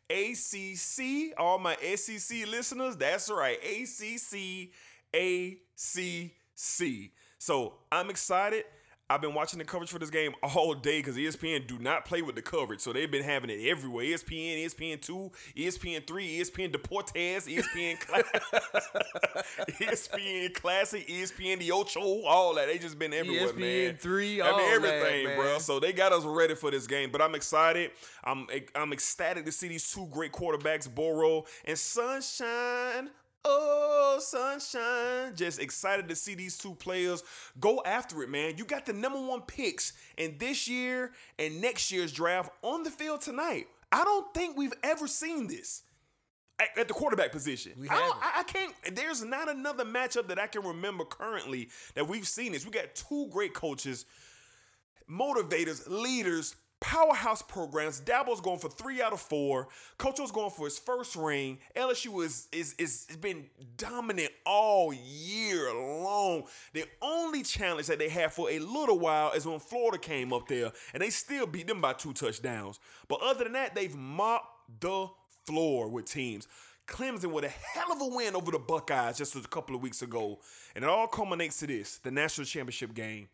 ACC, 0.09 1.33
all 1.37 1.57
my 1.57 1.75
SEC 1.95 2.45
listeners, 2.47 2.97
that's 2.97 3.29
right. 3.31 3.57
ACC, 3.63 4.69
ACC. 5.13 7.11
So 7.39 7.73
I'm 7.91 8.09
excited. 8.09 8.65
I've 9.11 9.19
been 9.21 9.33
watching 9.33 9.59
the 9.59 9.65
coverage 9.65 9.89
for 9.89 9.99
this 9.99 10.09
game 10.09 10.33
all 10.41 10.73
day 10.73 10.99
because 10.99 11.17
ESPN 11.17 11.67
do 11.67 11.77
not 11.79 12.05
play 12.05 12.21
with 12.21 12.35
the 12.35 12.41
coverage. 12.41 12.79
So 12.79 12.93
they've 12.93 13.11
been 13.11 13.23
having 13.23 13.49
it 13.49 13.67
everywhere. 13.67 14.05
ESPN, 14.05 14.65
ESPN 14.65 15.01
2, 15.01 15.31
ESPN 15.57 16.07
3, 16.07 16.39
ESPN 16.39 16.71
Deportes, 16.71 17.45
ESPN 17.45 17.99
Cla- 17.99 18.23
ESPN 19.81 20.53
Classic, 20.53 21.05
ESPN 21.05 21.59
The 21.59 21.71
Ocho, 21.73 22.23
all 22.23 22.55
that. 22.55 22.67
They 22.67 22.77
just 22.77 22.97
been 22.97 23.13
everywhere, 23.13 23.49
ESPN 23.49 23.85
man. 23.87 23.97
3, 23.97 24.41
I 24.41 24.45
mean, 24.45 24.53
all 24.53 24.57
that, 24.59 24.73
everything, 24.73 25.25
man. 25.25 25.37
bro. 25.37 25.59
So 25.59 25.81
they 25.81 25.91
got 25.91 26.13
us 26.13 26.23
ready 26.23 26.55
for 26.55 26.71
this 26.71 26.87
game. 26.87 27.11
But 27.11 27.21
I'm 27.21 27.35
excited. 27.35 27.91
I'm 28.23 28.47
I'm 28.75 28.93
ecstatic 28.93 29.43
to 29.45 29.51
see 29.51 29.67
these 29.67 29.91
two 29.91 30.07
great 30.07 30.31
quarterbacks, 30.31 30.93
Burrow 30.93 31.43
and 31.65 31.77
Sunshine. 31.77 33.09
Oh, 33.43 34.19
sunshine. 34.19 35.35
Just 35.35 35.59
excited 35.59 36.07
to 36.09 36.15
see 36.15 36.35
these 36.35 36.57
two 36.57 36.75
players 36.75 37.23
go 37.59 37.81
after 37.85 38.21
it, 38.23 38.29
man. 38.29 38.57
You 38.57 38.65
got 38.65 38.85
the 38.85 38.93
number 38.93 39.19
one 39.19 39.41
picks 39.41 39.93
in 40.17 40.37
this 40.37 40.67
year 40.67 41.11
and 41.39 41.61
next 41.61 41.91
year's 41.91 42.11
draft 42.11 42.51
on 42.61 42.83
the 42.83 42.91
field 42.91 43.21
tonight. 43.21 43.67
I 43.91 44.03
don't 44.03 44.33
think 44.33 44.57
we've 44.57 44.73
ever 44.83 45.07
seen 45.07 45.47
this 45.47 45.83
at, 46.59 46.77
at 46.77 46.87
the 46.87 46.93
quarterback 46.93 47.31
position. 47.31 47.73
We 47.77 47.89
I, 47.89 47.95
don't-. 47.97 48.17
I, 48.21 48.31
I 48.37 48.43
can't. 48.43 48.73
There's 48.95 49.23
not 49.23 49.49
another 49.49 49.85
matchup 49.85 50.27
that 50.27 50.39
I 50.39 50.47
can 50.47 50.63
remember 50.63 51.03
currently 51.03 51.69
that 51.95 52.07
we've 52.07 52.27
seen 52.27 52.51
this. 52.51 52.65
We 52.65 52.71
got 52.71 52.93
two 52.95 53.27
great 53.31 53.53
coaches, 53.53 54.05
motivators, 55.09 55.83
leaders, 55.87 56.55
powerhouse 56.81 57.41
programs. 57.41 58.01
Dabo's 58.01 58.41
going 58.41 58.59
for 58.59 58.67
three 58.67 59.01
out 59.01 59.13
of 59.13 59.21
four. 59.21 59.69
Coach 59.97 60.19
O's 60.19 60.31
going 60.31 60.49
for 60.49 60.65
his 60.65 60.77
first 60.77 61.15
ring. 61.15 61.59
LSU 61.75 62.25
is 62.25 62.49
is 62.51 62.75
is 62.77 63.07
been 63.21 63.45
dominant 63.77 64.31
all 64.45 64.91
year 64.91 65.73
long. 65.73 66.43
The 66.73 66.83
only 67.01 67.43
challenge 67.43 67.87
that 67.87 67.99
they 67.99 68.09
had 68.09 68.33
for 68.33 68.49
a 68.51 68.59
little 68.59 68.99
while 68.99 69.31
is 69.31 69.45
when 69.45 69.59
Florida 69.59 69.97
came 69.97 70.33
up 70.33 70.47
there, 70.47 70.71
and 70.93 71.01
they 71.01 71.11
still 71.11 71.45
beat 71.45 71.67
them 71.67 71.79
by 71.79 71.93
two 71.93 72.11
touchdowns. 72.11 72.79
But 73.07 73.21
other 73.21 73.45
than 73.45 73.53
that, 73.53 73.75
they've 73.75 73.95
mopped 73.95 74.81
the 74.81 75.07
floor 75.45 75.87
with 75.87 76.05
teams. 76.05 76.47
Clemson 76.87 77.31
with 77.31 77.45
a 77.45 77.49
hell 77.49 77.91
of 77.91 78.01
a 78.01 78.07
win 78.07 78.35
over 78.35 78.51
the 78.51 78.59
Buckeyes 78.59 79.17
just 79.17 79.35
a 79.35 79.41
couple 79.41 79.75
of 79.75 79.81
weeks 79.81 80.01
ago. 80.01 80.39
And 80.75 80.83
it 80.83 80.89
all 80.89 81.07
culminates 81.07 81.59
to 81.59 81.67
this 81.67 81.99
the 81.99 82.11
national 82.11 82.45
championship 82.45 82.93
game. 82.93 83.29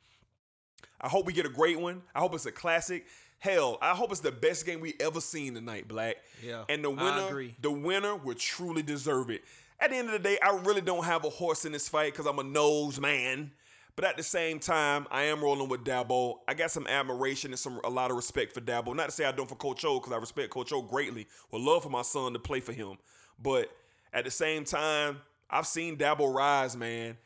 I 1.00 1.08
hope 1.08 1.26
we 1.26 1.34
get 1.34 1.46
a 1.46 1.50
great 1.50 1.80
one. 1.80 2.02
I 2.14 2.20
hope 2.20 2.34
it's 2.34 2.46
a 2.46 2.52
classic. 2.52 3.06
Hell, 3.40 3.78
I 3.82 3.92
hope 3.94 4.12
it's 4.12 4.20
the 4.20 4.32
best 4.32 4.66
game 4.66 4.80
we 4.80 4.96
ever 5.00 5.22
seen 5.22 5.54
tonight, 5.54 5.88
Black. 5.88 6.18
Yeah, 6.44 6.64
And 6.70 6.84
the 6.84 6.90
winner, 6.90 7.52
the 7.62 7.72
winner 7.72 8.16
will 8.16 8.36
truly 8.36 8.82
deserve 8.82 9.30
it. 9.30 9.44
At 9.80 9.92
the 9.92 9.98
end 9.98 10.08
of 10.08 10.14
the 10.14 10.20
day, 10.20 10.40
I 10.42 10.58
really 10.64 10.82
don't 10.82 11.06
have 11.06 11.24
a 11.24 11.30
horse 11.30 11.64
in 11.66 11.72
this 11.72 11.88
fight 11.88 12.14
because 12.14 12.26
I'm 12.26 12.40
a 12.40 12.44
nose 12.44 13.00
man. 13.00 13.52
But 13.96 14.06
at 14.06 14.18
the 14.18 14.24
same 14.24 14.60
time, 14.60 15.08
I 15.10 15.24
am 15.24 15.44
rolling 15.44 15.70
with 15.70 15.84
Dabo. 15.84 16.36
I 16.48 16.54
got 16.54 16.72
some 16.72 16.86
admiration 16.88 17.52
and 17.52 17.60
some 17.60 17.80
a 17.84 17.90
lot 17.90 18.12
of 18.12 18.18
respect 18.18 18.54
for 18.54 18.62
Dabo. 18.62 18.96
Not 18.96 19.08
to 19.08 19.12
say 19.12 19.26
I 19.26 19.32
don't 19.32 19.50
for 19.50 19.56
Coach 19.56 19.84
O, 19.86 20.00
because 20.00 20.14
I 20.14 20.18
respect 20.18 20.52
Coach 20.52 20.72
O 20.72 20.82
greatly. 20.82 21.28
Would 21.52 21.62
love 21.62 21.84
for 21.84 21.90
my 21.90 22.04
son 22.04 22.34
to 22.34 22.40
play 22.40 22.60
for 22.60 22.74
him. 22.74 22.98
But 23.42 23.72
at 24.14 24.24
the 24.24 24.32
same 24.32 24.66
time, 24.66 25.18
I've 25.50 25.66
seen 25.68 25.98
Dabo 25.98 26.32
rise, 26.32 26.78
man. 26.78 27.18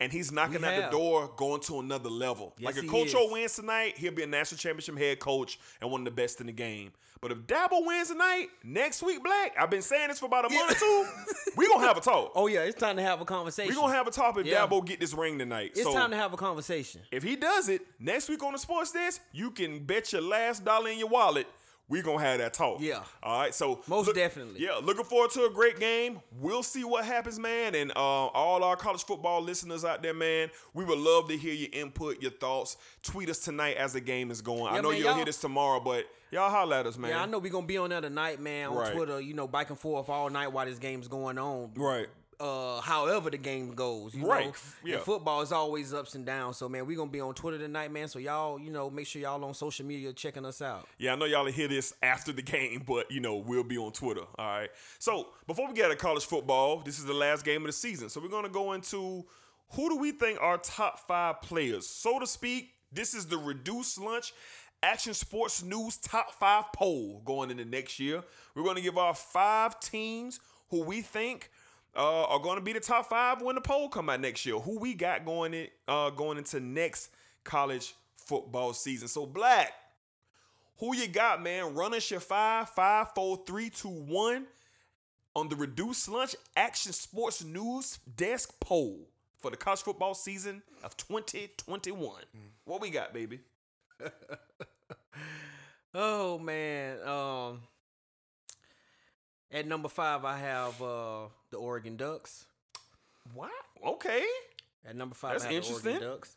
And 0.00 0.12
he's 0.12 0.30
knocking 0.30 0.62
at 0.62 0.84
the 0.84 0.96
door, 0.96 1.30
going 1.36 1.60
to 1.62 1.80
another 1.80 2.08
level. 2.08 2.54
Yes, 2.56 2.76
like 2.76 2.84
if 2.84 2.90
Coach 2.90 3.14
O 3.16 3.26
is. 3.26 3.32
wins 3.32 3.54
tonight, 3.56 3.98
he'll 3.98 4.12
be 4.12 4.22
a 4.22 4.26
national 4.28 4.58
championship 4.58 4.96
head 4.96 5.18
coach 5.18 5.58
and 5.80 5.90
one 5.90 6.02
of 6.02 6.04
the 6.04 6.10
best 6.12 6.40
in 6.40 6.46
the 6.46 6.52
game. 6.52 6.92
But 7.20 7.32
if 7.32 7.38
Dabo 7.38 7.84
wins 7.84 8.08
tonight, 8.10 8.46
next 8.62 9.02
week, 9.02 9.24
Black, 9.24 9.52
I've 9.58 9.70
been 9.70 9.82
saying 9.82 10.06
this 10.06 10.20
for 10.20 10.26
about 10.26 10.44
a 10.48 10.54
month 10.54 10.70
or 10.70 10.74
two, 10.76 11.06
we 11.56 11.66
gonna 11.66 11.84
have 11.84 11.96
a 11.96 12.00
talk. 12.00 12.30
Oh 12.36 12.46
yeah, 12.46 12.60
it's 12.60 12.78
time 12.78 12.94
to 12.94 13.02
have 13.02 13.20
a 13.20 13.24
conversation. 13.24 13.70
we 13.70 13.74
gonna 13.74 13.92
have 13.92 14.06
a 14.06 14.12
talk 14.12 14.38
if 14.38 14.46
Yeah. 14.46 14.64
Dabo 14.68 14.86
get 14.86 15.00
this 15.00 15.14
ring 15.14 15.36
tonight. 15.36 15.72
It's 15.74 15.82
so 15.82 15.92
time 15.92 16.10
to 16.12 16.16
have 16.16 16.32
a 16.32 16.36
conversation. 16.36 17.00
if 17.10 17.24
he 17.24 17.34
does 17.34 17.68
it 17.68 17.82
next 17.98 18.28
week 18.28 18.40
on 18.44 18.52
the 18.52 18.58
sports 18.58 18.92
desk, 18.92 19.20
you 19.32 19.50
can 19.50 19.84
bet 19.84 20.12
your 20.12 20.22
last 20.22 20.64
dollar 20.64 20.90
in 20.90 20.98
your 21.00 21.08
wallet 21.08 21.48
we 21.88 22.02
gonna 22.02 22.20
have 22.20 22.38
that 22.38 22.52
talk. 22.52 22.80
Yeah. 22.80 23.02
All 23.22 23.40
right. 23.40 23.54
So 23.54 23.80
Most 23.86 24.14
definitely. 24.14 24.60
Yeah. 24.60 24.78
Looking 24.82 25.04
forward 25.04 25.30
to 25.32 25.44
a 25.46 25.50
great 25.50 25.78
game. 25.80 26.20
We'll 26.40 26.62
see 26.62 26.84
what 26.84 27.04
happens, 27.04 27.38
man. 27.38 27.74
And 27.74 27.90
uh, 27.92 27.94
all 27.96 28.62
our 28.62 28.76
college 28.76 29.04
football 29.04 29.40
listeners 29.42 29.84
out 29.84 30.02
there, 30.02 30.14
man, 30.14 30.50
we 30.74 30.84
would 30.84 30.98
love 30.98 31.28
to 31.28 31.36
hear 31.36 31.54
your 31.54 31.70
input, 31.72 32.20
your 32.20 32.30
thoughts. 32.32 32.76
Tweet 33.02 33.30
us 33.30 33.38
tonight 33.38 33.76
as 33.76 33.94
the 33.94 34.00
game 34.00 34.30
is 34.30 34.42
going. 34.42 34.72
I 34.72 34.80
know 34.80 34.90
man, 34.90 35.00
you'll 35.00 35.14
hear 35.14 35.24
this 35.24 35.40
tomorrow, 35.40 35.80
but 35.80 36.04
y'all 36.30 36.50
holler 36.50 36.76
at 36.76 36.86
us, 36.86 36.98
man. 36.98 37.10
Yeah, 37.10 37.22
I 37.22 37.26
know 37.26 37.38
we 37.38 37.48
gonna 37.48 37.66
be 37.66 37.78
on 37.78 37.90
there 37.90 38.00
tonight, 38.02 38.40
man, 38.40 38.68
on 38.68 38.76
Right. 38.76 38.92
Twitter. 38.92 39.20
You 39.20 39.34
know, 39.34 39.48
back 39.48 39.70
and 39.70 39.78
forth 39.78 40.08
all 40.08 40.28
night 40.28 40.48
while 40.48 40.66
this 40.66 40.78
game's 40.78 41.08
going 41.08 41.38
on. 41.38 41.70
Right. 41.74 42.08
Uh, 42.40 42.80
however 42.80 43.30
the 43.30 43.36
game 43.36 43.74
goes, 43.74 44.14
you 44.14 44.24
Right. 44.24 44.46
know. 44.46 44.52
Yeah. 44.84 44.94
And 44.96 45.04
football 45.04 45.40
is 45.42 45.50
always 45.50 45.92
ups 45.92 46.14
and 46.14 46.24
downs. 46.24 46.56
So 46.56 46.68
man, 46.68 46.86
we're 46.86 46.96
gonna 46.96 47.10
be 47.10 47.20
on 47.20 47.34
Twitter 47.34 47.58
tonight, 47.58 47.90
man. 47.90 48.06
So 48.06 48.20
y'all, 48.20 48.60
you 48.60 48.70
know, 48.70 48.88
make 48.90 49.08
sure 49.08 49.20
y'all 49.20 49.44
on 49.44 49.54
social 49.54 49.84
media 49.84 50.12
checking 50.12 50.44
us 50.44 50.62
out. 50.62 50.86
Yeah, 50.98 51.14
I 51.14 51.16
know 51.16 51.24
y'all 51.24 51.44
will 51.44 51.50
hear 51.52 51.66
this 51.66 51.92
after 52.00 52.32
the 52.32 52.42
game, 52.42 52.84
but 52.86 53.10
you 53.10 53.18
know, 53.20 53.36
we'll 53.36 53.64
be 53.64 53.76
on 53.76 53.90
Twitter. 53.90 54.22
All 54.38 54.46
right. 54.46 54.70
So 55.00 55.28
before 55.48 55.66
we 55.66 55.74
get 55.74 55.88
to 55.88 55.96
college 55.96 56.24
football, 56.26 56.78
this 56.84 56.98
is 57.00 57.06
the 57.06 57.12
last 57.14 57.44
game 57.44 57.62
of 57.62 57.66
the 57.66 57.72
season. 57.72 58.08
So 58.08 58.20
we're 58.20 58.28
gonna 58.28 58.48
go 58.48 58.72
into 58.72 59.24
who 59.72 59.88
do 59.90 59.96
we 59.96 60.12
think 60.12 60.40
are 60.40 60.58
top 60.58 61.00
five 61.08 61.42
players, 61.42 61.88
so 61.88 62.18
to 62.20 62.26
speak. 62.26 62.70
This 62.92 63.14
is 63.14 63.26
the 63.26 63.36
reduced 63.36 63.98
lunch 63.98 64.32
action 64.82 65.12
sports 65.12 65.62
news 65.64 65.96
top 65.96 66.32
five 66.38 66.66
poll 66.72 67.20
going 67.24 67.50
into 67.50 67.64
next 67.64 67.98
year. 67.98 68.22
We're 68.54 68.62
gonna 68.64 68.80
give 68.80 68.96
our 68.96 69.12
five 69.14 69.80
teams 69.80 70.38
who 70.70 70.82
we 70.84 71.02
think 71.02 71.50
uh, 71.96 72.24
are 72.24 72.38
going 72.38 72.56
to 72.56 72.64
be 72.64 72.72
the 72.72 72.80
top 72.80 73.08
five 73.08 73.42
when 73.42 73.54
the 73.54 73.60
poll 73.60 73.88
come 73.88 74.08
out 74.08 74.20
next 74.20 74.44
year. 74.46 74.58
Who 74.58 74.78
we 74.78 74.94
got 74.94 75.24
going 75.24 75.54
in 75.54 75.68
uh, 75.86 76.10
going 76.10 76.38
into 76.38 76.60
next 76.60 77.10
college 77.44 77.94
football 78.16 78.72
season. 78.72 79.08
So 79.08 79.26
Black, 79.26 79.72
who 80.78 80.94
you 80.94 81.08
got, 81.08 81.42
man? 81.42 81.74
Run 81.74 81.94
us 81.94 82.10
your 82.10 82.20
five, 82.20 82.68
five, 82.70 83.08
four, 83.14 83.42
three, 83.46 83.70
two, 83.70 83.88
one 83.88 84.46
on 85.34 85.48
the 85.48 85.56
reduced 85.56 86.08
lunch 86.08 86.34
action 86.56 86.92
sports 86.92 87.44
news 87.44 87.98
desk 88.16 88.52
poll 88.60 89.08
for 89.38 89.50
the 89.50 89.56
college 89.56 89.80
football 89.80 90.14
season 90.14 90.62
of 90.82 90.96
2021. 90.96 92.22
What 92.64 92.80
we 92.80 92.90
got, 92.90 93.14
baby? 93.14 93.40
Oh 95.94 96.38
man. 96.38 96.98
Um 97.06 97.62
at 99.52 99.66
number 99.66 99.88
five 99.88 100.24
I 100.24 100.38
have 100.38 100.80
uh 100.82 101.26
the 101.50 101.56
Oregon 101.56 101.96
Ducks. 101.96 102.44
What? 103.34 103.50
Okay. 103.84 104.24
At 104.86 104.96
number 104.96 105.14
five 105.14 105.32
That's 105.32 105.44
I 105.44 105.52
have 105.52 105.62
the 105.62 105.68
interesting. 105.68 105.92
Oregon 105.92 106.08
Ducks. 106.08 106.36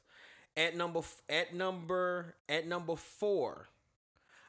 At 0.58 0.76
number 0.76 1.00
f- 1.00 1.22
at 1.30 1.54
number 1.56 2.36
at 2.50 2.68
number 2.68 2.96
four, 2.96 3.68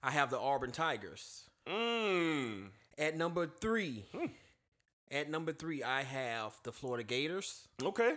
I 0.02 0.10
have 0.10 0.30
the 0.30 0.38
Auburn 0.38 0.72
Tigers. 0.72 1.44
Mm. 1.66 2.68
At 2.98 3.16
number 3.16 3.46
three, 3.46 4.04
at 5.10 5.30
number 5.30 5.52
three, 5.52 5.82
I 5.84 6.02
have 6.02 6.54
the 6.64 6.72
Florida 6.72 7.04
Gators. 7.04 7.68
Okay. 7.82 8.14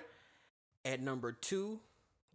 At 0.84 1.00
number 1.02 1.32
two, 1.32 1.80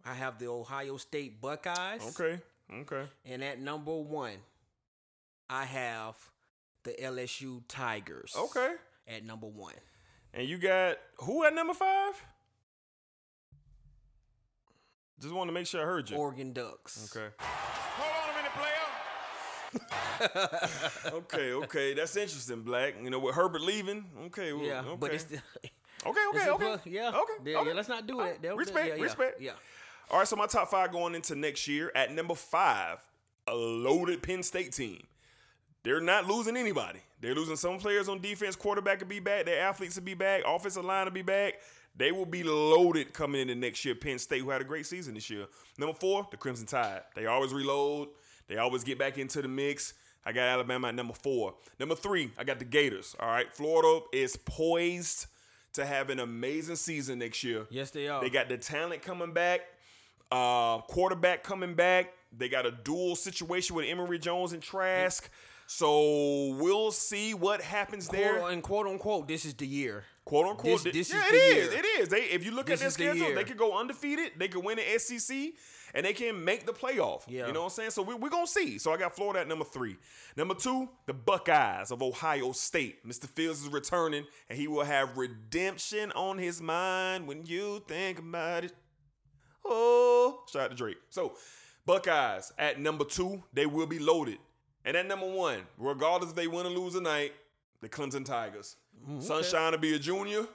I 0.05 0.13
have 0.13 0.39
the 0.39 0.47
Ohio 0.47 0.97
State 0.97 1.41
Buckeyes. 1.41 2.01
Okay. 2.19 2.39
Okay. 2.73 3.03
And 3.25 3.43
at 3.43 3.59
number 3.59 3.93
one, 3.95 4.37
I 5.49 5.65
have 5.65 6.15
the 6.83 6.91
LSU 7.01 7.61
Tigers. 7.67 8.33
Okay. 8.37 8.73
At 9.07 9.25
number 9.25 9.47
one. 9.47 9.73
And 10.33 10.47
you 10.47 10.57
got 10.57 10.97
who 11.19 11.43
at 11.45 11.53
number 11.53 11.73
five? 11.73 12.13
Just 15.19 15.33
want 15.33 15.49
to 15.49 15.53
make 15.53 15.67
sure 15.67 15.81
I 15.81 15.85
heard 15.85 16.09
you. 16.09 16.17
Oregon 16.17 16.51
Ducks. 16.51 17.15
Okay. 17.15 17.27
Hold 17.39 18.11
on 18.23 18.29
a 18.33 18.37
minute, 18.37 18.51
player. 18.57 18.71
okay, 21.17 21.53
okay, 21.53 21.93
that's 21.93 22.15
interesting, 22.15 22.61
Black. 22.63 22.95
You 23.01 23.09
know, 23.09 23.19
with 23.19 23.35
Herbert 23.35 23.61
leaving, 23.61 24.05
okay, 24.25 24.53
well, 24.53 24.65
Yeah, 24.65 24.79
okay. 24.81 24.95
but 24.99 25.13
it's 25.13 25.23
still. 25.23 25.39
okay, 26.07 26.19
okay, 26.29 26.47
a 26.47 26.53
okay, 26.53 26.65
plus- 26.65 26.85
yeah, 26.85 27.09
okay, 27.09 27.51
yeah, 27.51 27.57
okay. 27.59 27.69
yeah, 27.69 27.75
let's 27.75 27.89
not 27.89 28.07
do 28.07 28.21
it. 28.21 28.35
Uh, 28.35 28.37
They'll- 28.41 28.57
Respect, 28.57 28.87
yeah, 28.87 28.95
yeah, 28.95 29.03
respect. 29.03 29.41
yeah. 29.41 29.51
All 30.09 30.19
right, 30.19 30.27
so 30.27 30.35
my 30.35 30.47
top 30.47 30.69
five 30.69 30.91
going 30.91 31.15
into 31.15 31.35
next 31.35 31.67
year 31.67 31.91
at 31.95 32.11
number 32.11 32.35
five, 32.35 32.97
a 33.47 33.53
loaded 33.55 34.21
Penn 34.23 34.43
State 34.43 34.73
team. 34.73 35.03
They're 35.83 36.01
not 36.01 36.27
losing 36.27 36.57
anybody. 36.57 36.99
They're 37.19 37.35
losing 37.35 37.55
some 37.55 37.77
players 37.79 38.07
on 38.09 38.21
defense. 38.21 38.55
Quarterback 38.55 38.99
will 38.99 39.07
be 39.07 39.19
back. 39.19 39.45
Their 39.45 39.61
athletes 39.61 39.95
will 39.95 40.03
be 40.03 40.13
back. 40.13 40.43
Offensive 40.45 40.85
line 40.85 41.05
will 41.05 41.11
be 41.11 41.21
back. 41.21 41.55
They 41.95 42.11
will 42.11 42.25
be 42.25 42.43
loaded 42.43 43.13
coming 43.13 43.41
into 43.41 43.55
next 43.55 43.83
year. 43.83 43.95
Penn 43.95 44.17
State, 44.17 44.41
who 44.41 44.49
had 44.49 44.61
a 44.61 44.65
great 44.65 44.85
season 44.85 45.15
this 45.15 45.29
year. 45.29 45.47
Number 45.77 45.93
four, 45.93 46.27
the 46.31 46.37
Crimson 46.37 46.65
Tide. 46.65 47.01
They 47.15 47.25
always 47.25 47.53
reload. 47.53 48.09
They 48.47 48.57
always 48.57 48.83
get 48.83 48.97
back 48.97 49.17
into 49.17 49.41
the 49.41 49.47
mix. 49.47 49.93
I 50.25 50.31
got 50.31 50.43
Alabama 50.43 50.89
at 50.89 50.95
number 50.95 51.13
four. 51.13 51.55
Number 51.79 51.95
three, 51.95 52.31
I 52.37 52.43
got 52.43 52.59
the 52.59 52.65
Gators. 52.65 53.15
All 53.19 53.27
right, 53.27 53.51
Florida 53.53 54.05
is 54.13 54.37
poised 54.37 55.25
to 55.73 55.85
have 55.85 56.09
an 56.09 56.19
amazing 56.19 56.75
season 56.75 57.19
next 57.19 57.43
year. 57.43 57.65
Yes, 57.69 57.91
they 57.91 58.07
are. 58.07 58.21
They 58.21 58.29
got 58.29 58.49
the 58.49 58.57
talent 58.57 59.01
coming 59.01 59.33
back, 59.33 59.61
uh, 60.31 60.79
quarterback 60.81 61.43
coming 61.43 61.73
back. 61.73 62.13
They 62.37 62.49
got 62.49 62.65
a 62.65 62.71
dual 62.71 63.15
situation 63.15 63.75
with 63.75 63.85
Emory 63.87 64.19
Jones 64.19 64.53
and 64.53 64.61
Trask. 64.61 65.29
So 65.73 66.53
we'll 66.59 66.91
see 66.91 67.33
what 67.33 67.61
happens 67.61 68.09
there. 68.09 68.39
Quote, 68.39 68.51
and 68.51 68.61
quote 68.61 68.87
unquote, 68.87 69.27
this 69.29 69.45
is 69.45 69.53
the 69.53 69.65
year. 69.65 70.03
Quote 70.25 70.47
unquote. 70.47 70.83
This, 70.83 70.93
this 70.93 71.13
yeah, 71.13 71.23
is 71.25 71.31
it 71.31 71.35
is. 71.35 71.55
year. 71.71 71.79
It 71.79 71.85
is. 72.01 72.09
They 72.09 72.21
if 72.23 72.43
you 72.43 72.51
look 72.51 72.65
This 72.65 72.81
at 72.81 72.91
their 72.97 73.13
is 73.13 73.13
the 73.13 73.19
schedule, 73.19 73.35
they 73.35 73.45
could 73.45 73.57
go 73.57 73.79
undefeated. 73.79 74.33
They 74.37 74.49
could 74.49 74.65
win 74.65 74.79
the 74.79 74.99
SEC, 74.99 75.53
and 75.93 76.05
they 76.05 76.11
can 76.11 76.43
make 76.43 76.65
the 76.65 76.73
playoff. 76.73 77.21
Yeah. 77.25 77.47
You 77.47 77.53
know 77.53 77.61
what 77.61 77.67
I'm 77.67 77.71
saying? 77.71 77.91
So 77.91 78.01
we, 78.01 78.15
we're 78.15 78.29
gonna 78.29 78.47
see. 78.47 78.79
So 78.79 78.91
I 78.91 78.97
got 78.97 79.15
Florida 79.15 79.39
at 79.39 79.47
number 79.47 79.63
three. 79.63 79.95
Number 80.35 80.55
two, 80.55 80.89
the 81.05 81.13
Buckeyes 81.13 81.89
of 81.89 82.03
Ohio 82.03 82.51
State. 82.51 83.07
Mr. 83.07 83.27
Fields 83.29 83.61
is 83.61 83.69
returning, 83.69 84.25
and 84.49 84.59
he 84.59 84.67
will 84.67 84.83
have 84.83 85.17
redemption 85.17 86.11
on 86.11 86.37
his 86.37 86.61
mind 86.61 87.27
when 87.27 87.45
you 87.45 87.81
think 87.87 88.19
about 88.19 88.65
it. 88.65 88.73
Oh, 89.63 90.43
shout 90.51 90.63
out 90.63 90.71
to 90.71 90.75
Drake. 90.75 90.97
So, 91.09 91.37
Buckeyes 91.85 92.51
at 92.57 92.77
number 92.77 93.05
two, 93.05 93.41
they 93.53 93.65
will 93.65 93.87
be 93.87 93.99
loaded. 93.99 94.37
And 94.85 94.97
at 94.97 95.07
number 95.07 95.27
one, 95.27 95.61
regardless 95.77 96.31
if 96.31 96.35
they 96.35 96.47
win 96.47 96.65
or 96.65 96.69
lose 96.69 96.93
tonight, 96.93 97.33
the 97.81 97.89
Clemson 97.89 98.25
Tigers. 98.25 98.75
Mm, 99.09 99.21
Sunshine 99.21 99.71
will 99.71 99.79
be 99.79 99.95
a 99.95 99.99
junior. 99.99 100.45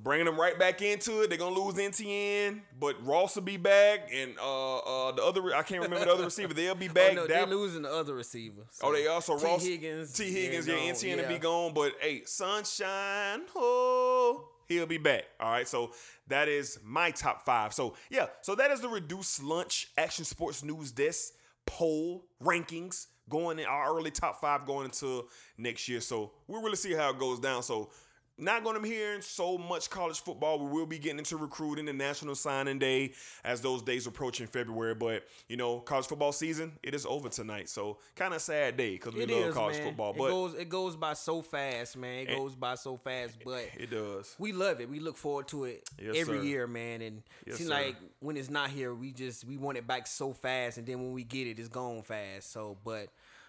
Bringing 0.00 0.26
them 0.26 0.38
right 0.38 0.56
back 0.56 0.80
into 0.80 1.22
it. 1.22 1.28
They're 1.28 1.38
gonna 1.38 1.58
lose 1.58 1.74
NTN, 1.74 2.60
but 2.78 3.04
Ross 3.04 3.34
will 3.34 3.42
be 3.42 3.56
back, 3.56 4.08
and 4.14 4.38
uh, 4.38 4.76
uh, 4.78 5.10
the 5.10 5.24
other 5.24 5.52
I 5.52 5.64
can't 5.64 5.82
remember 5.82 6.04
the 6.04 6.12
other 6.12 6.24
receiver. 6.24 6.54
They'll 6.54 6.76
be 6.76 6.86
back. 7.00 7.12
Oh, 7.12 7.14
no, 7.14 7.26
they're 7.26 7.46
losing 7.46 7.82
the 7.82 7.92
other 7.92 8.14
receiver. 8.14 8.62
Oh, 8.80 8.92
they 8.92 9.08
also 9.08 9.36
T. 9.36 9.44
Ross 9.44 9.64
Higgins. 9.64 10.12
T. 10.12 10.30
Higgins, 10.30 10.68
yeah, 10.68 10.76
yeah, 10.76 10.92
NTN 10.92 11.22
will 11.22 11.28
be 11.28 11.38
gone, 11.38 11.74
but 11.74 11.94
hey, 12.00 12.22
Sunshine, 12.26 13.40
oh, 13.56 14.48
he'll 14.68 14.86
be 14.86 14.98
back. 14.98 15.24
All 15.40 15.50
right, 15.50 15.66
so 15.66 15.90
that 16.28 16.46
is 16.46 16.78
my 16.84 17.10
top 17.10 17.44
five. 17.44 17.74
So 17.74 17.96
yeah, 18.08 18.26
so 18.42 18.54
that 18.54 18.70
is 18.70 18.80
the 18.80 18.88
reduced 18.88 19.42
lunch 19.42 19.88
action 19.96 20.24
sports 20.24 20.62
news 20.62 20.92
desk 20.92 21.32
poll 21.68 22.26
rankings 22.42 23.06
going 23.28 23.58
in 23.58 23.66
our 23.66 23.96
early 23.96 24.10
top 24.10 24.40
five 24.40 24.64
going 24.66 24.86
into 24.86 25.28
next 25.58 25.88
year. 25.88 26.00
So 26.00 26.32
we'll 26.46 26.62
really 26.62 26.76
see 26.76 26.92
how 26.92 27.10
it 27.10 27.18
goes 27.18 27.38
down. 27.38 27.62
So 27.62 27.90
not 28.38 28.62
going 28.64 28.76
to 28.76 28.80
be 28.82 28.88
hearing 28.88 29.20
so 29.20 29.58
much 29.58 29.90
college 29.90 30.20
football. 30.20 30.58
We 30.58 30.70
will 30.70 30.86
be 30.86 30.98
getting 30.98 31.18
into 31.18 31.36
recruiting 31.36 31.88
and 31.88 31.98
National 31.98 32.34
Signing 32.34 32.78
Day 32.78 33.12
as 33.44 33.60
those 33.60 33.82
days 33.82 34.06
approach 34.06 34.40
in 34.40 34.46
February. 34.46 34.94
But 34.94 35.24
you 35.48 35.56
know, 35.56 35.80
college 35.80 36.06
football 36.06 36.32
season 36.32 36.72
it 36.82 36.94
is 36.94 37.04
over 37.04 37.28
tonight, 37.28 37.68
so 37.68 37.98
kind 38.14 38.32
of 38.34 38.40
sad 38.40 38.76
day 38.76 38.92
because 38.92 39.14
we 39.14 39.22
It 39.24 39.30
love 39.30 39.48
is, 39.48 39.54
college 39.54 39.76
man. 39.78 39.88
football. 39.88 40.10
it 40.14 40.18
But 40.18 40.28
goes 40.28 40.54
it 40.54 40.68
goes 40.68 40.96
by 40.96 41.12
so 41.14 41.42
fast, 41.42 41.96
man. 41.96 42.26
It 42.28 42.36
goes 42.36 42.54
by 42.54 42.74
so 42.76 42.96
fast, 42.96 43.36
but 43.44 43.64
it 43.76 43.90
does. 43.90 44.34
we 44.38 44.52
love 44.52 44.80
it. 44.80 44.88
We 44.88 45.00
look 45.00 45.16
forward 45.16 45.48
to 45.48 45.64
it 45.64 45.82
Yes, 46.00 46.16
every 46.16 46.38
sir. 46.38 46.44
year, 46.44 46.66
man. 46.66 47.02
And 47.02 47.22
Yes, 47.46 47.56
seems 47.56 47.70
like 47.70 47.96
when 48.20 48.36
it's 48.36 48.50
not 48.50 48.70
here, 48.70 48.94
we 48.94 49.12
just 49.12 49.44
we 49.44 49.56
want 49.56 49.78
it 49.78 49.86
back 49.86 50.06
so 50.06 50.32
fast, 50.32 50.78
and 50.78 50.86
then 50.86 50.98
when 51.00 51.12
we 51.12 51.24
get 51.24 51.46
it, 51.46 51.58
it's 51.58 51.68
gone 51.68 52.02
fast. 52.02 52.52
So, 52.52 52.76
but 52.84 53.08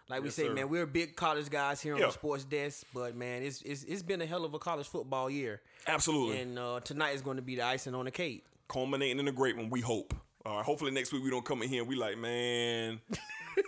like 0.10 0.22
we 0.22 0.28
Yes, 0.28 0.36
say, 0.36 0.47
sir. 0.47 0.53
man, 0.53 0.70
we're 0.70 0.86
big 0.86 1.16
college 1.16 1.49
guys 1.49 1.82
here 1.82 1.93
on 1.93 1.99
Yeah. 1.99 2.07
the 2.07 2.12
sports 2.14 2.43
desk. 2.43 2.86
But 2.93 3.16
man, 3.16 3.43
it's 3.43 3.62
it's 3.62 3.84
it's 3.84 4.01
been 4.03 4.22
a 4.22 4.26
hell 4.26 4.43
of 4.45 4.53
a 4.53 4.60
college 4.60 4.88
football 4.88 5.30
year. 5.30 5.62
Absolutely. 5.88 6.41
And 6.41 6.57
uh, 6.60 6.80
tonight 6.84 7.12
is 7.16 7.22
going 7.22 7.38
to 7.38 7.43
be 7.43 7.55
the 7.55 7.64
icing 7.64 7.95
on 7.95 8.05
the 8.05 8.12
cake. 8.12 8.43
culminating 8.68 9.20
in 9.20 9.28
a 9.28 9.32
great 9.32 9.55
one. 9.57 9.70
We 9.70 9.82
hope. 9.82 10.14
All 10.45 10.57
right. 10.57 10.66
Hopefully 10.66 10.91
next 10.91 11.12
week 11.14 11.24
we 11.24 11.30
don't 11.30 11.45
come 11.45 11.62
in 11.64 11.70
here 11.70 11.82
and 11.82 11.89
we 11.89 11.95
like, 11.95 12.18
man, 12.18 13.01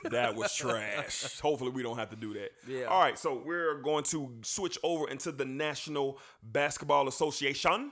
that 0.09 0.35
was 0.35 0.55
trash. 0.55 1.39
Hopefully 1.41 1.69
we 1.71 1.83
don't 1.83 1.97
have 1.97 2.09
to 2.11 2.15
do 2.15 2.33
that. 2.35 2.51
Yeah. 2.67 2.85
All 2.85 2.99
right. 3.01 3.17
So 3.19 3.41
we're 3.45 3.81
going 3.81 4.03
to 4.05 4.31
switch 4.41 4.77
over 4.83 5.09
into 5.09 5.31
the 5.31 5.45
National 5.45 6.17
Basketball 6.43 7.07
Association. 7.07 7.91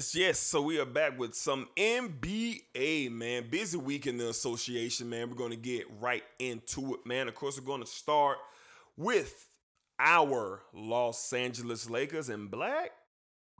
Yes, 0.00 0.14
yes. 0.14 0.38
So 0.38 0.62
we 0.62 0.80
are 0.80 0.86
back 0.86 1.18
with 1.18 1.34
some 1.34 1.68
NBA, 1.76 3.10
man. 3.10 3.50
Busy 3.50 3.76
week 3.76 4.06
in 4.06 4.16
the 4.16 4.30
association, 4.30 5.10
man. 5.10 5.28
We're 5.28 5.36
going 5.36 5.50
to 5.50 5.58
get 5.58 5.84
right 6.00 6.22
into 6.38 6.94
it, 6.94 7.04
man. 7.04 7.28
Of 7.28 7.34
course, 7.34 7.60
we're 7.60 7.66
going 7.66 7.82
to 7.82 7.86
start 7.86 8.38
with 8.96 9.46
our 9.98 10.62
Los 10.72 11.30
Angeles 11.34 11.90
Lakers 11.90 12.30
and 12.30 12.50
Black. 12.50 12.92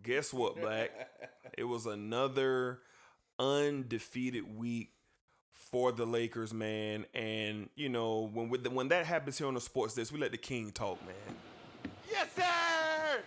Guess 0.03 0.33
what, 0.33 0.59
Black? 0.59 0.91
it 1.59 1.65
was 1.65 1.85
another 1.85 2.79
undefeated 3.39 4.57
week 4.57 4.93
for 5.53 5.93
the 5.93 6.07
Lakers, 6.07 6.55
man. 6.55 7.05
And 7.12 7.69
you 7.77 7.91
know, 7.91 8.31
when 8.33 8.62
the, 8.62 8.71
when 8.71 8.89
that 8.89 9.05
happens 9.05 9.37
here 9.37 9.47
on 9.47 9.53
the 9.53 9.61
sports 9.61 9.93
desk, 9.93 10.11
we 10.11 10.19
let 10.19 10.31
the 10.31 10.39
king 10.39 10.71
talk, 10.71 11.05
man. 11.05 11.37
Yes, 12.11 12.29
sir. 12.35 13.21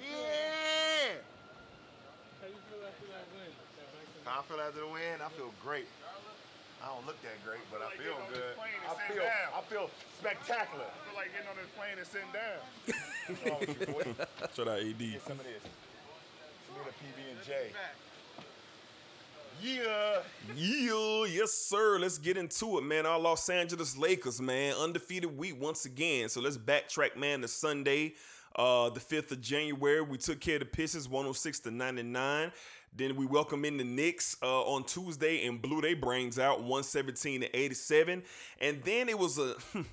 Yeah. 0.00 1.20
How 2.40 2.46
you 2.48 2.60
feel 2.68 2.80
after 2.86 3.06
that 3.12 3.26
win? 3.34 3.50
How 4.30 4.40
I 4.40 4.42
feel 4.46 4.60
after 4.60 4.80
the 4.80 4.86
win? 4.86 5.18
I 5.18 5.28
feel 5.34 5.50
great. 5.60 5.86
I 6.80 6.86
don't 6.86 7.04
look 7.04 7.20
that 7.22 7.34
great, 7.44 7.58
but 7.70 7.82
I 7.82 7.86
like 7.86 7.98
feel 7.98 8.14
good. 8.30 8.38
this 8.38 8.54
plane 8.54 8.78
and 8.78 8.86
I 8.86 9.12
feel, 9.12 9.22
down. 9.26 9.50
I 9.58 9.60
feel 9.66 9.90
spectacular. 10.22 10.86
I 10.86 10.98
feel 11.02 11.16
like 11.18 11.34
getting 11.34 11.50
on 11.50 11.58
this 11.58 11.72
plane 11.74 11.98
and 11.98 12.06
sitting 12.06 12.30
down. 12.30 12.62
What's 13.26 13.42
wrong 13.42 13.58
with 13.66 14.16
you. 14.16 14.26
Shout 14.54 14.68
out 14.70 14.78
AD. 14.78 14.98
Get 14.98 15.26
some 15.26 15.34
of 15.34 15.44
this. 15.44 15.66
Some 15.66 16.78
of 16.78 16.86
the 16.86 16.94
PB 16.94 17.18
and 17.26 17.42
J. 17.44 17.74
Yeah. 19.60 20.22
Yeah, 20.56 21.24
yes, 21.26 21.52
sir. 21.52 21.98
Let's 21.98 22.16
get 22.16 22.36
into 22.36 22.78
it, 22.78 22.82
man. 22.82 23.06
Our 23.06 23.18
Los 23.18 23.48
Angeles 23.50 23.98
Lakers, 23.98 24.40
man, 24.40 24.74
undefeated 24.74 25.36
week 25.36 25.60
once 25.60 25.84
again. 25.84 26.28
So 26.28 26.40
let's 26.40 26.56
backtrack, 26.56 27.16
man, 27.16 27.42
to 27.42 27.48
Sunday, 27.48 28.14
uh, 28.56 28.88
the 28.90 29.00
5th 29.00 29.32
of 29.32 29.40
January. 29.40 30.00
We 30.00 30.18
took 30.18 30.40
care 30.40 30.54
of 30.54 30.60
the 30.60 30.66
Pistons 30.66 31.08
106 31.08 31.58
to 31.60 31.70
99. 31.70 32.52
Then 32.94 33.16
we 33.16 33.24
welcome 33.24 33.64
in 33.64 33.76
the 33.76 33.84
Knicks 33.84 34.36
uh, 34.42 34.62
on 34.62 34.84
Tuesday 34.84 35.46
and 35.46 35.62
blew 35.62 35.80
their 35.80 35.96
brains 35.96 36.38
out 36.38 36.58
117 36.58 37.42
to 37.42 37.56
87. 37.56 38.22
And 38.60 38.82
then 38.82 39.08
it 39.08 39.18
was 39.18 39.38
a, 39.38 39.54
I 39.74 39.84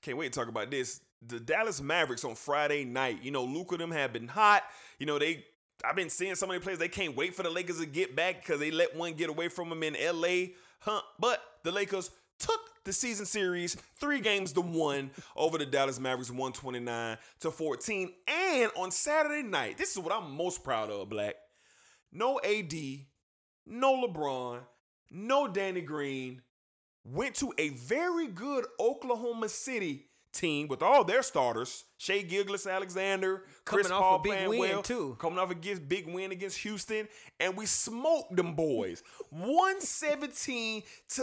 can't 0.00 0.16
wait 0.16 0.32
to 0.32 0.38
talk 0.38 0.48
about 0.48 0.70
this. 0.70 1.00
The 1.26 1.40
Dallas 1.40 1.80
Mavericks 1.80 2.24
on 2.24 2.34
Friday 2.34 2.84
night. 2.84 3.20
You 3.22 3.30
know, 3.30 3.44
Luka 3.44 3.76
them 3.76 3.90
have 3.90 4.12
been 4.12 4.28
hot. 4.28 4.62
You 4.98 5.06
know, 5.06 5.18
they 5.18 5.44
I've 5.84 5.96
been 5.96 6.10
seeing 6.10 6.34
so 6.34 6.46
many 6.46 6.60
players 6.60 6.78
they 6.78 6.88
can't 6.88 7.16
wait 7.16 7.34
for 7.34 7.42
the 7.42 7.50
Lakers 7.50 7.78
to 7.78 7.86
get 7.86 8.14
back 8.14 8.42
because 8.42 8.60
they 8.60 8.70
let 8.70 8.96
one 8.96 9.14
get 9.14 9.28
away 9.28 9.48
from 9.48 9.68
them 9.68 9.82
in 9.82 9.94
LA. 9.94 10.52
Huh? 10.80 11.00
But 11.18 11.42
the 11.62 11.72
Lakers 11.72 12.10
took 12.38 12.60
the 12.84 12.92
season 12.92 13.26
series 13.26 13.76
three 13.98 14.20
games 14.20 14.52
to 14.52 14.60
one 14.60 15.10
over 15.36 15.58
the 15.58 15.66
Dallas 15.66 15.98
Mavericks, 15.98 16.30
129 16.30 17.18
to 17.40 17.50
14. 17.50 18.12
And 18.28 18.70
on 18.76 18.90
Saturday 18.90 19.42
night, 19.42 19.78
this 19.78 19.90
is 19.92 19.98
what 19.98 20.12
I'm 20.12 20.30
most 20.30 20.62
proud 20.62 20.90
of, 20.90 21.08
Black. 21.08 21.34
No 22.16 22.38
AD, 22.44 22.72
no 23.66 24.06
LeBron, 24.06 24.60
no 25.10 25.48
Danny 25.48 25.80
Green. 25.80 26.42
Went 27.04 27.34
to 27.36 27.52
a 27.58 27.70
very 27.70 28.28
good 28.28 28.66
Oklahoma 28.78 29.48
City 29.48 30.06
team 30.32 30.68
with 30.68 30.80
all 30.80 31.02
their 31.02 31.22
starters. 31.22 31.84
Shai 31.98 32.22
Gilgeous-Alexander, 32.22 33.42
Chris 33.64 33.88
Coming 33.88 33.96
off 33.96 34.02
Paul 34.02 34.16
a 34.16 34.22
big 34.22 34.32
playing 34.32 34.48
win, 34.48 34.58
well, 34.60 34.82
too. 34.82 35.16
Coming 35.18 35.40
off 35.40 35.50
a 35.50 35.56
big 35.56 35.88
big 35.88 36.06
win 36.06 36.30
against 36.30 36.58
Houston, 36.58 37.08
and 37.40 37.56
we 37.56 37.66
smoked 37.66 38.36
them 38.36 38.54
boys. 38.54 39.02
117 39.30 40.84
to 41.10 41.22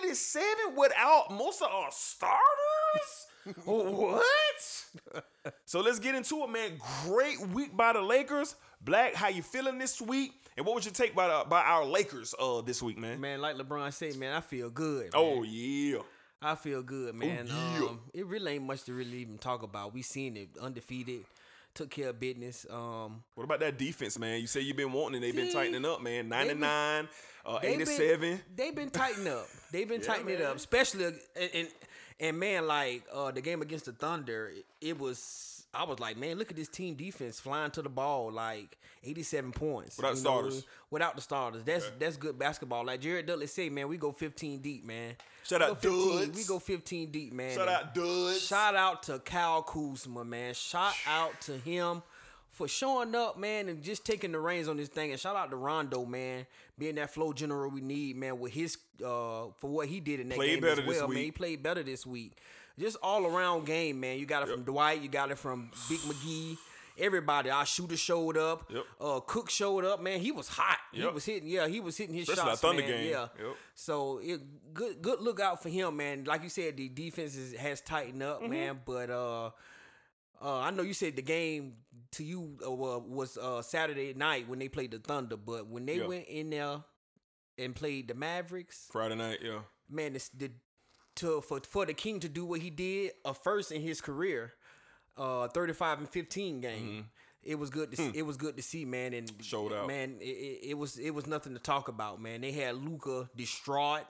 87 0.00 0.48
without 0.76 1.30
most 1.30 1.60
of 1.60 1.68
our 1.68 1.90
starters. 1.90 3.26
What? 3.64 4.22
so 5.64 5.80
let's 5.80 5.98
get 5.98 6.14
into 6.14 6.42
it, 6.44 6.50
man. 6.50 6.72
Great 7.04 7.40
week 7.48 7.76
by 7.76 7.92
the 7.92 8.00
Lakers. 8.02 8.54
Black, 8.80 9.14
how 9.14 9.28
you 9.28 9.42
feeling 9.42 9.78
this 9.78 10.00
week? 10.00 10.32
And 10.56 10.66
what 10.66 10.74
would 10.74 10.84
you 10.84 10.90
take 10.90 11.14
by 11.14 11.28
the, 11.28 11.44
by 11.48 11.62
our 11.62 11.84
Lakers 11.84 12.34
uh 12.38 12.60
this 12.60 12.82
week, 12.82 12.98
man? 12.98 13.20
Man, 13.20 13.40
like 13.40 13.56
LeBron 13.56 13.92
said, 13.92 14.16
man, 14.16 14.34
I 14.34 14.40
feel 14.40 14.70
good. 14.70 15.10
Oh 15.14 15.42
yeah. 15.42 15.98
I 16.44 16.56
feel 16.56 16.82
good, 16.82 17.14
man. 17.14 17.46
yeah. 17.46 17.86
Um, 17.86 18.00
it 18.12 18.26
really 18.26 18.54
ain't 18.54 18.64
much 18.64 18.82
to 18.84 18.92
really 18.92 19.18
even 19.18 19.38
talk 19.38 19.62
about. 19.62 19.94
We 19.94 20.02
seen 20.02 20.36
it 20.36 20.48
undefeated, 20.60 21.24
took 21.72 21.88
care 21.90 22.08
of 22.08 22.18
business. 22.18 22.66
Um, 22.68 23.22
What 23.36 23.44
about 23.44 23.60
that 23.60 23.78
defense, 23.78 24.18
man? 24.18 24.40
You 24.40 24.48
say 24.48 24.60
you've 24.60 24.76
been 24.76 24.92
wanting 24.92 25.18
it. 25.18 25.20
They've 25.26 25.36
been 25.36 25.52
tightening 25.52 25.84
up, 25.84 26.02
man. 26.02 26.24
been- 26.24 26.28
99, 26.28 27.08
uh, 27.46 27.60
been- 27.60 27.80
87. 27.82 28.40
They've 28.56 28.74
been 28.74 28.90
tightening 28.90 29.32
up. 29.32 29.46
They've 29.70 29.88
been 29.88 30.00
Yeah, 30.02 30.06
tightening 30.08 30.34
it 30.34 30.42
up, 30.42 30.56
especially 30.56 31.04
and, 31.04 31.20
and 31.54 31.68
and 32.22 32.38
man, 32.38 32.66
like 32.66 33.04
uh, 33.12 33.30
the 33.32 33.42
game 33.42 33.60
against 33.60 33.84
the 33.84 33.92
Thunder, 33.92 34.50
it, 34.54 34.64
it 34.80 34.98
was. 34.98 35.48
I 35.74 35.84
was 35.84 35.98
like, 35.98 36.18
man, 36.18 36.36
look 36.36 36.50
at 36.50 36.56
this 36.56 36.68
team 36.68 36.94
defense 36.94 37.40
flying 37.40 37.70
to 37.72 37.82
the 37.82 37.88
ball 37.88 38.30
like 38.30 38.76
87 39.04 39.52
points 39.52 39.96
Without 39.96 40.18
starters. 40.18 40.64
Without 40.90 41.16
the 41.16 41.22
starters, 41.22 41.64
that's 41.64 41.90
that's 41.98 42.16
good 42.16 42.38
basketball. 42.38 42.84
Like 42.84 43.00
Jared 43.00 43.26
Dudley 43.26 43.46
said, 43.46 43.72
man, 43.72 43.88
we 43.88 43.96
go 43.96 44.12
15 44.12 44.60
deep, 44.60 44.84
man. 44.84 45.16
Shout 45.44 45.60
We 45.60 45.66
out 45.66 45.82
go 45.82 45.90
15, 45.90 46.18
Duds. 46.18 46.36
We 46.38 46.44
go 46.44 46.58
15 46.58 47.10
deep, 47.10 47.32
man. 47.32 47.54
Shout 47.54 47.68
And 47.68 47.76
out 47.76 47.94
Duds. 47.94 48.40
Shout 48.42 48.74
out 48.76 49.02
to 49.04 49.18
Kyle 49.18 49.62
Kuzma, 49.62 50.24
man. 50.24 50.54
Shout 50.54 50.94
out 51.06 51.40
to 51.42 51.56
him 51.56 52.02
for 52.52 52.68
showing 52.68 53.14
up, 53.14 53.38
man, 53.38 53.68
and 53.68 53.82
just 53.82 54.04
taking 54.06 54.30
the 54.32 54.38
reins 54.38 54.68
on 54.68 54.76
this 54.76 54.88
thing. 54.88 55.10
And 55.10 55.18
shout 55.18 55.34
out 55.36 55.50
to 55.50 55.56
Rondo, 55.56 56.04
man, 56.04 56.46
being 56.78 56.94
that 56.96 57.10
flow 57.12 57.32
general 57.32 57.70
we 57.70 57.80
need, 57.80 58.16
man, 58.16 58.38
with 58.38 58.52
his 58.52 58.76
uh 59.04 59.46
for 59.58 59.68
what 59.70 59.88
he 59.88 59.98
did 60.00 60.20
in 60.20 60.28
that 60.28 60.36
Played 60.36 60.60
game 60.60 60.64
as 60.64 60.76
better 60.76 60.86
this 60.88 60.98
well, 61.00 61.08
man. 61.08 61.22
He 61.24 61.30
played 61.30 61.62
better 61.62 61.82
this 61.82 62.06
week. 62.06 62.38
Just 62.78 62.96
all 63.02 63.26
around 63.26 63.66
game, 63.66 64.00
man. 64.00 64.18
You 64.18 64.26
got 64.26 64.42
it 64.42 64.48
from 64.48 64.62
Dwight, 64.62 65.02
you 65.02 65.08
got 65.08 65.30
it 65.30 65.38
from 65.38 65.70
Big 65.88 65.98
McGee. 66.00 66.56
Everybody, 66.98 67.48
our 67.48 67.64
shooter 67.64 67.96
showed 67.96 68.36
up. 68.36 68.70
Yep. 68.70 68.84
Uh, 69.00 69.20
Cook 69.20 69.48
showed 69.48 69.84
up, 69.86 70.02
man. 70.02 70.20
He 70.20 70.30
was 70.30 70.46
hot. 70.48 70.76
He 70.92 71.06
was 71.06 71.24
hitting, 71.24 71.48
yeah, 71.48 71.66
he 71.66 71.80
was 71.80 71.96
hitting 71.96 72.14
his 72.14 72.28
Especially 72.28 72.50
shots, 72.50 72.60
Thunder 72.60 72.82
man. 72.82 72.90
game. 72.90 73.10
Yeah. 73.10 73.28
Yep. 73.38 73.56
So 73.74 74.18
it 74.22 74.40
good 74.74 75.00
good 75.00 75.20
look 75.22 75.40
out 75.40 75.62
for 75.62 75.70
him, 75.70 75.96
man. 75.96 76.24
Like 76.24 76.42
you 76.42 76.50
said, 76.50 76.76
the 76.76 76.90
defense 76.90 77.34
is, 77.34 77.54
has 77.54 77.80
tightened 77.80 78.22
up, 78.22 78.42
Mm-hmm. 78.42 78.50
man. 78.50 78.80
But 78.84 79.08
uh, 79.08 79.46
uh, 80.42 80.58
I 80.60 80.70
know 80.70 80.82
you 80.82 80.92
said 80.92 81.16
the 81.16 81.22
game 81.22 81.74
to 82.12 82.24
you 82.24 82.58
uh, 82.64 82.70
was 82.70 83.36
uh, 83.36 83.62
Saturday 83.62 84.14
night 84.14 84.48
when 84.48 84.58
they 84.58 84.68
played 84.68 84.90
the 84.92 84.98
Thunder, 84.98 85.36
but 85.36 85.66
when 85.66 85.86
they 85.86 85.98
Yeah. 85.98 86.06
went 86.06 86.26
in 86.28 86.50
there 86.50 86.82
and 87.58 87.74
played 87.74 88.08
the 88.08 88.14
Mavericks, 88.14 88.88
Friday 88.90 89.14
night, 89.16 89.38
yeah. 89.42 89.60
man, 89.90 90.14
it's 90.14 90.28
the 90.30 90.50
to 91.16 91.40
for 91.42 91.60
for 91.68 91.84
the 91.86 91.94
King 91.94 92.20
to 92.20 92.28
do 92.28 92.44
what 92.44 92.60
he 92.60 92.70
did, 92.70 93.12
a 93.24 93.34
first 93.34 93.70
in 93.72 93.82
his 93.82 94.00
career, 94.00 94.52
uh, 95.16 95.48
thirty 95.48 95.72
five 95.74 95.98
and 95.98 96.08
fifteen 96.08 96.60
game. 96.60 97.06
It 97.42 97.56
was 97.56 97.70
good. 97.70 97.90
To 97.90 97.96
see, 97.96 98.12
It 98.14 98.22
was 98.22 98.36
good 98.36 98.56
to 98.56 98.62
see, 98.62 98.84
man. 98.84 99.12
And 99.14 99.26
Mm-hmm. 99.26 99.36
Hmm. 99.38 99.42
Showed 99.42 99.72
out. 99.72 99.88
man. 99.88 100.18
It, 100.20 100.24
it, 100.24 100.68
it 100.70 100.78
was 100.78 100.96
it 100.98 101.10
was 101.10 101.26
nothing 101.26 101.54
to 101.54 101.58
talk 101.60 101.88
about, 101.88 102.20
man. 102.22 102.40
They 102.40 102.52
had 102.52 102.76
Luka 102.76 103.28
distraught, 103.36 104.06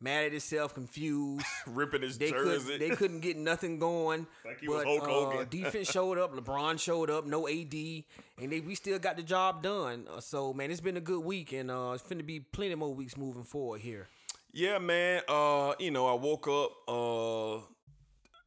mad 0.00 0.26
at 0.26 0.32
himself, 0.32 0.74
confused. 0.74 1.44
Ripping 1.66 2.02
his 2.02 2.18
they 2.18 2.30
jersey. 2.30 2.72
Could, 2.72 2.80
they 2.80 2.90
couldn't 2.90 3.20
get 3.20 3.36
nothing 3.36 3.78
going. 3.78 4.26
Like 4.44 4.60
he 4.60 4.68
was 4.68 4.84
but, 4.84 5.06
Hulk 5.06 5.34
uh, 5.34 5.44
defense 5.50 5.90
showed 5.90 6.16
up. 6.16 6.32
LeBron 6.34 6.80
showed 6.80 7.10
up. 7.10 7.26
No 7.26 7.46
AD, 7.46 7.74
and 7.74 8.50
they 8.50 8.60
we 8.60 8.74
still 8.74 8.98
got 8.98 9.16
the 9.16 9.22
job 9.22 9.62
done. 9.62 10.06
Uh, 10.10 10.20
so 10.20 10.54
man, 10.54 10.70
it's 10.70 10.80
been 10.80 10.96
a 10.96 11.02
good 11.02 11.22
week, 11.22 11.52
and 11.52 11.70
uh, 11.70 11.92
it's 11.94 12.02
finna 12.02 12.24
be 12.24 12.40
plenty 12.40 12.74
more 12.74 12.94
weeks 12.94 13.16
moving 13.16 13.44
forward 13.44 13.82
here. 13.82 14.08
Yeah, 14.52 14.78
man. 14.78 15.22
Uh, 15.28 15.74
you 15.78 15.90
know, 15.90 16.06
I 16.06 16.14
woke 16.14 16.48
up 16.48 16.70
uh 16.88 17.56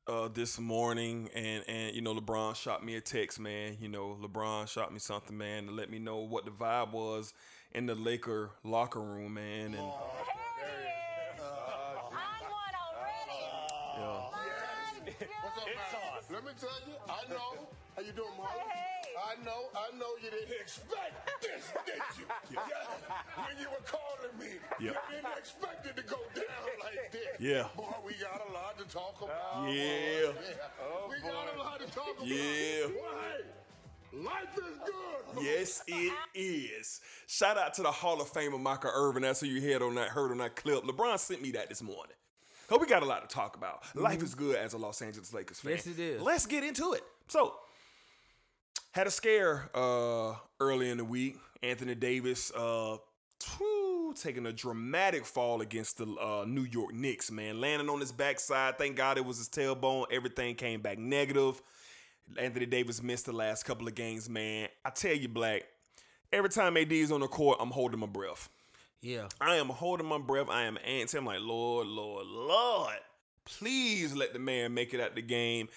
uh 0.08 0.28
this 0.34 0.60
morning 0.60 1.30
and 1.36 1.64
and 1.68 1.96
you 1.96 2.02
know 2.02 2.16
LeBron 2.16 2.56
shot 2.56 2.84
me 2.84 2.96
a 2.96 3.02
text, 3.02 3.40
man. 3.40 3.78
You 3.80 3.90
know, 3.90 4.18
LeBron 4.22 4.68
shot 4.68 4.92
me 4.92 5.00
something, 5.00 5.38
man, 5.38 5.68
to 5.68 5.72
let 5.72 5.92
me 5.92 6.00
know 6.00 6.18
what 6.18 6.46
the 6.46 6.52
vibe 6.52 6.92
was 6.92 7.34
in 7.74 7.86
the 7.86 7.96
Laker 7.96 8.52
locker 8.64 9.02
room, 9.02 9.36
man. 9.36 9.76
And 9.76 9.92
What's 15.22 15.58
up, 15.58 15.68
man? 15.68 16.34
Let 16.34 16.44
me 16.46 16.52
tell 16.60 16.80
you, 16.88 16.96
I 17.08 17.30
know. 17.30 17.68
How 17.96 18.02
you 18.02 18.12
doing, 18.14 18.30
Mark? 18.38 18.50
I 18.52 19.36
know, 19.46 19.70
I 19.76 19.96
know 19.98 20.08
you 20.24 20.32
didn't 20.32 20.60
expect 20.60 21.42
this, 21.42 21.72
did 21.86 22.02
you? 22.18 22.26
Yeah. 22.52 23.46
When 23.46 23.58
you 23.60 23.68
were 23.70 23.86
calling 23.86 24.34
me, 24.40 24.58
Yeah. 24.80 24.92
you 24.92 25.22
didn't 25.22 25.38
expect 25.38 25.86
it 25.86 25.96
to 25.98 26.04
go 26.04 26.18
down 26.34 26.70
like 26.82 27.12
this. 27.12 27.22
Yeah. 27.40 27.68
Boy, 27.76 27.94
we 28.06 28.14
got 28.14 28.42
a 28.50 28.52
lot 28.52 28.78
to 28.80 28.86
talk 28.86 29.22
about. 29.22 29.72
Yeah. 29.72 30.32
Oh, 30.82 31.10
we 31.10 31.20
got 31.22 31.54
a 31.56 31.60
lot 31.60 31.80
to 31.80 31.88
talk 31.94 32.16
about. 32.18 32.28
Yeah. 32.28 32.86
Why? 32.88 33.42
Life 34.14 34.58
is 34.58 34.78
good. 34.86 35.44
Yes, 35.44 35.84
it 35.88 36.14
is. 36.34 37.02
Shout 37.28 37.58
out 37.58 37.74
to 37.76 37.84
the 37.84 37.92
Hall 37.92 38.22
of 38.22 38.32
Famer 38.34 38.60
Michael 38.60 38.92
Irvin. 38.94 39.22
That's 39.24 39.40
who 39.42 39.48
you 39.48 39.62
heard 39.62 39.82
on 39.82 39.96
that 39.96 40.10
heard 40.10 40.32
on 40.32 40.40
that 40.40 40.56
clip. 40.56 40.84
LeBron 40.84 41.18
sent 41.20 41.42
me 41.42 41.52
that 41.52 41.70
this 41.70 41.82
morning. 41.82 42.16
So 42.72 42.78
we 42.78 42.88
got 42.88 43.04
a 43.04 43.06
lot 43.06 43.28
to 43.28 43.36
talk 43.36 43.58
about. 43.58 43.84
Life 43.96 44.24
is 44.24 44.34
good 44.34 44.56
as 44.56 44.72
a 44.72 44.78
Los 44.78 45.02
Angeles 45.02 45.34
Lakers 45.34 45.60
fan. 45.60 45.74
Yes, 45.74 45.88
it 45.88 46.00
is. 46.00 46.22
Let's 46.22 46.46
get 46.46 46.64
into 46.64 46.94
it. 46.94 47.04
So, 47.28 47.54
had 48.94 49.08
a 49.08 49.12
scare 49.12 49.70
uh, 49.76 50.36
early 50.62 50.90
in 50.90 50.98
the 50.98 51.04
week. 51.04 51.36
Anthony 51.62 51.96
Davis 51.96 52.50
uh, 52.56 52.96
whew, 53.58 54.14
taking 54.16 54.46
a 54.46 54.54
dramatic 54.54 55.26
fall 55.26 55.60
against 55.60 55.98
the 55.98 56.06
uh, 56.16 56.46
New 56.48 56.64
York 56.64 56.94
Knicks, 56.94 57.30
man. 57.30 57.60
Landing 57.60 57.90
on 57.90 58.00
his 58.00 58.14
backside. 58.14 58.78
Thank 58.78 58.96
God 58.96 59.18
it 59.18 59.26
was 59.26 59.38
his 59.38 59.50
tailbone. 59.50 60.06
Everything 60.10 60.56
came 60.56 60.80
back 60.80 60.98
negative. 60.98 61.62
Anthony 62.38 62.68
Davis 62.68 63.04
missed 63.04 63.26
the 63.26 63.34
last 63.34 63.64
couple 63.64 63.86
of 63.86 63.96
games, 63.96 64.30
man. 64.30 64.70
I 64.86 64.92
tell 64.92 65.14
you, 65.14 65.28
Black, 65.28 65.64
every 66.32 66.50
time 66.50 66.78
AD 66.78 66.94
is 66.94 67.12
on 67.12 67.20
the 67.20 67.28
court, 67.28 67.58
I'm 67.60 67.72
holding 67.72 68.00
my 68.00 68.08
breath. 68.08 68.48
Yeah. 69.02 69.28
I 69.40 69.56
am 69.56 69.70
holding 69.70 70.08
my 70.08 70.20
breath. 70.20 70.50
I 70.50 70.64
am 70.64 70.78
antsy. 70.88 71.16
I'm 71.16 71.26
like, 71.26 71.40
Lord, 71.42 71.88
Lord, 71.88 72.28
Lord, 72.28 72.98
please 73.46 74.16
let 74.16 74.34
the 74.34 74.40
man 74.40 74.74
make 74.74 74.94
it 74.94 75.02
out 75.02 75.16
the 75.16 75.24
game. 75.24 75.70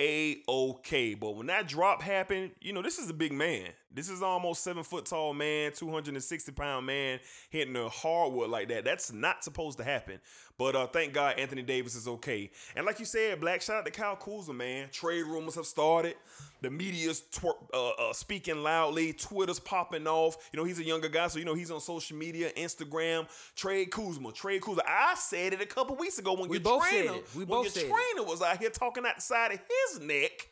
A 0.00 0.42
okay. 0.48 1.14
But 1.14 1.36
when 1.36 1.46
that 1.46 1.68
drop 1.68 2.02
happened, 2.02 2.52
you 2.60 2.72
know, 2.72 2.82
this 2.82 2.98
is 2.98 3.08
a 3.08 3.14
big 3.14 3.32
man. 3.32 3.68
This 3.92 4.08
is 4.08 4.20
almost 4.20 4.64
seven 4.64 4.82
foot 4.82 5.04
tall 5.06 5.32
man, 5.32 5.72
260 5.72 6.50
pound 6.52 6.86
man 6.86 7.20
hitting 7.50 7.76
a 7.76 7.88
hardwood 7.88 8.50
like 8.50 8.68
that. 8.70 8.84
That's 8.84 9.12
not 9.12 9.44
supposed 9.44 9.78
to 9.78 9.84
happen. 9.84 10.18
But 10.62 10.76
uh, 10.76 10.86
thank 10.86 11.12
God 11.12 11.40
Anthony 11.40 11.62
Davis 11.62 11.96
is 11.96 12.06
okay. 12.06 12.48
And 12.76 12.86
like 12.86 13.00
you 13.00 13.04
said, 13.04 13.40
Black, 13.40 13.60
shout 13.62 13.78
out 13.78 13.84
to 13.84 13.90
Kyle 13.90 14.14
Kuzma, 14.14 14.54
man. 14.54 14.88
Trade 14.92 15.24
rumors 15.24 15.56
have 15.56 15.66
started. 15.66 16.14
The 16.60 16.70
media's 16.70 17.20
twer- 17.32 17.56
uh, 17.74 17.88
uh, 17.90 18.12
speaking 18.12 18.62
loudly. 18.62 19.12
Twitter's 19.12 19.58
popping 19.58 20.06
off. 20.06 20.36
You 20.52 20.60
know, 20.60 20.64
he's 20.64 20.78
a 20.78 20.84
younger 20.84 21.08
guy, 21.08 21.26
so 21.26 21.40
you 21.40 21.44
know 21.44 21.54
he's 21.54 21.72
on 21.72 21.80
social 21.80 22.16
media, 22.16 22.52
Instagram. 22.56 23.26
Trade 23.56 23.90
Kuzma, 23.90 24.30
trade 24.30 24.62
Kuzma. 24.62 24.84
I 24.86 25.16
said 25.16 25.52
it 25.54 25.60
a 25.60 25.66
couple 25.66 25.96
weeks 25.96 26.18
ago 26.20 26.34
when 26.34 26.48
We 26.48 26.58
your 26.58 26.62
both 26.62 26.84
said 26.84 26.90
trainer, 27.06 27.14
it. 27.16 27.26
We 27.34 27.40
when 27.40 27.48
both 27.48 27.64
your 27.76 27.86
said 27.88 28.18
it. 28.18 28.24
was 28.28 28.40
out 28.40 28.58
here 28.58 28.70
talking 28.70 29.04
out 29.04 29.16
the 29.16 29.20
side 29.22 29.50
of 29.54 29.58
his 29.90 30.00
neck. 30.00 30.46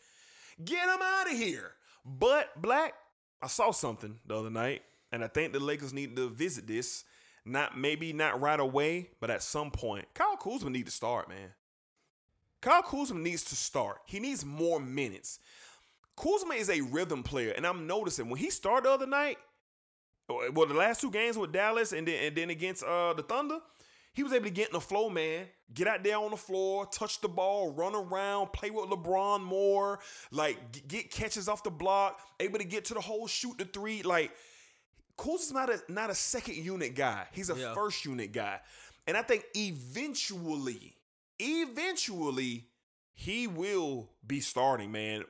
Get 0.64 0.88
him 0.88 0.98
out 1.00 1.30
of 1.30 1.38
here. 1.38 1.70
But 2.04 2.60
Black, 2.60 2.94
I 3.40 3.46
saw 3.46 3.70
something 3.70 4.18
the 4.26 4.34
other 4.36 4.50
night, 4.50 4.82
and 5.12 5.22
I 5.22 5.28
think 5.28 5.52
the 5.52 5.60
Lakers 5.60 5.92
need 5.92 6.16
to 6.16 6.28
visit 6.30 6.66
this. 6.66 7.04
Not 7.50 7.76
maybe 7.76 8.12
not 8.12 8.40
right 8.40 8.60
away, 8.60 9.10
but 9.18 9.28
at 9.28 9.42
some 9.42 9.72
point. 9.72 10.06
Kyle 10.14 10.36
Kuzma 10.36 10.70
need 10.70 10.86
to 10.86 10.92
start, 10.92 11.28
man. 11.28 11.50
Kyle 12.60 12.82
Kuzma 12.82 13.18
needs 13.18 13.42
to 13.44 13.56
start. 13.56 13.98
He 14.06 14.20
needs 14.20 14.44
more 14.44 14.78
minutes. 14.78 15.40
Kuzma 16.16 16.54
is 16.54 16.70
a 16.70 16.80
rhythm 16.80 17.22
player, 17.24 17.50
and 17.50 17.66
I'm 17.66 17.88
noticing 17.88 18.28
when 18.28 18.38
he 18.38 18.50
started 18.50 18.84
the 18.84 18.92
other 18.92 19.06
night, 19.06 19.38
well, 20.28 20.66
the 20.66 20.74
last 20.74 21.00
two 21.00 21.10
games 21.10 21.36
with 21.36 21.50
Dallas 21.50 21.92
and 21.92 22.06
then 22.06 22.22
and 22.24 22.36
then 22.36 22.50
against 22.50 22.84
uh 22.84 23.14
the 23.14 23.22
Thunder, 23.22 23.58
he 24.12 24.22
was 24.22 24.32
able 24.32 24.44
to 24.44 24.50
get 24.50 24.68
in 24.68 24.74
the 24.74 24.80
flow, 24.80 25.08
man. 25.08 25.46
Get 25.74 25.88
out 25.88 26.04
there 26.04 26.18
on 26.18 26.30
the 26.30 26.36
floor, 26.36 26.86
touch 26.86 27.20
the 27.20 27.28
ball, 27.28 27.72
run 27.72 27.96
around, 27.96 28.52
play 28.52 28.70
with 28.70 28.90
LeBron 28.90 29.42
more, 29.42 29.98
like 30.30 30.86
get 30.86 31.10
catches 31.10 31.48
off 31.48 31.64
the 31.64 31.70
block, 31.70 32.20
able 32.38 32.58
to 32.58 32.64
get 32.64 32.84
to 32.86 32.94
the 32.94 33.00
hole, 33.00 33.26
shoot 33.26 33.58
the 33.58 33.64
three. 33.64 34.02
Like 34.02 34.30
Kuzma's 35.20 35.52
not 35.52 35.70
a 35.70 35.80
not 35.92 36.10
a 36.10 36.14
second 36.14 36.56
unit 36.56 36.94
guy. 36.94 37.26
He's 37.32 37.50
a 37.50 37.54
Yeah. 37.56 37.74
first 37.74 38.04
unit 38.04 38.32
guy. 38.32 38.60
And 39.06 39.16
I 39.16 39.22
think 39.22 39.44
eventually, 39.56 40.94
eventually, 41.38 42.66
he 43.14 43.46
will 43.46 44.10
be 44.26 44.40
starting, 44.40 44.92
man. 44.92 45.24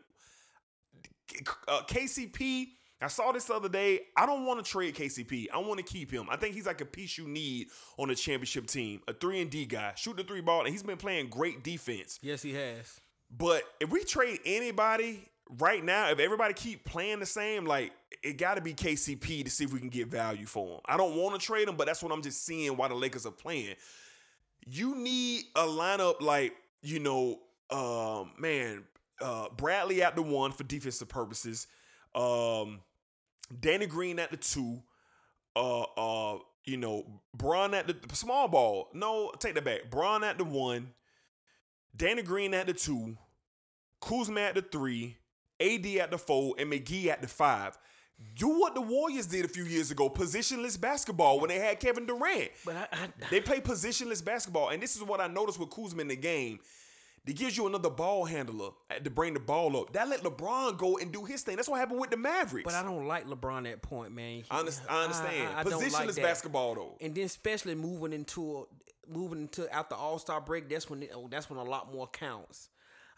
Uh, 1.69 1.83
KCP, 1.87 2.69
I 3.01 3.07
saw 3.09 3.33
this 3.33 3.45
the 3.45 3.55
other 3.55 3.69
day. 3.69 4.01
I 4.17 4.27
don't 4.27 4.45
want 4.45 4.65
to 4.65 4.69
trade 4.71 4.95
KCP. 4.95 5.49
I 5.53 5.59
want 5.59 5.79
to 5.79 5.85
keep 5.85 6.11
him. 6.11 6.27
I 6.31 6.37
think 6.37 6.55
he's 6.55 6.67
like 6.67 6.81
a 6.81 6.85
piece 6.87 7.17
you 7.17 7.29
need 7.29 7.69
on 7.99 8.11
a 8.11 8.15
championship 8.15 8.67
team. 8.67 9.01
A 9.09 9.12
three 9.12 9.41
and 9.41 9.51
D 9.51 9.65
guy, 9.65 9.93
shoot 9.97 10.17
the 10.17 10.25
three 10.25 10.41
ball, 10.41 10.61
and 10.61 10.69
he's 10.69 10.83
been 10.83 10.99
playing 10.99 11.29
great 11.31 11.62
defense. 11.62 12.19
Yes, 12.23 12.43
he 12.43 12.53
has. 12.55 13.01
But 13.31 13.62
if 13.81 13.91
we 13.91 14.05
trade 14.05 14.41
anybody 14.45 15.25
right 15.59 15.85
now, 15.85 16.11
if 16.11 16.19
everybody 16.19 16.53
keep 16.53 16.85
playing 16.85 17.21
the 17.21 17.27
same, 17.27 17.65
like 17.65 17.93
it 18.22 18.36
got 18.38 18.55
to 18.55 18.60
be 18.60 18.74
KCP 18.74 19.44
to 19.44 19.51
see 19.51 19.64
if 19.64 19.72
we 19.72 19.78
can 19.78 19.88
get 19.88 20.09
value 20.09 20.47
for 20.47 20.74
him. 20.74 20.80
I 20.86 20.97
don't 20.97 21.16
want 21.16 21.38
to 21.38 21.44
trade 21.44 21.68
him, 21.68 21.76
but 21.76 21.86
that's 21.86 22.02
what 22.02 22.12
I'm 22.12 22.22
just 22.22 22.44
seeing 22.44 22.76
why 22.76 22.88
the 22.88 22.94
Lakers 22.94 23.26
are 23.26 23.32
playing. 23.32 23.76
You 24.66 24.94
need 24.94 25.44
a 25.56 25.62
lineup 25.62 26.20
like 26.20 26.55
you 26.82 26.98
know, 26.98 27.40
um, 27.70 28.32
man, 28.38 28.84
uh, 29.20 29.48
Bradley 29.56 30.02
at 30.02 30.16
the 30.16 30.22
one 30.22 30.52
for 30.52 30.64
defensive 30.64 31.09
purposes, 31.09 31.66
um, 32.14 32.80
Danny 33.59 33.86
Green 33.86 34.18
at 34.18 34.30
the 34.30 34.36
two, 34.36 34.82
uh, 35.56 35.82
uh, 35.82 36.38
you 36.64 36.76
know, 36.76 37.20
Bron 37.34 37.74
at 37.74 37.86
the 37.86 37.97
small 38.14 38.48
ball. 38.48 38.88
No, 38.94 39.32
take 39.38 39.55
that 39.55 39.64
back. 39.64 39.90
Bron 39.90 40.24
at 40.24 40.38
the 40.38 40.44
one. 40.44 40.92
Danny 41.97 42.22
Green 42.22 42.55
at 42.55 42.66
the 42.66 42.72
two, 42.72 43.16
Kuzma 44.01 44.40
at 44.40 44.55
the 44.55 44.62
three, 44.62 45.16
AD 45.60 45.84
at 45.86 46.10
the 46.10 46.18
four, 46.18 46.55
and 46.59 46.72
McGee 46.72 47.09
at 47.09 47.20
the 47.20 47.28
five. 47.28 47.76
Do 48.36 48.48
what 48.59 48.74
the 48.74 48.80
Warriors 48.80 49.26
did 49.26 49.44
a 49.44 49.48
few 49.48 49.64
years 49.64 49.90
ago, 49.90 50.09
positionless 50.09 50.80
basketball 50.80 51.40
when 51.40 51.48
they 51.48 51.59
had 51.59 51.78
Kevin 51.80 52.06
Durant. 52.06 52.51
But 52.64 52.76
I, 52.76 52.82
I 52.92 53.09
They 53.30 53.40
play 53.40 53.60
positionless 53.60 54.24
basketball, 54.24 54.70
and 54.70 54.82
this 54.82 54.97
is 54.97 55.02
what 55.02 55.20
I 55.20 55.26
noticed 55.26 55.59
with 55.59 55.70
Kuzma 55.70 56.02
in 56.02 56.09
the 56.09 56.16
game. 56.16 56.59
It 57.26 57.34
gives 57.36 57.56
you 57.56 57.66
another 57.66 57.90
ball 57.90 58.24
handler 58.24 58.70
to 59.05 59.10
bring 59.10 59.34
the 59.34 59.40
ball 59.40 59.76
up. 59.76 59.92
That 59.92 60.09
let 60.09 60.22
LeBron 60.22 60.78
go 60.78 60.97
and 60.97 61.12
do 61.12 61.24
his 61.24 61.42
thing. 61.42 61.56
That's 61.56 61.68
what 61.68 61.78
happened 61.78 62.01
with 62.01 62.10
the 62.10 62.16
Mavericks. 62.16 62.64
But 62.64 62.74
I 62.74 62.82
don't 62.82 63.06
like 63.06 63.26
LeBron 63.26 63.70
at 63.70 63.82
point, 63.82 64.12
man. 64.14 64.42
I 64.51 64.59
understand- 64.59 64.88
I 64.90 65.02
understand. 65.05 65.48
don't 65.68 65.80
like 65.82 65.92
Positionless 65.92 66.14
that. 66.14 66.22
basketball, 66.22 66.74
though. 66.74 66.97
and 67.01 67.14
then 67.14 67.24
especially 67.24 67.74
moving 67.74 68.12
into 68.14 68.59
a, 68.60 69.12
moving 69.12 69.42
into 69.42 69.72
after 69.72 69.94
All 69.94 70.18
Star 70.18 70.40
break. 70.40 70.68
That's 70.68 70.88
when 70.90 71.02
it, 71.02 71.12
oh, 71.14 71.28
that's 71.30 71.48
when 71.51 71.59
a 71.59 71.64
lot 71.64 71.92
more 71.92 72.06
counts. 72.09 72.68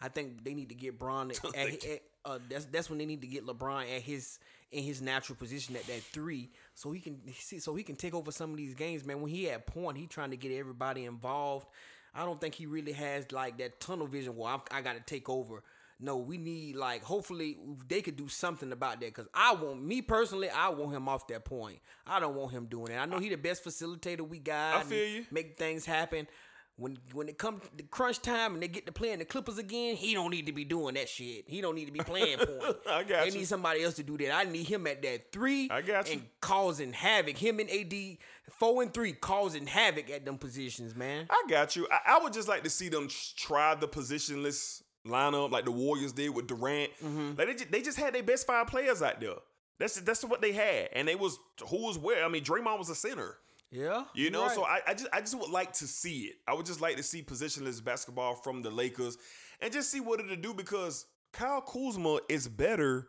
I 0.01 0.09
think 0.09 0.43
they 0.43 0.53
need 0.53 0.69
to 0.69 0.75
get 0.75 0.99
Bron 0.99 1.31
at, 1.31 1.45
at, 1.55 1.85
at- 1.85 2.01
uh, 2.25 2.39
that's 2.49 2.65
that's 2.65 2.89
when 2.89 2.99
they 2.99 3.05
need 3.05 3.21
to 3.21 3.27
get 3.27 3.45
LeBron 3.45 3.83
at 3.95 4.01
his 4.01 4.37
in 4.73 4.83
his 4.83 5.01
natural 5.01 5.35
position 5.35 5.75
at 5.75 5.85
that 5.87 6.01
three, 6.01 6.49
so 6.75 6.91
he 6.91 6.99
can 6.99 7.19
see 7.33 7.59
so 7.59 7.75
he 7.75 7.83
can 7.83 7.95
take 7.95 8.13
over 8.13 8.31
some 8.31 8.51
of 8.51 8.57
these 8.57 8.73
games, 8.73 9.05
man. 9.05 9.21
When 9.21 9.31
he 9.31 9.49
at 9.49 9.67
point, 9.67 9.97
he 9.97 10.07
trying 10.07 10.31
to 10.31 10.37
get 10.37 10.51
everybody 10.51 11.05
involved. 11.05 11.67
I 12.15 12.25
don't 12.25 12.39
think 12.39 12.55
he 12.55 12.65
really 12.65 12.91
has 12.91 13.31
like 13.31 13.57
that 13.57 13.79
tunnel 13.79 14.07
vision 14.07 14.35
where 14.35 14.53
I'm, 14.53 14.61
I 14.71 14.81
got 14.81 14.93
to 14.93 15.01
take 15.01 15.29
over. 15.29 15.63
No, 15.99 16.17
we 16.17 16.37
need 16.37 16.75
like 16.75 17.03
hopefully 17.03 17.57
they 17.87 18.01
could 18.01 18.15
do 18.15 18.27
something 18.27 18.71
about 18.71 18.99
that 18.99 19.07
because 19.13 19.27
I 19.33 19.53
want 19.53 19.81
me 19.83 20.01
personally, 20.01 20.49
I 20.49 20.69
want 20.69 20.93
him 20.93 21.07
off 21.07 21.27
that 21.27 21.45
point. 21.45 21.79
I 22.05 22.19
don't 22.19 22.35
want 22.35 22.51
him 22.51 22.65
doing 22.65 22.91
it. 22.91 22.97
I 22.97 23.05
know 23.05 23.19
he 23.19 23.29
the 23.29 23.37
best 23.37 23.63
facilitator 23.63 24.27
we 24.27 24.39
got. 24.39 24.75
I 24.75 24.83
feel 24.83 25.07
you. 25.07 25.25
Make 25.31 25.57
things 25.57 25.85
happen. 25.85 26.27
When 26.75 26.97
when 27.13 27.29
it 27.29 27.37
comes 27.37 27.61
to 27.77 27.83
crunch 27.83 28.19
time 28.21 28.55
and 28.55 28.63
they 28.63 28.67
get 28.67 28.87
to 28.87 28.91
playing 28.91 29.19
the 29.19 29.25
Clippers 29.25 29.59
again, 29.59 29.95
he 29.95 30.15
don't 30.15 30.31
need 30.31 30.47
to 30.47 30.51
be 30.51 30.65
doing 30.65 30.95
that 30.95 31.07
shit. 31.07 31.45
He 31.47 31.61
don't 31.61 31.75
need 31.75 31.85
to 31.85 31.91
be 31.91 31.99
playing 31.99 32.37
point. 32.39 32.77
I 32.89 33.03
got 33.03 33.09
you. 33.09 33.15
They 33.15 33.25
you. 33.27 33.37
need 33.39 33.47
somebody 33.47 33.83
else 33.83 33.93
to 33.95 34.03
do 34.03 34.17
that. 34.17 34.33
I 34.33 34.43
need 34.45 34.67
him 34.67 34.87
at 34.87 35.03
that 35.03 35.31
three. 35.31 35.69
I 35.69 35.81
got 35.81 36.07
you. 36.07 36.13
And 36.13 36.23
causing 36.41 36.91
havoc. 36.91 37.37
Him 37.37 37.59
and 37.59 37.69
AD 37.69 38.17
four 38.49 38.81
and 38.81 38.91
three 38.91 39.13
causing 39.13 39.67
havoc 39.67 40.09
at 40.09 40.25
them 40.25 40.39
positions, 40.39 40.95
man. 40.95 41.27
I 41.29 41.43
got 41.47 41.75
you. 41.75 41.87
I, 41.91 42.15
I 42.15 42.23
would 42.23 42.33
just 42.33 42.47
like 42.47 42.63
to 42.63 42.69
see 42.69 42.89
them 42.89 43.07
try 43.37 43.75
the 43.75 43.87
positionless 43.87 44.81
lineup 45.05 45.51
like 45.51 45.65
the 45.65 45.71
Warriors 45.71 46.11
did 46.11 46.29
with 46.29 46.47
Durant. 46.47 46.91
Mm-hmm. 47.03 47.33
Like 47.37 47.47
they 47.47 47.53
just, 47.53 47.71
they 47.71 47.81
just 47.81 47.99
had 47.99 48.15
their 48.15 48.23
best 48.23 48.47
five 48.47 48.67
players 48.67 49.01
out 49.01 49.19
there. 49.21 49.35
That's 49.79 49.99
that's 50.01 50.23
what 50.23 50.41
they 50.41 50.53
had, 50.53 50.89
and 50.93 51.07
they 51.07 51.15
was 51.15 51.37
who 51.67 51.85
was 51.85 51.97
where. 51.97 52.23
I 52.23 52.29
mean, 52.29 52.43
Draymond 52.43 52.77
was 52.77 52.89
a 52.89 52.95
center. 52.95 53.37
Yeah, 53.73 54.03
You 54.13 54.29
know, 54.29 54.41
you're 54.41 54.53
so. 54.53 54.63
I, 54.63 54.81
I 54.87 54.93
just 54.93 55.07
I 55.11 55.19
just 55.19 55.37
would 55.39 55.49
like 55.49 55.73
to 55.73 55.87
see 55.87 56.25
it. 56.25 56.35
I 56.47 56.53
would 56.53 56.65
just 56.65 56.79
like 56.79 56.95
to 56.97 57.03
see 57.03 57.23
positionless 57.23 57.83
basketball 57.83 58.35
from 58.35 58.61
the 58.61 58.69
Lakers 58.69 59.17
and 59.59 59.73
just 59.73 59.89
see 59.89 59.99
what 59.99 60.19
it'll 60.19 60.35
do 60.35 60.53
because 60.53 61.07
Kyle 61.31 61.61
Kuzma 61.61 62.19
is 62.29 62.47
better, 62.47 63.07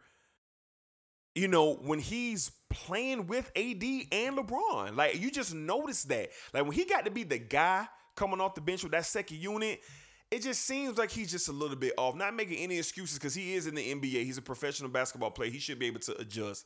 you 1.35 1.49
know, 1.49 1.75
when 1.75 1.99
he's 1.99 2.51
playing 2.71 3.27
with 3.27 3.53
AD 3.55 3.83
and 4.13 4.39
LeBron. 4.39 4.97
Like 4.97 5.21
you 5.21 5.31
just 5.31 5.55
notice 5.55 6.05
that. 6.05 6.31
Like 6.55 6.63
when 6.65 6.73
he 6.73 6.87
got 6.87 7.05
to 7.05 7.11
be 7.11 7.25
the 7.25 7.39
guy 7.39 7.87
coming 8.17 8.41
off 8.41 8.55
the 8.55 8.63
bench 8.63 8.83
with 8.83 8.93
that 8.93 9.05
second 9.05 9.39
unit, 9.39 9.81
it 10.31 10.43
just 10.43 10.63
seems 10.63 10.97
like 10.97 11.11
he's 11.11 11.31
just 11.31 11.49
a 11.49 11.53
little 11.53 11.77
bit 11.77 11.93
off. 11.99 12.15
Not 12.15 12.35
making 12.35 12.57
any 12.57 12.79
excuses 12.79 13.19
because 13.19 13.35
he 13.35 13.55
is 13.55 13.67
in 13.67 13.75
the 13.75 13.95
NBA. 13.95 14.25
He's 14.25 14.39
a 14.39 14.43
professional 14.43 14.89
basketball 14.89 15.31
player. 15.31 15.51
He 15.51 15.59
should 15.59 15.79
be 15.79 15.87
able 15.87 16.01
to 16.01 16.17
adjust. 16.19 16.65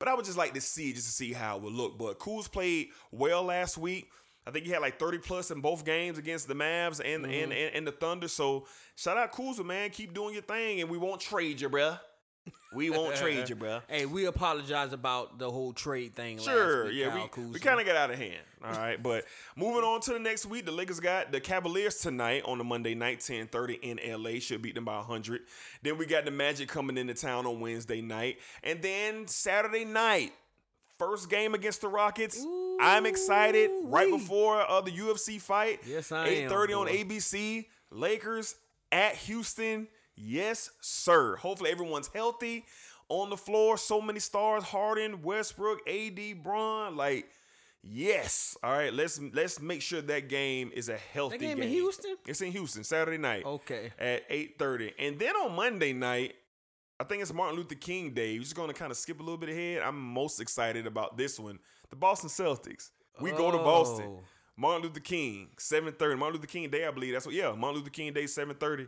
But 0.00 0.08
I 0.08 0.14
would 0.14 0.24
just 0.24 0.38
like 0.38 0.54
to 0.54 0.60
see 0.60 0.92
just 0.92 1.06
to 1.06 1.12
see 1.12 1.32
how 1.32 1.56
it 1.56 1.62
would 1.62 1.74
look. 1.74 1.96
But 1.96 2.18
Kuz 2.18 2.50
played 2.50 2.88
well 3.12 3.44
last 3.44 3.78
week. 3.78 4.10
I 4.46 4.50
think 4.50 4.64
he 4.64 4.72
had 4.72 4.80
like 4.80 4.98
30 4.98 5.18
plus 5.18 5.50
in 5.50 5.60
both 5.60 5.84
games 5.84 6.18
against 6.18 6.48
the 6.48 6.54
Mavs 6.54 6.98
and, 6.98 7.24
and, 7.24 7.32
mm-hmm. 7.32 7.52
and, 7.52 7.74
and 7.74 7.86
the 7.86 7.92
Thunder. 7.92 8.26
So 8.26 8.66
shout 8.96 9.18
out 9.18 9.30
Kuzma, 9.30 9.62
man. 9.62 9.90
Keep 9.90 10.14
doing 10.14 10.32
your 10.32 10.42
thing, 10.42 10.80
and 10.80 10.90
we 10.90 10.96
won't 10.98 11.20
trade 11.20 11.60
you, 11.60 11.68
bruh. 11.68 12.00
We 12.72 12.90
won't 12.90 13.16
trade 13.16 13.48
you, 13.48 13.56
bro. 13.56 13.80
Hey, 13.88 14.06
we 14.06 14.26
apologize 14.26 14.92
about 14.92 15.38
the 15.38 15.50
whole 15.50 15.72
trade 15.72 16.14
thing. 16.14 16.38
Sure, 16.38 16.84
last 16.84 16.88
week, 16.90 17.00
yeah, 17.00 17.08
Kyle 17.08 17.22
we, 17.22 17.28
Kuzma. 17.28 17.48
we 17.48 17.58
kind 17.58 17.80
of 17.80 17.86
got 17.86 17.96
out 17.96 18.10
of 18.10 18.18
hand. 18.18 18.44
All 18.64 18.72
right, 18.72 19.02
but 19.02 19.24
moving 19.56 19.82
on 19.82 20.00
to 20.02 20.12
the 20.12 20.20
next 20.20 20.46
week, 20.46 20.66
the 20.66 20.72
Lakers 20.72 21.00
got 21.00 21.32
the 21.32 21.40
Cavaliers 21.40 21.96
tonight 21.96 22.42
on 22.44 22.58
the 22.58 22.64
Monday 22.64 22.94
night, 22.94 23.20
10:30 23.20 23.80
in 23.82 24.22
LA. 24.22 24.38
Should 24.38 24.62
beat 24.62 24.76
them 24.76 24.84
by 24.84 24.98
100. 24.98 25.42
Then 25.82 25.98
we 25.98 26.06
got 26.06 26.24
the 26.24 26.30
Magic 26.30 26.68
coming 26.68 26.96
into 26.96 27.14
town 27.14 27.44
on 27.44 27.58
Wednesday 27.58 28.00
night, 28.00 28.38
and 28.62 28.80
then 28.80 29.26
Saturday 29.26 29.84
night, 29.84 30.32
first 30.96 31.28
game 31.28 31.54
against 31.54 31.80
the 31.80 31.88
Rockets. 31.88 32.44
I'm 32.80 33.04
excited. 33.04 33.70
Right 33.82 34.10
before 34.10 34.60
uh, 34.60 34.80
the 34.80 34.92
UFC 34.92 35.40
fight. 35.40 35.80
Yes, 35.84 36.12
I 36.12 36.28
am, 36.28 36.50
8:30 36.50 36.80
on. 36.80 36.86
ABC. 36.86 37.66
Lakers 37.90 38.54
at 38.92 39.16
Houston. 39.16 39.88
Yes, 40.22 40.70
sir. 40.80 41.36
Hopefully 41.36 41.70
everyone's 41.70 42.08
healthy 42.08 42.64
on 43.08 43.30
the 43.30 43.36
floor. 43.36 43.78
So 43.78 44.00
many 44.00 44.20
stars: 44.20 44.64
Harden, 44.64 45.22
Westbrook, 45.22 45.80
AD, 45.88 46.42
Bron. 46.42 46.96
Like, 46.96 47.26
yes. 47.82 48.56
All 48.62 48.72
right. 48.72 48.92
Let's 48.92 49.18
let's 49.32 49.60
make 49.60 49.82
sure 49.82 50.02
that 50.02 50.28
game 50.28 50.70
is 50.74 50.88
a 50.88 50.96
healthy 50.96 51.38
That 51.38 51.44
game 51.44 51.56
game. 51.56 51.64
in 51.64 51.70
Houston? 51.70 52.16
It's 52.26 52.40
in 52.40 52.52
Houston 52.52 52.84
Saturday 52.84 53.18
night. 53.18 53.44
Okay. 53.44 53.92
At 53.98 54.28
8:30, 54.28 54.92
and 54.98 55.18
then 55.18 55.34
on 55.36 55.54
Monday 55.54 55.92
night. 55.92 56.34
I 56.98 57.04
think 57.04 57.22
it's 57.22 57.32
Martin 57.32 57.56
Luther 57.56 57.76
King 57.76 58.12
Day. 58.12 58.34
We're 58.34 58.42
just 58.42 58.54
going 58.54 58.68
to 58.68 58.74
kind 58.74 58.90
of 58.90 58.96
skip 58.98 59.20
a 59.20 59.22
little 59.22 59.38
bit 59.38 59.48
ahead. 59.48 59.80
I'm 59.80 59.98
most 59.98 60.38
excited 60.38 60.86
about 60.86 61.16
this 61.16 61.40
one. 61.40 61.58
The 61.88 61.96
Boston 61.96 62.28
Celtics. 62.28 62.90
We 63.22 63.30
go 63.30 63.50
to 63.50 63.56
Boston. 63.56 64.18
Oh. 64.18 64.20
Martin 64.54 64.82
Luther 64.82 65.00
King, 65.00 65.48
7:30. 65.58 66.18
Martin 66.18 66.34
Luther 66.34 66.46
King 66.46 66.68
Day, 66.68 66.84
I 66.86 66.90
believe. 66.90 67.14
That's 67.14 67.24
what. 67.24 67.34
Yeah, 67.34 67.52
Martin 67.52 67.78
Luther 67.78 67.88
King 67.90 68.12
Day, 68.12 68.24
7:30. 68.24 68.86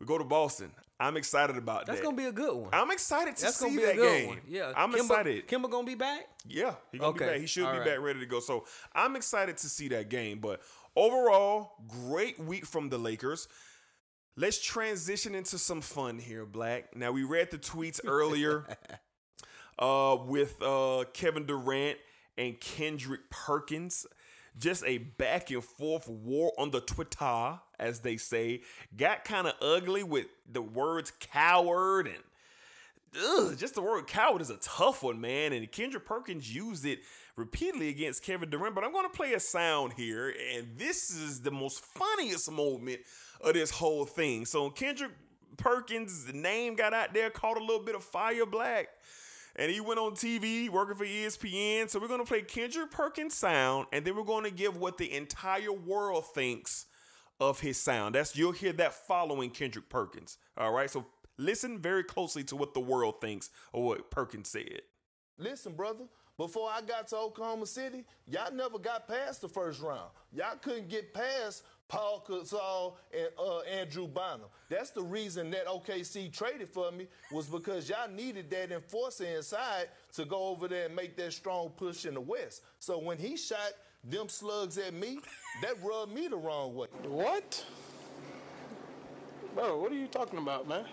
We 0.00 0.06
go 0.06 0.18
to 0.18 0.24
Boston. 0.24 0.70
I'm 1.00 1.16
excited 1.16 1.56
about 1.56 1.80
that. 1.80 1.86
That's 1.86 2.00
that. 2.00 2.04
gonna 2.04 2.16
be 2.16 2.24
a 2.24 2.32
good 2.32 2.54
one. 2.56 2.70
I'm 2.72 2.90
excited 2.90 3.36
to 3.36 3.42
That's 3.42 3.56
see 3.56 3.66
gonna 3.66 3.76
be 3.76 3.84
that 3.86 3.92
a 3.92 3.96
good 3.96 4.18
game. 4.18 4.28
one. 4.28 4.40
Yeah, 4.48 4.72
I'm 4.76 4.92
Kemba, 4.92 4.96
excited. 4.96 5.48
Kemba 5.48 5.70
gonna 5.70 5.86
be 5.86 5.94
back. 5.94 6.28
Yeah, 6.46 6.74
he 6.90 6.98
gonna 6.98 7.12
be 7.12 7.20
back. 7.24 7.40
He 7.40 7.46
should 7.46 7.64
All 7.64 7.72
be 7.72 7.78
right. 7.78 7.86
back, 7.86 8.00
ready 8.00 8.20
to 8.20 8.26
go. 8.26 8.40
So 8.40 8.64
I'm 8.94 9.14
excited 9.16 9.56
to 9.58 9.68
see 9.68 9.88
that 9.88 10.08
game. 10.08 10.40
But 10.40 10.60
overall, 10.96 11.72
great 11.86 12.38
week 12.40 12.66
from 12.66 12.88
the 12.88 12.98
Lakers. 12.98 13.46
Let's 14.36 14.60
transition 14.60 15.34
into 15.34 15.58
some 15.58 15.80
fun 15.80 16.18
here, 16.18 16.44
Black. 16.46 16.96
Now 16.96 17.12
we 17.12 17.22
read 17.24 17.50
the 17.50 17.58
tweets 17.58 18.00
earlier 18.06 18.66
uh, 19.78 20.16
with 20.24 20.60
uh, 20.62 21.04
Kevin 21.12 21.44
Durant 21.46 21.98
and 22.36 22.58
Kendrick 22.60 23.30
Perkins. 23.30 24.06
Just 24.58 24.84
a 24.84 24.98
back 24.98 25.50
and 25.50 25.62
forth 25.62 26.08
war 26.08 26.52
on 26.58 26.70
the 26.70 26.80
Twitter, 26.80 27.60
as 27.78 28.00
they 28.00 28.16
say. 28.16 28.62
Got 28.96 29.24
kind 29.24 29.46
of 29.46 29.54
ugly 29.62 30.02
with 30.02 30.26
the 30.50 30.62
words 30.62 31.12
coward 31.20 32.06
and 32.08 32.22
ugh, 33.16 33.56
just 33.56 33.74
the 33.74 33.82
word 33.82 34.06
coward 34.06 34.42
is 34.42 34.50
a 34.50 34.56
tough 34.56 35.02
one, 35.02 35.20
man. 35.20 35.52
And 35.52 35.70
Kendrick 35.70 36.04
Perkins 36.04 36.52
used 36.54 36.84
it 36.84 37.00
repeatedly 37.36 37.88
against 37.88 38.22
Kevin 38.22 38.50
Durant. 38.50 38.74
But 38.74 38.84
I'm 38.84 38.92
going 38.92 39.08
to 39.08 39.16
play 39.16 39.32
a 39.34 39.40
sound 39.40 39.94
here, 39.94 40.34
and 40.54 40.76
this 40.76 41.10
is 41.10 41.40
the 41.40 41.50
most 41.50 41.80
funniest 41.84 42.50
moment 42.50 43.00
of 43.40 43.54
this 43.54 43.70
whole 43.70 44.04
thing. 44.04 44.44
So 44.44 44.70
Kendrick 44.70 45.12
Perkins' 45.56 46.32
name 46.32 46.74
got 46.74 46.94
out 46.94 47.14
there, 47.14 47.30
caught 47.30 47.56
a 47.56 47.60
little 47.60 47.84
bit 47.84 47.94
of 47.94 48.04
fire 48.04 48.46
black. 48.46 48.88
And 49.58 49.72
he 49.72 49.80
went 49.80 49.98
on 49.98 50.12
TV 50.12 50.70
working 50.70 50.94
for 50.94 51.04
ESPN. 51.04 51.90
So 51.90 51.98
we're 51.98 52.06
to 52.20 52.24
play 52.24 52.42
Kendrick 52.42 52.92
Perkins' 52.92 53.34
sound, 53.34 53.88
and 53.92 54.04
then 54.04 54.14
we're 54.14 54.22
to 54.44 54.52
give 54.52 54.76
what 54.76 54.98
the 54.98 55.12
entire 55.12 55.72
world 55.72 56.26
thinks 56.32 56.86
of 57.40 57.60
his 57.60 57.76
sound. 57.76 58.14
That's 58.14 58.36
you'll 58.36 58.52
hear 58.52 58.72
that 58.74 58.94
following 58.94 59.50
Kendrick 59.50 59.88
Perkins. 59.88 60.38
All 60.56 60.72
right. 60.72 60.88
So 60.88 61.06
listen 61.36 61.78
very 61.80 62.04
closely 62.04 62.44
to 62.44 62.56
what 62.56 62.72
the 62.72 62.80
world 62.80 63.20
thinks 63.20 63.50
of 63.74 63.82
what 63.82 64.10
Perkins 64.10 64.48
said. 64.48 64.82
Listen, 65.38 65.74
brother, 65.74 66.04
before 66.36 66.70
I 66.72 66.80
got 66.80 67.08
to 67.08 67.16
Oklahoma 67.16 67.66
City, 67.66 68.04
y'all 68.26 68.52
never 68.52 68.78
got 68.78 69.08
past 69.08 69.40
the 69.40 69.48
first 69.48 69.80
round. 69.80 70.10
Y'all 70.32 70.56
couldn't 70.60 70.88
get 70.88 71.12
past 71.12 71.64
Paul 71.88 72.24
Gasol 72.28 72.96
and 73.12 73.28
uh, 73.38 73.60
Andrew 73.60 74.06
Bynum. 74.06 74.48
That's 74.68 74.90
the 74.90 75.02
reason 75.02 75.50
that 75.50 75.66
OKC 75.66 76.30
traded 76.32 76.68
for 76.68 76.92
me 76.92 77.06
was 77.32 77.46
because 77.46 77.88
y'all 77.88 78.10
needed 78.10 78.50
that 78.50 78.70
enforcer 78.70 79.24
inside 79.24 79.88
to 80.14 80.24
go 80.24 80.48
over 80.48 80.68
there 80.68 80.86
and 80.86 80.94
make 80.94 81.16
that 81.16 81.32
strong 81.32 81.70
push 81.70 82.04
in 82.04 82.14
the 82.14 82.20
West. 82.20 82.62
So 82.78 82.98
when 82.98 83.18
he 83.18 83.36
shot 83.36 83.72
them 84.04 84.28
slugs 84.28 84.76
at 84.78 84.92
me, 84.92 85.18
that 85.62 85.82
rubbed 85.82 86.12
me 86.12 86.28
the 86.28 86.36
wrong 86.36 86.74
way. 86.74 86.88
What? 87.04 87.64
Bro, 89.54 89.80
what 89.80 89.90
are 89.90 89.96
you 89.96 90.06
talking 90.06 90.38
about, 90.38 90.68
man? 90.68 90.84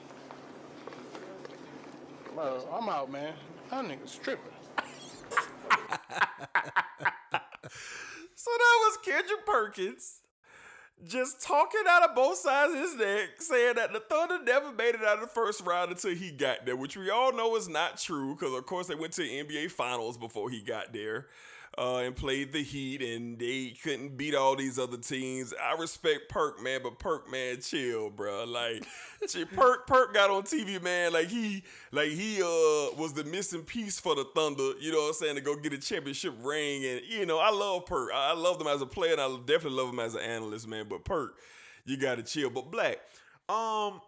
Bro, 2.33 2.67
I'm 2.71 2.89
out, 2.89 3.11
man. 3.11 3.33
That 3.69 3.85
nigga's 3.85 4.15
tripping. 4.15 4.51
So 8.45 8.51
that 8.51 8.77
was 8.81 8.97
Kendrick 9.03 9.43
Perkins 9.43 10.21
just 11.03 11.43
talking 11.43 11.81
out 11.87 12.09
of 12.09 12.15
both 12.15 12.37
sides 12.37 12.73
of 12.73 12.79
his 12.79 12.95
neck, 12.95 13.41
saying 13.41 13.75
that 13.75 13.93
the 13.93 13.99
Thunder 13.99 14.39
never 14.43 14.71
made 14.71 14.95
it 14.95 15.03
out 15.03 15.15
of 15.15 15.21
the 15.21 15.27
first 15.27 15.61
round 15.61 15.91
until 15.91 16.15
he 16.15 16.31
got 16.31 16.65
there, 16.65 16.75
which 16.75 16.97
we 16.97 17.09
all 17.09 17.33
know 17.33 17.55
is 17.55 17.67
not 17.67 17.97
true 17.97 18.35
because, 18.35 18.53
of 18.53 18.65
course, 18.65 18.87
they 18.87 18.95
went 18.95 19.13
to 19.13 19.21
the 19.21 19.43
NBA 19.43 19.71
Finals 19.71 20.17
before 20.17 20.49
he 20.49 20.61
got 20.61 20.93
there. 20.93 21.27
Uh, 21.77 21.97
and 21.97 22.15
played 22.15 22.53
the 22.53 22.63
Heat, 22.63 23.01
and 23.01 23.37
they 23.37 23.75
couldn't 23.83 24.15
beat 24.15 24.33
all 24.33 24.55
these 24.55 24.79
other 24.79 24.95
teams. 24.95 25.53
I 25.61 25.77
respect 25.77 26.29
Perk, 26.29 26.63
man, 26.63 26.79
but 26.81 26.99
Perk, 26.99 27.29
man, 27.29 27.59
chill, 27.59 28.09
bro. 28.09 28.45
Like, 28.45 28.85
Perk, 29.53 29.85
Perk 29.85 30.13
got 30.13 30.29
on 30.29 30.43
TV, 30.43 30.81
man. 30.81 31.11
Like 31.11 31.27
he, 31.27 31.63
like 31.91 32.11
he, 32.11 32.41
uh, 32.41 32.95
was 32.95 33.11
the 33.13 33.25
missing 33.25 33.63
piece 33.63 33.99
for 33.99 34.15
the 34.15 34.23
Thunder. 34.33 34.71
You 34.79 34.93
know 34.93 34.99
what 34.99 35.07
I'm 35.07 35.13
saying 35.15 35.35
to 35.35 35.41
go 35.41 35.57
get 35.57 35.73
a 35.73 35.77
championship 35.77 36.33
ring, 36.41 36.85
and 36.85 37.01
you 37.09 37.25
know 37.25 37.39
I 37.39 37.49
love 37.49 37.85
Perk. 37.85 38.11
I, 38.13 38.31
I 38.31 38.33
love 38.35 38.61
him 38.61 38.67
as 38.67 38.81
a 38.81 38.85
player, 38.85 39.11
and 39.11 39.21
I 39.21 39.27
definitely 39.45 39.77
love 39.77 39.89
him 39.89 39.99
as 39.99 40.15
an 40.15 40.21
analyst, 40.21 40.69
man. 40.69 40.85
But 40.89 41.03
Perk, 41.03 41.35
you 41.83 41.97
got 41.97 42.15
to 42.15 42.23
chill. 42.23 42.49
But 42.49 42.71
Black, 42.71 42.99
um, 43.49 43.99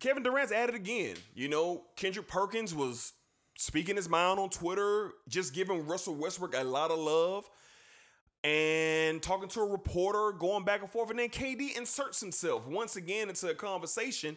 Kevin 0.00 0.22
Durant's 0.22 0.52
at 0.52 0.68
it 0.68 0.74
again. 0.74 1.16
You 1.34 1.48
know, 1.48 1.84
Kendrick 1.96 2.28
Perkins 2.28 2.74
was 2.74 3.12
speaking 3.56 3.96
his 3.96 4.08
mind 4.08 4.38
on 4.40 4.50
Twitter, 4.50 5.12
just 5.28 5.54
giving 5.54 5.86
Russell 5.86 6.14
Westbrook 6.14 6.54
a 6.56 6.64
lot 6.64 6.90
of 6.90 6.98
love 6.98 7.48
and 8.44 9.22
talking 9.22 9.48
to 9.50 9.60
a 9.60 9.66
reporter, 9.66 10.32
going 10.32 10.64
back 10.64 10.80
and 10.80 10.90
forth. 10.90 11.10
And 11.10 11.18
then 11.18 11.28
KD 11.28 11.76
inserts 11.76 12.20
himself 12.20 12.66
once 12.66 12.96
again 12.96 13.28
into 13.28 13.48
a 13.48 13.54
conversation. 13.54 14.36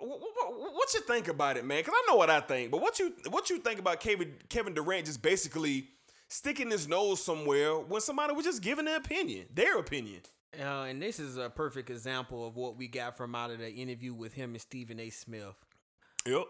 Wh- 0.00 0.04
wh- 0.20 0.52
wh- 0.52 0.74
What 0.74 0.92
you 0.94 1.00
think 1.00 1.28
about 1.28 1.56
it, 1.56 1.64
man? 1.64 1.78
Because 1.80 1.94
I 1.96 2.04
know 2.10 2.16
what 2.16 2.30
I 2.30 2.40
think, 2.40 2.70
but 2.70 2.80
what 2.80 2.98
you 2.98 3.14
what 3.30 3.48
you 3.50 3.58
think 3.58 3.78
about 3.80 4.00
Kevin 4.00 4.34
Kevin 4.48 4.74
Durant 4.74 5.06
just 5.06 5.22
basically 5.22 5.88
sticking 6.28 6.70
his 6.70 6.86
nose 6.86 7.24
somewhere 7.24 7.74
when 7.78 8.00
somebody 8.02 8.34
was 8.34 8.44
just 8.44 8.62
giving 8.62 8.84
their 8.84 8.98
opinion, 8.98 9.46
their 9.54 9.78
opinion. 9.78 10.20
Uh, 10.58 10.82
and 10.84 11.00
this 11.00 11.18
is 11.18 11.36
a 11.36 11.48
perfect 11.50 11.90
example 11.90 12.46
of 12.46 12.56
what 12.56 12.76
we 12.76 12.88
got 12.88 13.16
from 13.16 13.34
out 13.34 13.50
of 13.50 13.58
the 13.58 13.70
interview 13.70 14.12
with 14.14 14.32
him 14.34 14.50
and 14.52 14.60
Stephen 14.60 14.98
A. 15.00 15.10
Smith. 15.10 15.54
Yep. 16.26 16.44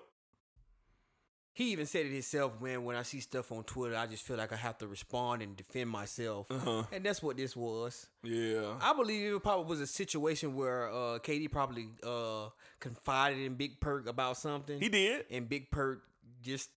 He 1.58 1.72
even 1.72 1.86
said 1.86 2.06
it 2.06 2.12
himself, 2.12 2.60
man. 2.60 2.84
When 2.84 2.94
I 2.94 3.02
see 3.02 3.18
stuff 3.18 3.50
on 3.50 3.64
Twitter, 3.64 3.96
I 3.96 4.06
just 4.06 4.22
feel 4.22 4.36
like 4.36 4.52
I 4.52 4.56
have 4.56 4.78
to 4.78 4.86
respond 4.86 5.42
and 5.42 5.56
defend 5.56 5.90
myself, 5.90 6.48
Uh-huh. 6.48 6.84
and 6.92 7.04
that's 7.04 7.20
what 7.20 7.36
this 7.36 7.56
was. 7.56 8.06
Yeah. 8.22 8.74
I 8.80 8.92
believe 8.94 9.34
it 9.34 9.42
probably 9.42 9.66
was 9.66 9.80
a 9.80 9.86
situation 9.88 10.54
where 10.54 10.88
uh, 10.88 11.18
KD 11.18 11.50
probably 11.50 11.88
uh, 12.06 12.50
confided 12.78 13.40
in 13.40 13.54
Big 13.56 13.80
Perk 13.80 14.06
about 14.08 14.36
something. 14.36 14.78
He 14.80 14.88
did, 14.88 15.24
and 15.32 15.48
Big 15.48 15.68
Perk 15.72 16.04
just 16.42 16.70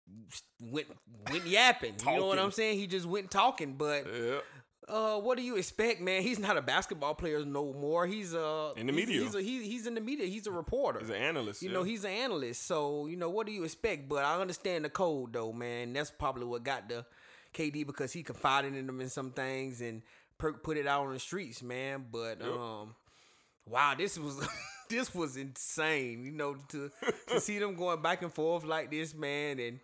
went 0.60 0.88
went 1.32 1.46
yapping. 1.46 1.94
You 2.04 2.16
know 2.18 2.26
what 2.26 2.40
I'm 2.40 2.50
saying? 2.52 2.80
He 2.80 2.88
just 2.88 3.06
went 3.06 3.30
talking. 3.30 3.76
But 3.78 4.08
Yeah. 4.12 4.40
Uh, 4.88 5.20
what 5.20 5.38
do 5.38 5.44
you 5.44 5.56
expect, 5.58 6.02
man? 6.02 6.22
He's 6.24 6.40
not 6.40 6.58
a 6.58 6.62
basketball 6.62 7.14
player 7.16 7.46
no 7.46 7.72
more. 7.74 8.06
He's 8.08 8.34
uh 8.36 8.74
In 8.76 8.88
the 8.88 8.94
he's- 8.94 9.08
media. 9.08 9.22
He's, 9.24 9.36
a, 9.36 9.42
he, 9.42 9.64
he's 9.64 9.88
in 9.88 9.94
the 9.96 10.02
media. 10.02 10.26
He's 10.28 10.48
a 10.48 10.52
reporter. 10.52 11.00
He's 11.00 11.10
an 11.10 11.16
analyst. 11.16 11.62
You 11.62 11.70
yeah. 11.70 11.76
know, 11.76 11.84
he's 11.84 12.04
an 12.04 12.12
analyst. 12.12 12.66
So, 12.66 13.06
you 13.08 13.16
know, 13.16 13.30
what 13.30 13.46
do 13.48 13.54
you 13.54 13.64
expect? 13.64 14.10
But 14.10 14.26
I 14.26 14.40
understand 14.42 14.84
the 14.86 14.90
code 14.90 15.34
though, 15.34 15.54
man. 15.54 15.94
That's 15.94 16.12
probably 16.12 16.46
what 16.46 16.64
got 16.64 16.90
the 16.90 17.06
KD 17.54 17.86
because 17.86 18.12
he 18.14 18.24
confided 18.24 18.76
in 18.76 18.88
them 18.88 19.00
in 19.02 19.10
some 19.10 19.32
things 19.32 19.82
and 19.82 20.02
Perk 20.38 20.64
put 20.64 20.78
it 20.78 20.88
out 20.88 21.06
on 21.06 21.14
the 21.14 21.20
streets, 21.20 21.62
man. 21.62 22.06
But 22.12 22.40
Yep. 22.42 22.50
um 22.52 22.96
wow, 23.68 23.94
this 23.98 24.18
was 24.18 24.46
this 24.92 25.14
was 25.16 25.38
insane, 25.38 26.24
you 26.24 26.32
know, 26.32 26.56
to 26.70 26.92
to 27.28 27.40
see 27.40 27.60
them 27.60 27.76
going 27.76 28.02
back 28.02 28.22
and 28.22 28.34
forth 28.34 28.64
like 28.64 28.92
this, 28.92 29.14
man, 29.14 29.60
and 29.60 29.80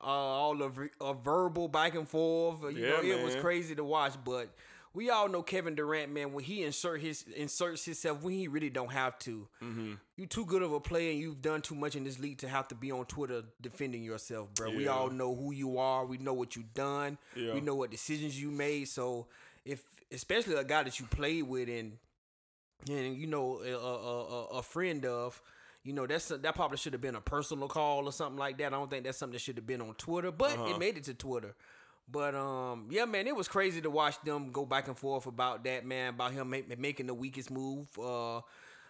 uh, 0.00 0.06
all 0.06 0.62
of 0.62 0.78
a 1.00 1.14
verbal 1.14 1.68
back 1.68 1.94
and 1.94 2.08
forth. 2.08 2.62
You 2.62 2.86
know, 2.86 3.00
Yeah, 3.00 3.16
it 3.16 3.24
was 3.24 3.36
crazy 3.36 3.74
to 3.74 3.84
watch, 3.84 4.14
but 4.24 4.54
we 4.94 5.08
all 5.08 5.28
know 5.28 5.42
Kevin 5.42 5.74
Durant, 5.74 6.12
man, 6.12 6.32
when 6.32 6.44
he 6.44 6.62
insert 6.64 7.00
his 7.00 7.24
inserts 7.34 7.84
himself 7.84 8.22
when 8.22 8.34
he 8.34 8.48
really 8.48 8.68
don't 8.68 8.92
have 8.92 9.18
to. 9.20 9.48
Mm-hmm. 9.62 9.92
You 10.16 10.26
too 10.26 10.44
good 10.44 10.62
of 10.62 10.72
a 10.72 10.80
player 10.80 11.10
and 11.12 11.20
you've 11.20 11.40
done 11.40 11.62
too 11.62 11.74
much 11.74 11.96
in 11.96 12.04
this 12.04 12.18
league 12.18 12.38
to 12.38 12.48
have 12.48 12.68
to 12.68 12.74
be 12.74 12.92
on 12.92 13.06
Twitter 13.06 13.42
defending 13.60 14.02
yourself, 14.02 14.54
bro. 14.54 14.70
We 14.70 14.88
all 14.88 15.08
know 15.08 15.34
who 15.34 15.52
you 15.52 15.78
are. 15.78 16.04
We 16.04 16.18
know 16.18 16.34
what 16.34 16.56
you've 16.56 16.74
done. 16.74 17.16
Yeah. 17.34 17.54
We 17.54 17.60
know 17.60 17.74
what 17.74 17.90
decisions 17.90 18.40
you 18.40 18.50
made. 18.50 18.88
So 18.88 19.28
if 19.64 19.82
especially 20.12 20.54
a 20.56 20.64
guy 20.64 20.82
that 20.82 21.00
you 21.00 21.06
played 21.06 21.44
with 21.44 21.68
and 21.68 21.96
and 22.88 23.16
you 23.16 23.26
know 23.26 23.60
a, 23.64 23.72
a, 23.72 23.76
a, 23.76 24.44
a 24.58 24.62
friend 24.62 25.04
of, 25.06 25.40
you 25.84 25.92
know 25.92 26.06
that's 26.06 26.28
that 26.28 26.54
probably 26.54 26.76
should 26.78 26.92
have 26.92 27.02
been 27.02 27.14
a 27.16 27.20
personal 27.20 27.68
call 27.68 28.06
or 28.06 28.12
something 28.12 28.38
like 28.38 28.58
that. 28.58 28.66
I 28.68 28.70
don't 28.70 28.90
think 28.90 29.04
that's 29.04 29.18
something 29.18 29.34
that 29.34 29.40
should 29.40 29.56
have 29.56 29.66
been 29.66 29.80
on 29.80 29.94
Twitter, 29.94 30.30
but 30.30 30.52
Uh-huh. 30.58 30.70
it 30.70 30.78
made 30.78 30.96
it 30.96 31.04
to 31.04 31.14
Twitter. 31.14 31.54
But 32.10 32.34
um, 32.34 32.88
yeah, 32.90 33.04
man, 33.04 33.26
it 33.26 33.34
was 33.36 33.48
crazy 33.48 33.80
to 33.80 33.90
watch 33.90 34.20
them 34.24 34.50
go 34.50 34.66
back 34.66 34.88
and 34.88 34.98
forth 34.98 35.26
about 35.26 35.64
that, 35.64 35.86
man, 35.86 36.10
about 36.10 36.32
him 36.32 36.50
make, 36.50 36.78
making 36.78 37.06
the 37.06 37.14
weakest 37.14 37.50
move. 37.50 37.88
Uh, 37.98 38.40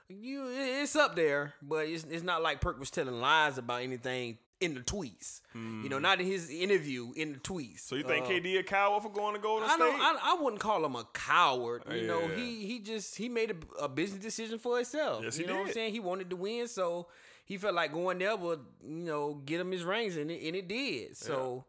you, 0.09 0.47
it's 0.49 0.97
up 0.97 1.15
there, 1.15 1.55
but 1.63 1.87
it's 1.87 2.05
it's 2.11 2.25
not 2.25 2.43
like 2.43 2.61
Perk 2.61 2.79
was 2.81 2.91
telling 2.91 3.21
lies 3.21 3.59
about 3.59 3.83
anything 3.83 4.39
in 4.63 4.75
the 4.75 4.81
tweets. 4.81 5.41
You 5.55 5.89
know, 5.91 5.99
not 5.99 6.21
in 6.21 6.27
his 6.27 6.49
interview 6.49 7.13
in 7.15 7.35
the 7.35 7.39
tweets. 7.39 7.71
Hmm. 7.73 7.77
So 7.89 7.97
you 7.97 8.05
think 8.05 8.25
Uh, 8.25 8.29
KD 8.31 8.59
a 8.59 8.63
coward 8.63 9.03
for 9.03 9.11
going 9.11 9.35
to 9.35 9.41
Golden 9.41 9.69
I 9.69 9.75
State? 9.75 9.79
don't. 9.81 10.01
I, 10.01 10.19
I 10.23 10.37
wouldn't 10.41 10.63
call 10.63 10.85
him 10.85 10.97
a 10.97 11.05
coward. 11.13 11.83
You 11.93 12.07
know, 12.07 12.27
he 12.29 12.65
he 12.67 12.79
just 12.79 13.17
he 13.17 13.29
made 13.29 13.51
a, 13.51 13.85
a 13.85 13.89
business 13.89 14.23
decision 14.23 14.59
for 14.59 14.77
himself. 14.77 15.23
Yes, 15.25 15.37
you 15.39 15.45
he 15.45 15.51
know 15.51 15.59
what 15.59 15.67
I'm 15.69 15.73
saying? 15.75 15.93
He 15.93 16.01
wanted 16.01 16.31
to 16.31 16.37
win, 16.37 16.69
so 16.69 17.09
he 17.45 17.59
felt 17.59 17.75
like 17.75 17.93
going 17.93 18.19
there 18.19 18.37
would 18.37 18.61
you 18.83 19.05
know 19.05 19.35
get 19.45 19.61
him 19.61 19.73
his 19.73 19.85
rings, 19.85 20.17
and 20.17 20.31
it, 20.31 20.43
and 20.47 20.57
it 20.57 20.69
did. 20.69 21.17
So. 21.17 21.65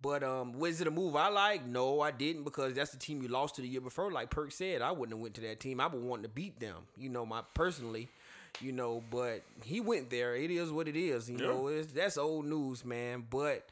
But 0.00 0.24
um, 0.24 0.54
was 0.58 0.80
it 0.80 0.88
a 0.88 0.90
move 0.90 1.14
I 1.14 1.28
like? 1.28 1.64
No, 1.64 2.00
I 2.00 2.10
didn't 2.10 2.42
because 2.42 2.74
that's 2.74 2.90
the 2.90 2.98
team 2.98 3.22
you 3.22 3.28
lost 3.28 3.54
to 3.54 3.62
the 3.62 3.68
year 3.68 3.80
before. 3.80 4.10
Like 4.10 4.30
Perk 4.30 4.50
said, 4.50 4.82
I 4.82 4.90
wouldn't 4.90 5.12
have 5.16 5.22
went 5.22 5.34
to 5.34 5.40
that 5.42 5.60
team. 5.60 5.80
I 5.80 5.86
would 5.86 6.02
want 6.02 6.24
to 6.24 6.28
beat 6.28 6.58
them. 6.58 6.74
You 6.96 7.08
know, 7.08 7.24
my 7.24 7.42
personally, 7.54 8.08
You 8.60 8.72
know, 8.72 9.02
but 9.10 9.42
he 9.64 9.80
went 9.80 10.10
there. 10.10 10.36
It 10.36 10.50
is 10.50 10.70
what 10.70 10.86
it 10.88 10.96
is. 10.96 11.28
You 11.28 11.38
Yeah. 11.38 11.46
know, 11.46 11.66
it's, 11.68 11.92
that's 11.92 12.16
old 12.16 12.46
news, 12.46 12.84
man. 12.84 13.24
But 13.28 13.66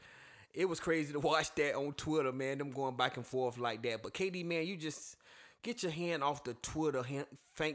it 0.53 0.67
was 0.67 0.79
crazy 0.79 1.13
to 1.13 1.19
watch 1.31 1.53
that 1.55 1.75
on 1.75 1.93
Twitter, 1.93 2.31
man. 2.31 2.57
Them 2.57 2.71
going 2.71 2.95
back 2.95 3.17
and 3.17 3.25
forth 3.25 3.57
like 3.57 3.81
that. 3.83 4.01
But 4.03 4.13
KD, 4.13 4.43
man, 4.45 4.65
you 4.65 4.75
just 4.75 5.15
get 5.61 5.83
your 5.83 5.91
hand 5.91 6.23
off 6.23 6.43
the 6.43 6.55
Twitter. 6.55 7.03
Hand, 7.03 7.25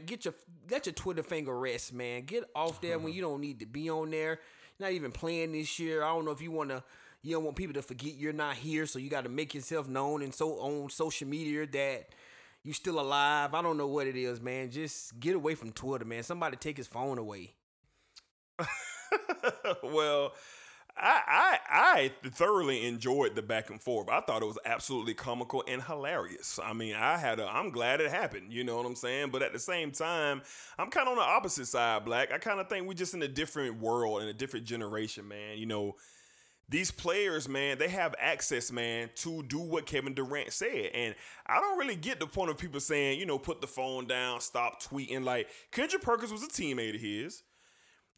get 0.05 0.25
your 0.25 0.33
let 0.69 0.85
your 0.85 0.93
Twitter 0.93 1.23
finger 1.23 1.57
rest, 1.57 1.93
man. 1.93 2.23
Get 2.23 2.43
off 2.55 2.81
there 2.81 2.99
when 2.99 3.13
you 3.15 3.21
don't 3.21 3.41
need 3.41 3.59
to 3.61 3.65
be 3.65 3.89
on 3.89 4.11
there. 4.11 4.39
You're 4.77 4.89
not 4.89 4.91
even 4.91 5.11
playing 5.11 5.53
this 5.53 5.79
year. 5.79 6.03
I 6.03 6.09
don't 6.09 6.25
know 6.25 6.31
if 6.31 6.41
you 6.41 6.51
want 6.51 6.69
to. 6.69 6.83
You 7.23 7.33
don't 7.35 7.43
want 7.45 7.55
people 7.57 7.73
to 7.73 7.81
forget 7.81 8.13
you're 8.13 8.31
not 8.31 8.55
here, 8.55 8.85
so 8.85 8.99
you 8.99 9.09
got 9.09 9.23
to 9.23 9.29
make 9.29 9.55
yourself 9.55 9.87
known 9.87 10.21
and 10.21 10.33
so 10.33 10.59
on 10.59 10.89
social 10.91 11.27
media 11.27 11.65
that 11.65 12.09
you 12.67 12.73
still 12.73 12.99
alive. 12.99 13.53
I 13.53 13.61
don't 13.61 13.77
know 13.77 13.87
what 13.87 14.07
it 14.07 14.17
is, 14.17 14.41
man. 14.41 14.69
Just 14.69 15.17
get 15.21 15.37
away 15.37 15.55
from 15.55 15.71
Twitter, 15.71 16.03
man. 16.03 16.21
Somebody 16.21 16.57
take 16.57 16.75
his 16.75 16.85
phone 16.85 17.17
away. 17.17 17.53
well, 19.83 20.33
I, 20.97 21.21
I 21.29 21.59
I 21.69 22.29
thoroughly 22.29 22.85
enjoyed 22.85 23.35
the 23.35 23.41
back 23.41 23.69
and 23.69 23.81
forth. 23.81 24.09
I 24.09 24.19
thought 24.19 24.41
it 24.41 24.47
was 24.47 24.59
absolutely 24.65 25.13
comical 25.13 25.63
and 25.65 25.81
hilarious. 25.81 26.59
I 26.61 26.73
mean, 26.73 26.95
I 26.95 27.17
had 27.17 27.39
a 27.39 27.47
I'm 27.47 27.71
glad 27.71 28.01
it 28.01 28.11
happened, 28.11 28.51
you 28.51 28.65
know 28.65 28.75
what 28.75 28.85
I'm 28.85 28.95
saying? 28.95 29.29
But 29.31 29.43
at 29.43 29.53
the 29.53 29.59
same 29.59 29.91
time, 29.91 30.41
I'm 30.77 30.89
kind 30.89 31.07
of 31.07 31.13
on 31.13 31.19
the 31.19 31.23
opposite 31.23 31.67
side, 31.67 32.03
Black. 32.03 32.33
I 32.33 32.37
kind 32.37 32.59
of 32.59 32.67
think 32.67 32.85
we're 32.85 32.95
just 32.95 33.13
in 33.13 33.23
a 33.23 33.29
different 33.29 33.79
world 33.79 34.19
and 34.19 34.29
a 34.29 34.33
different 34.33 34.65
generation, 34.65 35.25
man. 35.25 35.57
You 35.57 35.67
know, 35.67 35.95
these 36.69 36.91
players, 36.91 37.47
man, 37.47 37.77
they 37.77 37.87
have 37.87 38.13
access, 38.19 38.71
man, 38.71 39.09
to 39.15 39.41
do 39.43 39.59
what 39.59 39.85
Kevin 39.85 40.13
Durant 40.13 40.51
said. 40.51 40.91
And 40.93 41.15
I 41.45 41.61
don't 41.61 41.79
really 41.79 41.95
get 41.95 42.19
the 42.19 42.27
point 42.27 42.49
of 42.51 42.57
people 42.57 42.79
saying, 42.79 43.19
you 43.19 43.25
know, 43.25 43.39
put 43.39 43.61
the 43.61 43.67
phone 43.67 44.05
down, 44.05 44.41
stop 44.41 44.81
tweeting. 44.81 45.23
Like, 45.23 45.47
Kendrick 45.71 46.01
Perkins 46.01 46.31
was 46.31 46.43
a 46.43 46.47
teammate 46.47 46.95
of 46.95 47.01
his. 47.01 47.43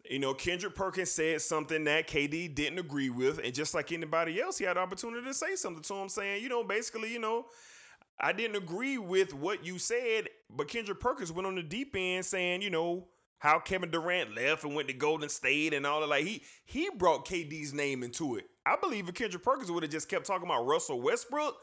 You 0.10 0.18
know, 0.18 0.34
Kendrick 0.34 0.74
Perkins 0.74 1.12
said 1.12 1.42
something 1.42 1.84
that 1.84 2.08
KD 2.08 2.56
didn't 2.56 2.80
agree 2.80 3.10
with, 3.10 3.40
and 3.44 3.54
just 3.54 3.76
like 3.76 3.92
anybody 3.92 4.42
else, 4.42 4.58
he 4.58 4.66
had 4.66 4.78
the 4.78 4.82
opportunity 4.82 5.28
to 5.28 5.34
say 5.34 5.56
something 5.56 5.84
to 5.84 5.94
him, 5.94 6.10
saying, 6.10 6.42
you 6.42 6.50
know, 6.50 6.64
basically, 6.64 7.12
you 7.14 7.20
know, 7.20 7.46
I 8.20 8.34
didn't 8.34 8.56
agree 8.56 8.98
with 8.98 9.34
what 9.34 9.64
you 9.64 9.78
said, 9.78 10.30
but 10.50 10.68
Kendrick 10.68 11.00
Perkins 11.00 11.32
went 11.32 11.48
on 11.48 11.56
the 11.56 11.64
deep 11.64 11.96
end 11.96 12.26
saying, 12.26 12.62
you 12.62 12.70
know, 12.70 13.08
how 13.40 13.60
Kevin 13.60 13.90
Durant 13.90 14.36
left 14.36 14.64
and 14.64 14.76
went 14.76 14.88
to 14.90 14.94
Golden 14.94 15.30
State 15.30 15.74
and 15.74 15.86
all 15.86 16.02
that. 16.02 16.10
Like 16.10 16.26
he 16.26 16.44
he 16.66 16.90
brought 16.95 17.26
KD's 17.26 17.74
name 17.74 18.03
into 18.03 18.36
it. 18.36 18.45
I 18.66 18.76
believe 18.76 19.10
if 19.10 19.16
Kendrick 19.16 19.44
Perkins 19.44 19.72
would 19.72 19.84
have 19.84 19.91
just 19.91 20.10
kept 20.10 20.26
talking 20.26 20.45
about 20.45 20.66
Russell 20.66 21.02
Westbrook, 21.02 21.56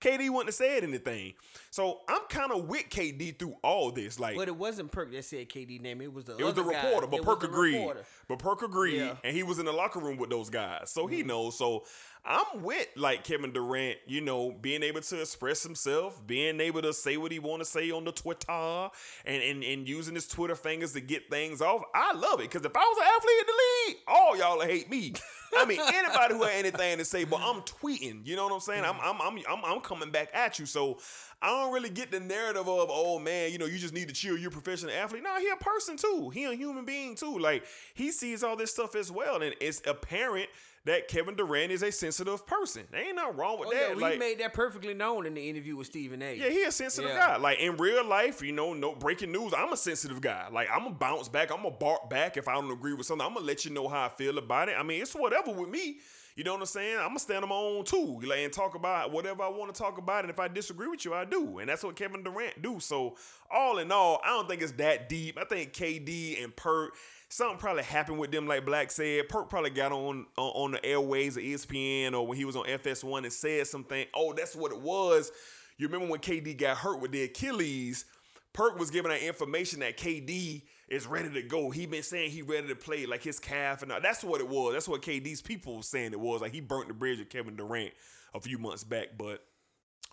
KD 0.00 0.30
wouldn't 0.30 0.46
have 0.46 0.54
said 0.54 0.84
anything. 0.84 1.34
So 1.70 2.00
I'm 2.08 2.22
kind 2.28 2.52
of 2.52 2.64
with 2.64 2.88
KD 2.88 3.38
through 3.38 3.56
all 3.62 3.90
this. 3.90 4.18
Like 4.20 4.36
But 4.36 4.48
it 4.48 4.56
wasn't 4.56 4.92
Perk 4.92 5.12
that 5.12 5.24
said 5.24 5.48
KD 5.48 5.80
name. 5.80 6.00
It 6.00 6.12
was 6.12 6.24
the 6.24 6.36
it 6.36 6.44
was 6.44 6.54
the 6.54 6.62
guy. 6.62 6.84
reporter, 6.84 7.06
but 7.06 7.20
It 7.20 7.24
Perk 7.24 7.44
agreed. 7.44 7.78
reporter. 7.78 8.04
But 8.28 8.38
Perk 8.38 8.62
agreed, 8.62 8.98
Yeah. 8.98 9.16
and 9.24 9.36
he 9.36 9.42
was 9.42 9.58
in 9.58 9.66
the 9.66 9.72
locker 9.72 9.98
room 10.00 10.16
with 10.16 10.30
those 10.30 10.50
guys, 10.50 10.90
so 10.90 11.06
he 11.06 11.18
mm-hmm. 11.18 11.28
knows. 11.28 11.58
So 11.58 11.84
I'm 12.28 12.62
with 12.62 12.86
like 12.94 13.24
Kevin 13.24 13.52
Durant, 13.52 13.96
you 14.06 14.20
know, 14.20 14.52
being 14.52 14.82
able 14.82 15.00
to 15.00 15.20
express 15.22 15.62
himself, 15.62 16.24
being 16.26 16.60
able 16.60 16.82
to 16.82 16.92
say 16.92 17.16
what 17.16 17.32
he 17.32 17.38
want 17.38 17.62
to 17.62 17.64
say 17.64 17.90
on 17.90 18.04
the 18.04 18.12
Twitter, 18.12 18.90
and, 19.24 19.42
and 19.42 19.64
and 19.64 19.88
using 19.88 20.14
his 20.14 20.28
Twitter 20.28 20.54
fingers 20.54 20.92
to 20.92 21.00
get 21.00 21.30
things 21.30 21.62
off. 21.62 21.82
I 21.94 22.12
love 22.12 22.40
it 22.40 22.50
because 22.50 22.66
if 22.66 22.76
I 22.76 22.80
was 22.80 22.98
an 22.98 23.04
athlete 23.16 23.40
in 23.40 23.46
the 23.46 23.88
league, 23.88 23.96
all 24.06 24.36
y'all 24.36 24.60
hate 24.60 24.90
me. 24.90 25.14
I 25.56 25.64
mean, 25.64 25.80
anybody 25.80 26.34
who 26.34 26.42
had 26.42 26.66
anything 26.66 26.98
to 26.98 27.04
say, 27.06 27.24
but 27.24 27.40
I'm 27.42 27.62
tweeting. 27.62 28.26
You 28.26 28.36
know 28.36 28.44
what 28.44 28.52
I'm 28.52 28.60
saying? 28.60 28.84
I'm 28.84 28.96
I'm 29.02 29.18
I'm 29.22 29.38
I'm, 29.48 29.64
I'm 29.64 29.80
coming 29.80 30.10
back 30.10 30.28
at 30.34 30.58
you. 30.58 30.66
So. 30.66 30.98
I 31.40 31.50
don't 31.50 31.72
really 31.72 31.88
get 31.88 32.10
the 32.10 32.18
narrative 32.18 32.68
of, 32.68 32.88
oh 32.90 33.20
man, 33.20 33.52
you 33.52 33.58
know, 33.58 33.66
you 33.66 33.78
just 33.78 33.94
need 33.94 34.08
to 34.08 34.12
chill. 34.12 34.36
You're 34.36 34.48
a 34.48 34.52
professional 34.52 34.92
athlete. 34.92 35.22
No, 35.22 35.38
he 35.38 35.48
a 35.48 35.54
person 35.54 35.96
too. 35.96 36.30
He 36.30 36.42
a 36.42 36.52
human 36.52 36.84
being 36.84 37.14
too. 37.14 37.38
Like 37.38 37.62
he 37.94 38.10
sees 38.10 38.42
all 38.42 38.56
this 38.56 38.72
stuff 38.72 38.96
as 38.96 39.12
well, 39.12 39.40
and 39.40 39.54
it's 39.60 39.80
apparent 39.86 40.48
that 40.88 41.08
Kevin 41.08 41.34
Durant 41.36 41.70
is 41.72 41.82
a 41.82 41.90
sensitive 41.92 42.46
person. 42.46 42.86
There 42.90 43.00
ain't 43.00 43.16
nothing 43.16 43.36
wrong 43.36 43.58
with 43.60 43.68
Oh, 43.68 43.72
that. 43.72 43.88
yeah, 43.90 43.94
we 43.94 44.02
like, 44.02 44.18
made 44.18 44.38
that 44.40 44.52
perfectly 44.52 44.94
known 44.94 45.26
in 45.26 45.34
the 45.34 45.48
interview 45.48 45.76
with 45.76 45.86
Stephen 45.86 46.20
A. 46.22 46.34
yeah, 46.34 46.48
he 46.48 46.64
a 46.64 46.72
sensitive 46.72 47.10
Yeah. 47.10 47.18
guy. 47.18 47.36
Like 47.36 47.58
in 47.60 47.76
real 47.76 48.04
life, 48.04 48.42
you 48.42 48.52
know, 48.52 48.74
no 48.74 48.94
breaking 48.94 49.32
news. 49.32 49.52
I'm 49.56 49.72
a 49.72 49.76
sensitive 49.76 50.20
guy. 50.20 50.48
Like 50.50 50.68
I'm 50.72 50.84
gonna 50.84 50.94
bounce 50.96 51.28
back. 51.28 51.50
I'm 51.50 51.62
gonna 51.62 51.70
bark 51.76 52.10
back 52.10 52.36
if 52.36 52.48
I 52.48 52.54
don't 52.54 52.70
agree 52.70 52.94
with 52.94 53.06
something. 53.06 53.26
I'm 53.26 53.34
gonna 53.34 53.46
let 53.46 53.64
you 53.64 53.70
know 53.70 53.88
how 53.88 54.04
I 54.06 54.08
feel 54.08 54.38
about 54.38 54.68
it. 54.68 54.76
I 54.78 54.82
mean, 54.82 55.00
it's 55.02 55.14
whatever 55.14 55.52
with 55.52 55.68
me. 55.68 55.98
You 56.36 56.44
know 56.44 56.52
what 56.52 56.60
I'm 56.60 56.66
saying? 56.66 56.96
I'm 56.98 57.08
gonna 57.08 57.18
stand 57.18 57.42
on 57.42 57.48
my 57.48 57.56
own 57.56 57.84
too, 57.84 58.20
like 58.24 58.38
and 58.38 58.52
talk 58.52 58.76
about 58.76 59.10
whatever 59.10 59.42
I 59.42 59.48
want 59.48 59.74
to 59.74 59.78
talk 59.78 59.98
about. 59.98 60.22
And 60.22 60.30
if 60.30 60.38
I 60.38 60.46
disagree 60.46 60.86
with 60.86 61.04
you, 61.04 61.12
I 61.12 61.24
do. 61.24 61.58
And 61.58 61.68
that's 61.68 61.82
what 61.82 61.96
Kevin 61.96 62.22
Durant 62.22 62.62
do. 62.62 62.78
So 62.78 63.16
all 63.50 63.78
in 63.78 63.90
all, 63.90 64.20
I 64.24 64.28
don't 64.28 64.48
think 64.48 64.62
it's 64.62 64.70
that 64.72 65.08
deep. 65.08 65.36
I 65.36 65.42
think 65.44 65.72
KD 65.72 66.42
and 66.42 66.54
Perk. 66.54 66.94
Something 67.30 67.58
probably 67.58 67.82
happened 67.82 68.18
with 68.18 68.30
them, 68.30 68.46
like 68.46 68.64
Black 68.64 68.90
said. 68.90 69.28
Perk 69.28 69.50
probably 69.50 69.70
got 69.70 69.92
on 69.92 70.26
on, 70.36 70.72
the 70.72 70.84
airways 70.84 71.36
of 71.36 71.42
ESPN 71.42 72.14
or 72.14 72.26
when 72.26 72.38
he 72.38 72.46
was 72.46 72.56
on 72.56 72.64
FS1 72.64 73.18
and 73.24 73.32
said 73.32 73.66
something. 73.66 74.06
Oh, 74.14 74.32
that's 74.32 74.56
what 74.56 74.72
it 74.72 74.80
was. 74.80 75.30
You 75.76 75.88
remember 75.88 76.10
when 76.10 76.20
KD 76.20 76.56
got 76.56 76.78
hurt 76.78 77.00
with 77.00 77.12
the 77.12 77.24
Achilles? 77.24 78.06
Perk 78.54 78.78
was 78.78 78.90
giving 78.90 79.10
that 79.10 79.22
information 79.22 79.80
that 79.80 79.98
KD 79.98 80.62
is 80.88 81.06
ready 81.06 81.30
to 81.30 81.42
go. 81.42 81.70
He 81.70 81.84
been 81.84 82.02
saying 82.02 82.30
he 82.30 82.42
ready 82.42 82.68
to 82.68 82.74
play 82.74 83.04
like 83.04 83.22
his 83.22 83.38
calf 83.38 83.82
and 83.82 83.92
all. 83.92 84.00
that's 84.00 84.24
what 84.24 84.40
it 84.40 84.48
was. 84.48 84.72
That's 84.72 84.88
what 84.88 85.02
KD's 85.02 85.42
people 85.42 85.76
was 85.76 85.86
saying 85.86 86.12
it 86.12 86.20
was. 86.20 86.40
Like 86.40 86.52
he 86.52 86.60
burnt 86.60 86.88
the 86.88 86.94
bridge 86.94 87.18
with 87.18 87.28
Kevin 87.28 87.56
Durant 87.56 87.92
a 88.34 88.40
few 88.40 88.58
months 88.58 88.84
back. 88.84 89.08
But 89.18 89.44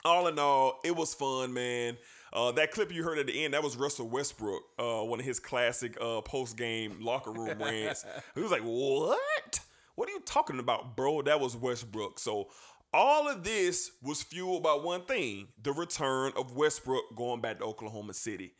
all 0.04 0.28
in 0.28 0.38
all, 0.38 0.80
it 0.84 0.96
was 0.96 1.14
fun, 1.14 1.54
man. 1.54 1.98
Uh, 2.34 2.52
that 2.52 2.72
clip 2.72 2.92
you 2.92 3.04
heard 3.04 3.18
at 3.18 3.28
the 3.28 3.46
end, 3.46 3.54
that 3.54 3.64
was 3.64 3.78
Russell 3.78 4.10
Westbrook, 4.10 4.64
uh, 4.78 5.04
one 5.04 5.20
of 5.20 5.26
his 5.26 5.40
classic 5.40 5.98
uh, 6.02 6.22
post 6.22 6.58
game 6.58 6.98
locker 7.00 7.32
room 7.32 7.58
rants. 7.60 8.06
He 8.34 8.42
was 8.42 8.52
like, 8.52 8.62
"What? 8.64 9.60
What 9.96 10.10
are 10.10 10.12
you 10.12 10.22
talking 10.26 10.60
about, 10.60 10.96
bro?" 10.98 11.22
That 11.22 11.40
was 11.40 11.56
Westbrook. 11.56 12.20
So 12.20 12.50
all 12.94 13.30
of 13.30 13.44
this 13.44 13.92
was 14.02 14.22
fueled 14.24 14.64
by 14.64 14.74
one 14.74 15.04
thing: 15.04 15.48
the 15.62 15.72
return 15.72 16.34
of 16.36 16.56
Westbrook 16.56 17.16
going 17.16 17.42
back 17.42 17.60
to 17.60 17.66
Oklahoma 17.66 18.14
City. 18.14 18.54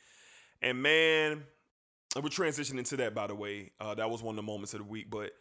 And 0.62 0.82
man, 0.82 1.44
we're 2.16 2.24
transitioning 2.30 2.88
to 2.90 2.98
that. 2.98 3.14
By 3.14 3.28
the 3.28 3.36
way, 3.36 3.72
uh, 3.82 3.96
that 3.96 4.10
was 4.10 4.24
one 4.24 4.34
of 4.34 4.38
the 4.38 4.44
moments 4.52 4.74
of 4.74 4.80
the 4.80 4.86
week, 4.86 5.10
but. 5.10 5.32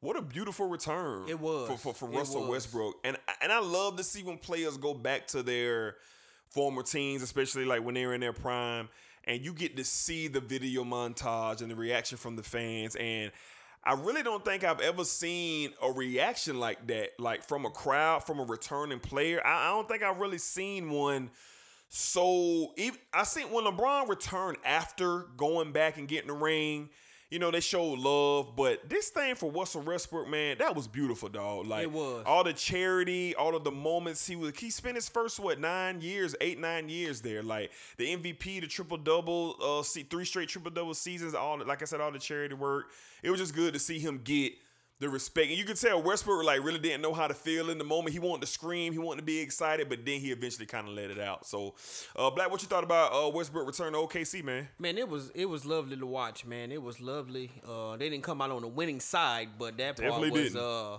What 0.00 0.16
a 0.16 0.22
beautiful 0.22 0.68
return 0.68 1.28
It 1.28 1.40
was. 1.40 1.68
for, 1.68 1.76
for, 1.76 1.92
for 1.92 2.08
Russell. 2.08 2.48
Westbrook, 2.48 2.94
and 3.02 3.16
and 3.42 3.50
I 3.50 3.58
love 3.58 3.96
to 3.96 4.04
see 4.04 4.22
when 4.22 4.38
players 4.38 4.76
go 4.76 4.94
back 4.94 5.26
to 5.28 5.42
their 5.42 5.96
former 6.50 6.82
teams, 6.82 7.22
especially 7.22 7.64
like 7.64 7.84
when 7.84 7.94
they're 7.94 8.14
in 8.14 8.20
their 8.20 8.32
prime, 8.32 8.88
and 9.24 9.44
you 9.44 9.52
get 9.52 9.76
to 9.76 9.84
see 9.84 10.28
the 10.28 10.40
video 10.40 10.84
montage 10.84 11.60
and 11.60 11.70
the 11.70 11.76
reaction 11.76 12.18
from 12.18 12.36
the 12.36 12.42
fans. 12.42 12.96
And 12.96 13.30
I 13.84 13.94
really 13.94 14.22
don't 14.22 14.44
think 14.44 14.64
I've 14.64 14.80
ever 14.80 15.04
seen 15.04 15.72
a 15.82 15.90
reaction 15.90 16.58
like 16.58 16.86
that, 16.88 17.10
like 17.18 17.42
from 17.42 17.64
a 17.64 17.70
crowd, 17.70 18.24
from 18.24 18.40
a 18.40 18.44
returning 18.44 19.00
player. 19.00 19.40
I, 19.44 19.68
I 19.68 19.70
don't 19.70 19.88
think 19.88 20.02
I've 20.02 20.18
really 20.18 20.38
seen 20.38 20.90
one. 20.90 21.30
So 21.88 22.74
I 23.14 23.24
seen 23.24 23.50
when 23.50 23.64
LeBron 23.64 24.08
returned 24.08 24.58
after 24.64 25.26
going 25.36 25.72
back 25.72 25.96
and 25.96 26.06
getting 26.06 26.28
the 26.28 26.34
ring. 26.34 26.90
You 27.30 27.38
know, 27.38 27.50
they 27.50 27.60
showed 27.60 27.98
love, 27.98 28.56
but 28.56 28.88
this 28.88 29.10
thing 29.10 29.34
for 29.34 29.50
Russell 29.50 29.82
Westbrook, 29.82 30.28
man, 30.28 30.56
that 30.60 30.74
was 30.74 30.88
beautiful, 30.88 31.28
dog. 31.28 31.66
Like 31.66 31.82
It 31.82 31.92
was. 31.92 32.24
all 32.24 32.42
the 32.42 32.54
charity, 32.54 33.34
all 33.34 33.54
of 33.54 33.64
the 33.64 33.70
moments 33.70 34.26
he 34.26 34.34
was 34.34 34.56
he 34.56 34.70
spent 34.70 34.94
his 34.94 35.10
first 35.10 35.38
what 35.38 35.60
nine 35.60 36.00
years, 36.00 36.34
eight 36.40 36.58
nine 36.58 36.88
years 36.88 37.20
there. 37.20 37.42
Like 37.42 37.70
the 37.98 38.16
MVP, 38.16 38.62
the 38.62 38.66
triple 38.66 38.96
double, 38.96 39.56
uh, 39.62 39.82
see 39.82 40.04
three 40.04 40.24
straight 40.24 40.48
triple 40.48 40.70
double 40.70 40.94
seasons. 40.94 41.34
All 41.34 41.62
like 41.62 41.82
I 41.82 41.84
said, 41.84 42.00
all 42.00 42.10
the 42.10 42.18
charity 42.18 42.54
work. 42.54 42.86
It 43.22 43.30
was 43.30 43.40
just 43.40 43.54
good 43.54 43.74
to 43.74 43.78
see 43.78 43.98
him 43.98 44.22
get 44.24 44.54
the 45.00 45.08
respect, 45.08 45.48
and 45.48 45.56
you 45.56 45.64
could 45.64 45.76
tell 45.76 46.02
Westbrook 46.02 46.44
like 46.44 46.62
really 46.64 46.78
didn't 46.80 47.02
know 47.02 47.14
how 47.14 47.28
to 47.28 47.34
feel 47.34 47.70
in 47.70 47.78
the 47.78 47.84
moment. 47.84 48.12
He 48.12 48.18
wanted 48.18 48.40
to 48.40 48.46
scream, 48.48 48.92
he 48.92 48.98
wanted 48.98 49.20
to 49.20 49.26
be 49.26 49.38
excited, 49.38 49.88
but 49.88 50.04
then 50.04 50.20
he 50.20 50.32
eventually 50.32 50.66
kind 50.66 50.88
of 50.88 50.94
let 50.94 51.10
it 51.10 51.20
out. 51.20 51.46
So, 51.46 51.74
uh, 52.16 52.30
Black, 52.30 52.50
what 52.50 52.62
you 52.62 52.68
thought 52.68 52.82
about 52.84 53.12
uh, 53.14 53.28
Westbrook 53.30 53.66
return 53.66 53.92
to 53.92 53.98
OKC, 54.00 54.42
man? 54.42 54.68
Man, 54.78 54.98
it 54.98 55.08
was 55.08 55.30
it 55.34 55.46
was 55.46 55.64
lovely 55.64 55.96
to 55.96 56.06
watch, 56.06 56.44
man. 56.44 56.72
It 56.72 56.82
was 56.82 57.00
lovely. 57.00 57.50
Uh, 57.68 57.96
they 57.96 58.08
didn't 58.10 58.24
come 58.24 58.40
out 58.42 58.50
on 58.50 58.62
the 58.62 58.68
winning 58.68 59.00
side, 59.00 59.50
but 59.58 59.76
that 59.78 59.96
part 59.96 60.08
Definitely 60.08 60.30
was 60.30 60.52
didn't. 60.52 60.60
uh, 60.60 60.98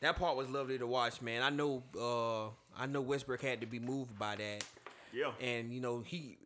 that 0.00 0.16
part 0.16 0.36
was 0.36 0.48
lovely 0.50 0.78
to 0.78 0.86
watch, 0.86 1.22
man. 1.22 1.42
I 1.42 1.50
know 1.50 1.82
uh, 1.98 2.48
I 2.80 2.86
know 2.86 3.00
Westbrook 3.00 3.40
had 3.40 3.60
to 3.62 3.66
be 3.66 3.78
moved 3.80 4.18
by 4.18 4.36
that. 4.36 4.64
Yeah. 5.12 5.30
And 5.40 5.72
you 5.72 5.80
know 5.80 6.00
he 6.04 6.36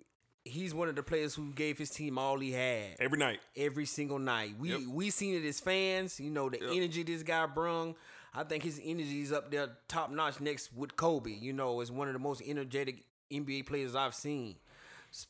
he's 0.45 0.75
one 0.75 0.89
of 0.89 0.97
the 0.97 1.03
players 1.03 1.35
who 1.35 1.53
gave 1.53 1.79
his 1.79 1.91
team 1.91 2.19
all 2.19 2.39
he 2.39 2.53
had 2.53 2.97
Every 2.99 3.19
night. 3.19 3.41
every 3.57 3.87
single 3.87 4.19
night. 4.19 4.55
We 4.59 4.71
Yep. 4.71 4.81
we 4.89 5.11
seen 5.11 5.35
it 5.35 5.47
as 5.47 5.61
fans. 5.61 6.19
You 6.21 6.31
know 6.31 6.49
the 6.51 6.59
Yep. 6.61 6.71
energy 6.73 7.03
this 7.03 7.23
guy 7.23 7.47
brung. 7.47 7.95
I 8.35 8.45
think 8.45 8.63
his 8.65 8.81
energy 8.83 9.21
is 9.23 9.33
up 9.33 9.51
there 9.51 9.77
top 9.89 10.11
notch 10.11 10.41
next 10.41 10.73
with 10.75 10.97
Kobe. 10.97 11.31
You 11.33 11.53
know, 11.53 11.81
as 11.81 11.91
one 11.93 12.09
of 12.09 12.15
the 12.15 12.19
most 12.21 12.43
energetic 12.47 13.05
NBA 13.31 13.63
players 13.67 13.95
I've 13.95 14.15
seen. 14.15 14.57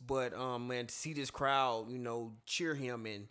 But 0.07 0.33
um, 0.35 0.69
man, 0.69 0.87
to 0.87 0.95
see 0.95 1.13
this 1.13 1.31
crowd, 1.31 1.91
you 1.91 1.99
know, 1.99 2.33
cheer 2.47 2.75
him 2.75 3.07
and. 3.07 3.29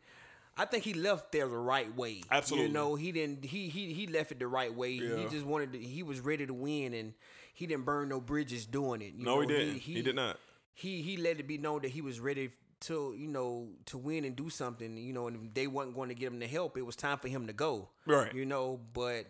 I 0.57 0.65
think 0.65 0.83
he 0.83 0.93
left 0.93 1.31
there 1.31 1.47
the 1.47 1.55
right 1.57 1.95
way. 1.95 2.23
Absolutely. 2.29 2.67
You 2.67 2.73
know, 2.73 2.95
he 2.95 3.13
didn't. 3.13 3.45
He 3.45 3.69
he 3.69 3.93
he 3.93 4.05
left 4.05 4.33
it 4.33 4.39
the 4.39 4.47
right 4.47 4.71
way. 4.71 4.97
He 4.97 5.25
just 5.31 5.45
wanted. 5.45 5.71
To, 5.71 5.79
he 5.79 6.03
was 6.03 6.19
ready 6.19 6.45
to 6.45 6.53
win, 6.53 6.93
and 6.93 7.13
he 7.53 7.65
didn't 7.65 7.85
burn 7.85 8.09
no 8.09 8.19
bridges 8.19 8.65
doing 8.65 9.01
it. 9.01 9.13
You 9.15 9.23
No, 9.23 9.39
he 9.39 9.47
know, 9.47 9.53
didn't. 9.53 9.77
He 9.77 10.01
did 10.01 10.13
not. 10.15 10.37
He 10.73 11.01
he 11.01 11.17
let 11.17 11.39
it 11.39 11.47
be 11.47 11.57
known 11.57 11.81
that 11.81 11.91
he 11.91 12.01
was 12.01 12.19
ready 12.19 12.51
to 12.81 13.15
you 13.17 13.27
know 13.27 13.69
to 13.85 13.97
win 13.97 14.25
and 14.25 14.35
do 14.35 14.49
something, 14.49 14.97
you 14.97 15.13
know, 15.13 15.27
and 15.27 15.35
if 15.35 15.53
they 15.53 15.67
wasn't 15.67 15.95
going 15.95 16.09
to 16.09 16.15
get 16.15 16.27
him 16.27 16.39
the 16.39 16.47
help, 16.47 16.77
it 16.77 16.85
was 16.85 16.95
time 16.95 17.17
for 17.17 17.27
him 17.27 17.47
to 17.47 17.53
go. 17.53 17.89
Right. 18.05 18.33
You 18.33 18.45
know, 18.45 18.79
but 18.93 19.27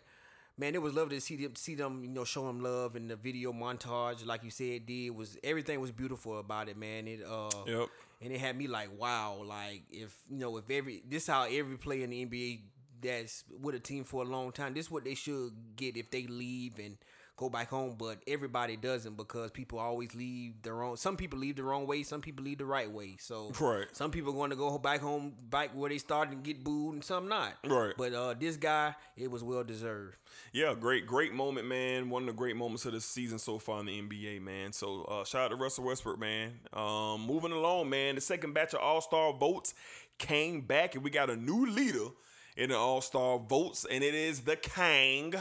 man, 0.58 0.76
it 0.76 0.82
was 0.82 0.94
lovely 0.94 1.18
to 1.18 1.22
see 1.22 1.36
them 1.36 1.56
see 1.56 1.76
them, 1.76 2.04
you 2.04 2.10
know, 2.10 2.24
show 2.24 2.48
him 2.50 2.62
love 2.62 2.96
and 2.96 3.10
the 3.10 3.16
video 3.16 3.52
montage, 3.52 4.26
like 4.26 4.44
you 4.44 4.52
said, 4.52 4.86
did 4.86 5.12
was 5.12 5.38
everything 5.44 5.82
was 5.82 5.92
beautiful 5.92 6.40
about 6.40 6.70
it, 6.70 6.78
man. 6.78 7.08
It 7.08 7.22
uh 7.28 7.50
Yep. 7.68 7.90
and 8.22 8.32
it 8.34 8.40
had 8.40 8.58
me 8.58 8.68
like, 8.68 8.90
wow, 8.98 9.42
like 9.46 9.84
if 9.92 10.16
you 10.30 10.38
know, 10.38 10.58
if 10.58 10.70
every 10.70 11.04
this 11.08 11.28
how 11.28 11.44
every 11.44 11.78
player 11.78 12.04
in 12.04 12.12
the 12.12 12.26
NBA 12.26 12.62
that's 13.02 13.44
with 13.60 13.74
a 13.76 13.80
team 13.80 14.04
for 14.04 14.22
a 14.22 14.26
long 14.26 14.52
time, 14.52 14.74
this 14.74 14.86
is 14.86 14.92
what 14.92 15.04
they 15.04 15.16
should 15.16 15.52
get 15.76 15.98
if 15.98 16.12
they 16.12 16.28
leave 16.28 16.78
and 16.80 16.98
go 17.42 17.50
back 17.50 17.70
home. 17.70 17.96
But 17.98 18.20
everybody 18.28 18.78
doesn't 18.78 19.18
because 19.18 19.52
people 19.52 19.80
always 19.80 20.16
leave 20.16 20.62
the 20.62 20.72
wrong. 20.72 20.96
Some 20.96 21.18
people 21.18 21.40
leave 21.40 21.56
the 21.58 21.64
wrong 21.64 21.88
way, 21.88 22.04
some 22.04 22.22
people 22.22 22.46
leave 22.46 22.60
the 22.60 22.66
right 22.66 22.90
way. 22.90 23.18
So 23.20 23.52
Right. 23.60 23.88
some 23.92 24.12
people 24.12 24.32
going 24.32 24.52
to 24.52 24.56
go 24.56 24.78
back 24.78 25.02
home, 25.02 25.34
back 25.50 25.72
where 25.76 25.90
they 25.90 25.98
started 25.98 26.34
and 26.34 26.44
get 26.44 26.64
booed, 26.64 26.94
and 26.94 27.04
some 27.04 27.28
not. 27.28 27.54
Right. 27.66 27.94
But 27.98 28.14
uh, 28.14 28.36
this 28.40 28.56
guy, 28.58 28.96
it 29.18 29.30
was 29.30 29.44
well 29.44 29.64
deserved. 29.64 30.18
Yeah, 30.54 30.74
great, 30.80 31.06
great 31.06 31.34
moment, 31.34 31.68
man. 31.68 32.10
One 32.10 32.24
of 32.24 32.28
the 32.28 32.34
great 32.34 32.56
moments 32.56 32.86
of 32.86 32.94
the 32.94 33.02
season 33.02 33.40
so 33.40 33.58
far 33.60 33.80
in 33.80 33.88
the 33.88 34.02
NBA, 34.02 34.42
man. 34.42 34.72
So 34.72 35.04
uh, 35.04 35.24
shout 35.26 35.42
out 35.46 35.48
to 35.50 35.56
Russell 35.56 35.86
Westbrook, 35.86 36.20
man. 36.20 36.54
Um, 36.74 37.26
moving 37.26 37.52
along, 37.52 37.90
man. 37.90 38.16
The 38.16 38.22
second 38.22 38.54
batch 38.54 38.74
of 38.74 38.80
All 38.80 39.02
Star 39.02 39.34
votes 39.34 39.74
came 40.20 40.62
back, 40.62 40.94
and 40.96 41.04
we 41.04 41.10
got 41.10 41.30
a 41.30 41.36
new 41.36 41.66
leader 41.66 42.10
in 42.56 42.70
the 42.70 42.78
All 42.78 43.02
Star 43.02 43.40
votes, 43.40 43.86
and 43.90 44.04
it 44.04 44.14
is 44.14 44.42
the 44.42 44.56
Kang. 44.56 45.34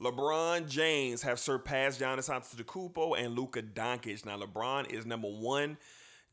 LeBron 0.00 0.68
James 0.68 1.22
have 1.22 1.38
surpassed 1.38 2.00
Giannis 2.00 2.28
Antetokounmpo 2.28 3.18
and 3.18 3.36
Luka 3.36 3.62
Doncic. 3.62 4.24
Now 4.26 4.38
LeBron 4.38 4.90
is 4.92 5.06
number 5.06 5.28
one, 5.28 5.76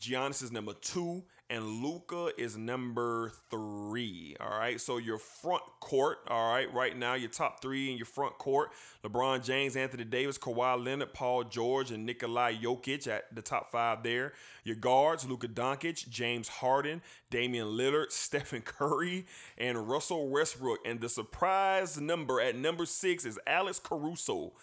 Giannis 0.01 0.41
is 0.41 0.51
number 0.51 0.73
two, 0.73 1.23
and 1.51 1.83
Luka 1.83 2.31
is 2.37 2.55
number 2.55 3.33
three. 3.49 4.37
All 4.39 4.57
right. 4.57 4.79
So 4.79 4.97
your 4.97 5.17
front 5.17 5.63
court, 5.81 6.19
all 6.29 6.53
right, 6.53 6.73
right 6.73 6.97
now, 6.97 7.15
your 7.15 7.29
top 7.29 7.61
three 7.61 7.91
in 7.91 7.97
your 7.97 8.05
front 8.05 8.37
court 8.37 8.71
LeBron 9.03 9.43
James, 9.43 9.75
Anthony 9.75 10.05
Davis, 10.05 10.37
Kawhi 10.37 10.81
Leonard, 10.83 11.13
Paul 11.13 11.43
George, 11.43 11.91
and 11.91 12.05
Nikolai 12.05 12.55
Jokic 12.55 13.05
at 13.07 13.35
the 13.35 13.41
top 13.41 13.69
five 13.69 14.01
there. 14.01 14.31
Your 14.63 14.77
guards, 14.77 15.27
Luka 15.27 15.49
Doncic, 15.49 16.07
James 16.07 16.47
Harden, 16.47 17.01
Damian 17.29 17.67
Lillard, 17.67 18.11
Stephen 18.11 18.61
Curry, 18.61 19.25
and 19.57 19.89
Russell 19.89 20.29
Westbrook. 20.29 20.79
And 20.85 21.01
the 21.01 21.09
surprise 21.09 21.99
number 21.99 22.39
at 22.39 22.55
number 22.55 22.85
six 22.85 23.25
is 23.25 23.37
Alex 23.45 23.77
Caruso. 23.77 24.53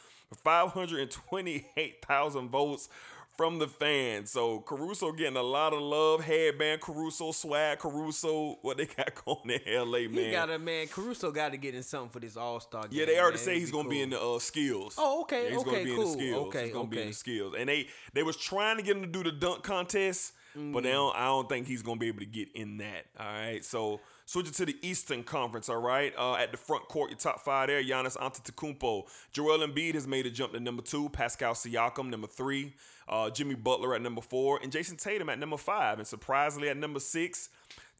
528,000 0.44 2.50
votes 2.50 2.90
from 3.38 3.58
the 3.58 3.68
fans. 3.68 4.30
So 4.32 4.58
Caruso 4.60 5.12
getting 5.12 5.36
a 5.38 5.42
lot 5.42 5.72
of 5.72 5.80
love. 5.80 6.22
Headband 6.24 6.82
Caruso, 6.82 7.32
swag 7.32 7.78
Caruso. 7.78 8.58
What 8.60 8.76
they 8.76 8.84
got 8.86 9.14
going 9.24 9.48
in 9.64 9.90
LA, 9.90 10.00
man. 10.00 10.12
He 10.12 10.30
got 10.32 10.50
a 10.50 10.58
man. 10.58 10.88
Caruso 10.88 11.30
got 11.30 11.52
to 11.52 11.56
get 11.56 11.74
in 11.74 11.82
something 11.82 12.10
for 12.10 12.20
this 12.20 12.36
All 12.36 12.60
Star 12.60 12.82
game. 12.88 12.98
yeah, 12.98 13.06
they 13.06 13.18
already 13.18 13.36
man. 13.36 13.44
say 13.44 13.50
It'd 13.52 13.60
he's 13.62 13.70
gonna 13.70 13.88
be 13.88 14.02
in 14.02 14.10
the 14.10 14.20
uh, 14.20 14.38
skills. 14.40 14.96
Oh, 14.98 15.22
okay, 15.22 15.44
Yeah, 15.44 15.50
he's 15.52 15.58
okay, 15.60 15.70
gonna 15.70 15.84
be 15.84 15.90
in 15.90 15.96
cool. 15.96 16.04
the 16.06 16.12
skills. 16.12 16.46
Okay, 16.48 16.64
he's 16.64 16.72
gonna 16.74 16.88
be 16.88 17.00
in 17.00 17.06
the 17.08 17.14
skills. 17.14 17.54
And 17.58 17.68
they 17.70 17.86
they 18.12 18.22
was 18.22 18.36
trying 18.36 18.76
to 18.76 18.82
get 18.82 18.96
him 18.96 19.02
to 19.02 19.08
do 19.08 19.22
the 19.22 19.32
dunk 19.32 19.62
contest, 19.62 20.32
but 20.54 20.60
Mm. 20.60 20.82
they 20.82 20.90
don't, 20.90 21.14
I 21.16 21.26
don't 21.26 21.48
think 21.48 21.66
he's 21.68 21.82
gonna 21.82 22.00
be 22.00 22.08
able 22.08 22.18
to 22.20 22.26
get 22.26 22.50
in 22.56 22.78
that. 22.78 23.04
All 23.20 23.26
right, 23.26 23.64
so 23.64 24.00
switching 24.26 24.52
to 24.54 24.66
the 24.66 24.76
Eastern 24.82 25.22
Conference. 25.22 25.68
All 25.68 25.76
right, 25.80 26.12
uh, 26.18 26.34
at 26.34 26.50
the 26.50 26.58
front 26.58 26.88
court, 26.88 27.10
your 27.10 27.18
top 27.18 27.40
five 27.44 27.68
there: 27.68 27.82
Giannis 27.84 28.16
Antetokounmpo, 28.16 29.04
Joel 29.30 29.58
Embiid 29.66 29.94
has 29.94 30.08
made 30.08 30.26
a 30.26 30.30
jump 30.30 30.54
to 30.54 30.60
number 30.60 30.82
two, 30.82 31.08
Pascal 31.10 31.54
Siakam 31.54 32.08
number 32.10 32.26
three, 32.26 32.74
uh, 33.08 33.30
Jimmy 33.30 33.54
Butler 33.54 33.94
at 33.94 34.02
number 34.02 34.20
four, 34.20 34.60
and 34.62 34.72
Jayson 34.72 34.96
Tatum 34.96 35.28
at 35.28 35.38
number 35.38 35.56
five, 35.56 35.98
and 35.98 36.06
surprisingly 36.06 36.68
at 36.68 36.76
number 36.76 37.00
six. 37.00 37.48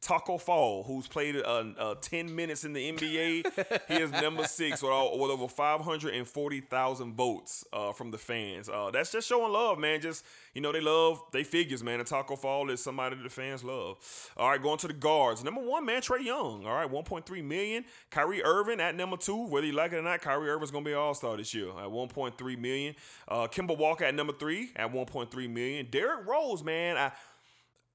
Tacko 0.01 0.39
Fall, 0.39 0.83
who's 0.83 1.07
played 1.07 1.35
uh, 1.35 1.63
uh, 1.77 1.95
10 1.95 2.33
minutes 2.33 2.63
in 2.63 2.71
the 2.71 2.91
NBA, 2.91 3.87
he 3.89 3.93
is 3.95 4.11
number 4.11 4.45
six 4.45 4.81
with, 4.81 4.91
all, 4.91 5.19
with 5.19 5.29
over 5.29 5.47
540,000 5.47 7.13
votes 7.13 7.65
uh, 7.73 7.91
from 7.91 8.09
the 8.11 8.17
fans. 8.17 8.69
Uh, 8.69 8.91
that's 8.91 9.11
just 9.11 9.27
showing 9.27 9.51
love, 9.51 9.77
man. 9.77 9.99
Just, 9.99 10.23
you 10.53 10.61
know, 10.61 10.71
they 10.71 10.79
love, 10.79 11.21
they 11.33 11.43
figures, 11.43 11.83
man. 11.83 11.99
And 11.99 12.07
Tacko 12.07 12.37
Fall 12.37 12.69
is 12.69 12.81
somebody 12.81 13.17
that 13.17 13.23
the 13.23 13.29
fans 13.29 13.61
love. 13.61 13.97
All 14.37 14.49
right, 14.49 14.61
going 14.61 14.77
to 14.79 14.87
the 14.87 14.93
guards. 14.93 15.43
Number 15.43 15.61
one, 15.61 15.85
man, 15.85 16.01
Trae 16.01 16.23
Young. 16.23 16.65
All 16.65 16.73
right, 16.73 16.89
1.3 16.89 17.43
million. 17.43 17.83
Kyrie 18.09 18.41
Irving 18.43 18.79
at 18.79 18.95
number 18.95 19.17
two. 19.17 19.47
Whether 19.47 19.67
you 19.67 19.73
like 19.73 19.91
it 19.91 19.97
or 19.97 20.01
not, 20.01 20.21
Kyrie 20.21 20.49
Irving's 20.49 20.71
going 20.71 20.85
to 20.85 20.87
be 20.87 20.93
an 20.93 20.99
all 20.99 21.13
star 21.13 21.35
this 21.35 21.53
year 21.53 21.69
at 21.69 21.89
1.3 21.89 22.57
million. 22.57 22.95
Uh, 23.27 23.47
Kemba 23.47 23.77
Walker 23.77 24.05
at 24.05 24.15
number 24.15 24.33
three 24.33 24.71
at 24.77 24.93
1.3 24.93 25.49
million. 25.49 25.87
Derrick 25.91 26.25
Rose, 26.25 26.63
man. 26.63 26.95
I, 26.95 27.11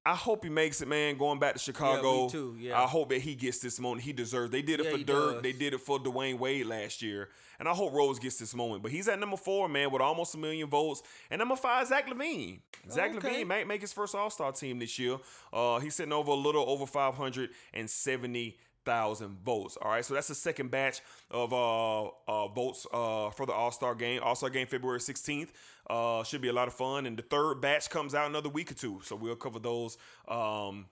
I 0.07 0.15
hope 0.15 0.45
he 0.45 0.51
makes 0.51 0.83
it, 0.83 0.89
man. 0.89 1.17
Going 1.17 1.39
back 1.39 1.55
to 1.55 1.59
Chicago, 1.59 2.29
too, 2.29 2.57
yeah. 2.59 2.79
I 2.79 2.87
hope 2.87 3.09
that 3.09 3.21
he 3.23 3.35
gets 3.35 3.59
this 3.61 3.81
moment. 3.81 4.03
He 4.03 4.13
deserves. 4.13 4.51
They 4.51 4.61
did 4.61 4.81
it 4.81 4.85
Yeah, 4.87 4.93
for 4.93 4.99
Dirk. 4.99 5.33
does. 5.35 5.43
They 5.43 5.53
did 5.53 5.73
it 5.73 5.81
for 5.81 5.99
Dwyane 5.99 6.39
Wade 6.39 6.67
last 6.67 7.01
year, 7.01 7.31
and 7.59 7.67
I 7.67 7.73
hope 7.73 7.95
Rose 7.95 8.19
gets 8.19 8.37
this 8.37 8.55
moment. 8.55 8.83
But 8.83 8.93
he's 8.93 9.09
at 9.09 9.19
number 9.19 9.39
four, 9.39 9.67
man, 9.67 9.91
with 9.91 10.03
almost 10.03 10.35
a 10.35 10.39
million 10.39 10.69
votes. 10.69 11.03
And 11.31 11.39
number 11.39 11.57
five, 11.57 11.87
Zach 11.87 12.07
LaVine. 12.07 12.61
Zach 12.91 13.15
Okay. 13.17 13.45
LaVine 13.45 13.47
might 13.47 13.67
make 13.67 13.81
his 13.81 13.95
first 13.95 14.15
All 14.15 14.29
Star 14.29 14.53
team 14.53 14.79
this 14.79 14.99
year. 14.99 15.17
Uh, 15.53 15.79
he's 15.79 15.95
sitting 15.95 16.13
over 16.13 16.33
a 16.33 16.35
little 16.35 16.69
over 16.69 16.85
five 16.85 17.15
hundred 17.15 17.51
and 17.73 17.89
seventy 17.89 18.59
thousand 18.85 19.39
votes. 19.45 19.77
All 19.81 19.91
right, 19.91 20.05
so 20.05 20.15
that's 20.15 20.29
the 20.29 20.35
second 20.35 20.71
batch 20.71 21.01
of 21.31 21.53
uh, 21.53 22.05
uh, 22.29 22.49
votes 22.49 22.87
uh, 22.93 23.31
for 23.31 23.47
the 23.47 23.53
All 23.53 23.71
Star 23.71 23.95
game. 23.95 24.21
All 24.23 24.35
Star 24.35 24.51
game 24.51 24.67
February 24.67 25.01
sixteenth. 25.01 25.53
Uh, 25.89 26.23
should 26.25 26.41
be 26.41 26.49
a 26.49 26.53
lot 26.53 26.69
of 26.69 26.75
fun, 26.75 27.07
and 27.07 27.17
the 27.17 27.23
third 27.23 27.61
batch 27.61 27.91
comes 27.91 28.15
out 28.15 28.29
another 28.29 28.49
week 28.49 28.71
or 28.71 28.75
two. 28.75 29.01
So 29.05 29.17
we'll 29.17 29.37
cover 29.37 29.59
those. 29.59 29.99
Um, 30.29 30.87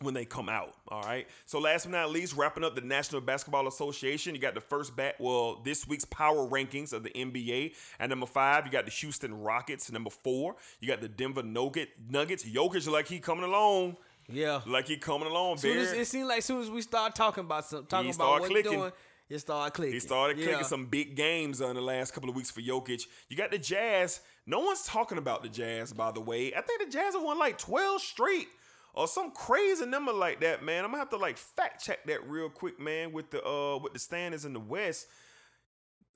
when 0.00 0.14
they 0.14 0.24
come 0.24 0.48
out. 0.48 0.74
All 0.88 1.02
right. 1.02 1.26
So 1.46 1.58
last 1.58 1.84
but 1.84 1.92
not 1.92 2.10
least, 2.10 2.34
wrapping 2.34 2.64
up 2.64 2.74
the 2.74 2.80
National 2.80 3.20
Basketball 3.20 3.68
Association, 3.68 4.34
you 4.34 4.40
got 4.40 4.54
the 4.54 4.60
first 4.60 4.96
bat. 4.96 5.16
Well, 5.18 5.60
this 5.62 5.86
week's 5.86 6.06
power 6.06 6.48
rankings 6.48 6.92
of 6.92 7.02
the 7.02 7.10
NBA. 7.10 7.74
At 7.98 8.08
number 8.08 8.26
five, 8.26 8.64
you 8.64 8.72
got 8.72 8.86
the 8.86 8.90
Houston 8.90 9.42
Rockets. 9.42 9.92
Number 9.92 10.10
four, 10.10 10.56
you 10.80 10.88
got 10.88 11.00
the 11.00 11.08
Denver 11.08 11.42
Nugget 11.42 11.90
Nuggets. 12.08 12.44
Jokic 12.44 12.90
like 12.90 13.08
he 13.08 13.18
coming 13.18 13.44
along. 13.44 13.96
Yeah. 14.32 14.60
Like 14.66 14.88
he 14.88 14.96
coming 14.96 15.28
along. 15.28 15.58
Soon 15.58 15.78
as, 15.78 15.92
it 15.92 16.06
seemed 16.06 16.28
like 16.28 16.38
as 16.38 16.44
soon 16.44 16.60
as 16.62 16.70
we 16.70 16.82
start 16.82 17.14
talking 17.14 17.44
about 17.44 17.66
some 17.66 17.86
talking 17.86 18.08
He 18.10 18.14
about 18.14 18.40
what 18.40 18.50
clicking. 18.50 18.72
he 18.72 18.78
doing, 18.78 18.92
it 19.28 19.38
started 19.38 19.72
clicking. 19.74 19.94
He 19.94 20.00
started 20.00 20.36
clicking 20.36 20.54
Yeah. 20.54 20.62
some 20.62 20.86
big 20.86 21.14
games 21.16 21.60
in 21.60 21.74
the 21.74 21.80
last 21.80 22.12
couple 22.12 22.28
of 22.30 22.36
weeks 22.36 22.50
for 22.50 22.60
Jokic. 22.60 23.02
You 23.28 23.36
got 23.36 23.50
the 23.50 23.58
Jazz. 23.58 24.20
No 24.46 24.60
one's 24.60 24.82
talking 24.84 25.18
about 25.18 25.42
the 25.42 25.48
Jazz, 25.48 25.92
by 25.92 26.10
the 26.12 26.20
way. 26.20 26.52
I 26.54 26.60
think 26.62 26.80
the 26.84 26.90
Jazz 26.90 27.14
have 27.14 27.22
won 27.22 27.38
like 27.38 27.58
12 27.58 28.00
straight 28.00 28.48
or 28.94 29.06
some 29.06 29.30
crazy 29.30 29.86
number 29.86 30.12
like 30.12 30.40
that, 30.40 30.64
man. 30.64 30.84
I'm 30.84 30.90
gonna 30.90 30.98
have 30.98 31.10
to 31.10 31.16
like 31.16 31.36
fact 31.38 31.84
check 31.84 32.04
that 32.06 32.26
real 32.28 32.48
quick, 32.48 32.80
man, 32.80 33.12
with 33.12 33.30
the 33.30 33.44
uh 33.46 33.78
with 33.78 33.92
the 33.92 33.98
standings 34.00 34.44
in 34.44 34.52
the 34.52 34.60
West. 34.60 35.06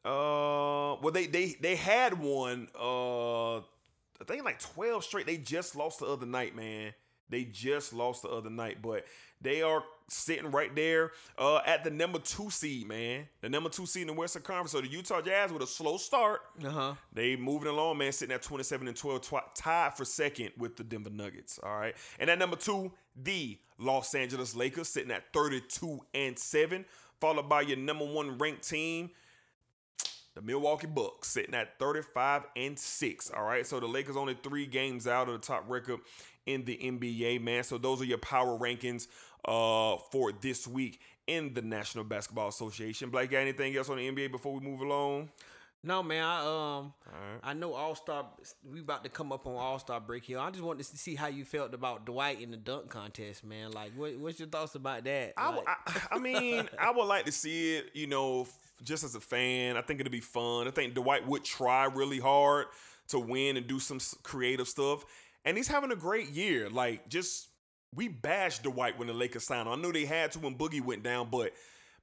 Uh 0.05 0.97
well 1.01 1.13
they 1.13 1.27
they 1.27 1.57
they 1.61 1.77
had 1.77 2.19
one 2.19 2.69
uh 2.79 3.59
I 3.59 4.25
think 4.27 4.45
like 4.45 4.59
12 4.61 5.05
straight. 5.05 5.27
They 5.27 5.37
just 5.39 5.75
lost 5.77 6.01
the 6.01 6.07
other 6.07 6.27
night, 6.27 6.55
man. 6.57 6.93
They 7.29 7.45
just 7.45 7.93
lost 7.93 8.23
the 8.23 8.29
other 8.29 8.51
night, 8.51 8.79
but 8.83 9.07
they 9.41 9.63
are 9.63 9.83
sitting 10.09 10.51
right 10.51 10.75
there 10.75 11.13
uh, 11.39 11.61
at 11.65 11.85
the 11.85 11.91
number 11.91 12.19
two 12.19 12.51
seed, 12.51 12.87
man. 12.87 13.27
The 13.41 13.49
number 13.49 13.71
two 13.71 13.87
seed 13.87 14.03
in 14.03 14.09
the 14.09 14.13
Western 14.13 14.43
Conference. 14.43 14.73
So 14.73 14.81
the 14.81 14.89
Utah 14.89 15.21
Jazz 15.23 15.53
with 15.53 15.63
a 15.63 15.67
slow 15.67 15.97
start. 15.97 16.41
Uh-huh. 16.65 16.95
They 17.13 17.37
moving 17.37 17.69
along, 17.69 17.99
man, 17.99 18.13
sitting 18.13 18.35
at 18.35 18.43
27 18.43 18.89
and 18.89 18.97
12, 18.97 19.23
twi- 19.23 19.43
tied 19.55 19.95
for 19.95 20.05
second 20.05 20.51
with 20.59 20.77
the 20.77 20.85
Denver 20.85 21.11
Nuggets. 21.11 21.59
All 21.63 21.77
right. 21.77 21.95
And 22.19 22.29
at 22.31 22.39
number 22.39 22.57
two, 22.57 22.93
the 23.17 23.59
Los 23.79 24.15
Angeles 24.15 24.55
Lakers 24.55 24.89
sitting 24.89 25.11
at 25.11 25.33
32 25.33 26.01
and 26.15 26.39
7, 26.39 26.85
followed 27.21 27.49
by 27.49 27.63
your 27.63 27.79
number 27.79 28.05
one 28.05 28.39
ranked 28.39 28.69
team, 28.69 29.11
the 30.35 30.43
Milwaukee 30.43 30.89
Bucks 30.89 31.29
sitting 31.29 31.55
at 31.55 31.79
35 31.79 32.43
and 32.57 32.79
6. 32.79 33.31
All 33.31 33.45
right. 33.45 33.67
So 33.67 33.79
the 33.79 33.87
Lakers 33.87 34.17
only 34.17 34.37
three 34.43 34.67
games 34.67 35.07
out 35.07 35.29
of 35.29 35.41
the 35.41 35.47
top 35.47 35.65
record 35.69 36.01
in 36.47 36.65
the 36.65 36.77
NBA, 36.77 37.41
man. 37.41 37.65
So 37.65 37.79
those 37.79 38.01
are 38.01 38.05
your 38.07 38.19
power 38.19 38.59
rankings 38.59 39.07
uh 39.47 39.97
for 40.11 40.33
this 40.33 40.67
week 40.67 41.01
in 41.27 41.53
the 41.55 41.63
National 41.63 42.05
Basketball 42.05 42.49
Association. 42.49 43.11
Blake, 43.11 43.31
got 43.31 43.39
anything 43.39 43.77
else 43.77 43.89
on 43.91 43.97
the 43.99 44.11
NBA 44.11 44.31
before 44.31 44.55
we 44.55 44.61
move 44.61 44.81
along? 44.81 45.31
No 45.87 46.03
man, 46.03 46.25
I 46.25 46.39
um 46.79 46.95
right. 47.07 47.41
I 47.43 47.53
know 47.53 47.75
All 47.75 47.95
Star 47.95 48.25
we 48.67 48.81
about 48.81 49.05
to 49.05 49.11
come 49.11 49.33
up 49.33 49.47
on 49.47 49.55
All 49.55 49.79
Star 49.79 50.01
break 50.01 50.25
here. 50.25 50.39
I 50.39 50.51
just 50.51 50.63
wanted 50.65 50.87
to 50.87 50.97
see 50.97 51.15
how 51.15 51.27
you 51.27 51.45
felt 51.45 51.75
about 51.75 52.07
Dwight 52.07 52.41
in 52.41 52.51
the 52.51 52.57
dunk 52.57 52.89
contest, 52.89 53.45
man. 53.45 53.71
Like 53.73 53.93
what, 53.95 54.17
what's 54.19 54.39
your 54.39 54.49
thoughts 54.49 54.75
about 54.77 55.05
that? 55.05 55.35
I, 55.37 55.55
Like- 55.55 55.65
I, 55.69 56.01
I 56.13 56.19
mean, 56.19 56.69
I 56.79 56.91
would 56.91 57.05
like 57.05 57.27
to 57.27 57.33
see 57.33 57.77
it, 57.77 57.91
you 57.93 58.07
know, 58.07 58.47
just 58.83 59.05
as 59.05 59.15
a 59.15 59.21
fan. 59.21 59.77
I 59.77 59.83
think 59.83 60.01
it'd 60.01 60.11
be 60.11 60.21
fun. 60.21 60.67
I 60.69 60.71
think 60.71 60.95
Dwight 60.95 61.27
would 61.29 61.45
try 61.45 61.85
really 61.85 62.19
hard 62.19 62.67
to 63.09 63.19
win 63.19 63.59
and 63.59 63.67
do 63.67 63.79
some 63.79 63.99
creative 64.23 64.67
stuff. 64.67 65.05
And 65.45 65.57
he's 65.57 65.69
having 65.69 65.91
a 65.93 65.97
great 65.97 66.29
year. 66.31 66.69
Like, 66.71 67.09
just, 67.09 67.49
we 67.95 68.09
bashed 68.09 68.63
Dwight 68.63 68.99
when 68.99 69.09
the 69.09 69.15
Lakers 69.15 69.45
signed 69.45 69.69
him. 69.69 69.73
I 69.73 69.77
knew 69.83 69.93
they 69.93 70.05
had 70.07 70.33
to 70.33 70.39
when 70.39 70.57
Boogie 70.57 70.83
went 70.85 71.03
down, 71.03 71.29
but 71.31 71.53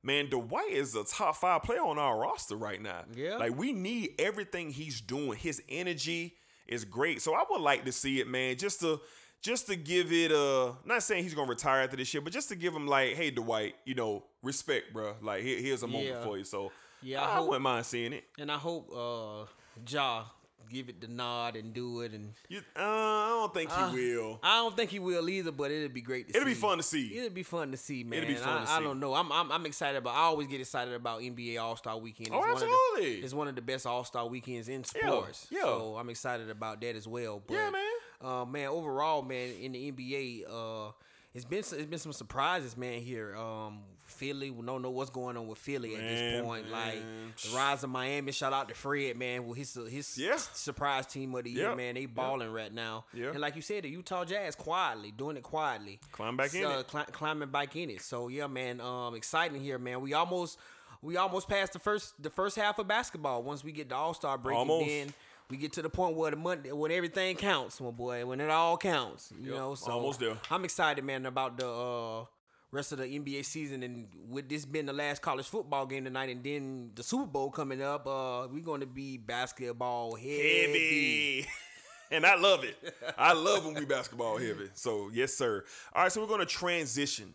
man, 0.04 0.30
Dwight 0.30 0.72
is 0.72 0.96
a 0.96 1.04
top 1.04 1.36
five 1.38 1.64
player 1.64 1.82
on 1.82 1.98
our 1.98 2.20
roster 2.20 2.56
right 2.56 2.82
now. 2.82 3.04
Yeah. 3.16 3.38
Like, 3.38 3.58
we 3.58 3.74
need 3.74 4.16
everything 4.20 4.72
he's 4.72 5.02
doing. 5.02 5.38
His 5.38 5.62
energy 5.70 6.36
is 6.68 6.86
great. 6.86 7.22
So 7.22 7.34
I 7.34 7.44
would 7.50 7.62
like 7.62 7.86
to 7.86 7.92
see 7.92 8.20
it, 8.22 8.28
man, 8.28 8.56
just 8.58 8.80
to 8.82 9.02
just 9.42 9.66
to 9.68 9.76
give 9.76 10.12
it 10.14 10.32
a 10.32 10.74
not 10.86 11.02
saying 11.02 11.24
he's 11.24 11.34
gonna 11.34 11.50
retire 11.50 11.82
after 11.82 11.98
this 11.98 12.14
year, 12.14 12.22
but 12.22 12.32
just 12.32 12.50
to 12.50 12.56
give 12.56 12.76
him 12.76 12.86
like, 12.86 13.16
hey 13.16 13.32
Dwight, 13.32 13.74
you 13.86 13.96
know, 13.96 14.24
respect, 14.44 14.94
bro. 14.94 15.16
Like 15.20 15.42
here, 15.42 15.60
here's 15.60 15.82
a 15.82 15.88
moment 15.88 16.10
Yeah. 16.10 16.24
for 16.24 16.38
you. 16.38 16.44
So 16.44 16.72
Yeah, 17.02 17.22
I 17.24 17.26
I, 17.26 17.36
hope- 17.38 17.48
wouldn't 17.48 17.64
mind 17.64 17.86
seeing 17.88 18.14
it. 18.14 18.24
And 18.38 18.52
I 18.52 18.58
hope 18.60 18.92
uh 18.96 19.46
Ja 19.90 20.26
give 20.72 20.90
it 20.90 21.02
the 21.02 21.08
nod 21.08 21.56
and 21.56 21.74
do 21.74 22.02
it 22.02 22.14
and 22.14 22.34
You, 22.50 22.60
uh, 22.76 22.82
I 22.82 23.28
don't 23.30 23.54
think 23.54 23.72
he 23.72 23.82
Uh, 23.82 23.92
will. 23.94 24.40
I 24.44 24.56
don't 24.58 24.76
think 24.76 24.90
he 24.90 25.00
will 25.00 25.30
either, 25.30 25.52
but 25.52 25.72
it'd 25.72 25.94
be 25.94 26.02
great 26.02 26.28
to 26.28 26.34
see. 26.34 26.38
It'll 26.40 26.48
see. 26.48 26.54
be 26.54 26.60
fun 26.60 26.78
to 26.78 26.84
see. 26.84 27.18
It'll 27.18 27.30
be 27.30 27.44
fun 27.44 27.72
to 27.72 27.78
see, 27.78 28.04
man. 28.04 28.20
It'll 28.24 28.30
be 28.30 28.36
fun 28.36 28.66
I, 28.68 28.78
I 28.78 28.80
don't 28.82 29.00
know. 29.00 29.14
I'm, 29.14 29.32
I'm 29.32 29.52
I'm 29.52 29.66
excited 29.66 29.98
about. 29.98 30.16
I 30.16 30.22
always 30.22 30.48
get 30.48 30.60
excited 30.62 30.94
about 30.94 31.22
NBA 31.22 31.60
All 31.62 31.76
Star 31.76 31.98
Weekend. 31.98 32.30
Oh, 32.34 32.40
One 32.40 32.50
of 32.50 32.54
absolutely. 32.56 33.20
the, 33.20 33.26
it's 33.26 33.34
one 33.34 33.48
of 33.48 33.56
the 33.56 33.62
best 33.62 33.86
All 33.86 34.04
Star 34.04 34.26
weekends 34.28 34.70
in 34.70 34.84
Yeah, 34.96 35.10
sports. 35.10 35.48
yeah. 35.52 35.62
So 35.62 35.96
I'm 36.00 36.10
excited 36.10 36.50
about 36.50 36.80
that 36.82 36.96
as 36.96 37.08
well. 37.08 37.42
But, 37.46 37.54
Yeah, 37.54 37.70
man. 37.70 37.82
Uh, 38.24 38.46
man, 38.46 38.68
overall, 38.68 39.24
man, 39.24 39.50
in 39.60 39.72
the 39.72 39.92
NBA, 39.92 40.44
uh, 40.50 40.92
it's 41.34 41.46
been 41.46 41.60
it's 41.60 41.72
been 41.74 41.98
some 42.00 42.14
surprises, 42.14 42.78
man. 42.78 43.02
Here, 43.02 43.36
um, 43.36 43.80
Philly, 44.22 44.52
we 44.52 44.64
don't 44.64 44.84
know 44.84 44.92
what's 44.92 45.10
going 45.10 45.36
on 45.36 45.48
with 45.48 45.58
Philly 45.58 45.96
at 45.96 46.02
this 46.02 46.20
Man, 46.22 46.44
point. 46.44 46.70
Like 46.70 47.02
the 47.44 47.56
rise 47.56 47.84
of 47.84 47.90
Miami. 47.90 48.32
Shout 48.32 48.54
out 48.54 48.70
to 48.70 48.76
Fred, 48.76 49.18
man. 49.18 49.46
Well, 49.46 49.54
his 49.56 49.74
his 49.90 50.16
Yeah. 50.16 50.38
surprise 50.38 51.08
team 51.08 51.34
of 51.34 51.44
the 51.46 51.50
year, 51.50 51.70
Yep. 51.70 51.78
man. 51.78 51.96
They 51.96 52.02
Yep. 52.02 52.14
balling 52.14 52.54
right 52.54 52.72
now. 52.72 53.06
Yeah. 53.14 53.30
And 53.32 53.40
like 53.40 53.56
you 53.56 53.64
said, 53.64 53.84
the 53.84 53.90
Utah 53.90 54.24
Jazz 54.26 54.56
quietly 54.56 55.10
doing 55.10 55.38
it 55.38 55.44
quietly, 55.44 56.00
Climb 56.12 56.38
back 56.38 56.54
in 56.54 56.64
it. 56.70 56.88
cli- 56.88 57.06
climbing 57.12 57.50
back 57.50 57.76
in 57.76 57.90
it. 57.90 58.02
So 58.04 58.28
yeah, 58.28 58.46
man, 58.46 58.80
um, 58.80 59.16
exciting 59.16 59.60
here, 59.60 59.80
man. 59.80 60.02
We 60.02 60.14
almost 60.14 60.60
we 61.02 61.18
almost 61.18 61.50
passed 61.50 61.74
the 61.74 61.80
first 61.80 62.22
the 62.22 62.30
first 62.30 62.56
half 62.58 62.78
of 62.78 62.88
basketball. 62.88 63.42
Once 63.42 63.64
we 63.64 63.72
get 63.72 63.90
the 63.90 63.96
All 63.96 64.14
Star 64.14 64.38
break, 64.38 64.56
and 64.56 64.70
then 64.70 65.14
we 65.50 65.58
get 65.58 65.74
to 65.74 65.82
the 65.82 65.90
point 65.90 66.16
where 66.16 66.30
the 66.30 66.38
money 66.38 66.72
when 66.72 66.92
everything 66.92 67.36
counts, 67.38 67.82
my 67.82 67.90
boy, 67.90 68.24
when 68.26 68.40
it 68.40 68.50
all 68.52 68.78
counts. 68.78 69.34
You 69.38 69.50
Yep, 69.50 69.56
know, 69.60 69.76
so 69.76 69.92
almost 69.92 70.20
there. 70.20 70.38
I'm 70.52 70.64
excited, 70.64 71.04
man, 71.04 71.26
about 71.26 71.58
the 71.58 71.68
uh, 71.68 72.26
rest 72.72 72.92
of 72.92 72.98
the 73.00 73.06
NBA 73.06 73.46
season, 73.46 73.84
and 73.84 74.08
with 74.30 74.48
this 74.50 74.66
being 74.66 74.86
the 74.86 74.94
last 74.94 75.22
college 75.22 75.48
football 75.48 75.86
game 75.86 76.06
tonight, 76.06 76.30
and 76.30 76.44
then 76.44 76.92
the 76.96 77.04
Super 77.04 77.26
Bowl 77.26 77.52
coming 77.52 77.82
up, 77.82 78.08
uh, 78.08 78.48
we're 78.50 78.64
going 78.64 78.82
to 78.82 78.88
be 78.88 79.18
basketball 79.18 80.16
heavy. 80.16 81.42
heavy. 81.42 81.48
and 82.12 82.26
I 82.26 82.36
love 82.36 82.64
it. 82.64 82.78
I 83.18 83.34
love 83.34 83.66
when 83.66 83.74
we 83.74 83.86
basketball 83.86 84.38
heavy. 84.38 84.70
So 84.74 85.10
yes, 85.14 85.34
sir. 85.34 85.64
All 85.94 86.04
right, 86.04 86.12
so 86.12 86.22
we're 86.22 86.28
gonna 86.28 86.46
transition 86.46 87.34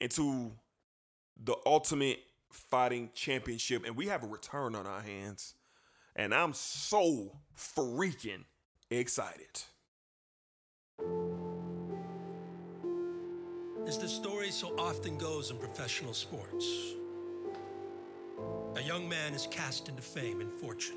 into 0.00 0.52
the 1.42 1.56
ultimate 1.64 2.20
fighting 2.50 3.10
championship, 3.14 3.84
and 3.86 3.96
we 3.96 4.06
have 4.06 4.22
a 4.22 4.26
return 4.26 4.74
on 4.74 4.86
our 4.86 5.00
hands. 5.00 5.54
And 6.14 6.34
I'm 6.34 6.54
so 6.54 7.38
freaking 7.56 8.44
excited. 8.90 9.62
As 13.86 13.98
the 13.98 14.08
story 14.08 14.50
so 14.50 14.74
often 14.78 15.16
goes 15.16 15.52
in 15.52 15.58
professional 15.58 16.12
sports, 16.12 16.66
a 18.74 18.82
young 18.82 19.08
man 19.08 19.32
is 19.32 19.46
cast 19.48 19.88
into 19.88 20.02
fame 20.02 20.40
and 20.40 20.50
fortune. 20.50 20.96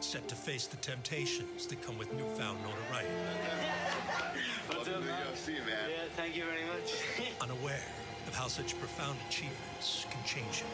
Set 0.00 0.26
to 0.26 0.34
face 0.34 0.66
the 0.68 0.78
temptations 0.78 1.66
that 1.66 1.82
come 1.82 1.98
with 1.98 2.10
newfound 2.14 2.58
notoriety. 2.62 3.10
Welcome 4.70 4.94
to 4.94 5.00
the 5.00 5.12
UFC, 5.12 5.48
man. 5.66 5.90
Yeah, 5.90 6.04
thank 6.16 6.36
you 6.36 6.44
very 6.44 6.64
much. 6.64 6.94
Unaware 7.42 7.84
of 8.26 8.34
how 8.34 8.46
such 8.46 8.78
profound 8.80 9.18
achievements 9.28 10.06
can 10.10 10.24
change 10.24 10.60
him. 10.60 10.68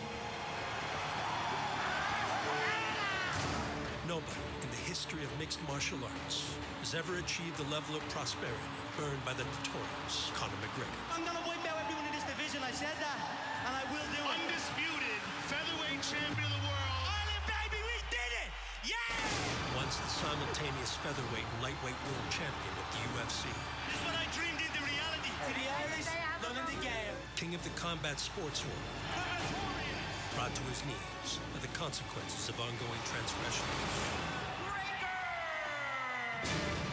Nobody 4.06 4.59
in 4.70 4.78
the 4.78 4.86
history 4.86 5.22
of 5.26 5.30
mixed 5.38 5.58
martial 5.66 5.98
arts 5.98 6.54
has 6.78 6.94
ever 6.94 7.18
achieved 7.18 7.58
the 7.58 7.66
level 7.74 7.98
of 7.98 8.02
prosperity 8.14 8.70
earned 9.02 9.18
by 9.26 9.34
the 9.34 9.42
notorious 9.42 10.30
Conor 10.38 10.54
McGregor. 10.62 11.02
I'm 11.10 11.26
gonna 11.26 11.42
wipe 11.42 11.62
out 11.66 11.74
everyone 11.82 12.06
in 12.06 12.14
this 12.14 12.26
division. 12.30 12.62
I 12.62 12.70
said 12.70 12.94
that, 13.02 13.18
and 13.66 13.74
I 13.74 13.82
will 13.90 14.06
do 14.14 14.22
it. 14.22 14.30
Undisputed 14.30 15.20
featherweight 15.50 15.98
champion 16.06 16.46
of 16.46 16.62
the 16.62 16.70
world. 16.70 17.02
Ireland, 17.02 17.44
baby, 17.50 17.78
we 17.82 17.98
did 18.14 18.30
it! 18.46 18.50
Yeah! 18.86 19.74
Once 19.74 19.98
the 19.98 20.10
simultaneous 20.22 20.94
featherweight 21.02 21.46
and 21.46 21.58
lightweight 21.66 21.98
world 22.06 22.28
champion 22.30 22.74
of 22.78 22.86
the 22.94 23.00
UFC. 23.10 23.50
This 23.90 23.98
is 23.98 24.02
what 24.06 24.14
I 24.22 24.26
dreamed 24.30 24.60
into 24.62 24.80
reality. 24.86 25.30
To 25.34 25.50
the 25.50 25.66
Irish, 25.66 26.06
none 26.46 26.56
of 26.62 26.66
the 26.70 26.78
game. 26.78 27.14
King 27.34 27.58
of 27.58 27.62
the 27.66 27.74
combat 27.74 28.22
sports 28.22 28.62
world. 28.62 28.90
Brought 30.38 30.54
to 30.54 30.62
his 30.70 30.78
knees 30.86 31.42
are 31.58 31.62
the 31.64 31.74
consequences 31.74 32.46
of 32.46 32.54
ongoing 32.62 33.02
transgressions. 33.02 34.39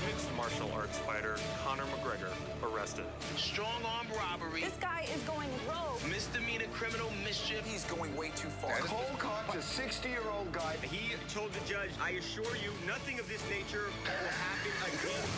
Mixed 0.06 0.34
martial 0.36 0.72
arts 0.74 0.98
fighter 1.00 1.36
Conor 1.64 1.84
McGregor 1.86 2.32
arrested. 2.64 3.06
Strong 3.36 3.84
arm 3.86 4.08
robbery. 4.16 4.62
This 4.62 4.78
guy 4.80 5.06
is 5.14 5.22
going 5.24 5.50
rogue. 5.68 6.00
Misdemeanor 6.10 6.66
criminal 6.72 7.12
mischief. 7.24 7.66
He's 7.66 7.84
going 7.86 8.16
way 8.16 8.30
too 8.36 8.48
far. 8.48 8.78
Cole 8.80 9.04
Combs, 9.18 9.54
a 9.56 9.58
60-year-old 9.58 10.52
guy. 10.52 10.76
He 10.84 11.14
told 11.28 11.52
the 11.54 11.60
judge, 11.68 11.90
I 12.02 12.12
assure 12.12 12.56
you, 12.58 12.72
nothing 12.86 13.20
of 13.20 13.28
this 13.28 13.44
nature 13.50 13.86
will 14.04 14.30
happen 14.30 14.72
again. 14.94 15.30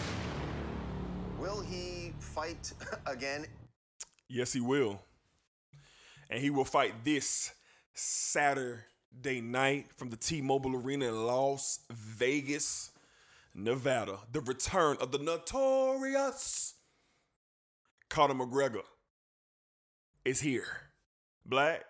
Will 1.39 1.61
he 1.61 2.13
fight 2.19 2.73
again? 3.05 3.45
Yes, 4.27 4.53
he 4.53 4.59
will. 4.61 5.01
And 6.29 6.39
he 6.41 6.49
will 6.51 6.65
fight 6.65 6.93
this 7.03 7.51
Saturday 7.93 9.41
night 9.41 9.87
from 9.95 10.09
the 10.09 10.15
T 10.15 10.41
Mobile 10.41 10.75
Arena 10.75 11.07
in 11.07 11.25
Las 11.25 11.79
Vegas, 11.91 12.91
Nevada. 13.63 14.19
The 14.31 14.41
return 14.41 14.97
of 15.01 15.11
the 15.11 15.17
notorious 15.19 16.75
Conor 18.09 18.33
McGregor 18.33 18.83
is 20.25 20.41
here. 20.41 20.67
Black, 21.45 21.83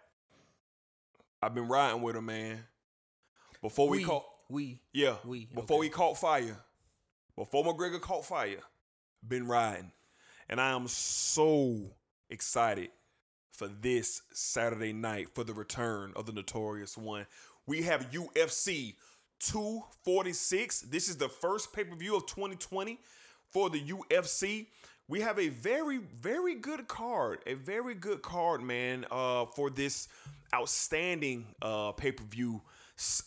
I've 1.41 1.55
been 1.55 1.67
riding 1.67 2.01
with 2.01 2.15
him, 2.15 2.25
man. 2.25 2.65
Before 3.61 3.89
we, 3.89 3.99
We- 3.99 4.03
caught, 4.05 4.25
we, 4.49 4.81
yeah, 4.93 5.17
we, 5.25 5.45
before 5.45 5.79
we 5.79 5.89
caught 5.89 6.17
fire, 6.17 6.57
before 7.35 7.63
McGregor 7.63 8.01
caught 8.01 8.25
fire, 8.25 8.61
been 9.25 9.47
riding, 9.47 9.91
and 10.47 10.59
I 10.61 10.71
am 10.71 10.87
so 10.87 11.91
excited 12.29 12.89
for 13.51 13.67
this 13.67 14.21
Saturday 14.33 14.93
night 14.93 15.27
for 15.35 15.43
the 15.43 15.53
return 15.53 16.13
of 16.15 16.25
the 16.25 16.31
Notorious 16.31 16.97
One. 16.97 17.27
We 17.65 17.81
have 17.83 18.11
UFC 18.11 18.95
246. 19.39 20.81
This 20.81 21.09
is 21.09 21.17
the 21.17 21.29
first 21.29 21.73
pay 21.73 21.83
per 21.83 21.95
view 21.95 22.15
of 22.15 22.25
2020 22.25 22.99
for 23.51 23.69
the 23.69 23.81
UFC. 23.81 24.67
We 25.07 25.21
have 25.21 25.39
a 25.39 25.49
very, 25.49 25.97
very 25.97 26.55
good 26.55 26.87
card, 26.87 27.39
a 27.47 27.55
very 27.55 27.95
good 27.95 28.21
card, 28.21 28.61
man, 28.61 29.05
uh, 29.09 29.45
for 29.55 29.69
this 29.69 30.07
outstanding 30.53 31.47
uh, 31.61 31.93
pay 31.93 32.11
per 32.11 32.23
view 32.23 32.61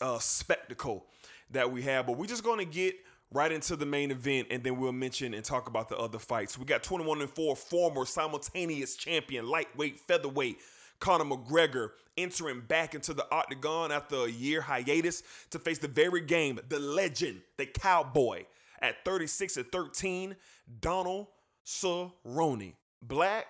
uh, 0.01 0.19
spectacle 0.19 1.07
that 1.51 1.71
we 1.71 1.83
have. 1.83 2.07
But 2.07 2.19
we're 2.19 2.27
just 2.27 2.45
going 2.45 2.59
to 2.59 2.65
get 2.65 2.95
right 3.33 3.51
into 3.51 3.77
the 3.77 3.87
main 3.87 4.11
event 4.11 4.49
and 4.51 4.63
then 4.63 4.79
we'll 4.79 4.93
mention 4.93 5.35
and 5.35 5.45
talk 5.45 5.69
about 5.69 5.89
the 5.89 5.97
other 5.97 6.19
fights. 6.19 6.59
We 6.59 6.65
got 6.65 6.83
21 6.83 7.23
and 7.23 7.31
4 7.31 7.57
former 7.57 8.05
simultaneous 8.05 8.97
champion, 8.97 9.49
lightweight, 9.49 9.99
featherweight, 10.01 10.59
Conor 11.03 11.25
McGregor 11.25 11.91
entering 12.17 12.61
back 12.61 12.95
into 12.95 13.13
the 13.13 13.27
octagon 13.35 13.91
after 13.91 14.25
a 14.25 14.29
year 14.29 14.61
hiatus 14.61 15.25
to 15.51 15.59
face 15.59 15.79
the 15.79 15.89
very 15.89 16.21
game, 16.21 16.61
the 16.69 16.79
legend, 16.79 17.41
the 17.59 17.67
cowboy 17.67 18.45
at 18.81 19.05
36 19.05 19.57
and 19.57 19.67
13, 19.73 20.37
Donald 20.81 21.27
Cerrone. 21.67 22.75
Black, 23.03 23.47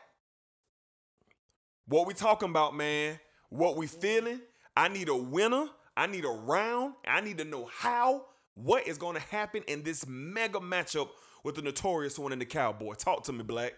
what 1.86 2.06
we 2.06 2.14
talking 2.14 2.48
about, 2.48 2.74
man? 2.74 3.20
What 3.50 3.76
we 3.76 3.86
feeling? 3.86 4.40
I 4.74 4.88
need 4.88 5.10
a 5.10 5.14
winner. 5.16 5.66
I 5.94 6.06
need 6.06 6.24
a 6.24 6.30
round. 6.30 6.94
I 7.06 7.20
need 7.20 7.36
to 7.36 7.44
know 7.44 7.68
how. 7.70 8.24
What 8.54 8.86
is 8.86 8.96
going 8.96 9.16
to 9.16 9.22
happen 9.22 9.62
in 9.68 9.82
this 9.82 10.06
mega 10.06 10.58
matchup 10.58 11.10
with 11.44 11.56
the 11.56 11.62
notorious 11.62 12.18
one 12.18 12.32
and 12.32 12.40
the 12.40 12.46
cowboy? 12.46 12.94
Talk 12.94 13.24
to 13.24 13.32
me, 13.34 13.42
Black. 13.42 13.74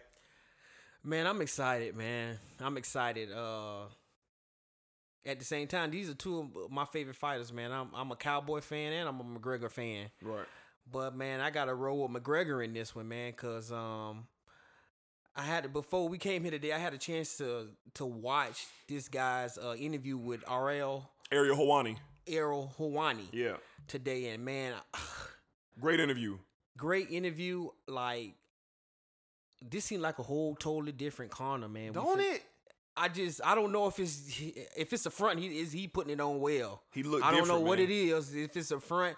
Man, 1.04 1.26
I'm 1.26 1.40
excited, 1.42 1.94
man. 1.94 2.38
I'm 2.60 2.76
excited. 2.76 3.30
Uh 3.32 3.84
at 5.26 5.38
the 5.38 5.44
same 5.44 5.66
time, 5.68 5.90
these 5.90 6.10
are 6.10 6.14
two 6.14 6.50
of 6.64 6.70
my 6.70 6.84
favorite 6.84 7.16
fighters, 7.16 7.52
man. 7.52 7.72
I'm 7.72 7.88
I'm 7.94 8.10
a 8.12 8.16
Cowboy 8.16 8.60
fan 8.60 8.92
and 8.92 9.08
I'm 9.08 9.20
a 9.20 9.24
McGregor 9.38 9.70
fan. 9.70 10.10
Right. 10.22 10.46
But 10.90 11.16
man, 11.16 11.40
I 11.40 11.50
got 11.50 11.64
to 11.66 11.74
roll 11.74 12.06
with 12.06 12.22
McGregor 12.22 12.62
in 12.62 12.74
this 12.74 12.94
one, 12.94 13.08
man, 13.08 13.32
cuz 13.32 13.70
um 13.72 14.26
I 15.36 15.42
had 15.42 15.64
to 15.64 15.68
before 15.68 16.08
we 16.08 16.18
came 16.18 16.42
here 16.42 16.50
today, 16.52 16.72
I 16.72 16.78
had 16.78 16.94
a 16.94 16.98
chance 16.98 17.36
to 17.38 17.68
to 17.94 18.06
watch 18.06 18.66
this 18.88 19.08
guy's 19.08 19.58
uh 19.58 19.74
interview 19.78 20.16
with 20.16 20.42
RL 20.48 21.10
Ariel 21.32 21.56
Helwani. 21.56 21.96
Errol 22.26 22.72
Helwani 22.78 23.26
Yeah. 23.32 23.56
today 23.88 24.28
and 24.28 24.44
man, 24.44 24.74
Great 25.80 26.00
interview. 26.00 26.38
great 26.76 27.10
interview 27.10 27.68
like 27.88 28.34
this 29.70 29.84
seemed 29.84 30.02
like 30.02 30.18
a 30.18 30.22
whole 30.22 30.54
totally 30.54 30.92
different 30.92 31.30
Conor, 31.30 31.68
man. 31.68 31.92
Don't 31.92 32.18
fin- 32.18 32.34
it? 32.34 32.42
I 32.96 33.08
just 33.08 33.40
I 33.44 33.54
don't 33.54 33.72
know 33.72 33.86
if 33.88 33.98
it's 33.98 34.40
if 34.76 34.92
it's 34.92 35.06
a 35.06 35.10
front. 35.10 35.40
He 35.40 35.58
is 35.60 35.72
he 35.72 35.88
putting 35.88 36.12
it 36.12 36.20
on 36.20 36.40
well. 36.40 36.82
He 36.92 37.02
look 37.02 37.22
I 37.24 37.30
don't 37.30 37.40
know 37.40 37.44
different, 37.44 37.66
what 37.66 37.78
man. 37.78 37.90
it 37.90 37.92
is. 37.92 38.34
If 38.34 38.56
it's 38.56 38.70
a 38.70 38.78
front, 38.78 39.16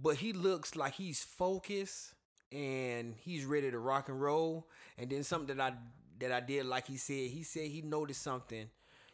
but 0.00 0.16
he 0.16 0.32
looks 0.32 0.74
like 0.74 0.94
he's 0.94 1.22
focused 1.22 2.14
and 2.50 3.14
he's 3.18 3.44
ready 3.44 3.70
to 3.70 3.78
rock 3.78 4.08
and 4.08 4.20
roll. 4.20 4.68
And 4.96 5.10
then 5.10 5.22
something 5.22 5.56
that 5.56 5.72
I 5.72 5.76
that 6.20 6.32
I 6.32 6.40
did 6.40 6.66
like 6.66 6.86
he 6.86 6.96
said. 6.96 7.30
He 7.30 7.42
said 7.42 7.66
he 7.66 7.82
noticed 7.82 8.22
something, 8.22 8.68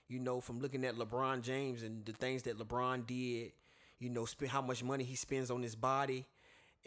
you 0.09 0.21
know, 0.21 0.41
from 0.41 0.61
looking 0.61 0.85
at 0.85 0.97
LeBron 0.97 1.43
James 1.43 1.83
and 1.83 2.05
the 2.05 2.13
things 2.13 2.45
that 2.45 2.59
LeBron 2.59 3.07
did. 3.07 3.53
You 3.99 4.11
know, 4.11 4.27
spend 4.27 4.53
how 4.53 4.63
much 4.63 4.85
money 4.85 5.03
he 5.03 5.17
spends 5.17 5.51
on 5.51 5.61
his 5.61 5.75
body, 5.75 6.25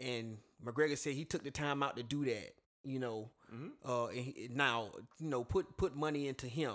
and 0.00 0.38
McGregor 0.64 0.96
said 0.96 1.12
he 1.12 1.26
took 1.26 1.44
the 1.44 1.50
time 1.50 1.82
out 1.82 1.98
to 1.98 2.02
do 2.02 2.24
that. 2.24 2.54
You 2.84 2.98
know, 2.98 3.30
uh, 3.88 4.06
and 4.06 4.18
he, 4.18 4.48
now 4.52 4.88
you 5.20 5.28
know 5.28 5.44
put 5.44 5.76
put 5.76 5.94
money 5.96 6.26
into 6.28 6.46
him, 6.46 6.74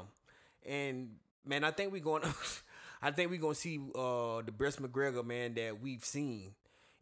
and 0.66 1.16
man, 1.46 1.64
I 1.64 1.72
think 1.72 1.92
we're 1.92 2.02
going. 2.02 2.24
I 3.02 3.12
think 3.12 3.30
we're 3.30 3.40
gonna 3.40 3.56
see 3.56 3.78
uh, 3.94 4.42
the 4.42 4.52
best 4.52 4.82
McGregor 4.82 5.24
man 5.26 5.54
that 5.56 5.82
we've 5.82 6.04
seen 6.04 6.54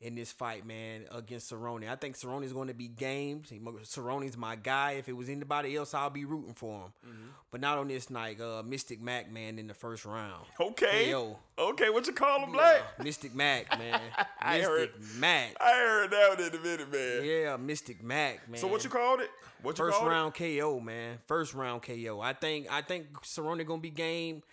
in 0.06 0.14
this 0.14 0.32
fight, 0.32 0.66
man, 0.68 1.06
against 1.12 1.52
Cerrone. 1.52 1.90
I 1.90 1.96
think 1.96 2.16
Cerrone's 2.16 2.54
going 2.54 2.68
to 2.68 2.74
be 2.76 2.88
games. 2.88 3.52
Cerrone's 3.84 4.38
my 4.38 4.56
guy. 4.56 4.92
If 4.94 5.10
it 5.10 5.14
was 5.14 5.30
anybody 5.30 5.76
else, 5.76 5.96
I'll 5.96 6.12
be 6.12 6.26
rooting 6.26 6.54
for 6.54 6.82
him. 6.82 6.94
Mm-hmm. 7.08 7.28
But 7.50 7.62
not 7.62 7.80
on 7.80 7.88
this 7.88 8.10
night. 8.12 8.40
Uh, 8.40 8.62
Mystic 8.64 9.02
Mac, 9.02 9.32
man, 9.32 9.58
in 9.58 9.66
the 9.66 9.74
first 9.74 10.06
round. 10.06 10.46
Okay. 10.60 11.10
KO. 11.12 11.38
Okay, 11.58 11.90
what 11.90 12.06
you 12.06 12.14
call 12.14 12.42
him, 12.42 12.52
Black? 12.52 12.82
Mystic 13.04 13.34
Mac, 13.34 13.78
man. 13.80 14.00
I 14.40 14.58
Mystic 14.60 14.70
heard- 14.70 14.92
Mac. 15.18 15.56
I 15.60 15.72
heard 15.74 16.12
that 16.12 16.30
one 16.38 16.48
in 16.48 16.56
a 16.56 16.64
minute, 16.64 16.92
man. 16.92 17.22
Yeah, 17.24 17.58
Mystic 17.58 18.04
Mac, 18.04 18.48
man. 18.48 18.60
So 18.60 18.68
what 18.68 18.84
you 18.84 18.90
called 18.92 19.22
it? 19.22 19.30
What 19.64 19.80
you 19.80 19.86
First 19.86 20.02
round 20.04 20.36
KO, 20.36 20.80
man. 20.80 21.18
First 21.26 21.56
round 21.56 21.82
KO. 21.82 22.20
I 22.22 22.34
think 22.34 22.68
I 22.72 22.82
think 22.82 23.12
Cerrone 23.24 23.66
gonna 23.66 23.82
be 23.82 23.90
game 23.90 24.44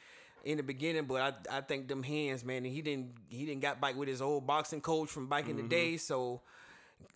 in 0.44 0.56
the 0.56 0.62
beginning, 0.62 1.04
but 1.04 1.20
I 1.50 1.58
I 1.58 1.60
think 1.60 1.88
them 1.88 2.02
hands, 2.02 2.44
man. 2.44 2.58
And 2.64 2.66
he 2.74 2.82
didn't 2.82 3.12
he 3.28 3.46
didn't 3.46 3.62
got 3.62 3.80
back 3.80 3.96
with 3.96 4.08
his 4.08 4.20
old 4.22 4.46
boxing 4.46 4.80
coach 4.80 5.08
from 5.10 5.28
back 5.28 5.48
in 5.48 5.56
the 5.56 5.62
Mhm. 5.62 5.68
day. 5.68 5.96
So 5.96 6.42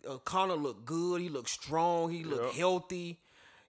uh, 0.09 0.19
Conor 0.19 0.55
looked 0.55 0.85
good. 0.85 1.20
He 1.20 1.28
looked 1.28 1.48
strong. 1.51 2.11
He 2.11 2.24
looked 2.24 2.47
Yep. 2.47 2.55
healthy. 2.55 3.20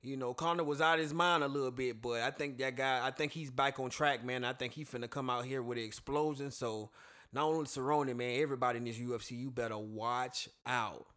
You 0.03 0.15
know, 0.15 0.33
Conor 0.33 0.63
was 0.63 0.79
out 0.79 0.95
of 0.99 1.01
his 1.01 1.13
mind 1.13 1.43
a 1.43 1.47
little 1.47 1.71
bit, 1.71 2.01
but 2.01 2.21
I 2.21 2.31
think 2.31 2.57
that 2.59 2.75
guy. 2.75 3.05
I 3.05 3.11
think 3.11 3.31
he's 3.31 3.49
back 3.51 3.79
on 3.79 3.89
track, 3.89 4.23
man. 4.23 4.43
I 4.43 4.53
think 4.53 4.73
he 4.73 4.85
finna 4.85 5.09
come 5.09 5.29
out 5.29 5.45
here 5.45 5.61
with 5.61 5.77
an 5.79 5.83
explosion. 5.83 6.51
So 6.51 6.91
not 7.33 7.43
only 7.45 7.65
Cerrone, 7.65 8.15
man, 8.15 8.39
everybody 8.41 8.77
in 8.77 8.85
this 8.85 8.97
UFC, 8.97 9.35
you 9.35 9.49
better 9.51 9.77
watch 9.77 10.47
out. 10.65 11.07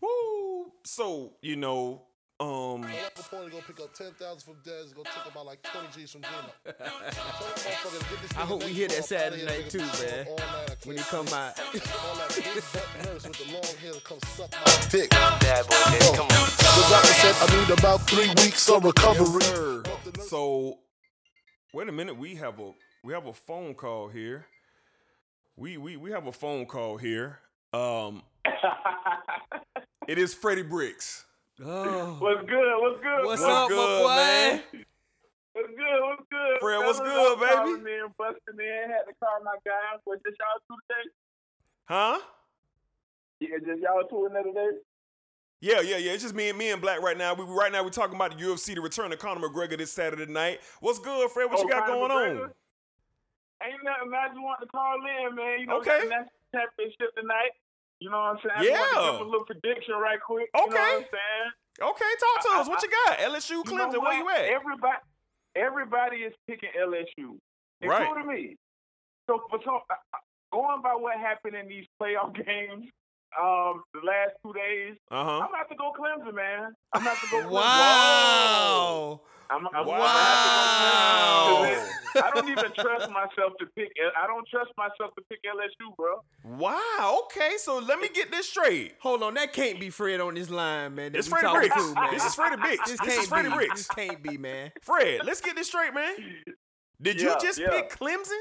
Woo! 0.00 0.72
So 0.84 1.34
you 1.40 1.56
know, 1.56 2.02
um, 2.44 2.80
My 2.82 2.92
local 2.92 3.22
opponent 3.24 3.50
gonna 3.52 3.62
pick 3.66 3.80
up 3.80 3.94
ten 3.94 4.12
thousand 4.12 4.40
from 4.40 4.54
Dez. 4.62 4.94
Gonna 4.94 5.08
take 5.08 5.32
about 5.32 5.46
like 5.46 5.62
twenty 5.62 5.88
G's 5.94 6.10
from 6.12 6.22
Gino. 6.22 6.52
Tell 6.64 6.74
that 7.00 7.14
motherfucker 7.14 7.98
to 7.98 8.10
get 8.10 8.22
this 8.22 8.36
I 8.36 8.40
hope 8.40 8.60
we 8.60 8.66
next 8.66 8.76
hear 8.76 8.88
that 8.88 9.04
Saturday 9.04 9.44
night 9.46 9.70
too, 9.70 9.78
man. 9.78 10.26
all 10.28 10.36
night, 10.36 10.76
When 10.84 10.96
he 10.96 11.02
can't 11.02 11.10
come 11.10 11.26
sleep. 11.26 11.40
out. 11.40 11.58
All 11.58 12.16
that 12.16 12.28
big 12.54 12.64
butt 12.72 12.88
nurse 13.04 13.26
with 13.26 13.38
the 13.38 13.52
long 13.52 13.76
hair 13.80 13.92
to 13.92 14.00
come 14.00 14.18
suck 14.36 14.50
my 14.52 14.86
dick. 14.90 15.10
Bad 15.10 15.66
boy, 15.66 15.74
Dez, 15.74 16.16
come 16.16 16.26
on. 16.26 16.48
The 16.74 16.86
doctor 16.90 17.14
said 17.14 17.34
I 17.40 17.60
need 17.60 17.78
about 17.78 18.00
three 18.02 18.28
weeks 18.28 18.68
of 18.68 18.84
recovery. 18.84 19.82
So, 20.28 20.78
wait 21.72 21.88
a 21.88 21.92
minute. 21.92 22.16
We 22.16 22.34
have 22.36 22.58
a 22.60 22.72
we 23.02 23.12
have 23.12 23.26
a 23.26 23.32
phone 23.32 23.74
call 23.74 24.08
here. 24.08 24.46
We 25.56 25.76
we 25.78 25.96
we 25.96 26.10
have 26.10 26.26
a 26.26 26.32
phone 26.32 26.66
call 26.66 26.96
here. 26.98 27.38
Um, 27.72 28.22
it 30.08 30.18
is 30.18 30.34
Freddie 30.34 30.62
Bricks. 30.62 31.24
Oh. 31.62 32.16
What's 32.18 32.48
good? 32.48 32.74
What's 32.80 33.00
good? 33.02 33.24
What's 33.26 33.42
bro? 33.42 33.50
up, 33.50 33.70
my 33.70 33.76
boy? 33.76 34.06
man? 34.16 34.62
What's 35.52 35.68
good? 35.68 36.00
What's 36.02 36.22
good? 36.30 36.58
Fred, 36.60 36.78
what's 36.84 36.98
good, 36.98 37.32
I'm 37.32 37.38
baby? 37.38 37.52
calling 37.54 37.86
In, 37.86 38.14
busting 38.18 38.58
in, 38.58 38.90
had 38.90 39.06
to 39.06 39.14
call 39.22 39.38
my 39.44 39.54
guy. 39.64 39.94
Was 40.04 40.18
just 40.26 40.36
y'all 40.40 40.58
two 40.66 40.76
today? 40.88 41.10
Huh? 41.86 42.18
Yeah, 43.38 43.58
just 43.64 43.82
y'all 43.82 44.02
two 44.10 44.26
in 44.26 44.32
there 44.32 44.42
today. 44.42 44.78
Yeah, 45.60 45.80
yeah, 45.80 45.96
yeah. 45.96 46.12
It's 46.12 46.22
just 46.24 46.34
me 46.34 46.48
and 46.50 46.58
me 46.58 46.72
and 46.72 46.82
Black 46.82 47.00
right 47.00 47.16
now. 47.16 47.34
We 47.34 47.44
right 47.44 47.70
now 47.70 47.84
we're 47.84 47.90
talking 47.90 48.16
about 48.16 48.36
the 48.36 48.44
UFC, 48.44 48.74
the 48.74 48.80
return 48.80 49.12
of 49.12 49.18
Conor 49.20 49.46
McGregor 49.48 49.78
this 49.78 49.92
Saturday 49.92 50.30
night. 50.30 50.58
What's 50.80 50.98
good, 50.98 51.30
Fred? 51.30 51.48
What 51.50 51.60
Oh, 51.60 51.62
you 51.62 51.68
got 51.68 51.86
Conor 51.86 52.08
going 52.08 52.10
McGregor? 52.10 52.42
on? 52.44 52.52
Ain't 53.62 53.84
nothing. 53.84 54.12
I 54.12 54.28
just 54.28 54.40
wanted 54.40 54.66
to 54.66 54.70
call 54.72 54.96
in, 55.28 55.36
man. 55.36 55.60
You 55.60 55.66
know, 55.66 55.78
Okay. 55.78 55.90
got 55.90 56.02
the 56.02 56.08
national 56.08 56.30
championship 56.52 57.14
tonight. 57.16 57.52
You 58.00 58.10
know 58.10 58.18
what 58.18 58.36
I'm 58.36 58.38
saying? 58.42 58.54
I 58.56 58.62
just 58.64 58.70
wanted 58.70 58.94
to 58.94 59.00
Yeah. 59.06 59.12
give 59.12 59.20
a 59.20 59.24
little 59.30 59.46
prediction 59.46 59.94
right 59.96 60.20
quick. 60.20 60.48
You 60.54 60.60
know 60.60 60.66
what 60.66 60.74
Okay. 60.74 60.96
I'm 60.96 61.02
saying? 61.10 61.50
Okay, 61.80 62.10
talk 62.20 62.40
to 62.42 62.48
I- 62.52 62.60
us. 62.60 62.68
What 62.68 62.78
I- 62.78 62.86
you 62.86 62.90
got? 62.90 63.18
LSU, 63.20 63.50
You 63.50 63.64
know 63.64 63.88
Clemson, 63.88 64.02
where 64.02 64.12
you 64.18 64.28
at? 64.28 64.44
Everybody, 64.50 64.98
everybody 65.56 66.16
is 66.24 66.34
picking 66.46 66.70
LSU, 66.78 67.38
Right. 67.82 68.02
including 68.02 68.26
me. 68.26 68.56
So, 69.28 69.42
for 69.48 69.58
so 69.64 69.80
going 70.52 70.82
by 70.82 70.94
what 70.94 71.16
happened 71.18 71.56
in 71.56 71.66
these 71.68 71.86
playoff 72.00 72.34
games, 72.46 72.90
um, 73.40 73.82
the 73.94 74.00
last 74.04 74.32
two 74.44 74.52
days, 74.52 74.96
Uh 75.10 75.24
huh. 75.24 75.30
I'm 75.40 75.48
about 75.48 75.68
to 75.70 75.74
go 75.76 75.92
Clemson, 75.98 76.34
man. 76.34 76.74
I'm 76.92 77.02
about 77.02 77.16
to 77.18 77.26
go. 77.30 77.36
Clemson. 77.48 77.50
Wow. 77.50 79.20
I'm, 79.50 79.66
I'm, 79.74 79.86
Wow. 79.86 79.96
I'm 79.96 81.62
gonna 81.62 81.68
have 81.68 81.74
to 81.74 81.74
go 81.74 81.74
Clemson. 81.74 81.74
'Cause 81.74 81.88
it- 81.88 82.24
I 82.24 82.30
don't 82.30 82.48
even 82.48 82.72
trust 82.78 83.10
myself 83.10 83.52
to 83.58 83.66
pick. 83.76 83.92
I 84.16 84.26
don't 84.28 84.46
trust 84.48 84.70
myself 84.76 85.14
to 85.16 85.22
pick 85.28 85.40
LSU, 85.44 85.94
bro. 85.96 86.22
Wow. 86.44 87.22
Okay, 87.24 87.54
so 87.58 87.78
let 87.78 87.98
me 87.98 88.08
get 88.08 88.30
this 88.30 88.48
straight. 88.48 88.94
Hold 89.00 89.22
on, 89.24 89.34
that 89.34 89.52
can't 89.52 89.80
be 89.80 89.90
Fred 89.90 90.20
on 90.20 90.34
this 90.34 90.48
line, 90.50 90.94
man. 90.94 91.12
that 91.12 91.18
It's 91.18 91.28
we 91.28 91.32
Freddie 91.40 91.46
talking 91.46 91.68
Bricks. 91.70 91.74
to, 91.88 91.94
man. 91.94 92.10
This 92.14 92.24
is 92.24 92.34
Freddie 92.36 92.56
Bricks. 92.62 92.90
This 92.90 93.00
This 93.00 93.08
can't 93.08 93.22
is 93.22 93.28
Freddie 93.28 93.48
be. 93.48 93.54
Bricks. 93.56 93.74
This 93.74 93.88
can't 93.88 94.22
be, 94.22 94.38
man. 94.38 94.72
Fred, 94.82 95.24
let's 95.24 95.40
get 95.40 95.56
this 95.56 95.66
straight, 95.68 95.92
man. 95.94 96.14
Did 97.02 97.20
you 97.20 97.34
just 97.42 97.58
yeah. 97.58 97.70
pick 97.70 97.90
Clemson? 97.90 98.38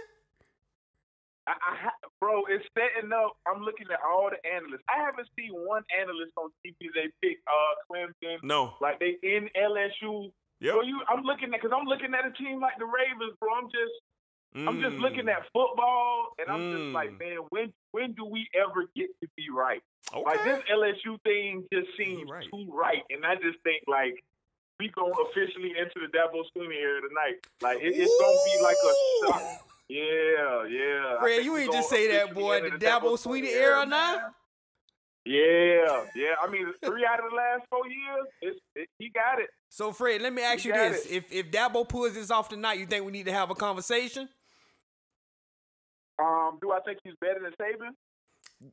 I, 1.45 1.51
I 1.51 1.89
bro, 2.21 2.43
it's 2.47 2.63
setting 2.77 3.11
up. 3.11 3.35
I'm 3.45 3.63
looking 3.63 3.87
at 3.91 3.99
all 4.07 4.29
the 4.29 4.39
analysts. 4.49 4.83
I 4.87 5.03
haven't 5.03 5.27
seen 5.37 5.51
one 5.51 5.83
analyst 5.99 6.31
on 6.37 6.51
TV 6.65 6.87
they 6.95 7.09
pick 7.21 7.39
uh 7.47 7.73
Clemson. 7.91 8.37
No. 8.43 8.75
Like 8.79 8.99
they 8.99 9.17
in 9.23 9.49
LSU. 9.57 10.31
Yep. 10.63 10.73
So 10.73 10.81
you, 10.81 11.01
I'm 11.11 11.23
looking 11.23 11.53
at 11.53 11.59
because 11.61 11.75
I'm 11.75 11.85
looking 11.85 12.13
at 12.15 12.25
a 12.25 12.31
team 12.31 12.61
like 12.61 12.79
the 12.79 12.85
Ravens, 12.87 13.35
bro. 13.39 13.51
I'm 13.53 13.67
just, 13.69 13.95
I'm 14.55 14.79
just 14.79 14.95
Mm. 14.95 15.01
looking 15.01 15.27
at 15.27 15.43
football, 15.51 16.33
and 16.39 16.47
I'm 16.49 16.71
just 16.71 16.87
Mm. 16.89 16.93
like, 16.93 17.11
man, 17.19 17.37
when, 17.49 17.73
when 17.91 18.13
do 18.13 18.23
we 18.23 18.47
ever 18.55 18.87
get 18.95 19.09
to 19.21 19.27
be 19.35 19.49
right? 19.51 19.83
Okay. 20.13 20.23
Like 20.23 20.43
this 20.45 20.63
LSU 20.71 21.19
thing 21.23 21.67
just 21.73 21.89
seems 21.97 22.29
too 22.49 22.71
right, 22.71 23.03
and 23.09 23.25
I 23.25 23.35
just 23.35 23.59
think 23.63 23.83
like 23.87 24.23
we 24.79 24.89
gonna 24.89 25.11
officially 25.29 25.75
into 25.77 25.99
the 25.99 26.07
Dabo 26.15 26.43
Swinney 26.55 26.75
era 26.79 27.01
tonight. 27.01 27.45
Like 27.61 27.79
it, 27.81 27.93
it's 27.95 28.13
gonna 28.19 28.37
be 28.45 28.63
like 28.63 28.77
a 28.83 28.93
shock. 29.27 29.67
Yeah, 29.89 30.65
yeah. 30.67 31.19
Fred, 31.19 31.43
you 31.45 31.57
ain't 31.57 31.71
just 31.73 31.89
say 31.89 32.07
that, 32.11 32.33
boy. 32.33 32.57
enter 32.57 32.77
The 32.77 32.85
Dabo 32.85 33.17
Swinney 33.17 33.51
era 33.53 33.85
now. 33.85 34.33
Man. 35.25 35.35
Yeah, 35.35 36.05
yeah. 36.15 36.35
I 36.41 36.49
mean, 36.49 36.67
three 36.83 37.05
out 37.05 37.19
of 37.19 37.29
the 37.29 37.35
last 37.35 37.63
four 37.69 37.87
years, 37.87 38.27
it's, 38.41 38.59
it, 38.75 38.89
he 38.99 39.09
got 39.09 39.39
it. 39.39 39.49
So, 39.69 39.91
Fred, 39.91 40.21
let 40.21 40.33
me 40.33 40.41
ask 40.41 40.65
You 40.65 40.73
you 40.73 40.79
this: 40.79 41.05
it. 41.05 41.11
If 41.11 41.31
if 41.31 41.51
Dabo 41.51 41.87
pulls 41.87 42.13
this 42.13 42.31
off 42.31 42.49
tonight, 42.49 42.79
you 42.79 42.85
think 42.85 43.05
we 43.05 43.11
need 43.11 43.25
to 43.25 43.33
have 43.33 43.49
a 43.49 43.55
conversation? 43.55 44.29
Um, 46.19 46.59
do 46.61 46.71
I 46.71 46.79
think 46.85 46.99
he's 47.03 47.15
better 47.19 47.39
than 47.41 47.53
Saban? 47.59 47.91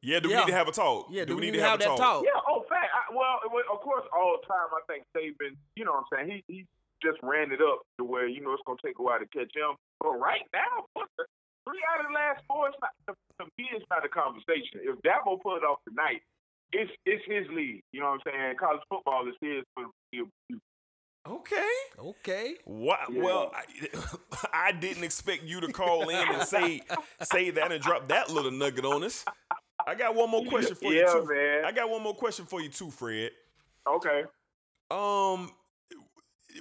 Yeah, 0.02 0.20
do 0.20 0.28
we 0.28 0.36
need 0.36 0.47
to 0.47 0.55
have 0.55 0.68
a 0.68 0.72
talk? 0.72 1.09
Yeah, 1.10 1.24
do, 1.24 1.35
we 1.35 1.51
need 1.51 1.59
to 1.59 1.62
have, 1.62 1.81
a 1.81 1.85
talk? 1.85 2.22
Yeah, 2.22 2.39
oh, 2.47 2.62
fact. 2.68 2.94
I, 2.94 3.10
well, 3.10 3.43
was- 3.51 3.66
of 3.72 3.81
course, 3.81 4.06
all 4.14 4.39
the 4.39 4.47
time 4.47 4.70
I 4.70 4.82
think 4.86 5.02
Saban, 5.16 5.56
you 5.74 5.85
know 5.85 5.98
what 5.98 6.06
I'm 6.12 6.28
saying? 6.28 6.43
He 6.47 6.55
he 6.55 6.66
just 7.02 7.18
ran 7.22 7.51
it 7.51 7.60
up 7.60 7.82
to 7.98 8.05
where, 8.05 8.28
you 8.28 8.40
know, 8.40 8.52
it's 8.52 8.62
going 8.66 8.78
to 8.78 8.86
take 8.86 9.01
a 9.01 9.02
while 9.02 9.18
to 9.18 9.27
catch 9.27 9.51
him. 9.56 9.74
But 9.98 10.20
right 10.20 10.44
now, 10.52 10.86
what 10.93 11.09
the, 11.16 11.24
three 11.64 11.81
out 11.90 12.05
of 12.05 12.12
the 12.12 12.14
last 12.14 12.44
four, 12.47 12.68
it's 12.68 12.77
not, 12.81 12.93
to, 13.09 13.12
to 13.40 13.44
me, 13.56 13.72
it's 13.72 13.89
not 13.90 14.05
a 14.05 14.12
conversation. 14.12 14.85
If 14.85 15.01
Dabo 15.01 15.40
pull 15.40 15.56
it 15.56 15.64
off 15.64 15.81
tonight, 15.89 16.22
it's 16.72 16.90
it's 17.06 17.22
his 17.26 17.47
league. 17.55 17.82
You 17.92 18.01
know 18.01 18.10
what 18.10 18.20
I'm 18.26 18.32
saying? 18.32 18.55
College 18.59 18.80
football 18.88 19.26
is 19.28 19.34
his 19.40 19.62
for 19.74 19.84
the 19.84 19.90
foreseeable 20.12 20.30
future. 20.48 20.62
Okay. 21.28 21.70
Okay. 21.98 22.55
Wow. 22.64 22.97
Yeah. 23.10 23.22
Well, 23.22 23.52
I, 23.55 24.48
I 24.68 24.72
didn't 24.72 25.05
expect 25.05 25.44
you 25.44 25.60
to 25.60 25.68
call 25.72 26.09
in 26.09 26.16
and 26.28 26.42
say 26.42 26.80
say 27.22 27.51
that 27.51 27.72
and 27.72 27.82
drop 27.82 28.09
that 28.09 28.30
little 28.30 28.51
nugget 28.51 28.84
on 28.84 29.05
us. 29.05 29.24
I 29.86 29.94
got 29.94 30.14
one 30.14 30.30
more 30.30 30.44
question 30.44 30.74
for 30.74 30.92
Yeah, 30.92 31.14
you 31.14 31.22
too. 31.22 31.28
man. 31.34 31.64
I 31.64 31.72
got 31.72 31.90
one 31.90 32.02
more 32.02 32.14
question 32.14 32.47
for 32.47 32.60
you 32.60 32.68
too, 32.68 32.90
Fred. 32.90 33.30
Okay. 33.88 34.24
Um, 34.90 35.51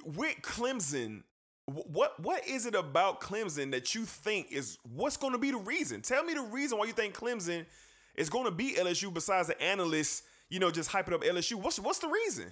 with 0.05 0.35
Clemson, 0.41 1.23
what 1.65 2.19
what 2.19 2.47
is 2.47 2.65
it 2.65 2.75
about 2.75 3.21
Clemson 3.21 3.71
that 3.71 3.95
you 3.95 4.05
think 4.05 4.51
is 4.51 4.77
what's 4.83 5.17
going 5.17 5.33
to 5.33 5.39
be 5.39 5.51
the 5.51 5.57
reason? 5.57 6.01
Tell 6.01 6.23
me 6.23 6.33
the 6.33 6.41
reason 6.41 6.77
why 6.77 6.85
you 6.85 6.93
think 6.93 7.13
Clemson 7.15 7.65
is 8.19 8.29
going 8.29 8.45
to 8.45 8.51
be 8.51 8.75
LSU 8.77 9.11
besides 9.13 9.47
the 9.47 9.59
analysts, 9.61 10.23
you 10.49 10.59
know, 10.59 10.69
just 10.69 10.91
hyping 10.91 11.13
up 11.13 11.21
LSU. 11.23 11.55
What's 11.55 11.79
what's 11.79 11.99
the 11.99 12.07
reason? 12.09 12.51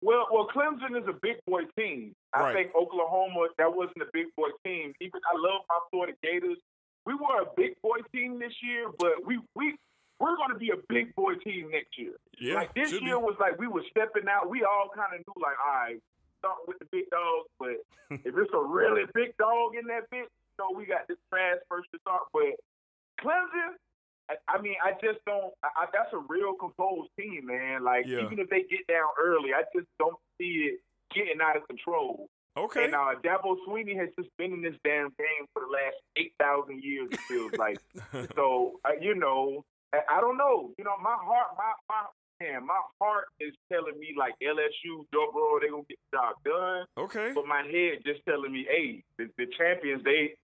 Well, 0.00 0.26
well, 0.32 0.46
Clemson 0.54 1.00
is 1.00 1.08
a 1.08 1.16
big 1.22 1.36
boy 1.46 1.62
team. 1.78 2.12
I 2.32 2.40
Right. 2.40 2.54
think 2.54 2.74
Oklahoma 2.74 3.48
that 3.58 3.72
wasn't 3.74 4.02
a 4.02 4.10
big 4.12 4.26
boy 4.36 4.48
team. 4.64 4.92
Even 5.00 5.20
I 5.32 5.36
love 5.36 5.62
my 5.68 5.78
Florida 5.90 6.12
Gators. 6.22 6.58
We 7.06 7.14
were 7.14 7.42
a 7.42 7.46
big 7.56 7.72
boy 7.82 7.98
team 8.14 8.38
this 8.38 8.52
year, 8.62 8.88
but 8.98 9.24
we 9.26 9.40
we 9.54 9.76
we're 10.20 10.36
going 10.36 10.50
to 10.52 10.58
be 10.58 10.70
a 10.70 10.80
big 10.88 11.14
boy 11.16 11.34
team 11.42 11.70
next 11.72 11.98
year. 11.98 12.14
Yeah, 12.38 12.54
like 12.54 12.74
this 12.74 12.90
should 12.90 13.00
be. 13.00 13.06
year 13.06 13.18
was 13.18 13.36
like 13.40 13.58
we 13.58 13.66
were 13.66 13.82
stepping 13.90 14.28
out. 14.28 14.48
We 14.48 14.62
all 14.62 14.88
kind 14.94 15.12
of 15.14 15.20
knew 15.26 15.42
like, 15.42 15.56
all 15.58 15.72
right, 15.72 15.98
starting 16.38 16.64
with 16.68 16.78
the 16.78 16.86
big 16.92 17.08
dogs, 17.10 17.48
but 17.58 17.76
if 18.28 18.32
it's 18.36 18.54
a 18.54 18.62
really 18.62 19.04
big 19.14 19.36
dog 19.38 19.74
in 19.74 19.86
that 19.88 20.04
bitch, 20.12 20.28
you 20.30 20.56
know, 20.60 20.70
we 20.76 20.84
got 20.86 21.08
this 21.08 21.18
trash 21.32 21.58
first 21.68 21.88
to 21.92 21.98
start. 22.00 22.22
But 22.32 22.54
Clemson, 23.20 23.74
I, 24.30 24.34
I 24.48 24.60
mean, 24.62 24.76
I 24.82 24.92
just 24.92 25.24
don't. 25.26 25.52
I, 25.62 25.68
I, 25.76 25.86
that's 25.92 26.12
a 26.12 26.22
real 26.28 26.54
composed 26.54 27.10
team, 27.18 27.46
man. 27.46 27.84
Like 27.84 28.06
Yeah. 28.06 28.24
even 28.24 28.38
if 28.38 28.48
they 28.48 28.62
get 28.62 28.86
down 28.88 29.08
early, 29.22 29.50
I 29.54 29.62
just 29.76 29.88
don't 29.98 30.16
see 30.40 30.72
it 30.72 30.80
getting 31.14 31.40
out 31.42 31.56
of 31.56 31.66
control. 31.68 32.28
Okay. 32.56 32.84
And 32.84 32.94
uh, 32.94 33.14
Dabo 33.22 33.56
Swinney 33.66 33.98
has 33.98 34.08
just 34.16 34.30
been 34.38 34.52
in 34.52 34.62
this 34.62 34.76
damn 34.84 35.08
game 35.18 35.44
for 35.52 35.60
the 35.60 35.70
last 35.72 35.96
eight 36.16 36.32
thousand 36.38 36.82
years. 36.82 37.08
It 37.12 37.20
feels 37.20 37.52
like. 37.58 37.78
so 38.36 38.80
uh, 38.84 38.90
you 39.00 39.14
know, 39.14 39.64
I, 39.92 40.00
I 40.08 40.20
don't 40.20 40.38
know. 40.38 40.72
You 40.78 40.84
know, 40.84 40.96
my 41.02 41.16
heart, 41.20 41.48
my 41.58 41.72
my 41.88 42.02
man, 42.40 42.66
my 42.66 42.80
heart 43.00 43.26
is 43.40 43.52
telling 43.72 43.98
me 43.98 44.14
like 44.16 44.34
LSU, 44.42 45.04
Burrow, 45.12 45.58
they 45.60 45.68
gonna 45.68 45.82
get 45.88 45.98
the 46.12 46.16
job 46.18 46.34
done. 46.44 46.86
Okay. 46.96 47.32
But 47.34 47.46
my 47.46 47.62
head 47.62 48.02
just 48.06 48.20
telling 48.28 48.52
me, 48.52 48.66
hey, 48.70 49.02
the, 49.18 49.28
the 49.36 49.46
champions, 49.58 50.02
they. 50.04 50.34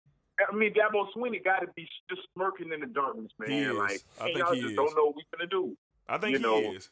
I 0.49 0.55
mean, 0.55 0.73
Dabo 0.75 1.07
Swinney 1.17 1.43
got 1.43 1.61
to 1.61 1.67
be 1.77 1.89
just 2.09 2.23
smirking 2.35 2.73
in 2.73 2.81
the 2.81 2.87
darkness, 2.87 3.33
man. 3.39 3.51
He 3.51 3.59
is. 3.61 3.75
Like, 3.77 4.01
I 4.21 4.25
hey, 4.29 4.33
think 4.35 4.39
y'all 4.39 4.55
he 4.55 4.61
just 4.61 4.71
is. 4.73 4.77
don't 4.77 4.95
know 4.97 5.07
what 5.07 5.17
we're 5.17 5.39
gonna 5.39 5.51
do. 5.51 5.77
I 6.09 6.19
think 6.19 6.33
you 6.33 6.39
he 6.39 6.43
know, 6.43 6.73
is. 6.73 6.91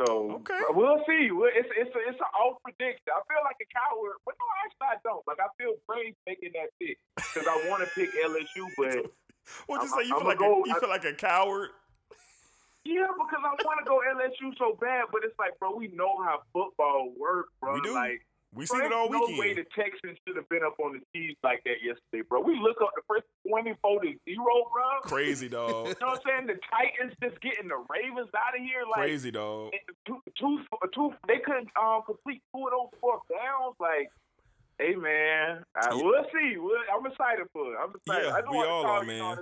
So 0.00 0.32
Okay. 0.42 0.58
we'll 0.70 0.98
see. 1.06 1.30
It's 1.30 1.68
it's 1.76 1.94
a, 1.94 1.98
it's 2.08 2.18
an 2.18 2.32
off 2.40 2.58
prediction. 2.64 3.06
I 3.12 3.20
feel 3.28 3.42
like 3.44 3.56
a 3.60 3.68
coward, 3.70 4.16
but 4.24 4.34
no, 4.40 4.46
actually 4.64 4.88
I 4.90 4.96
don't. 5.04 5.22
Like 5.28 5.38
I 5.38 5.46
feel 5.60 5.74
brave 5.86 6.14
making 6.26 6.50
that 6.54 6.70
pick 6.80 6.98
because 7.14 7.46
I 7.46 7.68
want 7.70 7.84
to 7.84 7.90
pick 7.94 8.10
LSU, 8.24 8.66
but 8.78 9.12
What'd 9.66 9.84
you 9.84 9.90
say? 9.94 10.08
You 10.08 10.14
I'm 10.14 10.20
feel 10.20 10.28
like 10.28 10.38
gonna 10.38 10.54
a, 10.54 10.66
you 10.66 10.74
I- 10.76 10.80
feel 10.80 10.88
like 10.88 11.04
a 11.04 11.12
coward? 11.14 11.70
yeah, 12.84 13.06
because 13.14 13.42
I 13.46 13.54
want 13.62 13.78
to 13.78 13.86
go 13.86 14.02
LSU 14.02 14.50
so 14.58 14.76
bad, 14.80 15.04
but 15.12 15.22
it's 15.24 15.38
like, 15.38 15.56
bro, 15.60 15.76
we 15.76 15.88
know 15.88 16.18
how 16.24 16.42
football 16.52 17.12
works, 17.16 17.52
bro. 17.60 17.74
We 17.74 17.80
do. 17.82 17.94
Like 17.94 18.26
We 18.54 18.66
seen 18.66 18.82
it 18.82 18.92
all 18.92 19.08
weekend. 19.08 19.32
No 19.32 19.40
way 19.40 19.54
the 19.54 19.64
Texans 19.74 20.18
should 20.26 20.36
have 20.36 20.48
been 20.50 20.62
up 20.62 20.76
on 20.78 20.92
the 20.92 21.00
Chiefs 21.14 21.40
like 21.42 21.64
that 21.64 21.80
yesterday, 21.80 22.20
bro. 22.28 22.42
We 22.42 22.60
look 22.60 22.76
up 22.82 22.92
the 22.94 23.00
first 23.08 23.24
twenty-four 23.48 24.02
to 24.02 24.12
zero, 24.28 24.54
bro. 24.68 25.00
Crazy 25.08 25.48
dog. 25.56 25.88
You 25.88 25.94
know 26.00 26.12
what 26.12 26.20
I'm 26.20 26.44
saying? 26.44 26.46
The 26.52 26.60
Titans 26.68 27.16
just 27.22 27.40
getting 27.40 27.68
the 27.68 27.80
Ravens 27.88 28.28
out 28.36 28.52
of 28.52 28.60
here, 28.60 28.84
like 28.84 29.08
Crazy 29.08 29.30
dog. 29.30 29.72
two, 30.04 30.20
two, 30.36 30.60
two, 30.92 31.14
they 31.28 31.40
couldn't 31.40 31.72
um, 31.80 32.02
complete 32.04 32.42
two 32.52 32.60
of 32.68 32.72
those 32.76 32.92
fourth 33.00 33.24
downs. 33.32 33.72
Like, 33.80 34.12
hey 34.76 35.00
man, 35.00 35.64
I, 35.72 35.94
we'll 35.96 36.28
see. 36.28 36.60
We'll, 36.60 36.76
I'm 36.92 37.06
excited 37.08 37.48
for 37.56 37.72
it. 37.72 37.78
I'm 37.80 37.96
excited. 37.96 38.28
Yeah, 38.28 38.36
I 38.36 38.40
just 38.44 38.52
we 38.52 38.58
all 38.58 38.84
are, 38.84 39.04
man. 39.04 39.38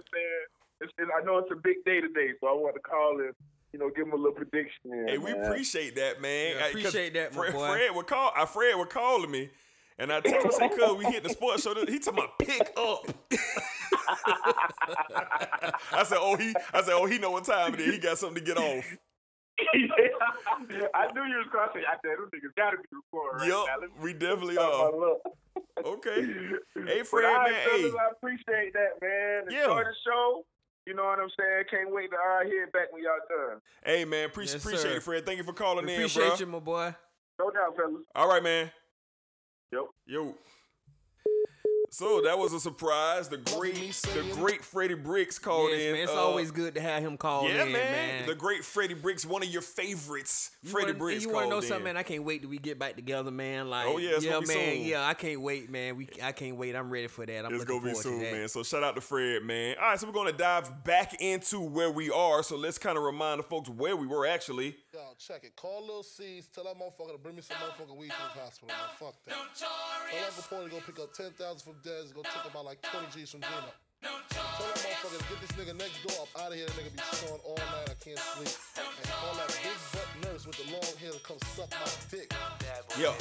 It's, 0.80 0.92
I 0.96 1.24
know 1.26 1.38
it's 1.38 1.50
a 1.52 1.58
big 1.58 1.82
day 1.84 2.00
today, 2.00 2.32
so 2.40 2.46
I 2.46 2.52
want 2.54 2.74
to 2.74 2.80
call 2.80 3.18
and 3.18 3.34
you 3.72 3.78
know 3.78 3.90
give 3.90 4.06
him 4.06 4.12
a 4.12 4.16
little 4.16 4.32
prediction. 4.32 4.92
in, 4.92 5.08
Hey, 5.08 5.18
we 5.18 5.32
man. 5.32 5.44
appreciate 5.44 5.94
that, 5.96 6.20
man. 6.20 6.56
Yeah, 6.56 6.60
'cause 6.62 6.70
appreciate 6.70 7.14
that, 7.14 7.34
my 7.34 7.42
Fred, 7.42 7.52
boy. 7.52 7.68
Fred 7.68 7.94
would 7.94 8.06
call. 8.06 8.32
Uh, 8.36 8.46
Fred 8.46 8.76
would 8.76 8.90
calling 8.90 9.30
me, 9.30 9.50
and 9.98 10.12
I 10.12 10.20
told 10.20 10.44
him, 10.44 10.50
"Say, 10.52 10.68
cuz 10.76 10.92
we 10.96 11.04
hit 11.06 11.22
the 11.22 11.30
sports 11.30 11.62
show. 11.62 11.74
He 11.86 11.98
talking 11.98 12.18
about 12.20 12.38
pick 12.38 12.72
up." 12.76 13.04
I 15.92 16.02
said, 16.04 16.18
"Oh, 16.20 16.36
he." 16.36 16.54
I 16.72 16.82
said, 16.82 16.94
"Oh, 16.94 17.06
he 17.06 17.18
know 17.18 17.30
what 17.30 17.44
time 17.44 17.74
it 17.74 17.80
is. 17.80 17.94
He 17.94 17.98
got 18.00 18.18
something 18.18 18.42
to 18.44 18.54
get 18.54 18.56
off." 18.58 18.96
yeah, 19.74 20.86
I 20.94 21.12
knew 21.12 21.24
you 21.24 21.36
was 21.36 21.48
going 21.52 21.68
to 21.68 21.74
say. 21.74 21.84
I 21.86 21.94
said, 22.02 22.16
"Those 22.18 22.30
niggas 22.34 22.54
got 22.56 22.70
to 22.70 22.76
be 22.78 22.88
recording 22.92 23.40
right 23.40 23.66
now." 23.66 23.76
Let 23.80 24.00
we 24.02 24.12
definitely 24.14 24.56
are. 24.58 24.90
Okay. 25.84 26.26
Hey, 26.86 27.02
Fred, 27.02 27.24
all 27.26 27.34
right, 27.34 27.50
man. 27.52 27.60
Hey, 27.62 27.82
fellas, 27.82 27.94
I 28.00 28.10
appreciate 28.12 28.72
that, 28.74 29.00
man. 29.02 29.42
Yeah. 29.50 29.64
Enjoy 29.64 29.84
the 29.84 29.94
show. 30.06 30.44
You 30.86 30.94
know 30.94 31.04
what 31.04 31.18
I'm 31.18 31.28
saying? 31.38 31.64
Can't 31.70 31.94
wait 31.94 32.10
to 32.10 32.16
uh, 32.16 32.44
hear 32.44 32.64
it 32.64 32.72
back 32.72 32.92
when 32.92 33.02
y'all 33.02 33.12
done. 33.28 33.60
hey, 33.84 34.04
man. 34.04 34.26
Appreciate 34.26 34.54
Yes, 34.54 34.64
appreciate 34.64 34.90
sir. 34.92 34.96
it, 34.96 35.02
Fred. 35.02 35.26
Thank 35.26 35.38
you 35.38 35.44
for 35.44 35.52
calling 35.52 35.88
in, 35.88 35.94
Appreciate 35.94 36.28
bro. 36.28 36.36
you, 36.36 36.46
my 36.46 36.58
boy. 36.58 36.94
No 37.38 37.50
doubt, 37.50 37.76
fellas. 37.76 38.02
All 38.14 38.28
right, 38.28 38.42
man. 38.42 38.70
Yep. 39.72 39.82
Yo. 40.06 40.34
So 41.92 42.20
that 42.22 42.38
was 42.38 42.52
a 42.52 42.60
surprise. 42.60 43.28
The 43.28 43.38
great, 43.38 43.74
the 43.74 44.24
great 44.34 44.64
Freddie 44.64 44.94
Bricks 44.94 45.40
called 45.40 45.70
Yes, 45.72 45.80
in. 45.82 45.92
man. 45.92 46.02
It's 46.04 46.12
uh, 46.12 46.14
always 46.24 46.52
good 46.52 46.76
to 46.76 46.80
have 46.80 47.02
him 47.02 47.16
call 47.16 47.48
yeah, 47.48 47.64
in, 47.64 47.72
man. 47.72 47.72
man. 47.72 48.26
The 48.28 48.34
great 48.36 48.64
Freddie 48.64 48.94
Bricks, 48.94 49.26
one 49.26 49.42
of 49.42 49.48
your 49.48 49.60
favorites. 49.62 50.52
You 50.62 50.70
Freddie 50.70 50.86
wanna, 50.92 50.98
Bricks 50.98 51.24
You 51.24 51.30
want 51.32 51.46
to 51.46 51.50
know 51.50 51.56
in. 51.56 51.62
something, 51.62 51.84
man? 51.84 51.96
I 51.96 52.04
can't 52.04 52.22
wait 52.22 52.42
till 52.42 52.50
we 52.50 52.58
get 52.58 52.78
back 52.78 52.94
together, 52.94 53.32
man. 53.32 53.68
Like, 53.68 53.86
Oh, 53.88 53.98
yeah, 53.98 54.10
it's 54.10 54.24
yeah, 54.24 54.32
gonna 54.32 54.46
be 54.46 54.54
man. 54.54 54.76
soon. 54.76 54.84
Yeah, 54.86 55.04
I 55.04 55.14
can't 55.14 55.40
wait, 55.40 55.68
man. 55.68 55.96
We, 55.96 56.08
I 56.22 56.30
can't 56.30 56.56
wait. 56.56 56.76
I'm 56.76 56.90
ready 56.90 57.08
for 57.08 57.26
that. 57.26 57.44
I'm 57.44 57.52
It's 57.54 57.64
gonna 57.64 57.82
be 57.82 57.94
soon, 57.94 58.20
man. 58.22 58.46
So 58.48 58.62
shout 58.62 58.84
out 58.84 58.94
to 58.94 59.00
Fred, 59.00 59.42
man. 59.42 59.74
All 59.82 59.88
right, 59.90 59.98
so 59.98 60.06
we're 60.06 60.12
gonna 60.12 60.30
dive 60.32 60.84
back 60.84 61.20
into 61.20 61.60
where 61.60 61.90
we 61.90 62.08
are. 62.10 62.44
So 62.44 62.56
let's 62.56 62.78
kind 62.78 62.96
of 62.98 63.02
remind 63.02 63.40
the 63.40 63.44
folks 63.44 63.68
where 63.68 63.96
we 63.96 64.06
were 64.06 64.26
actually. 64.26 64.76
Yo, 64.92 64.98
check 65.18 65.44
it. 65.44 65.54
Call 65.54 65.86
Lil 65.86 66.02
C's. 66.02 66.48
Tell 66.48 66.64
that 66.64 66.74
motherfucker 66.74 67.12
to 67.12 67.18
bring 67.18 67.36
me 67.36 67.42
some 67.42 67.56
motherfucking 67.58 67.96
weed 67.96 68.10
from 68.12 68.26
the 68.34 68.42
hospital. 68.42 68.68
Man. 68.74 68.76
Fuck 68.98 69.14
that. 69.24 69.34
Tell 69.54 69.70
Uncle 70.26 70.44
Paul 70.50 70.64
to 70.64 70.70
go 70.70 70.80
pick 70.84 70.98
up 70.98 71.14
10,000 71.14 71.38
from 71.62 71.74
Dez. 71.86 72.12
Go 72.12 72.22
take 72.22 72.50
about 72.50 72.64
like 72.64 72.82
20 72.82 73.06
G's 73.14 73.30
from 73.30 73.40
Gino. 73.42 73.70
Tell 74.02 74.18
that 74.42 74.82
motherfucker 74.82 75.18
to 75.18 75.24
get 75.30 75.40
this 75.46 75.52
nigga 75.54 75.78
next 75.78 76.02
door 76.02 76.26
up 76.26 76.42
out 76.42 76.50
of 76.50 76.58
here. 76.58 76.66
That 76.66 76.74
nigga 76.74 76.90
be 76.90 77.02
snoring 77.16 77.40
all 77.46 77.54
night. 77.54 77.86
I 77.86 77.94
can't 78.02 78.18
sleep. 78.18 78.50
And 78.82 79.06
call 79.14 79.34
that 79.38 79.48
big 79.62 79.78
butt 79.94 80.10
nurse 80.26 80.46
with 80.48 80.56
the 80.58 80.72
long 80.72 80.96
hair 80.98 81.12
to 81.12 81.20
come 81.20 81.38
suck 81.54 81.70
my 81.70 81.86
dick. 82.10 82.34
Yo. 82.98 83.14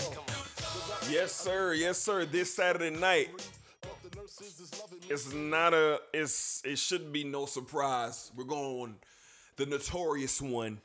Yes, 1.11 1.31
sir. 1.33 1.73
Yes, 1.73 1.99
sir. 1.99 2.25
This 2.25 2.51
Saturday 2.51 2.89
night. 2.89 3.29
It's 5.07 5.31
not 5.33 5.75
a. 5.75 5.99
It's. 6.15 6.63
It 6.65 6.79
should 6.79 7.13
be 7.13 7.23
no 7.23 7.45
surprise. 7.45 8.31
We're 8.35 8.45
going 8.45 8.95
the 9.57 9.67
notorious 9.67 10.41
one. 10.41 10.79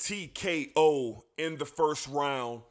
TKO 0.00 1.20
in 1.36 1.58
the 1.58 1.66
first 1.66 2.08
round 2.08 2.62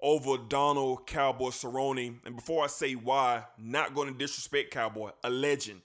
over 0.00 0.36
Donald 0.48 1.06
Cowboy 1.06 1.48
Cerrone. 1.48 2.18
And 2.24 2.36
before 2.36 2.64
I 2.64 2.68
say 2.68 2.94
why, 2.94 3.44
not 3.58 3.94
going 3.94 4.12
to 4.12 4.16
disrespect 4.16 4.70
Cowboy, 4.70 5.10
a 5.24 5.30
legend, 5.30 5.82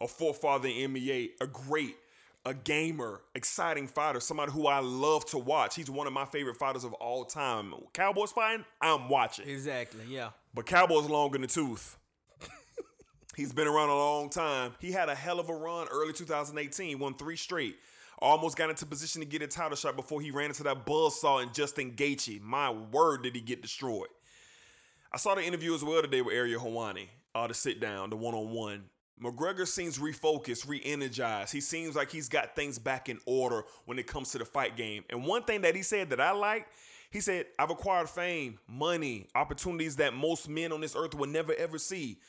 a 0.00 0.06
forefather 0.06 0.68
in 0.68 0.92
NBA, 0.92 1.30
a 1.40 1.46
great, 1.46 1.96
a 2.44 2.52
gamer, 2.52 3.22
exciting 3.34 3.88
fighter, 3.88 4.20
somebody 4.20 4.52
who 4.52 4.66
I 4.66 4.80
love 4.80 5.24
to 5.26 5.38
watch. 5.38 5.74
He's 5.74 5.88
one 5.88 6.06
of 6.06 6.12
my 6.12 6.26
favorite 6.26 6.58
fighters 6.58 6.84
of 6.84 6.92
all 6.94 7.24
time. 7.24 7.72
Cowboys 7.94 8.32
fighting, 8.32 8.66
I'm 8.80 9.08
watching. 9.08 9.48
Exactly. 9.48 10.02
Yeah. 10.06 10.30
But 10.52 10.66
Cowboy's 10.66 11.08
long 11.08 11.34
in 11.34 11.40
the 11.40 11.46
tooth. 11.46 11.96
He's 13.36 13.54
been 13.54 13.68
around 13.68 13.88
a 13.88 13.96
long 13.96 14.28
time. 14.28 14.74
He 14.80 14.92
had 14.92 15.08
a 15.08 15.14
hell 15.14 15.40
of 15.40 15.48
a 15.48 15.54
run 15.54 15.88
early 15.90 16.12
2018, 16.12 16.98
won 16.98 17.14
three 17.14 17.36
straight. 17.36 17.76
Almost 18.22 18.56
got 18.56 18.70
into 18.70 18.86
position 18.86 19.20
to 19.20 19.26
get 19.26 19.42
a 19.42 19.48
title 19.48 19.76
shot 19.76 19.96
before 19.96 20.20
he 20.20 20.30
ran 20.30 20.46
into 20.50 20.62
that 20.62 20.86
buzzsaw 20.86 21.42
and 21.42 21.52
Justin 21.52 21.90
Gaethje. 21.96 22.40
My 22.40 22.70
word, 22.70 23.24
did 23.24 23.34
he 23.34 23.40
get 23.40 23.62
destroyed. 23.62 24.10
I 25.12 25.16
saw 25.16 25.34
the 25.34 25.42
interview 25.42 25.74
as 25.74 25.82
well 25.82 26.00
today 26.02 26.22
with 26.22 26.32
Ariel 26.32 26.62
Helwani, 26.62 27.08
uh, 27.34 27.48
the 27.48 27.54
sit 27.54 27.80
down, 27.80 28.10
the 28.10 28.16
one 28.16 28.34
on 28.34 28.50
one. 28.50 28.84
McGregor 29.20 29.66
seems 29.66 29.98
refocused, 29.98 30.68
re 30.68 30.80
energized. 30.84 31.52
He 31.52 31.60
seems 31.60 31.96
like 31.96 32.12
he's 32.12 32.28
got 32.28 32.54
things 32.54 32.78
back 32.78 33.08
in 33.08 33.18
order 33.26 33.64
when 33.86 33.98
it 33.98 34.06
comes 34.06 34.30
to 34.30 34.38
the 34.38 34.44
fight 34.44 34.76
game. 34.76 35.02
And 35.10 35.26
one 35.26 35.42
thing 35.42 35.62
that 35.62 35.74
he 35.74 35.82
said 35.82 36.10
that 36.10 36.20
I 36.20 36.30
like, 36.30 36.68
he 37.10 37.20
said, 37.20 37.46
I've 37.58 37.70
acquired 37.70 38.08
fame, 38.08 38.60
money, 38.68 39.26
opportunities 39.34 39.96
that 39.96 40.14
most 40.14 40.48
men 40.48 40.70
on 40.70 40.80
this 40.80 40.94
earth 40.94 41.16
will 41.16 41.28
never 41.28 41.54
ever 41.54 41.76
see. 41.76 42.20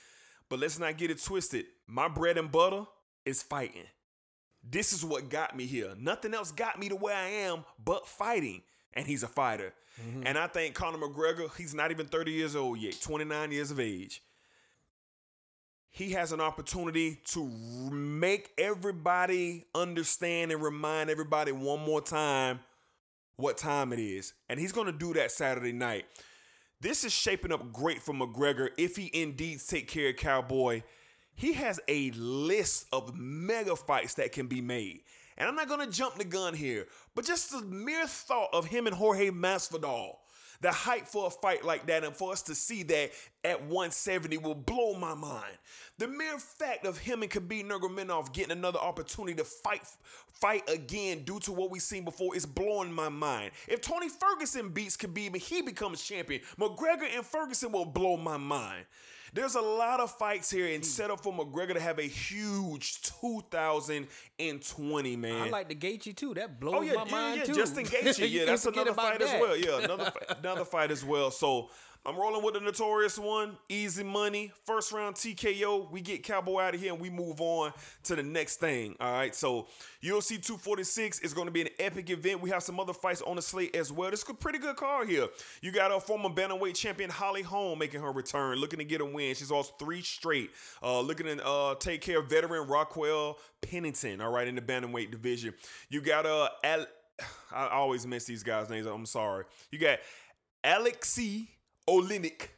But 0.49 0.57
let's 0.57 0.79
not 0.79 0.97
get 0.97 1.11
it 1.11 1.23
twisted. 1.23 1.65
My 1.85 2.07
bread 2.07 2.39
and 2.39 2.51
butter 2.51 2.85
is 3.25 3.43
fighting. 3.43 3.85
This 4.69 4.93
is 4.93 5.03
what 5.03 5.29
got 5.29 5.55
me 5.55 5.65
here. 5.65 5.93
Nothing 5.99 6.33
else 6.33 6.51
got 6.51 6.79
me 6.79 6.89
to 6.89 6.95
where 6.95 7.15
I 7.15 7.27
am 7.27 7.65
but 7.83 8.07
fighting. 8.07 8.61
And 8.93 9.07
he's 9.07 9.23
a 9.23 9.27
fighter. 9.27 9.73
Mm-hmm. 10.01 10.27
And 10.27 10.37
I 10.37 10.47
think 10.47 10.75
Conor 10.75 10.97
McGregor, 10.97 11.55
he's 11.57 11.73
not 11.73 11.91
even 11.91 12.05
30 12.05 12.31
years 12.31 12.55
old 12.55 12.79
yet, 12.79 12.99
29 13.01 13.51
years 13.51 13.71
of 13.71 13.79
age. 13.79 14.21
He 15.89 16.11
has 16.11 16.31
an 16.31 16.41
opportunity 16.41 17.19
to 17.31 17.47
make 17.91 18.51
everybody 18.57 19.65
understand 19.75 20.51
and 20.51 20.63
remind 20.63 21.11
everybody 21.11 21.51
one 21.51 21.81
more 21.81 22.01
time 22.01 22.59
what 23.35 23.57
time 23.57 23.93
it 23.93 23.99
is. 23.99 24.33
And 24.49 24.59
he's 24.59 24.71
going 24.71 24.87
to 24.87 24.93
do 24.93 25.13
that 25.13 25.31
Saturday 25.31 25.71
night. 25.71 26.05
This 26.81 27.03
is 27.03 27.13
shaping 27.13 27.51
up 27.51 27.71
great 27.71 28.01
for 28.01 28.13
McGregor 28.13 28.69
if 28.77 28.95
he 28.95 29.09
indeed 29.13 29.59
take 29.67 29.87
care 29.87 30.09
of 30.09 30.17
Cowboy. 30.17 30.81
He 31.35 31.53
has 31.53 31.79
a 31.87 32.11
list 32.11 32.87
of 32.93 33.15
mega 33.15 33.75
fights 33.75 34.15
that 34.15 34.31
can 34.31 34.47
be 34.47 34.61
made. 34.61 35.01
And 35.37 35.49
I'm 35.49 35.55
not 35.55 35.67
going 35.67 35.85
to 35.85 35.91
jump 35.91 36.15
the 36.15 36.25
gun 36.25 36.53
here, 36.53 36.87
but 37.15 37.25
just 37.25 37.51
the 37.51 37.61
mere 37.65 38.07
thought 38.07 38.49
of 38.53 38.65
him 38.65 38.85
and 38.85 38.95
Jorge 38.95 39.31
Masvidal, 39.31 40.17
the 40.61 40.71
hype 40.71 41.07
for 41.07 41.27
a 41.27 41.29
fight 41.31 41.65
like 41.65 41.87
that 41.87 42.03
and 42.03 42.15
for 42.15 42.31
us 42.31 42.43
to 42.43 42.55
see 42.55 42.83
that 42.83 43.11
at 43.43 43.59
170 43.61 44.37
will 44.37 44.53
blow 44.53 44.93
my 44.93 45.15
mind. 45.15 45.57
The 45.97 46.07
mere 46.07 46.37
fact 46.37 46.85
of 46.85 46.99
him 46.99 47.23
and 47.23 47.31
Khabib 47.31 47.67
Nurmagomedov 47.67 48.31
getting 48.31 48.51
another 48.51 48.79
opportunity 48.79 49.35
to 49.35 49.43
fight 49.43 49.81
fight 50.33 50.69
again 50.69 51.23
due 51.23 51.39
to 51.39 51.51
what 51.51 51.71
we've 51.71 51.81
seen 51.81 52.03
before 52.03 52.35
is 52.35 52.45
blowing 52.45 52.91
my 52.91 53.09
mind. 53.09 53.51
If 53.67 53.81
Tony 53.81 54.09
Ferguson 54.09 54.69
beats 54.69 54.97
Khabib 54.97 55.33
and 55.33 55.37
he 55.37 55.61
becomes 55.61 56.03
champion, 56.03 56.41
McGregor 56.59 57.07
and 57.15 57.25
Ferguson 57.25 57.71
will 57.71 57.85
blow 57.85 58.17
my 58.17 58.37
mind. 58.37 58.85
There's 59.33 59.55
a 59.55 59.61
lot 59.61 59.99
of 59.99 60.11
fights 60.11 60.51
here 60.51 60.67
and 60.67 60.77
hmm. 60.77 60.83
set 60.83 61.09
up 61.09 61.21
for 61.21 61.33
McGregor 61.33 61.73
to 61.73 61.79
have 61.79 61.97
a 61.97 62.03
huge 62.03 63.01
2020, 63.01 65.15
man. 65.15 65.41
I 65.41 65.49
like 65.49 65.69
the 65.69 65.75
Gaethje 65.75 66.15
too. 66.15 66.35
That 66.35 66.59
blows 66.59 66.75
Oh 66.75 66.81
yeah, 66.81 66.93
my 66.93 67.05
yeah, 67.05 67.11
mind 67.11 67.37
yeah. 67.39 67.45
too. 67.45 67.55
Justin 67.55 67.85
Gaethje, 67.85 68.27
yeah, 68.31 68.45
that's 68.45 68.65
another 68.65 68.93
fight 68.93 69.21
as 69.21 69.41
well. 69.41 69.57
Yeah, 69.57 69.79
another 69.83 70.11
another 70.37 70.65
fight 70.65 70.91
as 70.91 71.03
well. 71.03 71.31
So 71.31 71.69
I'm 72.05 72.17
rolling 72.17 72.43
with 72.43 72.55
the 72.55 72.59
notorious 72.59 73.17
one, 73.17 73.57
easy 73.69 74.03
money, 74.03 74.51
first 74.65 74.91
round 74.91 75.15
TKO. 75.15 75.89
We 75.89 76.01
get 76.01 76.21
Cowboy 76.21 76.59
out 76.59 76.75
of 76.75 76.81
here 76.81 76.91
and 76.91 77.01
we 77.01 77.09
move 77.09 77.39
on 77.39 77.71
to 78.03 78.17
the 78.17 78.23
next 78.23 78.57
thing. 78.57 78.97
All 78.99 79.13
right, 79.13 79.33
so 79.33 79.67
UFC 80.03 80.31
246 80.31 81.19
is 81.19 81.33
going 81.33 81.45
to 81.45 81.51
be 81.51 81.61
an 81.61 81.69
epic 81.79 82.09
event. 82.09 82.41
We 82.41 82.49
have 82.49 82.61
some 82.61 82.77
other 82.77 82.91
fights 82.91 83.21
on 83.21 83.37
the 83.37 83.41
slate 83.41 83.73
as 83.73 83.89
well. 83.89 84.11
This 84.11 84.21
is 84.21 84.29
a 84.29 84.33
pretty 84.33 84.59
good 84.59 84.75
card 84.75 85.07
here. 85.07 85.27
You 85.61 85.71
got 85.71 85.93
a 85.93 85.99
former 86.01 86.27
bantamweight 86.27 86.75
champion 86.75 87.09
Holly 87.09 87.41
Holm 87.41 87.79
making 87.79 88.01
her 88.01 88.11
return, 88.11 88.57
looking 88.57 88.79
to 88.79 88.85
get 88.85 88.99
a 88.99 89.05
win. 89.05 89.33
She's 89.33 89.49
lost 89.49 89.79
three 89.79 90.01
straight. 90.01 90.51
Uh, 90.83 90.99
looking 90.99 91.25
to 91.27 91.45
uh, 91.45 91.75
take 91.75 92.01
care 92.01 92.19
of 92.19 92.29
veteran 92.29 92.67
Raquel 92.67 93.37
Pennington. 93.61 94.19
All 94.19 94.31
right, 94.31 94.47
in 94.49 94.55
the 94.55 94.61
bantamweight 94.61 95.09
division. 95.09 95.53
You 95.87 96.01
got 96.01 96.25
uh, 96.25 96.49
Al- 96.65 96.87
I 97.53 97.69
always 97.69 98.05
miss 98.05 98.25
these 98.25 98.43
guys' 98.43 98.69
names. 98.69 98.87
I'm 98.87 99.05
sorry. 99.05 99.45
You 99.71 99.79
got 99.79 99.99
Alexei 100.65 101.47
Oleinik 101.89 102.49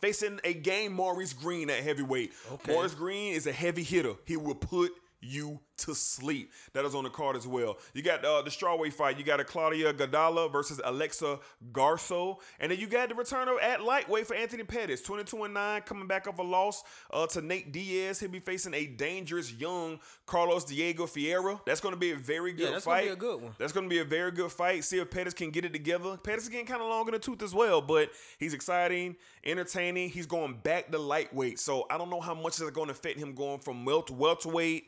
facing 0.00 0.40
a 0.44 0.54
game 0.54 0.92
Maurice 0.92 1.32
Greene 1.32 1.70
at 1.70 1.82
heavyweight. 1.82 2.32
Okay. 2.52 2.72
Maurice 2.72 2.94
Greene 2.94 3.34
is 3.34 3.46
a 3.46 3.52
heavy 3.52 3.82
hitter. 3.82 4.14
He 4.26 4.36
will 4.36 4.54
put 4.54 4.92
you 5.24 5.60
to 5.76 5.94
sleep. 5.94 6.52
That 6.72 6.84
is 6.84 6.94
on 6.94 7.02
the 7.04 7.10
card 7.10 7.34
as 7.36 7.46
well. 7.48 7.78
You 7.94 8.02
got 8.02 8.24
uh, 8.24 8.42
the 8.42 8.50
strawweight 8.50 8.92
fight. 8.92 9.18
You 9.18 9.24
got 9.24 9.40
a 9.40 9.44
Claudia 9.44 9.92
Gadelha 9.92 10.50
versus 10.52 10.80
Alexa 10.84 11.40
Grasso, 11.72 12.38
and 12.60 12.70
then 12.70 12.78
you 12.78 12.86
got 12.86 13.08
the 13.08 13.14
return 13.16 13.48
of 13.48 13.58
at 13.60 13.82
lightweight 13.82 14.26
for 14.26 14.34
Anthony 14.34 14.62
Pettis, 14.62 15.02
22 15.02 15.44
and 15.44 15.54
9, 15.54 15.82
coming 15.82 16.06
back 16.06 16.28
off 16.28 16.38
a 16.38 16.42
loss 16.42 16.84
uh, 17.12 17.26
to 17.28 17.40
Nate 17.42 17.72
Diaz. 17.72 18.20
He'll 18.20 18.28
be 18.30 18.38
facing 18.38 18.72
a 18.74 18.86
dangerous 18.86 19.52
young 19.52 19.98
Carlos 20.26 20.64
Diego 20.64 21.06
Ferreira. 21.06 21.60
That's 21.66 21.80
going 21.80 21.94
to 21.94 22.00
be 22.00 22.12
a 22.12 22.16
very 22.16 22.52
good 22.52 22.66
Yeah, 22.66 22.70
that's 22.72 22.84
fight. 22.84 23.04
gonna 23.04 23.06
be 23.06 23.12
a 23.12 23.16
good 23.16 23.42
one. 23.42 23.54
That's 23.58 23.72
going 23.72 23.84
to 23.86 23.90
be 23.90 23.98
a 23.98 24.04
very 24.04 24.30
good 24.30 24.52
fight. 24.52 24.84
See 24.84 24.98
if 24.98 25.10
Pettis 25.10 25.34
can 25.34 25.50
get 25.50 25.64
it 25.64 25.72
together. 25.72 26.16
Pettis 26.18 26.44
is 26.44 26.48
getting 26.50 26.66
kind 26.66 26.82
of 26.82 26.88
long 26.88 27.06
in 27.08 27.12
the 27.14 27.18
tooth 27.18 27.42
as 27.42 27.54
well, 27.54 27.80
but 27.80 28.10
he's 28.38 28.54
exciting, 28.54 29.16
entertaining. 29.44 30.10
He's 30.10 30.26
going 30.26 30.54
back 30.62 30.90
to 30.92 30.98
lightweight, 30.98 31.58
so 31.58 31.86
I 31.90 31.98
don't 31.98 32.10
know 32.10 32.20
how 32.20 32.34
much 32.34 32.60
is 32.60 32.70
going 32.70 32.86
to 32.88 32.92
affect 32.92 33.18
him 33.18 33.34
going 33.34 33.58
from 33.58 33.84
welt- 33.84 34.10
welterweight 34.10 34.84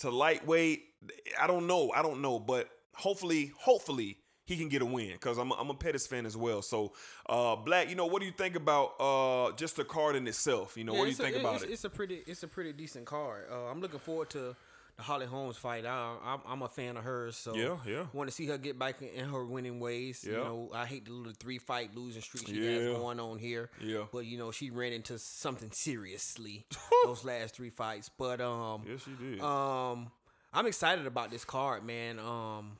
to 0.00 0.10
lightweight. 0.10 0.82
I 1.40 1.46
don't 1.46 1.66
know. 1.66 1.90
I 1.94 2.02
don't 2.02 2.20
know, 2.20 2.38
but 2.38 2.68
hopefully, 2.94 3.52
hopefully 3.58 4.18
he 4.44 4.56
can 4.56 4.68
get 4.68 4.82
a 4.82 4.84
win 4.86 5.12
because 5.12 5.38
I'm 5.38 5.50
a, 5.52 5.54
I'm 5.54 5.70
a 5.70 5.74
Pettis 5.74 6.06
fan 6.06 6.26
as 6.26 6.36
well. 6.36 6.60
So, 6.60 6.92
uh, 7.28 7.54
Black, 7.56 7.88
you 7.88 7.94
know, 7.94 8.06
what 8.06 8.20
do 8.20 8.26
you 8.26 8.32
think 8.32 8.56
about 8.56 8.94
uh, 9.00 9.52
just 9.56 9.76
the 9.76 9.84
card 9.84 10.16
in 10.16 10.26
itself? 10.26 10.76
You 10.76 10.84
know, 10.84 10.92
Yeah, 10.94 10.98
what 10.98 11.04
do 11.06 11.10
you 11.12 11.16
a- 11.18 11.30
think 11.30 11.36
about 11.36 11.54
it's, 11.56 11.64
it? 11.64 11.70
It's 11.70 11.84
a 11.84 11.90
pretty, 11.90 12.22
it's 12.26 12.42
a 12.42 12.48
pretty 12.48 12.72
decent 12.72 13.06
card. 13.06 13.46
Uh, 13.50 13.66
I'm 13.70 13.80
looking 13.80 14.00
forward 14.00 14.28
to 14.30 14.56
the 15.00 15.04
Holly 15.04 15.26
Holmes 15.26 15.56
fight. 15.56 15.84
I, 15.86 16.14
I'm, 16.24 16.40
I'm 16.46 16.62
a 16.62 16.68
fan 16.68 16.96
of 16.96 17.04
hers, 17.04 17.36
so 17.36 17.54
Yeah, 17.54 17.76
yeah. 17.86 18.06
Want 18.12 18.28
to 18.28 18.34
see 18.34 18.46
her 18.46 18.58
get 18.58 18.78
back 18.78 19.00
in 19.02 19.28
her 19.30 19.44
winning 19.44 19.80
ways. 19.80 20.22
You 20.24 20.32
Yeah. 20.32 20.38
know, 20.44 20.70
I 20.74 20.84
hate 20.86 21.06
the 21.06 21.12
little 21.12 21.32
three 21.38 21.58
fight 21.58 21.94
losing 21.96 22.22
streak 22.22 22.46
she 22.48 22.54
Yeah. 22.54 22.70
has 22.80 22.96
going 22.98 23.18
on 23.20 23.38
here. 23.38 23.70
Yeah. 23.80 24.04
but 24.12 24.26
you 24.26 24.36
know 24.38 24.50
she 24.50 24.70
ran 24.70 24.92
into 24.92 25.18
something 25.18 25.70
seriously 25.72 26.66
those 27.04 27.24
last 27.24 27.54
three 27.54 27.70
fights. 27.70 28.10
But 28.16 28.40
um, 28.40 28.82
Yes, 28.88 29.00
she 29.04 29.12
did. 29.12 29.40
Um, 29.40 30.10
I'm 30.52 30.66
excited 30.66 31.06
about 31.06 31.30
this 31.30 31.44
card, 31.44 31.84
man. 31.84 32.18
Um. 32.18 32.76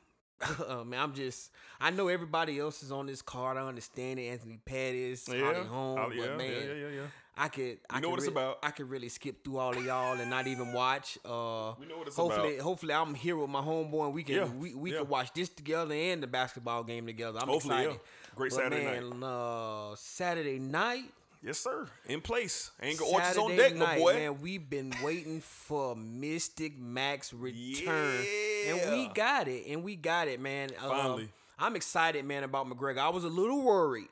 Uh, 0.68 0.84
man, 0.86 1.00
I'm 1.00 1.14
just. 1.14 1.50
I 1.80 1.90
know 1.90 2.08
everybody 2.08 2.58
else 2.58 2.82
is 2.82 2.92
on 2.92 3.06
this 3.06 3.22
card. 3.22 3.56
I 3.56 3.66
understand 3.66 4.18
it. 4.20 4.26
Anthony 4.28 4.58
Pettis, 4.64 5.28
Yeah. 5.28 5.40
Holly 5.54 5.66
Holmes, 5.66 5.98
Holly- 6.00 6.16
but 6.18 6.26
yeah, 6.30 6.36
man, 6.36 6.50
yeah, 6.50 6.74
yeah, 6.74 6.88
yeah. 6.96 7.02
I 7.36 7.48
could. 7.48 7.78
I 7.88 8.00
know 8.00 8.08
could 8.08 8.10
what 8.10 8.18
it's 8.20 8.28
about. 8.28 8.58
I 8.62 8.70
could 8.70 8.90
really 8.90 9.08
skip 9.08 9.42
through 9.44 9.58
all 9.58 9.74
of 9.76 9.82
y'all 9.82 10.18
and 10.18 10.28
not 10.28 10.46
even 10.46 10.72
watch. 10.74 11.16
Uh, 11.24 11.72
We 11.80 11.86
know 11.86 11.96
what 11.98 12.06
it's 12.08 12.16
hopefully, 12.16 12.54
about. 12.56 12.64
hopefully, 12.64 12.92
I'm 12.92 13.14
here 13.14 13.36
with 13.36 13.48
my 13.48 13.62
homeboy 13.62 14.06
and 14.06 14.14
we 14.14 14.22
can 14.24 14.34
Yeah, 14.34 14.44
we, 14.44 14.74
we 14.74 14.90
can 14.92 15.08
watch 15.08 15.32
this 15.32 15.48
together 15.48 15.94
and 15.94 16.22
the 16.22 16.26
basketball 16.26 16.84
game 16.84 17.06
together. 17.06 17.38
I'm 17.40 17.48
Hopefully, 17.48 17.76
excited. 17.84 18.00
Great 18.34 18.50
But 18.52 18.56
Saturday 18.58 18.84
man, 19.00 19.22
Uh, 19.22 19.94
Saturday 19.96 20.58
night. 20.58 21.04
Yes, 21.42 21.58
sir. 21.58 21.86
In 22.06 22.20
place. 22.20 22.70
Anger 22.82 23.04
Orchards 23.04 23.38
on 23.38 23.56
deck, 23.56 23.74
my 23.74 23.86
night, 23.86 23.98
boy. 23.98 24.12
man. 24.12 24.40
We've 24.42 24.68
been 24.68 24.92
waiting 25.02 25.40
for 25.40 25.96
Mystic 25.96 26.78
Mac's 26.78 27.32
return, 27.32 28.24
and 28.66 28.90
we 28.92 29.08
got 29.08 29.48
it, 29.48 29.66
and 29.68 29.82
we 29.82 29.96
got 29.96 30.28
it, 30.28 30.38
man. 30.38 30.70
Um, 30.82 30.90
Finally. 30.90 31.28
I'm 31.58 31.76
excited, 31.76 32.24
man, 32.26 32.44
about 32.44 32.68
McGregor. 32.68 32.98
I 32.98 33.08
was 33.08 33.24
a 33.24 33.28
little 33.28 33.62
worried. 33.62 34.08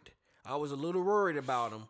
I 0.47 0.57
was 0.57 0.73
a 0.73 0.77
little 0.77 1.03
worried 1.03 1.37
about 1.37 1.73
him, 1.73 1.89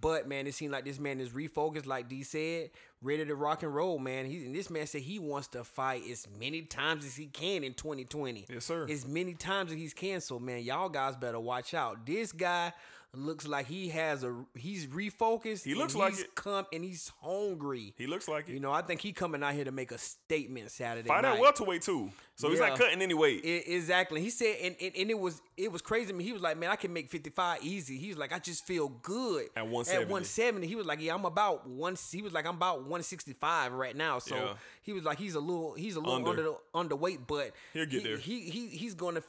but 0.00 0.26
man, 0.26 0.48
it 0.48 0.54
seemed 0.54 0.72
like 0.72 0.84
this 0.84 0.98
man 0.98 1.20
is 1.20 1.30
refocused, 1.30 1.86
like 1.86 2.08
D 2.08 2.24
said, 2.24 2.70
ready 3.00 3.24
to 3.24 3.34
rock 3.36 3.62
and 3.62 3.72
roll, 3.72 4.00
man. 4.00 4.26
He 4.26 4.44
and 4.44 4.54
this 4.54 4.70
man 4.70 4.88
said 4.88 5.02
he 5.02 5.20
wants 5.20 5.46
to 5.48 5.62
fight 5.62 6.02
as 6.10 6.26
many 6.40 6.62
times 6.62 7.04
as 7.04 7.14
he 7.14 7.26
can 7.26 7.62
in 7.62 7.74
2020. 7.74 8.46
Yes, 8.48 8.64
sir. 8.64 8.88
As 8.90 9.06
many 9.06 9.34
times 9.34 9.70
as 9.70 9.78
he's 9.78 9.94
canceled, 9.94 10.42
man. 10.42 10.62
Y'all 10.62 10.88
guys 10.88 11.14
better 11.14 11.38
watch 11.38 11.74
out. 11.74 12.04
This 12.04 12.32
guy 12.32 12.72
looks 13.12 13.46
like 13.46 13.66
he 13.66 13.88
has 13.88 14.22
a 14.22 14.34
he's 14.54 14.86
refocused. 14.86 15.64
He 15.64 15.74
looks 15.74 15.94
like 15.96 16.12
he's 16.12 16.22
it. 16.22 16.34
come 16.36 16.64
and 16.72 16.84
he's 16.84 17.10
hungry. 17.20 17.92
He 17.98 18.06
looks 18.06 18.28
like 18.28 18.48
it. 18.48 18.52
You 18.52 18.60
know, 18.60 18.70
I 18.72 18.82
think 18.82 19.00
he 19.00 19.12
coming 19.12 19.42
out 19.42 19.54
here 19.54 19.64
to 19.64 19.72
make 19.72 19.90
a 19.90 19.98
statement 19.98 20.70
Saturday 20.70 21.08
Fight 21.08 21.22
night. 21.22 21.34
at 21.36 21.40
welterweight 21.40 21.82
too. 21.82 22.10
So 22.36 22.48
he's 22.48 22.60
not 22.60 22.78
cutting 22.78 23.02
any 23.02 23.12
weight. 23.14 23.42
I- 23.44 23.70
exactly. 23.72 24.20
He 24.22 24.30
said, 24.30 24.56
and, 24.62 24.76
and, 24.80 24.92
and 24.96 25.10
it 25.10 25.18
was 25.18 25.42
it 25.56 25.70
was 25.70 25.82
crazy. 25.82 26.06
to 26.08 26.14
me. 26.14 26.24
He 26.24 26.32
was 26.32 26.40
like, 26.40 26.56
man, 26.56 26.70
I 26.70 26.76
can 26.76 26.92
make 26.92 27.08
55 27.10 27.62
easy. 27.64 27.98
He 27.98 28.08
was 28.08 28.16
like, 28.16 28.32
I 28.32 28.38
just 28.38 28.64
feel 28.66 28.88
good 28.88 29.46
At 29.56 29.64
170. 29.66 30.02
At 30.04 30.08
170, 30.08 30.66
he 30.66 30.74
was 30.76 30.86
like, 30.86 31.00
yeah, 31.02 31.14
I'm 31.14 31.24
about 31.24 31.66
one. 31.68 31.96
He 32.10 32.22
was 32.22 32.32
like, 32.32 32.46
I'm 32.46 32.54
about 32.54 32.78
165 32.82 33.72
right 33.72 33.96
now. 33.96 34.20
So 34.20 34.36
Yeah. 34.36 34.52
he 34.82 34.92
was 34.92 35.04
like, 35.04 35.18
he's 35.18 35.34
a 35.34 35.40
little, 35.40 35.74
he's 35.74 35.96
a 35.96 36.00
little 36.00 36.14
Under. 36.28 36.30
under, 36.74 36.94
underweight, 36.96 37.26
but 37.26 37.52
He'll 37.74 37.86
get 37.86 38.02
he, 38.02 38.08
there. 38.08 38.16
He 38.18 38.40
he 38.50 38.68
he's 38.68 38.94
gonna. 38.94 39.22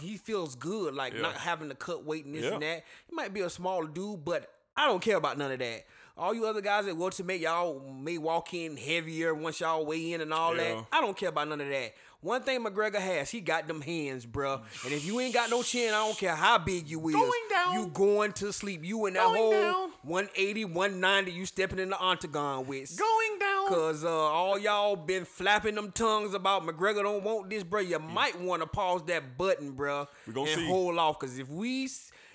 He 0.00 0.16
feels 0.16 0.54
good, 0.54 0.94
like 0.94 1.14
Yeah. 1.14 1.22
not 1.22 1.36
having 1.36 1.68
to 1.68 1.74
cut 1.74 2.04
weight 2.04 2.24
and 2.24 2.34
this 2.34 2.44
Yeah. 2.44 2.54
and 2.54 2.62
that. 2.62 2.84
He 3.08 3.14
might 3.14 3.32
be 3.34 3.40
a 3.40 3.50
smaller 3.50 3.86
dude, 3.86 4.24
but 4.24 4.52
I 4.76 4.86
don't 4.86 5.00
care 5.02 5.16
about 5.16 5.38
none 5.38 5.50
of 5.52 5.58
that. 5.58 5.86
All 6.16 6.34
you 6.34 6.46
other 6.46 6.60
guys 6.60 6.86
that 6.86 6.96
want 6.96 7.14
to 7.14 7.24
make 7.24 7.40
y'all 7.42 7.78
may 7.80 8.18
walk 8.18 8.52
in 8.52 8.76
heavier 8.76 9.32
once 9.34 9.60
y'all 9.60 9.86
weigh 9.86 10.12
in 10.12 10.20
and 10.20 10.32
all 10.34 10.56
Yeah. 10.56 10.74
that. 10.74 10.86
I 10.92 11.00
don't 11.00 11.16
care 11.16 11.28
about 11.28 11.48
none 11.48 11.60
of 11.60 11.68
that. 11.68 11.94
One 12.20 12.42
thing 12.42 12.64
McGregor 12.64 12.96
has, 12.98 13.30
he 13.30 13.40
got 13.40 13.68
them 13.68 13.80
hands, 13.80 14.26
bruh. 14.26 14.60
And 14.84 14.92
if 14.92 15.04
you 15.04 15.20
ain't 15.20 15.32
got 15.32 15.50
no 15.50 15.62
chin, 15.62 15.94
I 15.94 16.04
don't 16.04 16.18
care 16.18 16.34
how 16.34 16.58
big 16.58 16.88
you 16.88 17.08
is. 17.08 17.14
Going 17.14 17.30
down. 17.48 17.74
You 17.74 17.86
going 17.86 18.32
to 18.32 18.52
sleep. 18.52 18.84
You 18.84 19.06
in 19.06 19.14
that 19.14 19.22
Going 19.26 19.36
whole 19.36 19.50
down. 19.52 19.92
180, 20.02 20.64
190 20.64 21.30
you 21.30 21.46
stepping 21.46 21.78
in 21.78 21.90
the 21.90 21.98
octagon 21.98 22.66
with. 22.66 22.98
Going. 22.98 23.27
Cause 23.68 24.04
uh, 24.04 24.08
all 24.08 24.58
y'all 24.58 24.96
been 24.96 25.24
flapping 25.24 25.74
them 25.74 25.92
tongues 25.92 26.34
about 26.34 26.66
McGregor 26.66 27.02
don't 27.02 27.22
want 27.22 27.50
this, 27.50 27.62
bruh. 27.64 27.86
You 27.86 27.98
might 27.98 28.40
want 28.40 28.62
to 28.62 28.66
pause 28.66 29.02
that 29.06 29.36
button, 29.36 29.74
bruh, 29.76 30.06
We 30.26 30.32
gonna 30.32 30.50
and 30.50 30.60
see. 30.60 30.66
hold 30.66 30.98
off. 30.98 31.18
Cause 31.18 31.38
if 31.38 31.48
we 31.48 31.88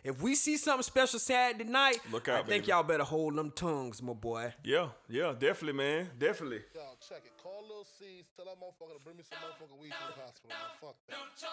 if 0.04 0.22
we 0.22 0.36
see 0.36 0.58
something 0.58 0.84
special 0.84 1.18
Saturday 1.18 1.64
night, 1.64 1.98
Look 2.12 2.28
I 2.30 2.38
think 2.44 2.48
baby. 2.48 2.66
y'all 2.68 2.84
better 2.84 3.04
hold 3.04 3.36
them 3.38 3.52
tongues, 3.52 4.02
my 4.04 4.14
boy. 4.14 4.54
Yeah, 4.64 4.90
yeah, 5.10 5.34
definitely, 5.38 5.74
man. 5.74 6.10
Definitely. 6.20 6.62
Y'all 6.76 6.98
check 7.08 7.24
it. 7.26 7.32
Call 7.42 7.64
Lil 7.68 7.86
C's. 7.98 8.26
Tell 8.36 8.46
that 8.46 8.60
motherfucker 8.60 8.98
to 9.00 9.04
bring 9.04 9.18
me 9.18 9.24
some 9.24 9.40
motherfucking 9.40 9.80
weed 9.82 9.92
to 9.92 10.14
the 10.14 10.22
hospital. 10.22 10.50
Man. 10.50 10.58
Fuck 10.82 10.96
that. 11.08 11.18
Tell 11.40 11.50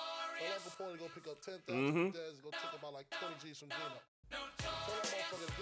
Uncle 0.55 0.73
Paul 0.77 0.93
to 0.93 0.99
go 0.99 1.07
pick 1.15 1.27
up 1.31 1.41
10,000 1.41 1.73
Mhm. 1.73 2.13
from 2.13 2.21
Dez. 2.21 2.43
Go 2.43 2.51
take 2.51 2.79
about 2.79 2.93
like 2.95 3.07
20 3.11 3.35
G's 3.41 3.59
from 3.59 3.69
Gino. 3.71 4.03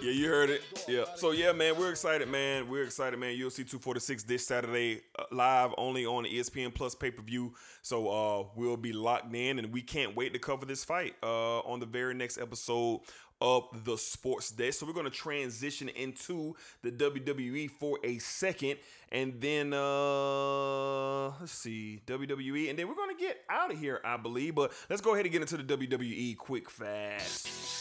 Yeah, 0.01 0.11
you 0.11 0.27
heard 0.29 0.49
it. 0.49 0.61
Yeah. 0.87 1.03
So 1.15 1.31
yeah, 1.31 1.51
man, 1.51 1.77
we're 1.77 1.91
excited, 1.91 2.29
man. 2.29 2.69
We're 2.69 2.83
excited, 2.83 3.19
man. 3.19 3.35
UFC 3.35 3.57
246 3.57 4.23
this 4.23 4.47
Saturday, 4.47 5.01
uh, 5.17 5.23
live 5.29 5.71
only 5.77 6.05
on 6.05 6.23
ESPN 6.23 6.73
Plus 6.73 6.95
pay 6.95 7.11
per 7.11 7.21
view. 7.21 7.53
So 7.81 8.07
uh, 8.09 8.47
we'll 8.55 8.77
be 8.77 8.93
locked 8.93 9.35
in, 9.35 9.59
and 9.59 9.73
we 9.73 9.81
can't 9.81 10.15
wait 10.15 10.31
to 10.33 10.39
cover 10.39 10.65
this 10.65 10.85
fight 10.85 11.15
uh, 11.21 11.59
on 11.59 11.81
the 11.81 11.85
very 11.85 12.13
next 12.13 12.37
episode 12.37 13.01
of 13.41 13.67
the 13.83 13.97
Sports 13.97 14.51
Desk. 14.51 14.79
So 14.79 14.85
we're 14.85 14.93
gonna 14.93 15.09
transition 15.09 15.89
into 15.89 16.55
the 16.81 16.91
WWE 16.91 17.69
for 17.69 17.99
a 18.01 18.19
second, 18.19 18.77
and 19.11 19.41
then 19.41 19.73
uh, 19.73 21.27
let's 21.41 21.51
see 21.51 22.01
WWE, 22.05 22.69
and 22.69 22.79
then 22.79 22.87
we're 22.87 22.95
gonna 22.95 23.15
get 23.19 23.41
out 23.49 23.73
of 23.73 23.77
here, 23.77 23.99
I 24.05 24.15
believe. 24.15 24.55
But 24.55 24.71
let's 24.89 25.01
go 25.01 25.13
ahead 25.13 25.25
and 25.25 25.33
get 25.33 25.41
into 25.41 25.57
the 25.57 25.77
WWE 25.77 26.37
quick 26.37 26.69
fast. 26.69 27.78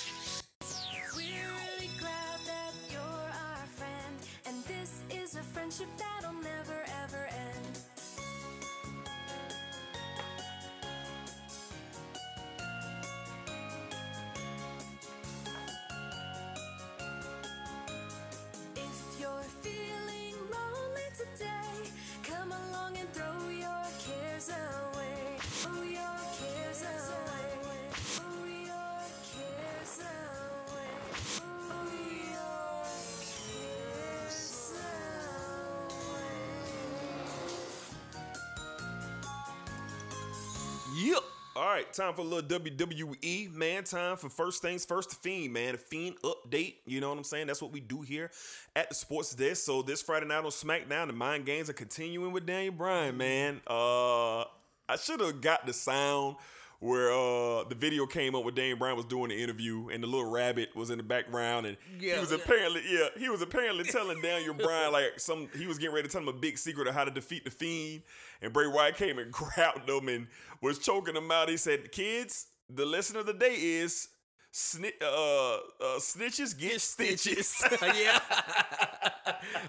Right. 41.79 41.93
time 41.93 42.15
for 42.15 42.23
a 42.23 42.25
little 42.25 42.61
WWE, 42.61 43.53
man. 43.53 43.85
Time 43.85 44.17
for 44.17 44.29
first 44.29 44.63
things 44.63 44.85
first, 44.85 45.11
the 45.11 45.17
Fiend, 45.17 45.53
man. 45.53 45.73
The 45.73 45.79
Fiend 45.79 46.17
update. 46.23 46.77
You 46.87 47.01
know 47.01 47.09
what 47.11 47.19
I'm 47.19 47.25
saying? 47.25 47.47
That's 47.47 47.63
what 47.63 47.73
we 47.73 47.81
do 47.81 48.03
here 48.03 48.31
at 48.75 48.89
the 48.89 48.95
Sports 48.95 49.35
Desk. 49.35 49.65
So 49.65 49.83
this 49.83 50.03
Friday 50.03 50.27
night 50.27 50.39
on 50.39 50.51
SmackDown, 50.51 51.07
the 51.07 51.13
Mind 51.13 51.47
Games 51.47 51.71
are 51.71 51.75
continuing 51.75 52.33
with 52.33 52.47
Daniel 52.47 52.75
Bryan, 52.75 53.17
man. 53.17 53.61
Uh, 53.67 54.41
I 54.89 54.97
should 55.01 55.21
have 55.21 55.41
got 55.41 55.67
the 55.67 55.73
sound 55.73 56.37
where 56.81 57.11
uh 57.13 57.65
the 57.65 57.75
video 57.77 58.07
came 58.07 58.35
up 58.37 58.45
where 58.45 58.53
Daniel 58.53 58.79
Bryan 58.79 58.97
was 58.97 59.05
doing 59.07 59.31
the 59.31 59.43
interview 59.43 59.89
and 59.89 60.03
the 60.03 60.07
little 60.07 60.31
rabbit 60.31 60.75
was 60.77 60.91
in 60.91 60.99
the 60.99 61.03
background 61.03 61.67
and 61.67 61.77
Yeah. 61.99 62.15
he 62.15 62.21
was 62.21 62.31
apparently 62.33 62.83
yeah 62.89 63.09
he 63.19 63.29
was 63.29 63.43
apparently 63.43 63.85
telling 63.91 64.21
Daniel 64.23 64.55
Bryan 64.55 64.93
like 64.93 65.19
some 65.19 65.49
he 65.59 65.67
was 65.67 65.79
getting 65.79 65.95
ready 65.95 66.07
to 66.07 66.13
tell 66.13 66.23
him 66.23 66.29
a 66.29 66.33
big 66.33 66.57
secret 66.57 66.87
of 66.87 66.95
how 66.95 67.05
to 67.05 67.11
defeat 67.11 67.45
the 67.45 67.51
Fiend 67.51 68.03
and 68.43 68.53
Bray 68.53 68.69
Wyatt 68.69 68.97
came 68.97 69.19
and 69.19 69.33
grabbed 69.33 69.89
him 69.91 70.09
and 70.09 70.29
was 70.63 70.79
choking 70.79 71.17
him 71.17 71.31
out. 71.33 71.49
He 71.49 71.57
said, 71.57 71.91
"Kids, 71.91 72.47
the 72.71 72.87
lesson 72.87 73.17
of 73.17 73.27
the 73.27 73.35
day 73.35 73.55
is." 73.55 74.09
Sni- 74.51 75.01
uh, 75.03 75.55
uh, 75.55 75.59
snitches 75.99 76.59
get 76.59 76.81
stitches. 76.81 77.55
yeah. 77.83 78.19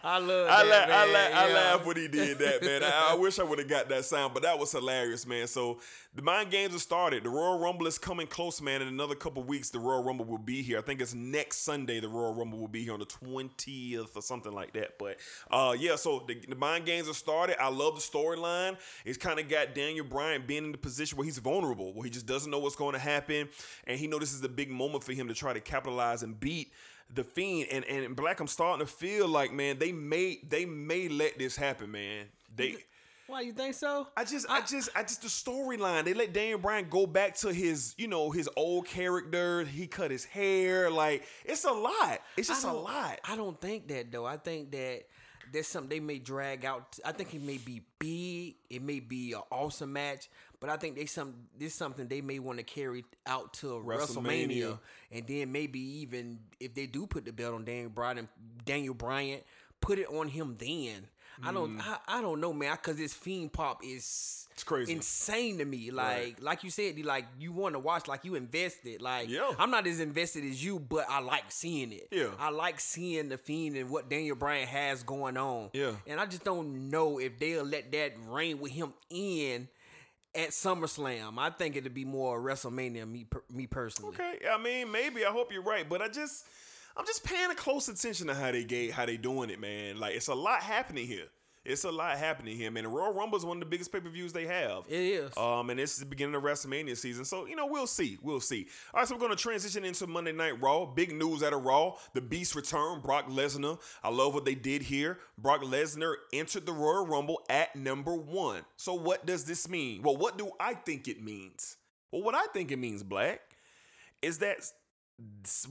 I 0.03 0.18
love 0.19 0.48
I, 0.49 0.64
that. 0.65 0.90
la- 0.90 0.95
I, 0.95 1.06
man. 1.06 1.31
la- 1.31 1.38
I 1.38 1.53
laugh 1.53 1.86
when 1.86 1.98
he 1.98 2.07
did 2.07 2.40
that, 2.40 2.61
man. 2.64 2.84
I, 2.84 3.10
I 3.11 3.15
wish 3.15 3.40
I 3.40 3.44
would 3.44 3.60
have 3.60 3.68
got 3.68 3.90
that 3.90 4.06
sound, 4.06 4.34
but 4.34 4.44
that 4.44 4.57
was 4.57 4.72
hilarious, 4.72 5.27
man. 5.27 5.48
So 5.48 5.80
the 6.15 6.23
mind 6.23 6.49
games 6.49 6.73
have 6.73 6.81
started. 6.81 7.23
The 7.23 7.30
Royal 7.30 7.60
Rumble 7.60 7.86
is 7.86 7.99
coming 7.99 8.26
close, 8.26 8.61
man. 8.61 8.81
In 8.81 8.88
another 8.88 9.14
couple 9.14 9.44
weeks, 9.44 9.69
the 9.69 9.77
Royal 9.77 10.03
Rumble 10.03 10.26
will 10.26 10.40
be 10.40 10.64
here. 10.64 10.80
I 10.80 10.81
think 10.81 11.02
it's 11.02 11.14
next 11.14 11.64
Sunday. 11.64 11.99
The 11.99 12.10
Royal 12.10 12.34
Rumble 12.34 12.57
will 12.57 12.68
be 12.68 12.84
here 12.84 12.94
on 12.94 12.99
the 12.99 13.06
twentieth 13.06 14.15
or 14.15 14.22
something 14.23 14.52
like 14.52 14.73
that. 14.73 14.98
But 14.98 15.18
uh, 15.52 15.76
yeah, 15.77 15.95
so 15.95 16.23
the, 16.27 16.34
the 16.49 16.56
mind 16.56 16.88
games 16.88 17.06
have 17.06 17.15
started. 17.15 17.61
I 17.61 17.69
love 17.69 17.94
the 17.94 18.02
storyline. 18.02 18.77
It's 19.06 19.19
kind 19.19 19.40
of 19.40 19.48
got 19.48 19.76
Daniel 19.76 20.06
Bryan 20.06 20.44
being 20.48 20.65
in 20.65 20.72
the 20.72 20.80
position 20.80 21.15
where 21.15 21.26
he's 21.26 21.38
vulnerable, 21.38 21.94
where 21.94 22.06
he 22.06 22.10
just 22.10 22.26
doesn't 22.26 22.49
know 22.49 22.60
what's 22.60 22.76
going 22.76 22.94
to 22.94 22.99
happen, 22.99 23.48
and 23.86 23.99
he 23.99 24.07
knows 24.07 24.22
this 24.22 24.34
is 24.34 24.44
a 24.44 24.49
big 24.49 24.72
moment 24.72 25.03
for 25.03 25.14
him 25.14 25.27
to 25.27 25.36
try 25.36 25.53
to 25.53 25.61
capitalize 25.61 26.23
and 26.23 26.40
beat 26.40 26.72
the 27.14 27.23
fiend 27.23 27.68
and 27.72 27.84
and 27.86 28.15
black 28.15 28.40
i'm 28.40 28.45
starting 28.45 28.86
to 28.86 28.91
feel 28.91 29.27
like 29.27 29.52
man 29.52 29.80
they 29.80 29.91
may 29.91 30.40
they 30.48 30.64
may 30.64 31.07
let 31.07 31.40
this 31.40 31.56
happen 31.56 31.90
man 31.90 32.26
they 32.56 32.76
Why 33.30 33.41
you 33.41 33.53
think 33.53 33.76
so? 33.76 34.07
I 34.18 34.26
just, 34.26 34.49
I, 34.49 34.61
just, 34.61 34.89
I 34.95 35.03
just 35.03 35.22
the 35.22 35.27
storyline. 35.27 36.03
They 36.03 36.15
let 36.15 36.34
Daniel 36.34 36.57
Bryan 36.57 36.88
go 36.89 37.06
back 37.06 37.35
to 37.38 37.53
his, 37.53 37.93
you 37.97 38.07
know, 38.07 38.31
his 38.31 38.49
old 38.56 38.88
character. 38.88 39.64
He 39.65 39.85
cut 39.85 40.10
his 40.10 40.26
hair. 40.26 40.89
Like 40.89 41.23
it's 41.45 41.64
a 41.64 41.72
lot. 41.72 42.22
It's 42.35 42.47
just 42.47 42.65
a 42.65 42.73
lot. 42.73 43.19
I 43.23 43.35
don't 43.35 43.60
think 43.61 43.88
that 43.89 44.11
though. 44.11 44.26
I 44.26 44.38
think 44.38 44.72
that 44.72 45.03
there's 45.51 45.68
something 45.68 45.89
they 45.89 45.99
may 45.99 46.18
drag 46.18 46.65
out. 46.65 46.97
I 47.06 47.11
think 47.11 47.34
it 47.35 47.41
may 47.43 47.57
be 47.57 47.81
big. 47.99 48.56
It 48.69 48.81
may 48.81 48.99
be 48.99 49.34
an 49.34 49.41
awesome 49.51 49.93
match, 49.93 50.27
but 50.60 50.72
I 50.72 50.77
think 50.77 50.95
they 50.95 51.06
some 51.06 51.35
this 51.57 51.76
something 51.76 52.07
they 52.07 52.22
may 52.22 52.39
want 52.39 52.57
to 52.57 52.64
carry 52.64 53.06
out 53.27 53.53
to 53.56 53.68
WrestleMania. 53.68 54.47
WrestleMania. 54.47 54.80
and 55.11 55.27
then 55.27 55.51
maybe 55.51 55.80
even 56.01 56.39
if 56.60 56.73
they 56.73 56.88
do 56.88 57.06
put 57.06 57.26
the 57.26 57.31
belt 57.31 57.53
on 57.53 57.64
Daniel 57.64 57.89
Bryan, 57.89 58.27
Daniel 58.65 58.95
Bryant, 58.95 59.43
put 59.81 59.99
it 59.99 60.07
on 60.07 60.27
him 60.30 60.56
then. 60.60 61.07
I 61.44 61.52
don't, 61.53 61.78
Mm. 61.78 61.82
I, 61.82 62.20
I 62.20 62.22
don't 62.22 62.40
know, 62.41 62.53
man, 62.53 62.74
because 62.76 62.98
this 62.98 63.14
fiend 63.14 63.53
pop 63.53 63.82
is 63.84 64.48
It's 64.52 64.64
crazy. 64.64 64.91
insane 64.94 65.57
to 65.60 65.66
me. 65.66 65.91
Like, 65.91 66.18
Right. 66.18 66.41
like 66.44 66.64
you 66.64 66.70
said, 66.70 66.99
like 67.06 67.26
you 67.40 67.52
want 67.52 67.76
to 67.76 67.80
watch, 67.80 68.07
like 68.07 68.26
you 68.26 68.36
invested. 68.36 69.02
Like, 69.02 69.30
Yeah. 69.30 69.52
I'm 69.57 69.72
not 69.72 69.88
as 69.88 69.99
invested 69.99 70.44
as 70.45 70.64
you, 70.64 70.80
but 70.80 71.06
I 71.10 71.20
like 71.22 71.45
seeing 71.49 71.91
it. 71.94 72.07
Yeah. 72.11 72.30
I 72.40 72.49
like 72.49 72.80
seeing 72.80 73.30
the 73.30 73.38
fiend 73.38 73.78
and 73.78 73.90
what 73.90 74.10
Daniel 74.10 74.36
Bryan 74.36 74.68
has 74.68 75.03
going 75.03 75.38
on. 75.38 75.70
Yeah. 75.74 75.94
and 76.07 76.20
I 76.20 76.26
just 76.26 76.44
don't 76.44 76.90
know 76.90 77.20
if 77.20 77.40
they'll 77.40 77.64
let 77.64 77.91
that 77.94 78.14
reign 78.28 78.60
with 78.60 78.72
him 78.74 78.94
in 79.10 79.70
at 80.36 80.49
SummerSlam. 80.49 81.38
I 81.40 81.49
think 81.49 81.76
it'd 81.76 81.94
be 81.94 82.06
more 82.06 82.40
WrestleMania. 82.41 83.10
Me, 83.10 83.26
me 83.52 83.66
personally. 83.66 84.14
Okay, 84.16 84.40
I 84.52 84.57
mean, 84.61 84.91
maybe 84.91 85.26
I 85.26 85.30
hope 85.32 85.52
you're 85.52 85.64
right, 85.64 85.88
but 85.90 86.02
I 86.02 86.07
just, 86.07 86.45
I'm 86.99 87.05
just 87.05 87.23
paying 87.23 87.49
a 87.49 87.55
close 87.55 87.88
attention 87.88 88.27
to 88.27 88.34
how 88.34 88.51
they 88.51 88.65
gate, 88.65 88.91
how 88.91 89.05
they 89.05 89.15
doing 89.15 89.49
it, 89.49 89.61
man. 89.61 89.97
Like 90.01 90.15
it's 90.15 90.27
a 90.27 90.35
lot 90.35 90.59
happening 90.59 91.07
here. 91.07 91.27
It's 91.63 91.85
a 91.85 91.91
lot 91.91 92.17
happening 92.17 92.57
here, 92.57 92.71
man. 92.71 92.84
The 92.84 92.89
Royal 92.89 93.13
Rumble 93.13 93.38
is 93.38 93.45
one 93.45 93.55
of 93.55 93.61
the 93.61 93.67
biggest 93.67 93.89
pay 93.89 94.01
per 94.01 94.09
views 94.09 94.34
they 94.34 94.45
have. 94.45 94.84
It 94.89 94.99
is. 94.99 95.38
Um, 95.38 95.69
and 95.69 95.80
it's 95.80 95.95
the 95.95 96.05
beginning 96.05 96.35
of 96.35 96.43
WrestleMania 96.43 96.97
season, 96.97 97.23
so 97.23 97.45
you 97.45 97.55
know 97.55 97.67
we'll 97.67 97.88
see, 97.88 98.17
we'll 98.21 98.41
see. 98.41 98.67
All 98.93 98.99
right, 98.99 99.07
so 99.07 99.15
we're 99.15 99.21
gonna 99.21 99.38
transition 99.38 99.85
into 99.85 100.07
Monday 100.07 100.34
Night 100.34 100.61
Raw. 100.61 100.88
Big 100.88 101.15
news 101.15 101.41
out 101.41 101.53
of 101.53 101.63
Raw: 101.63 101.95
the 102.13 102.19
Beast 102.19 102.53
return, 102.53 102.99
Brock 102.99 103.30
Lesnar. 103.30 103.80
I 104.03 104.09
love 104.09 104.34
what 104.34 104.43
they 104.43 104.55
did 104.55 104.81
here. 104.81 105.19
Brock 105.38 105.61
Lesnar 105.61 106.15
entered 106.34 106.65
the 106.65 106.73
Royal 106.73 107.07
Rumble 107.07 107.41
at 107.49 107.77
number 107.77 108.13
one. 108.13 108.63
So 108.76 108.93
what 108.93 109.26
does 109.26 109.45
this 109.45 109.69
mean? 109.69 110.01
Well, 110.01 110.17
what 110.17 110.38
do 110.38 110.51
I 110.59 110.73
think 110.73 111.07
it 111.07 111.23
means? 111.23 111.77
Well, 112.11 112.23
what 112.23 112.35
I 112.35 112.47
think 112.47 112.73
it 112.73 112.77
means, 112.77 113.03
Black, 113.03 113.39
is 114.21 114.39
that 114.39 114.69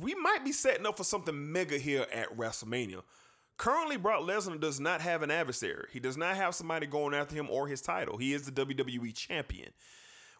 we 0.01 0.15
might 0.15 0.45
be 0.45 0.53
setting 0.53 0.87
up 0.87 0.97
for 0.97 1.05
something 1.05 1.53
mega 1.53 1.79
here 1.79 2.07
at 2.13 2.37
WrestleMania. 2.37 3.03
Currently, 3.57 3.97
Brock 3.97 4.23
Lesnar 4.23 4.61
does 4.61 4.79
not 4.79 5.01
have 5.01 5.23
an 5.23 5.31
adversary. 5.31 5.89
He 5.93 5.99
does 5.99 6.17
not 6.17 6.37
have 6.37 6.55
somebody 6.55 6.87
going 6.87 7.15
after 7.15 7.35
him 7.35 7.49
or 7.51 7.67
his 7.67 7.81
title. 7.81 8.17
He 8.17 8.33
is 8.33 8.43
the 8.49 8.53
WWE 8.53 9.15
champion, 9.15 9.71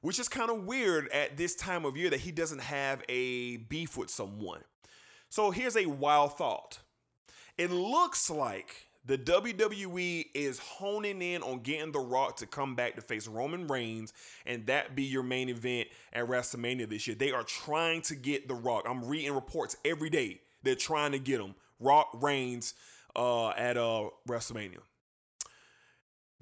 which 0.03 0.21
is 0.21 0.29
kind 0.29 0.51
of 0.51 0.65
weird 0.65 1.09
at 1.09 1.37
this 1.37 1.57
time 1.57 1.85
of 1.85 1.97
year 1.97 2.11
that 2.11 2.21
he 2.21 2.31
doesn't 2.31 2.61
have 2.61 3.03
a 3.09 3.57
beef 3.57 3.97
with 3.97 4.09
someone. 4.09 4.63
So 5.31 5.51
here's 5.51 5.77
a 5.77 5.87
wild 5.87 6.39
thought. 6.39 6.79
It 7.57 7.73
looks 7.73 8.31
like 8.31 8.88
the 9.09 9.17
WWE 9.17 10.27
is 10.35 10.59
honing 10.59 11.23
in 11.23 11.43
on 11.43 11.61
getting 11.61 11.93
The 11.93 11.99
Rock 11.99 12.37
to 12.37 12.47
come 12.47 12.77
back 12.77 12.95
to 12.97 13.01
face 13.01 13.27
Roman 13.27 13.67
Reigns 13.67 14.13
and 14.45 14.67
that 14.67 14.95
be 14.95 15.03
your 15.03 15.23
main 15.23 15.49
event 15.49 15.89
at 16.13 16.27
WrestleMania 16.27 16.89
this 16.91 17.07
year. 17.07 17.17
They 17.17 17.33
are 17.33 17.43
trying 17.43 18.03
to 18.03 18.15
get 18.15 18.49
The 18.49 18.55
Rock. 18.55 18.85
I'm 18.87 19.03
reading 19.03 19.35
reports 19.35 19.77
every 19.83 20.11
day. 20.11 20.43
They're 20.63 20.75
trying 20.75 21.13
to 21.13 21.19
get 21.19 21.41
him. 21.41 21.55
Rock 21.81 22.11
Reigns 22.21 22.75
uh, 23.17 23.49
at 23.51 23.79
uh, 23.79 24.11
WrestleMania. 24.29 24.81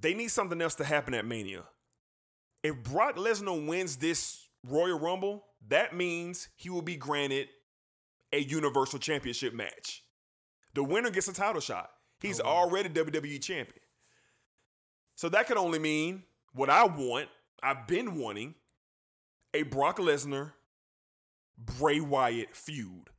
They 0.01 0.15
need 0.15 0.29
something 0.29 0.61
else 0.61 0.75
to 0.75 0.85
happen 0.85 1.15
at 1.15 1.25
Mania. 1.25 1.63
If 2.65 2.83
Brock 2.83 3.15
Lesnar 3.15 3.65
wins 3.65 3.97
this 3.97 4.45
Royal 4.69 4.99
Rumble, 4.99 5.45
that 5.69 5.95
means 5.95 6.49
he 6.57 6.71
will 6.71 6.83
be 6.83 6.97
granted 6.97 7.47
a 8.33 8.41
Universal 8.41 8.99
Championship 8.99 9.55
match. 9.55 10.03
The 10.75 10.83
winner 10.83 11.11
gets 11.11 11.29
a 11.29 11.33
title 11.33 11.61
shot. 11.61 11.91
He's 12.21 12.41
oh. 12.41 12.45
already 12.45 12.89
WWE 12.89 13.43
champion. 13.43 13.81
So 15.17 15.29
that 15.31 15.47
could 15.47 15.57
only 15.57 15.79
mean 15.79 16.25
what 16.53 16.71
I 16.71 16.85
want, 16.85 17.29
I've 17.63 17.87
been 17.87 18.19
wanting 18.19 18.55
a 19.55 19.63
Brock 19.63 19.99
Lesnar 19.99 20.53
Bray 21.59 22.01
Wyatt 22.01 22.55
feud. 22.55 23.11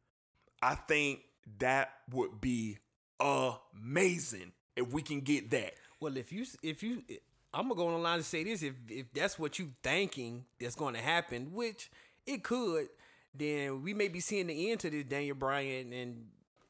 I 0.61 0.75
think 0.75 1.21
that 1.59 1.91
would 2.11 2.41
be 2.41 2.77
amazing 3.19 4.51
if 4.75 4.91
we 4.91 5.01
can 5.01 5.21
get 5.21 5.49
that. 5.51 5.73
Well, 5.99 6.17
if 6.17 6.31
you 6.31 6.45
if 6.61 6.83
you 6.83 7.03
eh, 7.09 7.15
I'm 7.53 7.63
gonna 7.63 7.75
go 7.75 7.87
on 7.87 7.93
the 7.93 7.99
line 7.99 8.15
and 8.15 8.25
say 8.25 8.43
this: 8.43 8.61
if 8.61 8.75
if 8.87 9.11
that's 9.13 9.39
what 9.39 9.57
you 9.57 9.71
thinking 9.83 10.45
that's 10.59 10.75
going 10.75 10.93
to 10.93 11.01
happen, 11.01 11.53
which 11.53 11.89
it 12.25 12.43
could, 12.43 12.87
then 13.33 13.81
we 13.81 13.93
may 13.93 14.07
be 14.07 14.19
seeing 14.19 14.47
the 14.47 14.71
end 14.71 14.79
to 14.81 14.89
this 14.89 15.05
Daniel 15.05 15.35
Bryan 15.35 15.93
and, 15.93 16.25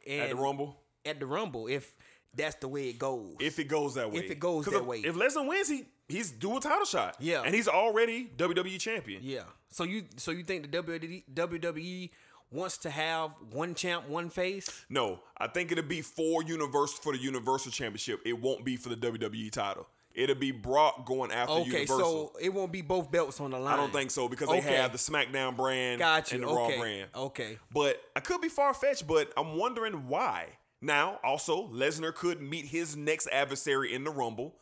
and 0.07 0.21
At 0.21 0.29
the 0.29 0.35
Rumble? 0.35 0.77
At 1.05 1.19
the 1.19 1.25
Rumble, 1.25 1.67
if 1.67 1.97
that's 2.35 2.55
the 2.55 2.67
way 2.67 2.89
it 2.89 2.99
goes. 2.99 3.35
If 3.39 3.59
it 3.59 3.67
goes 3.67 3.95
that 3.95 4.11
way. 4.11 4.19
If 4.19 4.31
it 4.31 4.39
goes 4.39 4.65
that 4.65 4.75
if, 4.75 4.85
way. 4.85 4.99
If 4.99 5.15
Lesnar 5.15 5.47
wins, 5.47 5.69
he 5.69 5.85
he's 6.07 6.31
dual 6.31 6.59
title 6.59 6.85
shot. 6.85 7.15
Yeah. 7.19 7.41
And 7.43 7.53
he's 7.53 7.67
already 7.67 8.29
WWE 8.37 8.79
champion. 8.79 9.21
Yeah. 9.23 9.43
So 9.69 9.83
you 9.83 10.03
so 10.17 10.31
you 10.31 10.43
think 10.43 10.71
the 10.71 10.81
WWE, 10.81 11.23
WWE 11.33 12.09
wants 12.51 12.77
to 12.79 12.89
have 12.89 13.35
one 13.51 13.75
champ, 13.75 14.07
one 14.07 14.29
face? 14.29 14.85
No, 14.89 15.19
I 15.37 15.47
think 15.47 15.71
it'll 15.71 15.83
be 15.83 16.01
for 16.01 16.43
Universal 16.43 16.99
for 17.01 17.13
the 17.13 17.19
Universal 17.19 17.71
Championship. 17.71 18.21
It 18.25 18.39
won't 18.39 18.63
be 18.63 18.77
for 18.77 18.89
the 18.89 18.95
WWE 18.95 19.51
title. 19.51 19.87
It'll 20.13 20.35
be 20.35 20.51
Brock 20.51 21.05
going 21.05 21.31
after 21.31 21.53
Okay, 21.53 21.81
Universal. 21.81 21.99
so 21.99 22.31
it 22.41 22.51
won't 22.51 22.71
be 22.71 22.81
both 22.81 23.11
belts 23.11 23.39
on 23.39 23.51
the 23.51 23.59
line. 23.59 23.75
I 23.75 23.77
don't 23.77 23.93
think 23.93 24.09
so 24.09 24.27
because 24.27 24.49
they 24.49 24.61
have 24.61 24.91
the 24.91 24.97
SmackDown 24.97 25.55
brand 25.55 25.99
Got 25.99 26.31
you. 26.31 26.37
and 26.37 26.43
the 26.43 26.49
okay. 26.49 26.73
Raw 26.73 26.81
brand. 26.81 27.09
Okay. 27.15 27.59
But 27.71 28.01
I 28.15 28.21
could 28.21 28.41
be 28.41 28.49
far 28.49 28.73
fetched, 28.73 29.05
but 29.05 29.31
I'm 29.37 29.57
wondering 29.57 30.07
why. 30.07 30.47
Now, 30.81 31.19
also, 31.23 31.67
Lesnar 31.69 32.13
could 32.13 32.41
meet 32.41 32.65
his 32.65 32.95
next 32.95 33.27
adversary 33.31 33.93
in 33.93 34.03
the 34.03 34.11
Rumble. 34.11 34.55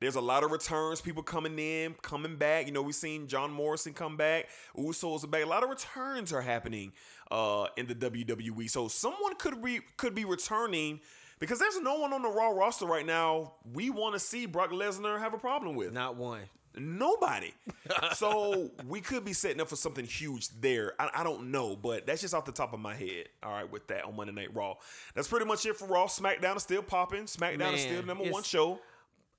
There's 0.00 0.14
a 0.14 0.20
lot 0.20 0.44
of 0.44 0.52
returns, 0.52 1.00
people 1.00 1.22
coming 1.24 1.58
in, 1.58 1.94
coming 2.02 2.36
back. 2.36 2.66
You 2.66 2.72
know, 2.72 2.82
we've 2.82 2.94
seen 2.94 3.26
John 3.26 3.50
Morrison 3.50 3.92
come 3.92 4.16
back, 4.16 4.48
Usos 4.76 5.24
are 5.24 5.26
back. 5.26 5.44
A 5.44 5.48
lot 5.48 5.64
of 5.64 5.70
returns 5.70 6.32
are 6.32 6.40
happening 6.40 6.92
uh, 7.30 7.66
in 7.76 7.86
the 7.86 7.94
WWE. 7.94 8.70
So 8.70 8.86
someone 8.86 9.34
could 9.36 9.60
be 9.60 9.80
could 9.96 10.14
be 10.14 10.24
returning 10.24 11.00
because 11.40 11.58
there's 11.58 11.80
no 11.80 11.98
one 11.98 12.12
on 12.12 12.22
the 12.22 12.28
Raw 12.28 12.50
roster 12.50 12.86
right 12.86 13.06
now 13.06 13.54
we 13.72 13.90
want 13.90 14.14
to 14.14 14.20
see 14.20 14.46
Brock 14.46 14.70
Lesnar 14.70 15.18
have 15.18 15.34
a 15.34 15.38
problem 15.38 15.74
with. 15.74 15.92
Not 15.92 16.16
one. 16.16 16.42
Nobody. 16.76 17.52
so 18.14 18.70
we 18.86 19.00
could 19.00 19.24
be 19.24 19.32
setting 19.32 19.60
up 19.60 19.68
for 19.68 19.76
something 19.76 20.04
huge 20.04 20.48
there. 20.60 20.94
I, 20.98 21.10
I 21.16 21.24
don't 21.24 21.50
know, 21.50 21.76
but 21.76 22.06
that's 22.06 22.20
just 22.20 22.34
off 22.34 22.44
the 22.44 22.52
top 22.52 22.72
of 22.72 22.80
my 22.80 22.94
head. 22.94 23.28
All 23.42 23.52
right, 23.52 23.70
with 23.70 23.86
that 23.88 24.04
on 24.04 24.16
Monday 24.16 24.32
Night 24.32 24.54
Raw. 24.54 24.74
That's 25.14 25.28
pretty 25.28 25.46
much 25.46 25.64
it 25.66 25.76
for 25.76 25.86
Raw. 25.86 26.06
SmackDown 26.06 26.56
is 26.56 26.62
still 26.62 26.82
popping. 26.82 27.24
SmackDown 27.24 27.74
is 27.74 27.82
still 27.82 28.02
number 28.04 28.24
one 28.24 28.42
show. 28.42 28.80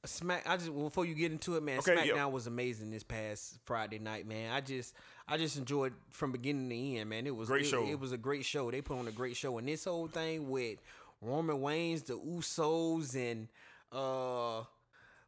Smack. 0.06 0.43
I 0.47 0.56
just 0.56 0.73
before 0.73 1.06
you 1.06 1.14
get 1.14 1.31
into 1.31 1.57
it, 1.57 1.64
man. 1.64 1.80
Okay, 1.80 1.95
SmackDown 1.95 2.15
yeah. 2.15 2.26
was 2.26 2.47
amazing 2.47 2.89
this 2.89 3.03
past 3.03 3.60
Friday 3.65 3.99
night, 3.99 4.26
man. 4.26 4.53
I 4.53 4.61
just, 4.61 4.95
I 5.27 5.38
just 5.38 5.57
enjoyed 5.57 5.93
from 6.11 6.31
beginning 6.31 6.69
to 6.69 6.99
end, 6.99 7.10
man. 7.10 7.27
It 7.27 7.35
was 7.35 7.49
Great 7.49 7.64
it, 7.64 7.68
show. 7.68 7.85
It 7.85 7.99
was 7.99 8.14
a 8.14 8.18
great 8.18 8.45
show. 8.45 8.72
They 8.72 8.81
put 8.81 8.97
on 8.97 9.10
a 9.10 9.11
great 9.11 9.35
show, 9.35 9.57
and 9.57 9.68
this 9.68 9.84
whole 9.84 10.07
thing 10.07 10.49
with 10.49 10.80
Roman 11.22 11.61
Reigns, 11.61 12.03
the 12.03 12.14
Usos, 12.14 13.14
and 13.15 13.49
uh, 13.91 14.64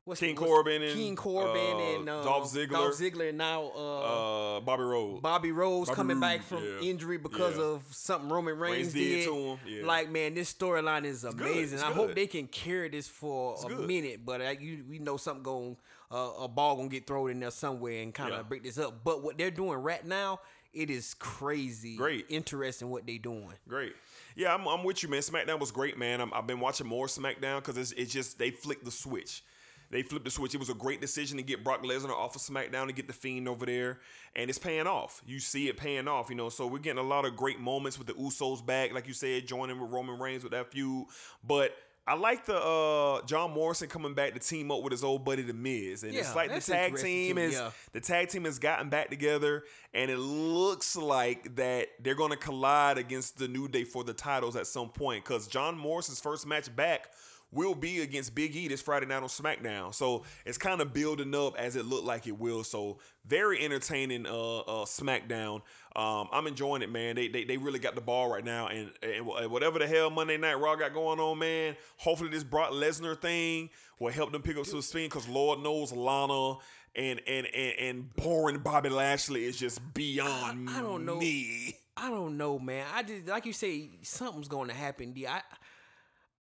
what's 0.05 0.19
King 0.19 0.35
what's- 0.35 0.47
Corbin 0.47 0.81
and, 0.83 0.93
King 0.93 1.15
Corbin 1.15 1.61
uh, 1.75 1.79
and 1.99 2.09
uh, 2.09 2.23
Dolph 2.23 2.51
Ziggler. 2.51 2.69
Dolph 2.71 2.93
Ziggler, 2.95 3.29
and 3.29 3.37
now 3.37 3.71
uh, 3.75 4.57
Uh, 4.57 4.59
Bobby 4.61 4.83
Rose. 4.83 5.21
Bobby 5.21 5.51
Rose 5.51 5.87
Bobby 5.87 5.95
coming 5.95 6.19
back 6.19 6.43
from 6.43 6.63
yeah. 6.63 6.79
injury 6.89 7.17
because 7.17 7.57
Yeah. 7.57 7.63
of 7.63 7.83
something 7.91 8.29
Roman 8.29 8.57
Reigns, 8.57 8.77
Reigns 8.77 8.93
did 8.93 9.25
to 9.25 9.35
him, 9.35 9.59
yeah. 9.67 9.85
Like 9.85 10.09
man, 10.11 10.33
this 10.33 10.53
storyline 10.53 11.05
is 11.05 11.23
amazing. 11.23 11.79
I 11.79 11.91
hope 11.91 12.15
they 12.15 12.27
can 12.27 12.47
carry 12.47 12.89
this 12.89 13.07
for 13.07 13.53
It's 13.55 13.63
a 13.65 13.67
good. 13.69 13.87
minute, 13.87 14.25
but 14.25 14.41
uh, 14.41 14.53
you 14.59 14.83
we 14.89 14.99
know 14.99 15.17
something 15.17 15.43
going 15.43 15.77
uh, 16.11 16.31
a 16.41 16.47
ball 16.47 16.75
gonna 16.75 16.89
get 16.89 17.07
thrown 17.07 17.31
in 17.31 17.39
there 17.39 17.51
somewhere 17.51 18.01
and 18.01 18.13
kind 18.13 18.33
of 18.33 18.49
break 18.49 18.63
this 18.63 18.77
up. 18.77 19.03
But 19.03 19.23
what 19.23 19.37
they're 19.37 19.49
doing 19.49 19.77
right 19.79 20.05
now, 20.05 20.41
it 20.73 20.89
is 20.89 21.13
crazy, 21.13 21.95
Great. 21.95 22.25
interesting 22.27 22.89
what 22.89 23.05
they 23.07 23.17
doing. 23.17 23.53
Great. 23.67 23.93
Yeah, 24.35 24.53
I'm, 24.53 24.67
I'm 24.67 24.83
with 24.83 25.03
you, 25.03 25.09
man. 25.09 25.21
SmackDown 25.21 25.59
was 25.59 25.71
great, 25.71 25.97
man. 25.97 26.19
I'm, 26.21 26.33
I've 26.33 26.47
been 26.47 26.59
watching 26.59 26.87
more 26.87 27.07
SmackDown 27.07 27.57
because 27.57 27.77
it's, 27.77 27.91
it's 27.93 28.11
just 28.11 28.37
they 28.39 28.49
flicked 28.51 28.83
the 28.85 28.91
switch. 28.91 29.43
They 29.91 30.03
flipped 30.03 30.25
the 30.25 30.31
switch. 30.31 30.55
It 30.55 30.59
was 30.59 30.69
a 30.69 30.73
great 30.73 31.01
decision 31.01 31.37
to 31.37 31.43
get 31.43 31.63
Brock 31.63 31.83
Lesnar 31.83 32.11
off 32.11 32.35
of 32.35 32.41
SmackDown 32.41 32.87
to 32.87 32.93
get 32.93 33.07
the 33.07 33.13
Fiend 33.13 33.47
over 33.47 33.65
there, 33.65 33.99
and 34.35 34.49
it's 34.49 34.57
paying 34.57 34.87
off. 34.87 35.21
You 35.25 35.39
see 35.39 35.67
it 35.67 35.77
paying 35.77 36.07
off, 36.07 36.29
you 36.29 36.35
know. 36.35 36.49
So 36.49 36.65
we're 36.65 36.79
getting 36.79 37.03
a 37.03 37.07
lot 37.07 37.25
of 37.25 37.35
great 37.35 37.59
moments 37.59 37.97
with 37.97 38.07
the 38.07 38.13
Usos 38.13 38.65
back, 38.65 38.93
like 38.93 39.07
you 39.07 39.13
said, 39.13 39.45
joining 39.45 39.79
with 39.79 39.91
Roman 39.91 40.17
Reigns 40.17 40.43
with 40.43 40.53
that 40.53 40.71
feud. 40.71 41.07
But 41.43 41.75
I 42.07 42.15
like 42.15 42.45
the 42.45 42.55
uh, 42.55 43.25
John 43.25 43.51
Morrison 43.51 43.87
coming 43.87 44.15
back 44.15 44.33
to 44.33 44.39
team 44.39 44.71
up 44.71 44.81
with 44.81 44.91
his 44.91 45.03
old 45.03 45.23
buddy 45.23 45.43
The 45.43 45.53
Miz, 45.53 46.03
and 46.03 46.15
it's 46.15 46.35
like 46.35 46.53
the 46.53 46.59
tag 46.59 46.95
team 46.95 47.37
is 47.37 47.53
yeah. 47.53 47.71
the 47.91 47.99
tag 47.99 48.29
team 48.29 48.45
has 48.45 48.59
gotten 48.59 48.89
back 48.89 49.09
together, 49.09 49.65
and 49.93 50.09
it 50.09 50.17
looks 50.17 50.95
like 50.95 51.55
that 51.57 51.89
they're 52.01 52.15
going 52.15 52.31
to 52.31 52.37
collide 52.37 52.97
against 52.97 53.37
the 53.37 53.47
New 53.47 53.67
Day 53.67 53.83
for 53.83 54.03
the 54.03 54.13
titles 54.13 54.55
at 54.55 54.67
some 54.67 54.89
point. 54.89 55.23
Because 55.23 55.47
John 55.47 55.77
Morrison's 55.77 56.19
first 56.19 56.47
match 56.47 56.75
back 56.75 57.09
will 57.51 57.75
be 57.75 58.01
against 58.01 58.33
Big 58.33 58.55
E 58.55 58.67
this 58.67 58.81
Friday 58.81 59.05
night 59.05 59.23
on 59.23 59.29
SmackDown. 59.29 59.93
So 59.93 60.23
it's 60.45 60.57
kind 60.57 60.81
of 60.81 60.93
building 60.93 61.35
up 61.35 61.57
as 61.57 61.75
it 61.75 61.85
looked 61.85 62.05
like 62.05 62.27
it 62.27 62.37
will. 62.37 62.63
So 62.63 62.99
very 63.25 63.63
entertaining 63.63 64.25
uh, 64.25 64.59
uh 64.59 64.85
SmackDown. 64.85 65.61
Um, 65.95 66.29
I'm 66.31 66.47
enjoying 66.47 66.81
it, 66.81 66.89
man. 66.89 67.15
They, 67.15 67.27
they 67.27 67.43
they 67.43 67.57
really 67.57 67.79
got 67.79 67.95
the 67.95 68.01
ball 68.01 68.31
right 68.31 68.45
now, 68.45 68.67
and, 68.67 68.91
and 69.03 69.25
whatever 69.25 69.79
the 69.79 69.87
hell 69.87 70.09
Monday 70.09 70.37
Night 70.37 70.59
Raw 70.59 70.75
got 70.75 70.93
going 70.93 71.19
on, 71.19 71.39
man. 71.39 71.75
Hopefully 71.97 72.29
this 72.29 72.43
Brock 72.43 72.71
Lesnar 72.71 73.19
thing 73.19 73.69
will 73.99 74.11
help 74.11 74.31
them 74.31 74.41
pick 74.41 74.57
up 74.57 74.65
some 74.65 74.81
speed. 74.81 75.09
Because 75.09 75.27
Lord 75.27 75.59
knows 75.59 75.91
Lana 75.91 76.57
and 76.95 77.21
and 77.27 77.47
and 77.47 77.79
and 77.79 78.15
boring 78.15 78.59
Bobby 78.59 78.89
Lashley 78.89 79.45
is 79.45 79.57
just 79.57 79.81
beyond 79.93 80.69
I 80.69 80.81
don't 80.81 81.05
know. 81.05 81.17
me. 81.17 81.77
I 81.97 82.09
don't 82.09 82.37
know, 82.37 82.57
man. 82.57 82.85
I 82.93 83.03
just 83.03 83.27
like 83.27 83.45
you 83.45 83.53
say, 83.53 83.89
something's 84.01 84.47
going 84.47 84.69
to 84.69 84.73
happen. 84.73 85.11
D. 85.11 85.27
I 85.27 85.41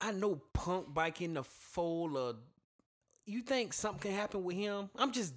I 0.02 0.12
know 0.12 0.42
Punk 0.54 0.94
biking 0.94 1.34
the 1.34 1.44
fold. 1.44 2.16
Of, 2.16 2.38
you 3.26 3.42
think 3.42 3.74
something 3.74 4.12
can 4.12 4.20
happen 4.20 4.44
with 4.44 4.56
him? 4.56 4.90
I'm 4.98 5.12
just 5.12 5.34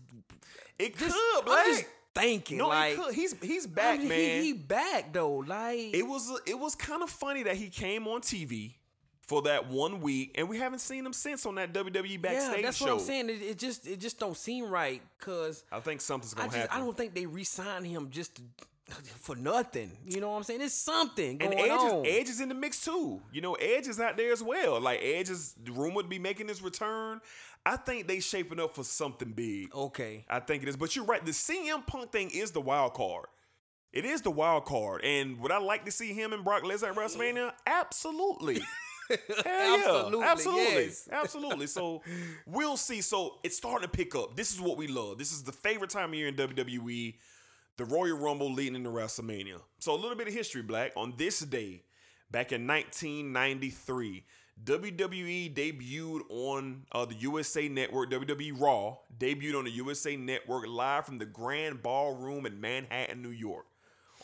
It 0.78 0.96
just, 0.96 1.14
could, 1.14 1.48
I'm 1.48 1.72
just 1.72 1.84
thinking. 2.14 2.58
No, 2.58 2.68
like. 2.68 2.98
He's 3.12 3.34
he's 3.42 3.66
back, 3.66 3.96
I 3.96 3.98
mean, 3.98 4.08
man. 4.08 4.40
He, 4.42 4.46
he 4.48 4.52
back 4.52 5.12
though. 5.12 5.36
Like 5.36 5.94
it 5.94 6.06
was 6.06 6.30
it 6.46 6.58
was 6.58 6.74
kind 6.74 7.02
of 7.02 7.10
funny 7.10 7.42
that 7.44 7.56
he 7.56 7.68
came 7.68 8.06
on 8.06 8.20
TV 8.20 8.74
for 9.26 9.42
that 9.42 9.68
one 9.68 10.00
week, 10.00 10.32
and 10.36 10.48
we 10.48 10.58
haven't 10.58 10.80
seen 10.80 11.06
him 11.06 11.12
since 11.12 11.46
on 11.46 11.54
that 11.54 11.72
WWE 11.72 12.20
backstage 12.20 12.56
yeah, 12.56 12.62
that's 12.62 12.76
show. 12.76 12.86
what 12.86 12.92
I'm 12.94 13.00
saying. 13.00 13.30
It, 13.30 13.42
it 13.42 13.58
just 13.58 13.86
it 13.86 14.00
just 14.00 14.18
don't 14.18 14.36
seem 14.36 14.68
right 14.68 15.00
because 15.18 15.64
I 15.72 15.80
think 15.80 16.00
something's 16.00 16.34
gonna 16.34 16.48
just 16.48 16.58
happen. 16.58 16.76
I 16.76 16.84
don't 16.84 16.96
think 16.96 17.14
they 17.14 17.26
re-signed 17.26 17.86
him 17.86 18.10
just 18.10 18.36
to, 18.36 18.42
for 19.20 19.36
nothing. 19.36 19.90
You 20.06 20.20
know 20.20 20.30
what 20.30 20.38
I'm 20.38 20.42
saying? 20.42 20.60
It's 20.60 20.74
something 20.74 21.40
and 21.40 21.52
going 21.52 21.58
Edge 21.58 21.70
on. 21.70 22.06
is, 22.06 22.16
Edge 22.16 22.28
is 22.28 22.40
in 22.40 22.48
the 22.48 22.54
mix 22.54 22.84
too. 22.84 23.20
You 23.32 23.40
know, 23.40 23.54
Edge 23.54 23.88
is 23.88 24.00
out 24.00 24.16
there 24.16 24.32
as 24.32 24.42
well. 24.42 24.80
Like 24.80 25.00
Edge 25.02 25.30
is 25.30 25.54
rumored 25.70 26.04
to 26.04 26.08
be 26.08 26.18
making 26.18 26.48
his 26.48 26.62
return. 26.62 27.20
I 27.64 27.76
think 27.76 28.08
they 28.08 28.20
shaping 28.20 28.58
up 28.58 28.74
for 28.74 28.84
something 28.84 29.32
big. 29.32 29.74
Okay. 29.74 30.24
I 30.28 30.40
think 30.40 30.62
it 30.62 30.68
is. 30.68 30.76
But 30.76 30.96
you're 30.96 31.04
right. 31.04 31.24
The 31.24 31.30
CM 31.32 31.86
Punk 31.86 32.10
thing 32.10 32.30
is 32.30 32.50
the 32.50 32.60
wild 32.60 32.94
card. 32.94 33.26
It 33.92 34.04
is 34.04 34.22
the 34.22 34.30
wild 34.30 34.64
card. 34.64 35.02
And 35.04 35.38
would 35.40 35.52
I 35.52 35.58
like 35.58 35.84
to 35.84 35.92
see 35.92 36.12
him 36.12 36.32
and 36.32 36.42
Brock 36.44 36.62
Lesnar 36.62 36.88
at 36.90 36.96
WrestleMania? 36.96 37.52
Absolutely. 37.66 38.60
Hell 39.08 39.18
yeah. 39.44 39.84
Absolutely, 39.84 40.24
Absolutely. 40.24 40.84
yes. 40.84 41.08
Absolutely. 41.12 41.66
So 41.66 42.02
we'll 42.46 42.76
see. 42.76 43.00
So 43.00 43.38
it's 43.42 43.56
starting 43.56 43.88
to 43.88 43.94
pick 43.94 44.14
up. 44.14 44.34
This 44.36 44.52
is 44.52 44.60
what 44.60 44.76
we 44.78 44.86
love. 44.86 45.18
This 45.18 45.32
is 45.32 45.42
the 45.42 45.52
favorite 45.52 45.90
time 45.90 46.10
of 46.10 46.14
year 46.14 46.28
in 46.28 46.34
WWE. 46.34 47.14
The 47.76 47.84
Royal 47.84 48.18
Rumble 48.18 48.52
leading 48.52 48.74
into 48.74 48.90
WrestleMania. 48.90 49.60
So 49.78 49.94
a 49.94 49.96
little 49.96 50.16
bit 50.16 50.28
of 50.28 50.34
history, 50.34 50.62
Black. 50.62 50.92
On 50.96 51.14
this 51.16 51.40
day, 51.40 51.82
back 52.30 52.52
in 52.52 52.66
1993, 52.66 54.24
WWE 54.62 55.54
debuted 55.54 56.20
on 56.28 56.84
uh, 56.92 57.04
the 57.04 57.14
USA 57.14 57.68
Network. 57.68 58.10
WWE 58.10 58.60
Raw 58.60 58.96
debuted 59.18 59.58
on 59.58 59.64
the 59.64 59.70
USA 59.70 60.16
Network 60.16 60.66
live 60.68 61.06
from 61.06 61.18
the 61.18 61.24
Grand 61.26 61.82
Ballroom 61.82 62.46
in 62.46 62.60
Manhattan, 62.60 63.22
New 63.22 63.30
York. 63.30 63.66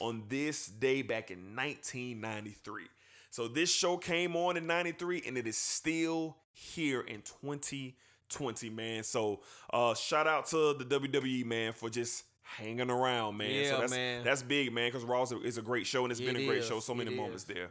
On 0.00 0.22
this 0.28 0.66
day 0.66 1.02
back 1.02 1.30
in 1.30 1.56
1993. 1.56 2.84
So 3.30 3.48
this 3.48 3.72
show 3.72 3.96
came 3.96 4.36
on 4.36 4.56
in 4.56 4.66
93 4.66 5.24
and 5.26 5.36
it 5.36 5.46
is 5.46 5.56
still 5.56 6.36
here 6.52 7.00
in 7.00 7.22
2020, 7.22 8.70
man. 8.70 9.02
So 9.02 9.40
uh 9.72 9.94
shout 9.94 10.26
out 10.26 10.46
to 10.46 10.74
the 10.74 10.84
WWE 10.84 11.44
man 11.44 11.72
for 11.72 11.90
just 11.90 12.24
hanging 12.56 12.90
around, 12.90 13.36
man. 13.36 13.50
Yeah, 13.50 13.70
so 13.70 13.80
that's 13.80 13.92
man. 13.92 14.24
that's 14.24 14.42
big, 14.42 14.72
man, 14.72 14.88
because 14.88 15.04
Raw 15.04 15.22
is 15.22 15.58
a, 15.58 15.62
great 15.62 15.86
show 15.86 16.04
and 16.04 16.10
it's 16.10 16.20
been 16.20 16.36
a 16.36 16.46
great 16.46 16.58
is. 16.58 16.66
show. 16.66 16.80
So 16.80 16.94
many 16.94 17.12
It 17.12 17.16
moments 17.16 17.42
is. 17.42 17.54
there. 17.54 17.70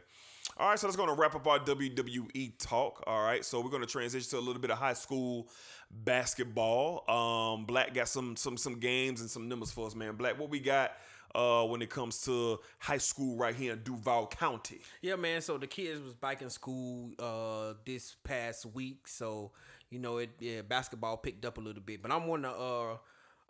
All 0.56 0.70
right, 0.70 0.78
so 0.78 0.86
that's 0.86 0.96
going 0.96 1.08
to 1.08 1.14
wrap 1.14 1.34
up 1.34 1.46
our 1.46 1.58
WWE 1.58 2.52
talk. 2.58 3.04
All 3.06 3.22
right, 3.22 3.44
so 3.44 3.60
we're 3.60 3.70
going 3.70 3.82
to 3.82 3.88
transition 3.88 4.30
to 4.30 4.38
a 4.38 4.40
little 4.40 4.60
bit 4.60 4.70
of 4.70 4.78
high 4.78 4.94
school 4.94 5.48
basketball. 5.90 7.08
Um, 7.08 7.64
Black 7.64 7.94
got 7.94 8.08
some 8.08 8.36
some 8.36 8.56
some 8.56 8.78
games 8.80 9.20
and 9.20 9.30
some 9.30 9.48
numbers 9.48 9.70
for 9.70 9.86
us, 9.86 9.94
man. 9.94 10.16
Black, 10.16 10.38
what 10.38 10.50
we 10.50 10.58
got 10.60 10.92
uh, 11.34 11.64
when 11.64 11.82
it 11.82 11.90
comes 11.90 12.22
to 12.22 12.58
high 12.78 12.98
school 12.98 13.36
right 13.36 13.54
here 13.54 13.74
in 13.74 13.82
Duval 13.82 14.26
County? 14.28 14.80
Yeah, 15.02 15.16
man. 15.16 15.40
So 15.42 15.58
the 15.58 15.66
kids 15.66 16.00
was 16.00 16.14
back 16.14 16.42
in 16.42 16.50
school 16.50 17.12
uh 17.18 17.74
this 17.84 18.16
past 18.24 18.66
week, 18.66 19.06
so 19.06 19.52
you 19.90 19.98
know 19.98 20.18
it 20.18 20.30
yeah 20.40 20.62
basketball 20.62 21.16
picked 21.18 21.44
up 21.44 21.58
a 21.58 21.60
little 21.60 21.82
bit. 21.82 22.02
But 22.02 22.12
I'm 22.12 22.26
wanting 22.26 22.50
to 22.50 22.56
uh 22.56 22.96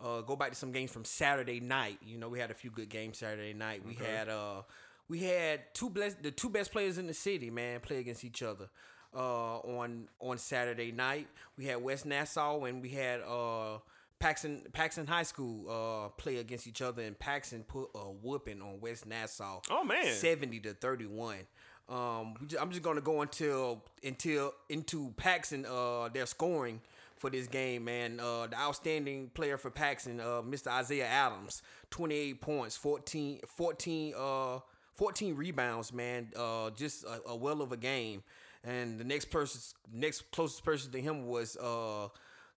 uh 0.02 0.20
go 0.22 0.36
back 0.36 0.50
to 0.50 0.54
some 0.56 0.72
games 0.72 0.90
from 0.90 1.04
Saturday 1.04 1.60
night. 1.60 1.98
You 2.04 2.18
know 2.18 2.28
we 2.28 2.38
had 2.38 2.50
a 2.50 2.54
few 2.54 2.70
good 2.70 2.88
games 2.88 3.18
Saturday 3.18 3.52
night. 3.54 3.82
We 3.86 3.92
Okay. 3.94 4.04
had 4.04 4.28
uh 4.28 4.62
we 5.08 5.20
had 5.20 5.72
two 5.74 5.90
best 5.90 6.22
the 6.22 6.30
two 6.30 6.50
best 6.50 6.70
players 6.72 6.98
in 6.98 7.06
the 7.06 7.14
city, 7.14 7.50
man, 7.50 7.80
play 7.80 7.98
against 7.98 8.24
each 8.24 8.42
other. 8.42 8.68
Uh, 9.14 9.58
on 9.60 10.08
on 10.20 10.36
Saturday 10.38 10.92
night, 10.92 11.26
we 11.56 11.64
had 11.64 11.82
West 11.82 12.04
Nassau 12.04 12.64
and 12.64 12.82
we 12.82 12.90
had 12.90 13.20
uh 13.22 13.78
Paxson 14.18 14.66
Paxson 14.72 15.06
High 15.06 15.22
School 15.22 15.64
uh 15.70 16.08
play 16.10 16.36
against 16.36 16.66
each 16.66 16.82
other, 16.82 17.02
and 17.02 17.18
Paxson 17.18 17.62
put 17.64 17.88
a 17.94 18.00
whooping 18.00 18.60
on 18.60 18.80
West 18.80 19.06
Nassau. 19.06 19.60
Oh, 19.70 19.82
man. 19.84 20.12
seventy 20.12 20.60
to 20.60 20.74
thirty 20.74 21.06
one. 21.06 21.46
Um, 21.88 22.34
I'm 22.60 22.68
just 22.70 22.82
gonna 22.82 23.00
go 23.00 23.22
until 23.22 23.82
until 24.04 24.52
into 24.68 25.14
Paxson 25.16 25.64
uh 25.64 26.08
their 26.12 26.26
scoring 26.26 26.82
for 27.18 27.30
this 27.30 27.46
game, 27.46 27.84
man. 27.84 28.20
Uh, 28.20 28.46
the 28.46 28.56
outstanding 28.58 29.30
player 29.34 29.56
for 29.58 29.70
Paxton, 29.70 30.20
uh, 30.20 30.42
Mr. 30.42 30.68
Isaiah 30.68 31.06
Adams, 31.06 31.62
28 31.90 32.40
points, 32.40 32.76
14, 32.76 33.40
14, 33.56 34.14
uh, 34.16 34.58
14 34.94 35.34
rebounds, 35.36 35.92
man. 35.92 36.28
Uh, 36.36 36.70
just 36.70 37.04
a, 37.04 37.20
a 37.28 37.36
well 37.36 37.60
of 37.62 37.72
a 37.72 37.76
game. 37.76 38.22
And 38.64 38.98
the 38.98 39.04
next 39.04 39.26
person, 39.26 39.60
next 39.92 40.30
closest 40.32 40.64
person 40.64 40.90
to 40.92 41.00
him 41.00 41.26
was 41.26 41.56
uh, 41.56 42.08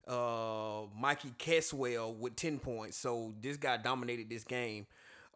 uh, 0.07 0.85
Mikey 0.99 1.33
Caswell 1.37 2.13
with 2.13 2.35
10 2.35 2.59
points. 2.59 2.97
So 2.97 3.33
this 3.41 3.57
guy 3.57 3.77
dominated 3.77 4.29
this 4.29 4.43
game 4.43 4.87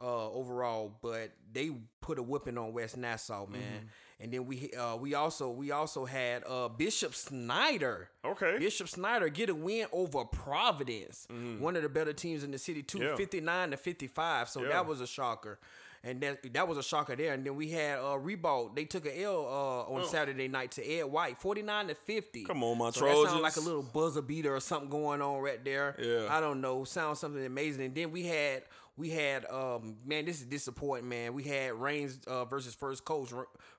uh, 0.01 0.29
overall, 0.31 0.91
but 1.01 1.31
they 1.53 1.71
put 2.01 2.19
a 2.19 2.23
whipping 2.23 2.57
on 2.57 2.73
West 2.73 2.97
Nassau, 2.97 3.45
man. 3.45 3.61
Mhm. 3.61 3.87
And 4.19 4.31
then 4.31 4.45
we 4.45 4.71
uh, 4.71 4.95
we 4.95 5.13
also 5.13 5.49
we 5.49 5.71
also 5.71 6.05
had 6.05 6.43
uh, 6.47 6.69
Bishop 6.69 7.13
Snyder. 7.13 8.09
Okay. 8.23 8.57
Bishop 8.59 8.87
Snyder 8.87 9.27
get 9.29 9.49
a 9.49 9.55
win 9.55 9.87
over 9.91 10.23
Providence, 10.25 11.27
one 11.59 11.75
of 11.75 11.83
the 11.83 11.89
better 11.89 12.13
teams 12.13 12.43
in 12.43 12.51
the 12.51 12.57
city, 12.57 12.81
too, 12.81 12.99
Yeah. 12.99 13.15
59 13.15 13.71
to 13.71 13.77
55. 13.77 14.49
So 14.49 14.61
Yeah. 14.63 14.69
that 14.69 14.85
was 14.87 15.01
a 15.01 15.07
shocker. 15.07 15.59
and 16.07 16.21
that 16.21 16.53
that 16.53 16.67
was 16.67 16.77
a 16.77 16.83
shocker 16.83 17.15
there. 17.15 17.33
And 17.33 17.43
then 17.43 17.55
we 17.55 17.71
had 17.71 17.97
uh 17.99 18.15
Ribault. 18.19 18.75
They 18.75 18.85
took 18.85 19.05
a 19.07 19.21
L 19.23 19.39
uh, 19.47 19.91
on 19.93 20.01
Oh. 20.01 20.05
Saturday 20.05 20.47
night 20.47 20.71
to 20.73 20.83
Ed 20.87 21.05
White, 21.05 21.37
forty 21.39 21.63
nine 21.63 21.87
to 21.87 21.95
fifty. 21.95 22.43
Come 22.43 22.63
on, 22.63 22.77
my 22.77 22.91
so 22.91 23.05
That 23.05 23.27
sounds 23.27 23.41
like 23.41 23.55
a 23.57 23.59
little 23.59 23.81
buzzer 23.81 24.21
beater 24.21 24.55
or 24.55 24.59
something 24.59 24.89
going 24.89 25.21
on 25.23 25.41
right 25.41 25.63
there. 25.65 25.95
Yeah. 25.99 26.27
I 26.29 26.39
don't 26.41 26.61
know. 26.61 26.83
Sounds 26.83 27.19
something 27.19 27.43
amazing. 27.43 27.85
And 27.85 27.95
then 27.95 28.11
we 28.11 28.23
had 28.23 28.61
we 28.97 29.09
had 29.09 29.45
um 29.49 29.97
man, 30.05 30.25
this 30.25 30.39
is 30.39 30.45
disappointing, 30.45 31.09
man. 31.09 31.33
We 31.33 31.43
had 31.43 31.73
Raines 31.73 32.19
uh, 32.27 32.45
versus 32.45 32.73
First 32.75 33.05
Coast. 33.05 33.33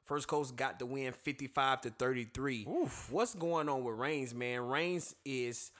First 0.04 0.28
Coast 0.28 0.56
got 0.56 0.78
the 0.78 0.86
win, 0.86 1.12
fifty 1.12 1.46
five 1.46 1.80
to 1.82 1.90
thirty 1.90 2.24
three. 2.24 2.64
What's 3.10 3.34
going 3.34 3.68
on 3.68 3.84
with 3.84 3.96
Raines, 3.96 4.34
man? 4.34 4.60
Raines 4.68 5.14
is. 5.24 5.70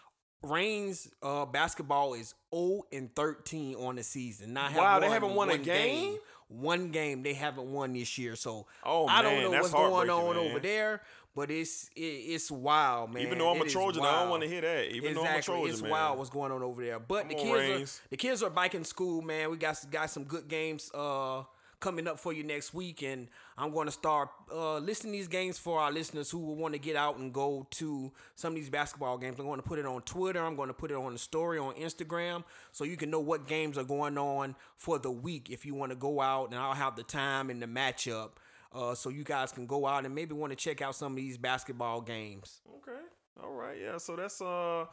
Raines 0.42 1.10
uh, 1.22 1.46
basketball 1.46 2.14
is 2.14 2.34
0 2.54 2.82
and 2.92 3.12
13 3.16 3.74
on 3.74 3.96
the 3.96 4.02
season. 4.04 4.52
Not 4.52 4.70
have 4.70 4.80
Wow, 4.80 5.00
they 5.00 5.08
haven't 5.08 5.34
won 5.34 5.48
a 5.48 5.52
one 5.54 5.62
game? 5.62 6.18
One 6.48 6.90
game 6.90 7.22
they 7.22 7.32
haven't 7.32 7.72
won 7.72 7.94
this 7.94 8.16
year. 8.18 8.36
So 8.36 8.66
Oh, 8.84 9.06
I 9.08 9.22
don't 9.22 9.40
know 9.42 9.50
what's 9.50 9.72
going 9.72 10.10
on 10.10 10.36
man. 10.36 10.46
over 10.50 10.60
there, 10.60 11.00
but 11.36 11.50
it's 11.50 11.90
it, 11.94 12.00
it's 12.00 12.50
wild, 12.50 13.12
man. 13.12 13.22
Even 13.22 13.38
though 13.38 13.54
I'm 13.54 13.60
a 13.60 13.66
Trojan, 13.66 14.02
I 14.02 14.20
don't 14.20 14.30
wanna 14.30 14.46
hear 14.46 14.62
that. 14.62 14.90
Even 14.90 15.14
though 15.14 15.20
I'm 15.20 15.26
a 15.34 15.36
exactly. 15.36 15.54
Trojan, 15.54 15.72
it's 15.74 15.82
man. 15.82 15.90
wild 15.92 16.18
what's 16.18 16.30
going 16.30 16.50
on 16.50 16.62
over 16.62 16.82
there. 16.82 16.98
But 16.98 17.28
the 17.28 17.34
Come 17.34 17.48
on, 17.48 17.56
kids 17.58 17.68
Raines. 17.68 18.00
are 18.04 18.08
the 18.10 18.16
kids 18.16 18.42
are 18.42 18.50
back 18.50 18.74
in 18.74 18.84
school, 18.84 19.22
man. 19.22 19.50
We 19.50 19.58
got 19.58 19.78
got 19.92 20.10
some 20.10 20.24
good 20.24 20.48
games 20.48 20.90
uh 20.94 21.42
coming 21.78 22.08
up 22.08 22.18
for 22.18 22.32
you 22.32 22.42
next 22.42 22.72
week, 22.72 23.02
and 23.02 23.28
I'm 23.58 23.70
going 23.70 23.86
to 23.86 23.92
start 23.92 24.30
uh, 24.50 24.78
listing 24.78 25.12
these 25.12 25.28
games 25.28 25.58
for 25.58 25.78
our 25.78 25.92
listeners 25.92 26.30
who 26.30 26.38
will 26.38 26.56
want 26.56 26.72
to 26.72 26.78
get 26.80 26.96
out 26.96 27.18
and 27.18 27.32
go 27.32 27.66
to 27.72 28.10
some 28.34 28.52
of 28.52 28.56
these 28.56 28.70
basketball 28.70 29.18
games. 29.18 29.38
I'm 29.38 29.44
going 29.44 29.60
to 29.60 29.66
put 29.68 29.78
it 29.78 29.84
on 29.86 30.00
Twitter. 30.02 30.42
I'm 30.42 30.56
going 30.56 30.68
to 30.68 30.74
put 30.74 30.90
it 30.90 30.96
on 30.96 31.12
the 31.12 31.18
story 31.18 31.58
on 31.58 31.74
Instagram, 31.74 32.44
so 32.72 32.84
you 32.84 32.96
can 32.96 33.10
know 33.10 33.20
what 33.20 33.46
games 33.46 33.76
are 33.76 33.84
going 33.84 34.16
on 34.16 34.56
for 34.76 34.98
the 34.98 35.10
week 35.10 35.50
if 35.50 35.66
you 35.66 35.74
want 35.74 35.92
to 35.92 35.96
go 35.96 36.20
out, 36.20 36.50
and 36.50 36.58
I'll 36.58 36.74
have 36.74 36.96
the 36.96 37.02
time 37.02 37.50
and 37.50 37.60
the 37.60 37.66
matchup. 37.66 38.30
Uh, 38.74 38.94
so 38.94 39.09
you 39.10 39.24
guys 39.24 39.52
can 39.52 39.66
go 39.66 39.86
out 39.86 40.05
and 40.05 40.14
maybe 40.14 40.34
want 40.34 40.51
to 40.52 40.56
check 40.56 40.82
out 40.82 40.94
some 40.94 41.12
of 41.12 41.16
these 41.16 41.38
basketball 41.38 42.01
games. 42.01 42.60
Okay. 42.78 42.98
All 43.43 43.52
right. 43.52 43.76
Yeah. 43.80 43.98
So 43.98 44.16
that's 44.16 44.40
uh 44.40 44.84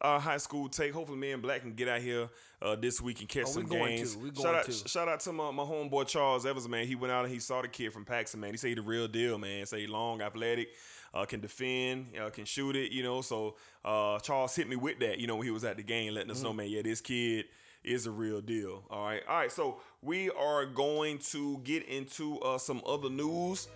our 0.00 0.18
high 0.18 0.36
school 0.38 0.68
take. 0.68 0.92
Hopefully, 0.92 1.18
me 1.18 1.30
and 1.30 1.40
Black 1.40 1.60
can 1.60 1.72
get 1.74 1.88
out 1.88 2.00
here 2.00 2.28
uh, 2.60 2.74
this 2.74 3.00
week 3.00 3.20
and 3.20 3.28
catch 3.28 3.44
Oh, 3.46 3.50
some 3.50 3.66
going 3.66 3.96
games. 3.98 4.14
shout 4.14 4.34
going 4.34 4.54
out, 4.56 4.64
to. 4.64 4.72
shout 4.88 5.08
out 5.08 5.20
to 5.20 5.32
my, 5.32 5.50
my 5.52 5.62
homeboy 5.62 6.08
Charles 6.08 6.44
Evans, 6.44 6.68
man. 6.68 6.86
He 6.88 6.96
went 6.96 7.12
out 7.12 7.24
and 7.24 7.32
he 7.32 7.38
saw 7.38 7.62
the 7.62 7.68
kid 7.68 7.92
from 7.92 8.04
Paxton, 8.04 8.40
man. 8.40 8.50
He 8.50 8.56
said 8.56 8.68
he 8.68 8.74
the 8.74 8.82
real 8.82 9.06
deal, 9.06 9.38
man. 9.38 9.64
Say 9.66 9.82
he 9.82 9.86
long, 9.86 10.22
athletic, 10.22 10.70
uh, 11.14 11.24
can 11.24 11.40
defend, 11.40 12.06
uh, 12.20 12.30
can 12.30 12.44
shoot 12.44 12.74
it, 12.74 12.90
you 12.90 13.04
know. 13.04 13.20
So 13.20 13.54
uh, 13.84 14.18
Charles 14.18 14.56
hit 14.56 14.68
me 14.68 14.74
with 14.74 14.98
that, 14.98 15.20
you 15.20 15.28
know, 15.28 15.36
when 15.36 15.44
he 15.44 15.52
was 15.52 15.62
at 15.62 15.76
the 15.76 15.84
game, 15.84 16.14
letting 16.14 16.32
us 16.32 16.42
know, 16.42 16.48
Mm-hmm. 16.48 16.56
man, 16.56 16.70
yeah, 16.70 16.82
this 16.82 17.00
kid 17.00 17.44
is 17.86 18.06
a 18.06 18.10
real 18.10 18.40
deal. 18.40 18.82
All 18.90 19.06
right. 19.06 19.22
All 19.28 19.36
right. 19.38 19.52
So 19.52 19.78
we 20.02 20.30
are 20.30 20.66
going 20.66 21.18
to 21.30 21.58
get 21.58 21.84
into 21.88 22.38
uh, 22.40 22.58
some 22.58 22.82
other 22.86 23.08
news 23.08 23.68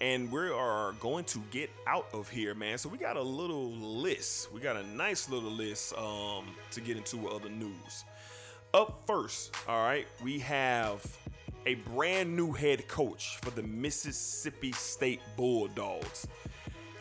and 0.00 0.30
we 0.30 0.48
are 0.48 0.92
going 1.00 1.24
to 1.24 1.40
get 1.50 1.70
out 1.86 2.06
of 2.12 2.28
here, 2.28 2.54
man. 2.54 2.78
So 2.78 2.88
we 2.88 2.98
got 2.98 3.16
a 3.16 3.22
little 3.22 3.72
list. 3.72 4.52
We 4.52 4.60
got 4.60 4.76
a 4.76 4.86
nice 4.86 5.28
little 5.28 5.50
list 5.50 5.92
um, 5.98 6.46
to 6.70 6.80
get 6.80 6.96
into 6.96 7.28
other 7.28 7.48
news. 7.48 8.04
Up 8.74 9.02
first, 9.06 9.54
all 9.66 9.82
right, 9.82 10.06
we 10.22 10.38
have 10.40 11.04
a 11.66 11.74
brand 11.74 12.36
new 12.36 12.52
head 12.52 12.86
coach 12.86 13.38
for 13.38 13.50
the 13.50 13.62
Mississippi 13.62 14.72
State 14.72 15.20
Bulldogs. 15.36 16.28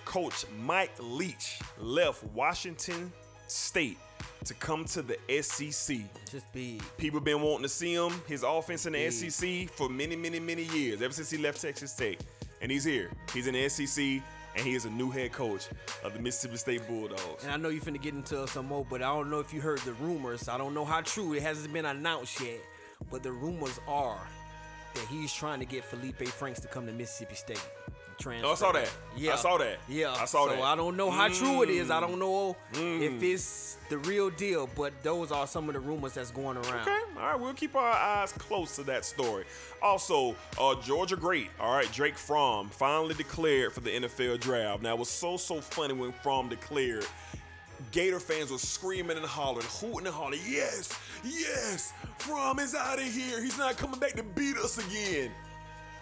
Coach 0.05 0.45
Mike 0.61 0.93
Leach 0.99 1.59
left 1.77 2.23
Washington 2.23 3.11
State 3.47 3.97
to 4.47 4.53
come 4.53 4.85
to 4.85 5.01
the 5.01 5.17
SEC. 5.41 5.97
Just 6.31 6.51
big. 6.53 6.81
People 6.97 7.19
been 7.19 7.41
wanting 7.41 7.63
to 7.63 7.69
see 7.69 7.93
him, 7.93 8.13
his 8.27 8.43
offense 8.43 8.85
in 8.85 8.93
the 8.93 8.99
Big. 8.99 9.11
SEC 9.11 9.69
for 9.69 9.89
many, 9.89 10.15
many, 10.15 10.39
many 10.39 10.63
years, 10.63 11.01
ever 11.01 11.13
since 11.13 11.29
he 11.29 11.37
left 11.37 11.61
Texas 11.61 11.91
State. 11.91 12.21
And 12.61 12.71
he's 12.71 12.83
here. 12.83 13.11
He's 13.33 13.47
in 13.47 13.53
the 13.53 13.69
SEC, 13.69 14.03
and 14.55 14.65
he 14.65 14.73
is 14.73 14.85
a 14.85 14.89
new 14.89 15.11
head 15.11 15.31
coach 15.31 15.67
of 16.03 16.13
the 16.13 16.19
Mississippi 16.19 16.57
State 16.57 16.87
Bulldogs. 16.87 17.43
And 17.43 17.51
I 17.51 17.57
know 17.57 17.69
you 17.69 17.81
finna 17.81 18.01
get 18.01 18.13
into 18.13 18.47
some 18.47 18.65
more, 18.65 18.85
but 18.89 19.01
I 19.01 19.07
don't 19.13 19.29
know 19.29 19.39
if 19.39 19.53
you 19.53 19.61
heard 19.61 19.79
the 19.79 19.93
rumors. 19.93 20.47
I 20.47 20.57
don't 20.57 20.73
know 20.73 20.85
how 20.85 21.01
true. 21.01 21.33
It 21.33 21.43
hasn't 21.43 21.73
been 21.73 21.85
announced 21.85 22.41
yet, 22.41 22.59
but 23.11 23.23
the 23.23 23.31
rumors 23.31 23.79
are 23.87 24.19
that 24.95 25.05
he's 25.07 25.31
trying 25.31 25.59
to 25.59 25.65
get 25.65 25.83
Feleipe 25.83 26.27
Franks 26.27 26.59
to 26.61 26.67
come 26.67 26.87
to 26.87 26.93
Mississippi 26.93 27.35
State. 27.35 27.61
Transfer. 28.17 28.47
Oh, 28.47 28.51
I 28.51 28.55
saw 28.55 28.71
that. 28.71 28.89
Yeah, 29.15 29.33
I 29.33 29.35
saw 29.35 29.57
that. 29.57 29.77
Yeah, 29.87 30.11
I 30.11 30.25
saw 30.25 30.47
so 30.47 30.55
that. 30.55 30.61
I 30.61 30.75
don't 30.75 30.97
know 30.97 31.09
how 31.11 31.27
true 31.29 31.61
it 31.63 31.69
is. 31.69 31.89
I 31.89 31.97
Mm. 31.97 32.01
don't 32.07 32.19
know 32.19 32.55
Mm. 32.73 33.01
if 33.01 33.23
it's 33.23 33.77
the 33.89 33.97
real 33.99 34.29
deal, 34.29 34.67
but 34.75 34.93
those 35.03 35.31
are 35.31 35.45
some 35.47 35.69
of 35.69 35.73
the 35.73 35.79
rumors 35.79 36.13
that's 36.13 36.31
going 36.31 36.57
around. 36.57 36.81
Okay, 36.87 36.99
all 37.15 37.21
right, 37.23 37.39
we'll 37.39 37.53
keep 37.53 37.75
our 37.75 37.91
eyes 37.91 38.31
close 38.33 38.75
to 38.75 38.83
that 38.83 39.05
story. 39.05 39.45
Also, 39.81 40.35
uh, 40.59 40.75
Georgia 40.81 41.15
Great, 41.15 41.49
all 41.59 41.73
right, 41.75 41.91
Drake 41.91 42.17
Fromm 42.17 42.69
finally 42.69 43.13
declared 43.13 43.73
for 43.73 43.79
the 43.81 43.91
NFL 43.95 44.37
draft. 44.37 44.81
Now, 44.81 44.93
it 44.93 44.99
was 44.99 45.09
so, 45.09 45.37
so 45.37 45.61
funny 45.61 45.93
when 45.93 46.11
Fromm 46.11 46.49
declared. 46.49 47.05
Gator 47.91 48.19
fans 48.19 48.51
were 48.51 48.57
screaming 48.57 49.17
and 49.17 49.25
hollering, 49.25 49.65
hooting 49.79 50.07
and 50.07 50.15
hollering, 50.15 50.41
yes, 50.47 50.89
yes, 51.23 51.93
Fromm 52.17 52.57
is 52.59 52.73
out 52.73 52.97
of 52.97 53.05
here. 53.05 53.41
He's 53.41 53.57
not 53.57 53.77
coming 53.77 53.99
back 53.99 54.13
to 54.13 54.23
beat 54.23 54.57
us 54.57 54.77
again. 54.79 55.31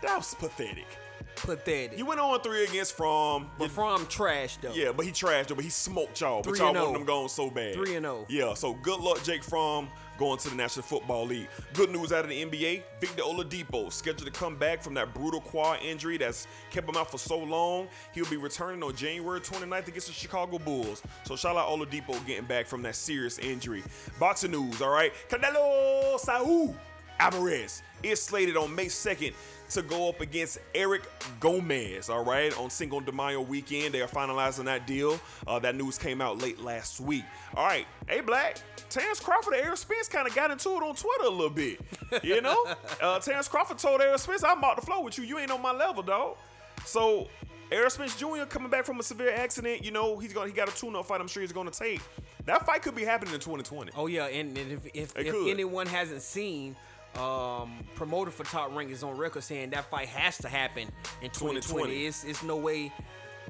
That 0.02 0.18
was 0.18 0.34
pathetic. 0.36 0.88
Pathetic. 1.36 1.98
You 1.98 2.06
went 2.06 2.20
on 2.20 2.40
three 2.41 2.64
against 2.66 2.95
Fromm. 2.95 3.49
But 3.57 3.72
Fromm 3.72 4.06
trash 4.07 4.57
though. 4.57 4.74
Yeah, 4.74 4.91
but 4.91 5.06
he 5.06 5.12
trashed 5.12 5.48
though, 5.48 5.56
but 5.56 5.64
he 5.64 5.70
smoked 5.70 6.22
y'all. 6.22 6.41
But 6.41 6.57
3 6.57 6.60
y'all 6.60 6.74
wanted 6.74 6.90
oh. 6.90 6.94
them 6.94 7.06
gone 7.06 7.30
so 7.30 7.49
bad. 7.49 7.76
3 7.76 7.95
and 7.95 8.06
oh. 8.06 8.26
Yeah, 8.30 8.53
so 8.53 8.74
good 8.74 8.99
luck, 8.99 9.24
Jake 9.24 9.44
Fromm 9.44 9.90
going 10.18 10.38
to 10.40 10.49
the 10.49 10.56
National 10.56 10.84
Football 10.84 11.26
League. 11.26 11.48
Good 11.74 11.91
news 11.91 12.12
out 12.12 12.24
of 12.24 12.30
the 12.30 12.45
NBA. 12.45 12.84
Victor 12.99 13.24
Oladipo 13.24 13.91
scheduled 13.91 14.32
to 14.32 14.32
come 14.32 14.56
back 14.56 14.82
from 14.82 14.94
that 14.95 15.14
brutal 15.14 15.41
quad 15.41 15.82
injury 15.82 16.18
that's 16.18 16.48
kept 16.72 16.88
him 16.88 16.95
out 16.95 17.12
for 17.12 17.18
so 17.18 17.38
long. 17.38 17.88
He'll 18.14 18.30
be 18.30 18.38
returning 18.38 18.82
on 18.84 18.95
January 18.95 19.40
29th 19.40 19.88
against 19.88 20.07
the 20.07 20.14
Chicago 20.14 20.57
Bulls. 20.57 21.03
So 21.24 21.36
shout 21.36 21.57
out 21.57 21.68
Oladipo 21.68 22.26
getting 22.26 22.45
back 22.45 22.68
from 22.68 22.82
that 22.84 22.95
serious 22.95 23.40
injury. 23.40 23.84
Boxing 24.20 24.52
news, 24.52 24.82
all 24.82 24.90
right. 24.90 25.12
Canelo 25.30 26.20
Saul 26.20 26.76
Alvarez 27.20 27.82
is 28.03 28.22
slated 28.22 28.57
on 28.57 28.74
May 28.76 28.88
2nd 28.88 29.34
to 29.70 29.82
go 29.82 30.10
up 30.10 30.22
against 30.22 30.60
Eric 30.74 31.04
Gomez, 31.40 32.10
all 32.10 32.24
right, 32.24 32.58
on 32.58 32.70
Cinco 32.70 33.00
de 33.00 33.12
Mayo 33.12 33.42
weekend. 33.42 33.94
They 33.94 34.02
are 34.02 34.08
finalizing 34.08 34.66
that 34.66 34.88
deal. 34.88 35.20
Uh, 35.48 35.60
that 35.60 35.76
news 35.76 35.98
came 35.98 36.22
out 36.22 36.42
late 36.42 36.60
last 36.62 37.00
week. 37.00 37.24
All 37.56 37.66
right, 37.66 37.86
hey, 38.08 38.22
Black, 38.22 38.58
Terrence 38.90 39.20
Crawford 39.20 39.54
and 39.54 39.64
Errol 39.64 39.78
Spence 39.78 40.08
kind 40.08 40.28
of 40.28 40.36
got 40.36 40.52
into 40.52 40.70
it 40.70 40.84
on 40.84 40.96
Twitter 40.96 41.26
a 41.26 41.30
little 41.30 41.50
bit. 41.50 41.80
You 42.24 42.40
know, 42.40 42.66
uh, 43.02 43.20
Terrence 43.20 43.48
Crawford 43.48 43.78
told 43.78 44.00
Errol 44.00 44.18
Spence, 44.18 44.44
I'm 44.44 44.64
out 44.64 44.78
the 44.78 44.82
flow 44.82 45.02
with 45.02 45.18
you. 45.18 45.24
You 45.26 45.38
ain't 45.38 45.52
on 45.52 45.62
my 45.62 45.74
level, 45.74 46.02
dog. 46.02 46.38
So, 46.86 47.28
Errol 47.72 47.90
Spence 47.90 48.16
Jr. 48.16 48.46
coming 48.48 48.70
back 48.70 48.86
from 48.86 49.00
a 49.00 49.04
severe 49.04 49.32
accident, 49.32 49.84
you 49.84 49.92
know, 49.92 50.18
he's 50.18 50.32
gonna 50.32 50.48
he 50.48 50.54
got 50.54 50.70
a 50.70 50.76
tune-up 50.76 51.06
fight 51.06 51.20
I'm 51.20 51.28
sure 51.28 51.42
he's 51.42 51.52
gonna 51.52 51.72
take. 51.72 52.02
That 52.46 52.66
fight 52.66 52.84
could 52.84 52.96
be 52.96 53.04
happening 53.04 53.34
in 53.34 53.40
2020. 53.40 53.92
Oh 53.96 54.08
yeah, 54.08 54.28
and, 54.28 54.58
and 54.58 54.72
if 54.72 54.86
if, 54.94 55.18
if 55.18 55.36
anyone 55.48 55.88
hasn't 55.88 56.22
seen, 56.22 56.76
um, 57.18 57.74
promoter 57.96 58.32
for 58.32 58.44
Top 58.44 58.76
Rank 58.76 58.92
is 58.92 59.04
on 59.04 59.18
record 59.18 59.44
saying 59.44 59.72
that 59.72 59.86
fight 59.90 60.08
has 60.10 60.38
to 60.40 60.48
happen 60.50 60.84
in 61.22 61.30
2020. 61.32 61.62
2020. 61.62 62.06
It's 62.06 62.24
it's 62.24 62.44
no 62.44 62.58
way. 62.58 62.92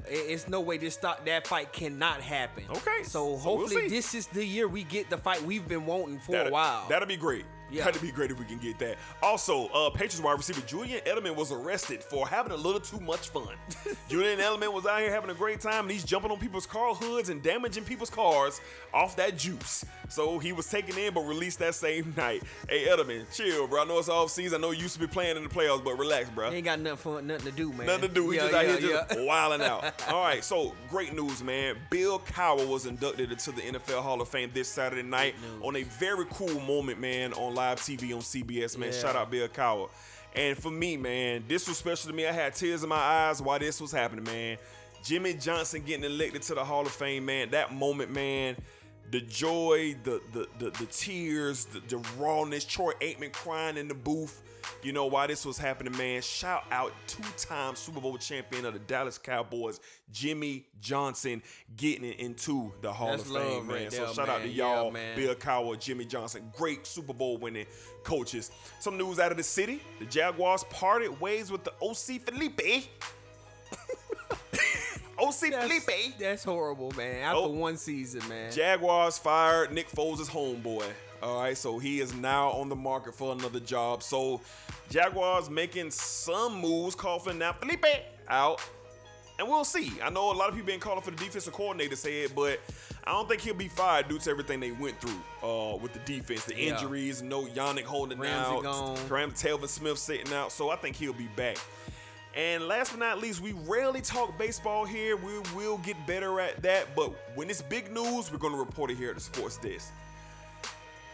It's 0.08 0.46
no 0.48 0.60
way 0.60 0.76
this 0.78 0.94
stop 0.94 1.24
that 1.26 1.46
fight 1.46 1.72
cannot 1.72 2.20
happen. 2.20 2.64
Okay, 2.70 3.02
so 3.02 3.24
we'll 3.26 3.38
hopefully 3.38 3.88
this 3.88 4.14
is 4.14 4.26
the 4.28 4.44
year 4.44 4.68
we 4.68 4.84
get 4.84 5.10
the 5.10 5.16
fight 5.16 5.42
we've 5.42 5.66
been 5.66 5.86
wanting 5.86 6.20
for 6.20 6.32
That'd- 6.32 6.50
a 6.50 6.52
while. 6.52 6.86
That'll 6.88 7.08
be 7.08 7.16
great. 7.16 7.44
Yeah. 7.70 7.84
That'd 7.84 8.02
be 8.02 8.10
great 8.12 8.30
if 8.30 8.38
we 8.38 8.44
can 8.44 8.58
get 8.58 8.78
that. 8.78 8.96
Also, 9.22 9.66
uh, 9.68 9.90
Patriots 9.90 10.20
wide 10.20 10.36
receiver 10.36 10.60
Julian 10.66 11.00
Edelman 11.00 11.34
was 11.34 11.50
arrested 11.52 12.02
for 12.02 12.26
having 12.28 12.52
a 12.52 12.56
little 12.56 12.80
too 12.80 13.00
much 13.00 13.28
fun. 13.30 13.48
Julian 14.08 14.38
Edelman 14.38 14.72
was 14.72 14.86
out 14.86 15.00
here 15.00 15.10
having 15.10 15.30
a 15.30 15.34
great 15.34 15.60
time, 15.60 15.84
and 15.84 15.90
he's 15.90 16.04
jumping 16.04 16.30
on 16.30 16.38
people's 16.38 16.66
car 16.66 16.94
hoods 16.94 17.28
and 17.28 17.42
damaging 17.42 17.84
people's 17.84 18.10
cars 18.10 18.60
off 18.94 19.16
that 19.16 19.36
juice. 19.36 19.84
So 20.08 20.38
he 20.38 20.52
was 20.52 20.68
taken 20.68 20.96
in, 20.96 21.12
but 21.12 21.22
released 21.22 21.58
that 21.58 21.74
same 21.74 22.14
night. 22.16 22.42
Hey 22.68 22.86
Edelman, 22.86 23.24
chill, 23.34 23.66
bro. 23.66 23.82
I 23.82 23.84
know 23.84 23.98
it's 23.98 24.08
off 24.08 24.30
season. 24.30 24.60
I 24.62 24.66
know 24.66 24.70
you 24.70 24.82
used 24.82 24.94
to 24.94 25.00
be 25.00 25.08
playing 25.08 25.36
in 25.36 25.42
the 25.42 25.48
playoffs, 25.48 25.82
but 25.82 25.98
relax, 25.98 26.30
bro. 26.30 26.50
Ain't 26.52 26.64
got 26.64 26.78
nothing 26.78 26.96
fun, 26.98 27.26
nothing 27.26 27.46
to 27.46 27.52
do, 27.52 27.72
man. 27.72 27.86
Nothing 27.86 28.08
to 28.08 28.14
do. 28.14 28.26
We 28.26 28.36
Yeah, 28.36 28.42
just 28.42 28.54
out 28.54 28.64
yeah, 28.66 28.76
here 28.76 28.90
just 28.90 29.16
yeah. 29.16 29.24
wilding 29.24 29.66
out. 29.66 30.02
All 30.08 30.22
right, 30.22 30.44
so 30.44 30.74
great 30.88 31.14
news, 31.14 31.42
man. 31.42 31.76
Bill 31.90 32.20
Cowher 32.20 32.66
was 32.66 32.86
inducted 32.86 33.32
into 33.32 33.50
the 33.50 33.62
NFL 33.62 34.02
Hall 34.02 34.20
of 34.20 34.28
Fame 34.28 34.50
this 34.54 34.68
Saturday 34.68 35.02
night 35.02 35.34
on 35.62 35.74
a 35.76 35.82
very 35.82 36.26
cool 36.30 36.60
moment, 36.60 37.00
man, 37.00 37.32
on 37.32 37.55
live 37.56 37.80
TV 37.80 38.14
on 38.14 38.20
CBS, 38.20 38.78
man. 38.78 38.92
Yeah. 38.92 39.00
Shout 39.00 39.16
out 39.16 39.30
Bill 39.30 39.48
Cowher. 39.48 39.88
And 40.34 40.56
for 40.56 40.70
me, 40.70 40.96
man, 40.96 41.44
this 41.48 41.66
was 41.66 41.78
special 41.78 42.10
to 42.10 42.16
me. 42.16 42.26
I 42.26 42.32
had 42.32 42.54
tears 42.54 42.82
in 42.82 42.88
my 42.88 42.96
eyes 42.96 43.40
while 43.40 43.58
this 43.58 43.80
was 43.80 43.90
happening, 43.90 44.24
man. 44.24 44.58
Jimmy 45.02 45.34
Johnson 45.34 45.82
getting 45.84 46.04
elected 46.04 46.42
to 46.42 46.54
the 46.54 46.64
Hall 46.64 46.82
of 46.84 46.92
Fame, 46.92 47.24
man. 47.24 47.50
That 47.50 47.72
moment, 47.72 48.12
man. 48.12 48.56
The 49.10 49.20
joy, 49.20 49.96
the 50.04 50.20
the 50.32 50.48
the, 50.58 50.70
the 50.70 50.86
tears, 50.86 51.66
the, 51.66 51.80
the 51.80 51.98
rawness. 52.18 52.64
Troy 52.64 52.92
Aikman 53.00 53.32
crying 53.32 53.76
in 53.76 53.88
the 53.88 53.94
booth. 53.94 54.42
You 54.82 54.92
know 54.92 55.06
why 55.06 55.26
this 55.26 55.46
was 55.46 55.58
happening, 55.58 55.96
man. 55.96 56.22
Shout 56.22 56.64
out 56.70 56.92
two-time 57.06 57.76
Super 57.76 58.00
Bowl 58.00 58.18
champion 58.18 58.64
of 58.64 58.72
the 58.72 58.80
Dallas 58.80 59.16
Cowboys, 59.16 59.80
Jimmy 60.12 60.66
Johnson, 60.80 61.42
getting 61.76 62.04
it 62.04 62.18
into 62.18 62.72
the 62.82 62.92
Hall 62.92 63.10
That's 63.10 63.22
of 63.22 63.36
Fame, 63.36 63.66
man. 63.66 63.76
right 63.76 63.92
so 63.92 64.06
there, 64.06 64.14
shout 64.14 64.28
out 64.28 64.42
to 64.42 64.48
y'all, 64.48 64.90
man. 64.90 65.16
Bill 65.16 65.34
Cowher, 65.34 65.78
Jimmy 65.78 66.04
Johnson, 66.04 66.52
great 66.56 66.86
Super 66.86 67.14
Bowl 67.14 67.36
winning 67.38 67.66
coaches. 68.02 68.50
Some 68.80 68.96
news 68.98 69.18
out 69.18 69.30
of 69.30 69.36
the 69.36 69.44
city: 69.44 69.80
the 69.98 70.04
Jaguars 70.06 70.64
parted 70.64 71.20
ways 71.20 71.50
with 71.50 71.64
the 71.64 71.72
OC 71.80 72.22
Felipe. 72.22 72.60
OC 75.18 75.50
Felipe. 75.52 76.18
That's 76.18 76.44
horrible, 76.44 76.92
man. 76.96 77.22
After 77.22 77.38
Oh. 77.38 77.48
one 77.48 77.76
season, 77.76 78.26
man. 78.28 78.52
Jaguars 78.52 79.18
fired 79.18 79.72
Nick 79.72 79.90
Foles' 79.90 80.28
homeboy. 80.28 80.84
All 81.22 81.40
right, 81.40 81.56
so 81.56 81.78
he 81.78 82.00
is 82.00 82.12
now 82.14 82.50
on 82.50 82.68
the 82.68 82.76
market 82.76 83.14
for 83.14 83.32
another 83.32 83.60
job. 83.60 84.02
So 84.02 84.40
Jaguars 84.90 85.48
making 85.48 85.90
some 85.90 86.60
moves, 86.60 86.94
calling 86.94 87.22
for 87.22 87.32
now 87.32 87.52
Felipe 87.54 87.86
out, 88.28 88.60
and 89.38 89.48
we'll 89.48 89.64
see. 89.64 89.92
I 90.02 90.10
know 90.10 90.30
a 90.30 90.34
lot 90.34 90.48
of 90.50 90.54
people 90.54 90.66
been 90.66 90.80
calling 90.80 91.00
for 91.02 91.10
the 91.10 91.16
defensive 91.16 91.52
coordinator 91.54 91.96
said, 91.96 92.32
but 92.36 92.60
I 93.04 93.12
don't 93.12 93.28
think 93.28 93.40
he'll 93.40 93.54
be 93.54 93.68
fired 93.68 94.08
due 94.08 94.18
to 94.18 94.30
everything 94.30 94.60
they 94.60 94.72
went 94.72 95.00
through 95.00 95.18
uh, 95.48 95.76
with 95.76 95.92
the 95.94 96.00
defense, 96.00 96.44
the 96.44 96.54
Yeah. 96.54 96.74
injuries, 96.74 97.22
no 97.22 97.46
Yannick 97.46 97.84
holding 97.84 98.18
Ramsey 98.18 98.66
out. 98.66 98.98
Graham 99.08 99.32
Telvin 99.32 99.68
Smith 99.68 99.98
sitting 99.98 100.32
out. 100.34 100.52
So 100.52 100.68
I 100.70 100.76
think 100.76 100.96
he'll 100.96 101.12
be 101.14 101.28
back. 101.34 101.56
And 102.36 102.68
last 102.68 102.90
but 102.90 102.98
not 103.00 103.18
least, 103.18 103.40
we 103.40 103.52
rarely 103.66 104.02
talk 104.02 104.36
baseball 104.36 104.84
here. 104.84 105.16
We 105.16 105.38
will 105.54 105.78
get 105.78 105.96
better 106.06 106.38
at 106.38 106.60
that. 106.62 106.94
But 106.94 107.12
when 107.34 107.48
it's 107.48 107.62
big 107.62 107.90
news, 107.90 108.30
we're 108.30 108.38
going 108.38 108.52
to 108.52 108.58
report 108.58 108.90
it 108.90 108.98
here 108.98 109.08
at 109.08 109.14
the 109.14 109.22
Sports 109.22 109.56
Desk. 109.56 109.90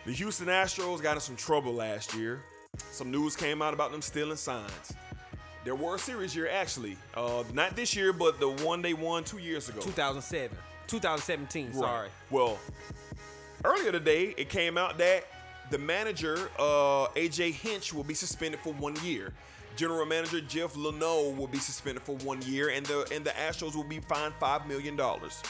The 0.05 0.13
Houston 0.13 0.49
Astros 0.49 1.01
got 1.01 1.15
in 1.15 1.21
some 1.21 1.37
trouble 1.37 1.75
last 1.75 2.13
year. 2.15 2.43
Some 2.91 3.13
news 3.13 3.37
came 3.37 3.63
out 3.63 3.73
about 3.73 3.93
them 3.93 4.03
stealing 4.03 4.37
signs. 4.37 4.93
There 5.65 5.77
were 5.77 5.95
a 5.95 5.99
series 5.99 6.35
year 6.35 6.49
actually, 6.49 6.97
uh, 7.15 7.45
not 7.55 7.77
this 7.77 7.95
year, 7.95 8.13
but 8.13 8.41
the 8.41 8.49
one 8.49 8.83
they 8.83 8.95
won 8.95 9.23
two 9.23 9.39
years 9.39 9.69
ago. 9.69 9.81
2007. 9.81 10.57
2017, 10.89 11.67
Right. 11.67 11.75
sorry. 11.75 12.09
Well, 12.31 12.59
earlier 13.65 13.93
today, 13.93 14.35
it 14.37 14.49
came 14.49 14.77
out 14.77 14.99
that 14.99 15.25
the 15.71 15.79
manager, 15.79 16.51
uh, 16.59 17.07
AJ 17.15 17.53
Hinch, 17.53 17.95
will 17.95 18.03
be 18.03 18.15
suspended 18.15 18.59
for 18.65 18.73
one 18.73 18.97
year. 19.05 19.33
General 19.77 20.07
manager 20.07 20.41
Jeff 20.41 20.75
Luhnow 20.75 21.37
will 21.37 21.47
be 21.47 21.59
suspended 21.59 22.03
for 22.03 22.17
one 22.17 22.43
year, 22.43 22.69
and 22.71 22.85
the 22.87 23.09
and 23.15 23.25
the 23.25 23.31
Astros 23.31 23.75
will 23.75 23.85
be 23.85 24.01
fined 24.01 24.35
five 24.39 24.67
million 24.67 24.97
dollars. 24.97 25.43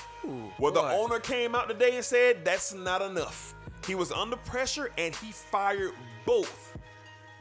Well, 0.58 0.72
the 0.72 0.80
owner 0.80 1.18
came 1.18 1.54
out 1.54 1.68
today 1.68 1.96
and 1.96 2.04
said 2.04 2.44
that's 2.44 2.72
not 2.72 3.02
enough. 3.02 3.54
He 3.86 3.94
was 3.94 4.12
under 4.12 4.36
pressure 4.36 4.90
and 4.96 5.14
he 5.16 5.32
fired 5.32 5.92
both 6.24 6.76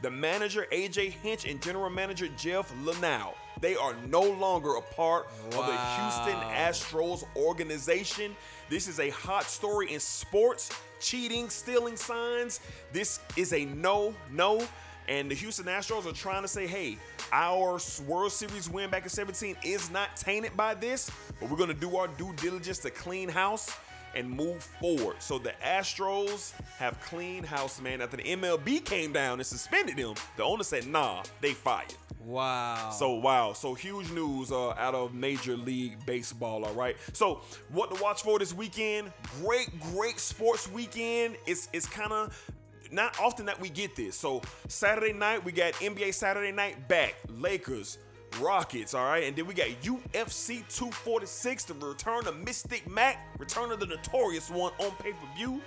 the 0.02 0.10
manager 0.10 0.66
AJ 0.72 1.10
Hinch 1.10 1.44
and 1.44 1.62
general 1.62 1.88
manager 1.88 2.28
Jeff 2.36 2.72
Luhnow. 2.82 3.34
They 3.60 3.76
are 3.76 3.94
no 4.08 4.22
longer 4.22 4.74
a 4.74 4.82
part 4.82 5.28
of 5.44 5.52
the 5.52 5.76
Houston 5.76 6.40
Astros 6.50 7.22
organization. 7.36 8.34
This 8.68 8.88
is 8.88 8.98
a 8.98 9.10
hot 9.10 9.44
story 9.44 9.92
in 9.92 10.00
sports, 10.00 10.72
cheating, 10.98 11.48
stealing 11.48 11.96
signs. 11.96 12.58
This 12.92 13.20
is 13.36 13.52
a 13.52 13.66
no, 13.66 14.14
no. 14.32 14.66
And 15.12 15.30
the 15.30 15.34
Houston 15.34 15.66
Astros 15.66 16.06
are 16.06 16.14
trying 16.14 16.40
to 16.40 16.48
say, 16.48 16.66
hey, 16.66 16.96
our 17.32 17.78
World 18.06 18.32
Series 18.32 18.70
win 18.70 18.88
back 18.88 19.02
in 19.02 19.10
17 19.10 19.56
is 19.62 19.90
not 19.90 20.16
tainted 20.16 20.56
by 20.56 20.72
this, 20.72 21.10
but 21.38 21.50
we're 21.50 21.58
going 21.58 21.68
to 21.68 21.74
do 21.74 21.96
our 21.96 22.08
due 22.08 22.32
diligence 22.36 22.78
to 22.78 22.90
clean 22.90 23.28
house 23.28 23.76
and 24.14 24.30
move 24.30 24.62
forward. 24.80 25.16
So 25.18 25.38
the 25.38 25.52
Astros 25.62 26.58
have 26.78 26.98
clean 27.02 27.44
house, 27.44 27.78
man. 27.78 28.00
After 28.00 28.16
the 28.16 28.22
MLB 28.22 28.86
came 28.86 29.12
down 29.12 29.38
and 29.38 29.46
suspended 29.46 29.98
them, 29.98 30.14
the 30.38 30.44
owner 30.44 30.64
said, 30.64 30.86
nah, 30.86 31.22
they 31.42 31.52
fired. 31.52 31.92
Wow. 32.24 32.88
So 32.98 33.16
wow, 33.16 33.52
so 33.52 33.74
huge 33.74 34.10
news 34.12 34.50
uh, 34.50 34.70
out 34.70 34.94
of 34.94 35.12
Major 35.12 35.58
League 35.58 36.06
Baseball. 36.06 36.64
All 36.64 36.72
right. 36.72 36.96
So 37.12 37.42
what 37.68 37.94
to 37.94 38.02
watch 38.02 38.22
for 38.22 38.38
this 38.38 38.54
weekend? 38.54 39.12
Great, 39.42 39.68
great 39.92 40.18
sports 40.18 40.70
weekend. 40.70 41.36
It's 41.46 41.68
it's 41.72 41.86
kind 41.86 42.12
of 42.12 42.52
not 42.92 43.18
often 43.18 43.46
that 43.46 43.60
we 43.60 43.68
get 43.68 43.96
this. 43.96 44.16
So 44.16 44.42
Saturday 44.68 45.12
night 45.12 45.44
we 45.44 45.52
got 45.52 45.72
NBA 45.74 46.14
Saturday 46.14 46.52
night 46.52 46.88
back. 46.88 47.16
Lakers. 47.28 47.98
Rockets, 48.40 48.94
all 48.94 49.04
right, 49.04 49.24
and 49.24 49.36
then 49.36 49.46
we 49.46 49.52
got 49.52 49.68
UFC 49.82 50.66
246, 50.74 51.64
the 51.64 51.74
return 51.74 52.26
of 52.26 52.34
Mystic 52.38 52.88
Mac, 52.88 53.18
return 53.38 53.70
of 53.70 53.78
the 53.78 53.84
notorious 53.84 54.48
one 54.48 54.72
on 54.78 54.90
pay 55.02 55.12
per 55.12 55.36
view, 55.36 55.60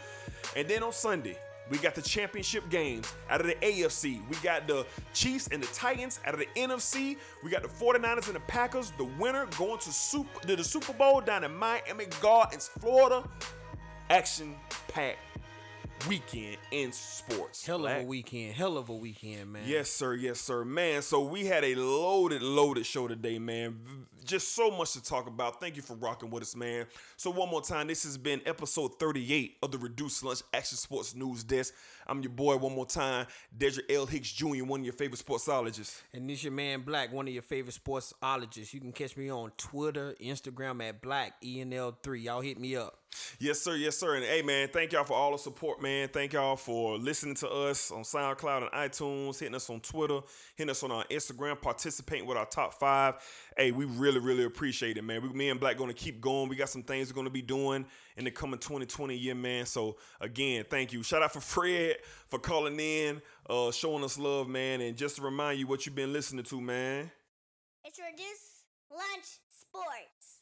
and 0.56 0.68
then 0.68 0.82
on 0.82 0.92
Sunday 0.92 1.38
we 1.70 1.78
got 1.78 1.96
the 1.96 2.02
championship 2.02 2.68
games 2.70 3.12
out 3.30 3.42
of 3.42 3.48
the 3.48 3.56
AFC. 3.56 4.28
We 4.30 4.36
got 4.38 4.68
the 4.68 4.86
Chiefs 5.14 5.48
and 5.52 5.62
the 5.62 5.68
Titans 5.68 6.20
out 6.26 6.34
of 6.34 6.40
the 6.40 6.48
NFC. 6.56 7.18
We 7.44 7.50
got 7.50 7.64
the 7.64 7.68
49ers 7.68 8.28
and 8.28 8.36
the 8.36 8.42
Packers. 8.42 8.92
The 8.98 9.06
winner 9.20 9.48
going 9.58 9.80
to 9.80 9.92
super 9.92 10.48
to 10.48 10.56
the 10.56 10.64
Super 10.64 10.94
Bowl 10.94 11.22
down 11.22 11.44
in 11.44 11.56
Miami 11.56 12.06
Gardens, 12.22 12.68
Florida. 12.80 13.28
Action 14.10 14.56
packed 14.88 15.18
weekend 16.08 16.58
in 16.72 16.92
sports. 16.92 17.66
Hell 17.66 17.86
of 17.86 18.04
a 18.04 18.04
weekend. 18.04 18.54
Hell 18.54 18.78
of 18.78 18.90
a 18.90 18.94
weekend, 18.94 19.54
man. 19.54 19.64
Yes, 19.66 19.90
sir. 19.90 20.14
Yes, 20.14 20.40
sir. 20.40 20.64
Man, 20.64 21.02
so 21.02 21.24
we 21.24 21.46
had 21.46 21.64
a 21.64 21.76
loaded, 21.76 22.42
loaded 22.42 22.86
show 22.86 23.08
today, 23.08 23.40
man. 23.40 23.80
Just 24.24 24.56
so 24.56 24.72
much 24.72 24.94
to 24.94 25.04
talk 25.04 25.28
about. 25.28 25.60
Thank 25.60 25.76
you 25.76 25.82
for 25.82 25.96
rocking 25.96 26.30
with 26.30 26.44
us, 26.44 26.56
man. 26.56 26.86
So, 27.18 27.30
one 27.30 27.50
more 27.50 27.62
time, 27.62 27.88
this 27.88 28.04
has 28.04 28.18
been 28.18 28.42
episode 28.46 29.00
38 29.00 29.58
of 29.62 29.72
the 29.72 29.78
Reduced 29.78 30.24
Lunch 30.24 30.42
Action 30.54 30.78
Sports 30.78 31.16
News 31.16 31.44
Desk. 31.44 31.74
I'm 32.08 32.22
your 32.22 32.32
boy, 32.32 32.58
one 32.58 32.74
more 32.74 32.86
time, 32.86 33.26
Dedrick 33.58 33.92
L. 33.92 34.06
Hicks 34.06 34.32
Jr., 34.32 34.64
one 34.64 34.82
of 34.82 34.86
your 34.86 34.94
favorite 34.94 35.24
sportsologists. 35.24 36.02
And 36.14 36.30
this 36.30 36.44
your 36.44 36.54
man 36.54 36.82
Black, 36.82 37.12
one 37.12 37.28
of 37.28 37.34
your 37.34 37.44
favorite 37.44 37.78
sportsologists. 37.84 38.74
You 38.74 38.80
can 38.80 38.92
catch 38.92 39.18
me 39.18 39.32
on 39.32 39.52
Twitter, 39.58 40.16
Instagram 40.22 40.88
at 40.88 41.02
Black 41.02 41.42
ENL3. 41.42 42.24
Y'all 42.24 42.42
hit 42.42 42.60
me 42.60 42.76
up. 42.76 43.00
Yes, 43.40 43.62
sir. 43.62 43.76
Yes, 43.76 43.98
sir. 43.98 44.16
And 44.16 44.26
hey, 44.26 44.42
man, 44.42 44.70
thank 44.72 44.92
y'all 44.92 45.04
for 45.04 45.14
all 45.14 45.32
the 45.32 45.38
support, 45.38 45.82
man. 45.82 46.08
Thank 46.08 46.34
y'all 46.34 46.56
for 46.56 46.98
listening 46.98 47.36
to 47.36 47.50
us 47.50 47.92
on 47.92 48.04
SoundCloud 48.04 48.64
and 48.64 48.72
iTunes, 48.72 49.40
hitting 49.40 49.56
us 49.56 49.70
on 49.70 49.80
Twitter, 49.80 50.20
hitting 50.56 50.70
us 50.72 50.84
on 50.84 50.92
our 50.92 51.04
Instagram, 51.06 51.60
participating 51.62 52.26
with 52.26 52.38
our 52.38 52.46
top 52.46 52.74
five. 52.74 53.16
Hey, 53.58 53.72
we 53.72 53.86
really, 53.86 54.20
really 54.20 54.44
appreciate 54.44 54.98
it, 54.98 55.04
man. 55.04 55.22
We, 55.22 55.30
me 55.30 55.50
and 55.50 55.60
Black 55.60 55.78
going 55.78 55.90
to 55.90 55.96
keep 55.96 56.22
going. 56.22 56.50
We 56.50 56.56
got 56.56 56.70
some 56.70 56.84
things 56.84 57.10
we're 57.10 57.16
going 57.16 57.28
to 57.28 57.32
be 57.32 57.42
doing 57.42 57.86
in 58.18 58.24
the 58.24 58.32
coming 58.32 58.60
2020 58.60 59.16
year, 59.16 59.36
man. 59.36 59.66
So 59.66 59.98
again, 60.22 60.66
thank 60.70 60.94
you. 60.94 61.04
Shout 61.04 61.24
out 61.24 61.34
for 61.34 61.42
Fred 61.42 61.98
for 62.30 62.40
calling 62.40 62.80
in, 62.80 63.22
uh, 63.50 63.72
showing 63.72 64.04
us 64.04 64.18
love, 64.18 64.48
man. 64.48 64.82
And 64.82 64.96
just 64.98 65.18
to 65.18 65.22
remind 65.22 65.60
you 65.60 65.68
what 65.68 65.86
you've 65.86 65.96
been 65.96 66.14
listening 66.14 66.46
to, 66.46 66.62
man. 66.62 67.12
It's 67.84 68.00
Reduce 68.00 68.64
Lunch 68.92 69.40
Sports. 69.50 70.42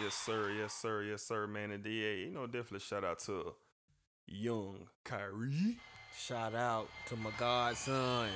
Yes, 0.00 0.14
sir. 0.14 0.50
Yes, 0.52 0.74
sir. 0.74 1.02
Yes, 1.02 1.22
sir, 1.22 1.46
man. 1.46 1.72
And 1.72 1.84
yeah, 1.84 2.12
you 2.12 2.30
know, 2.30 2.46
definitely 2.46 2.80
shout 2.80 3.04
out 3.04 3.18
to 3.20 3.54
young 4.26 4.86
Kyrie. 5.04 5.78
Shout 6.16 6.54
out 6.54 6.88
to 7.08 7.16
my 7.16 7.30
godson. 7.38 8.28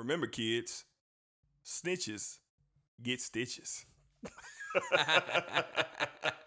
Remember, 0.00 0.26
kids, 0.26 0.84
snitches 1.64 2.38
get 3.02 3.20
stitches. 3.20 3.86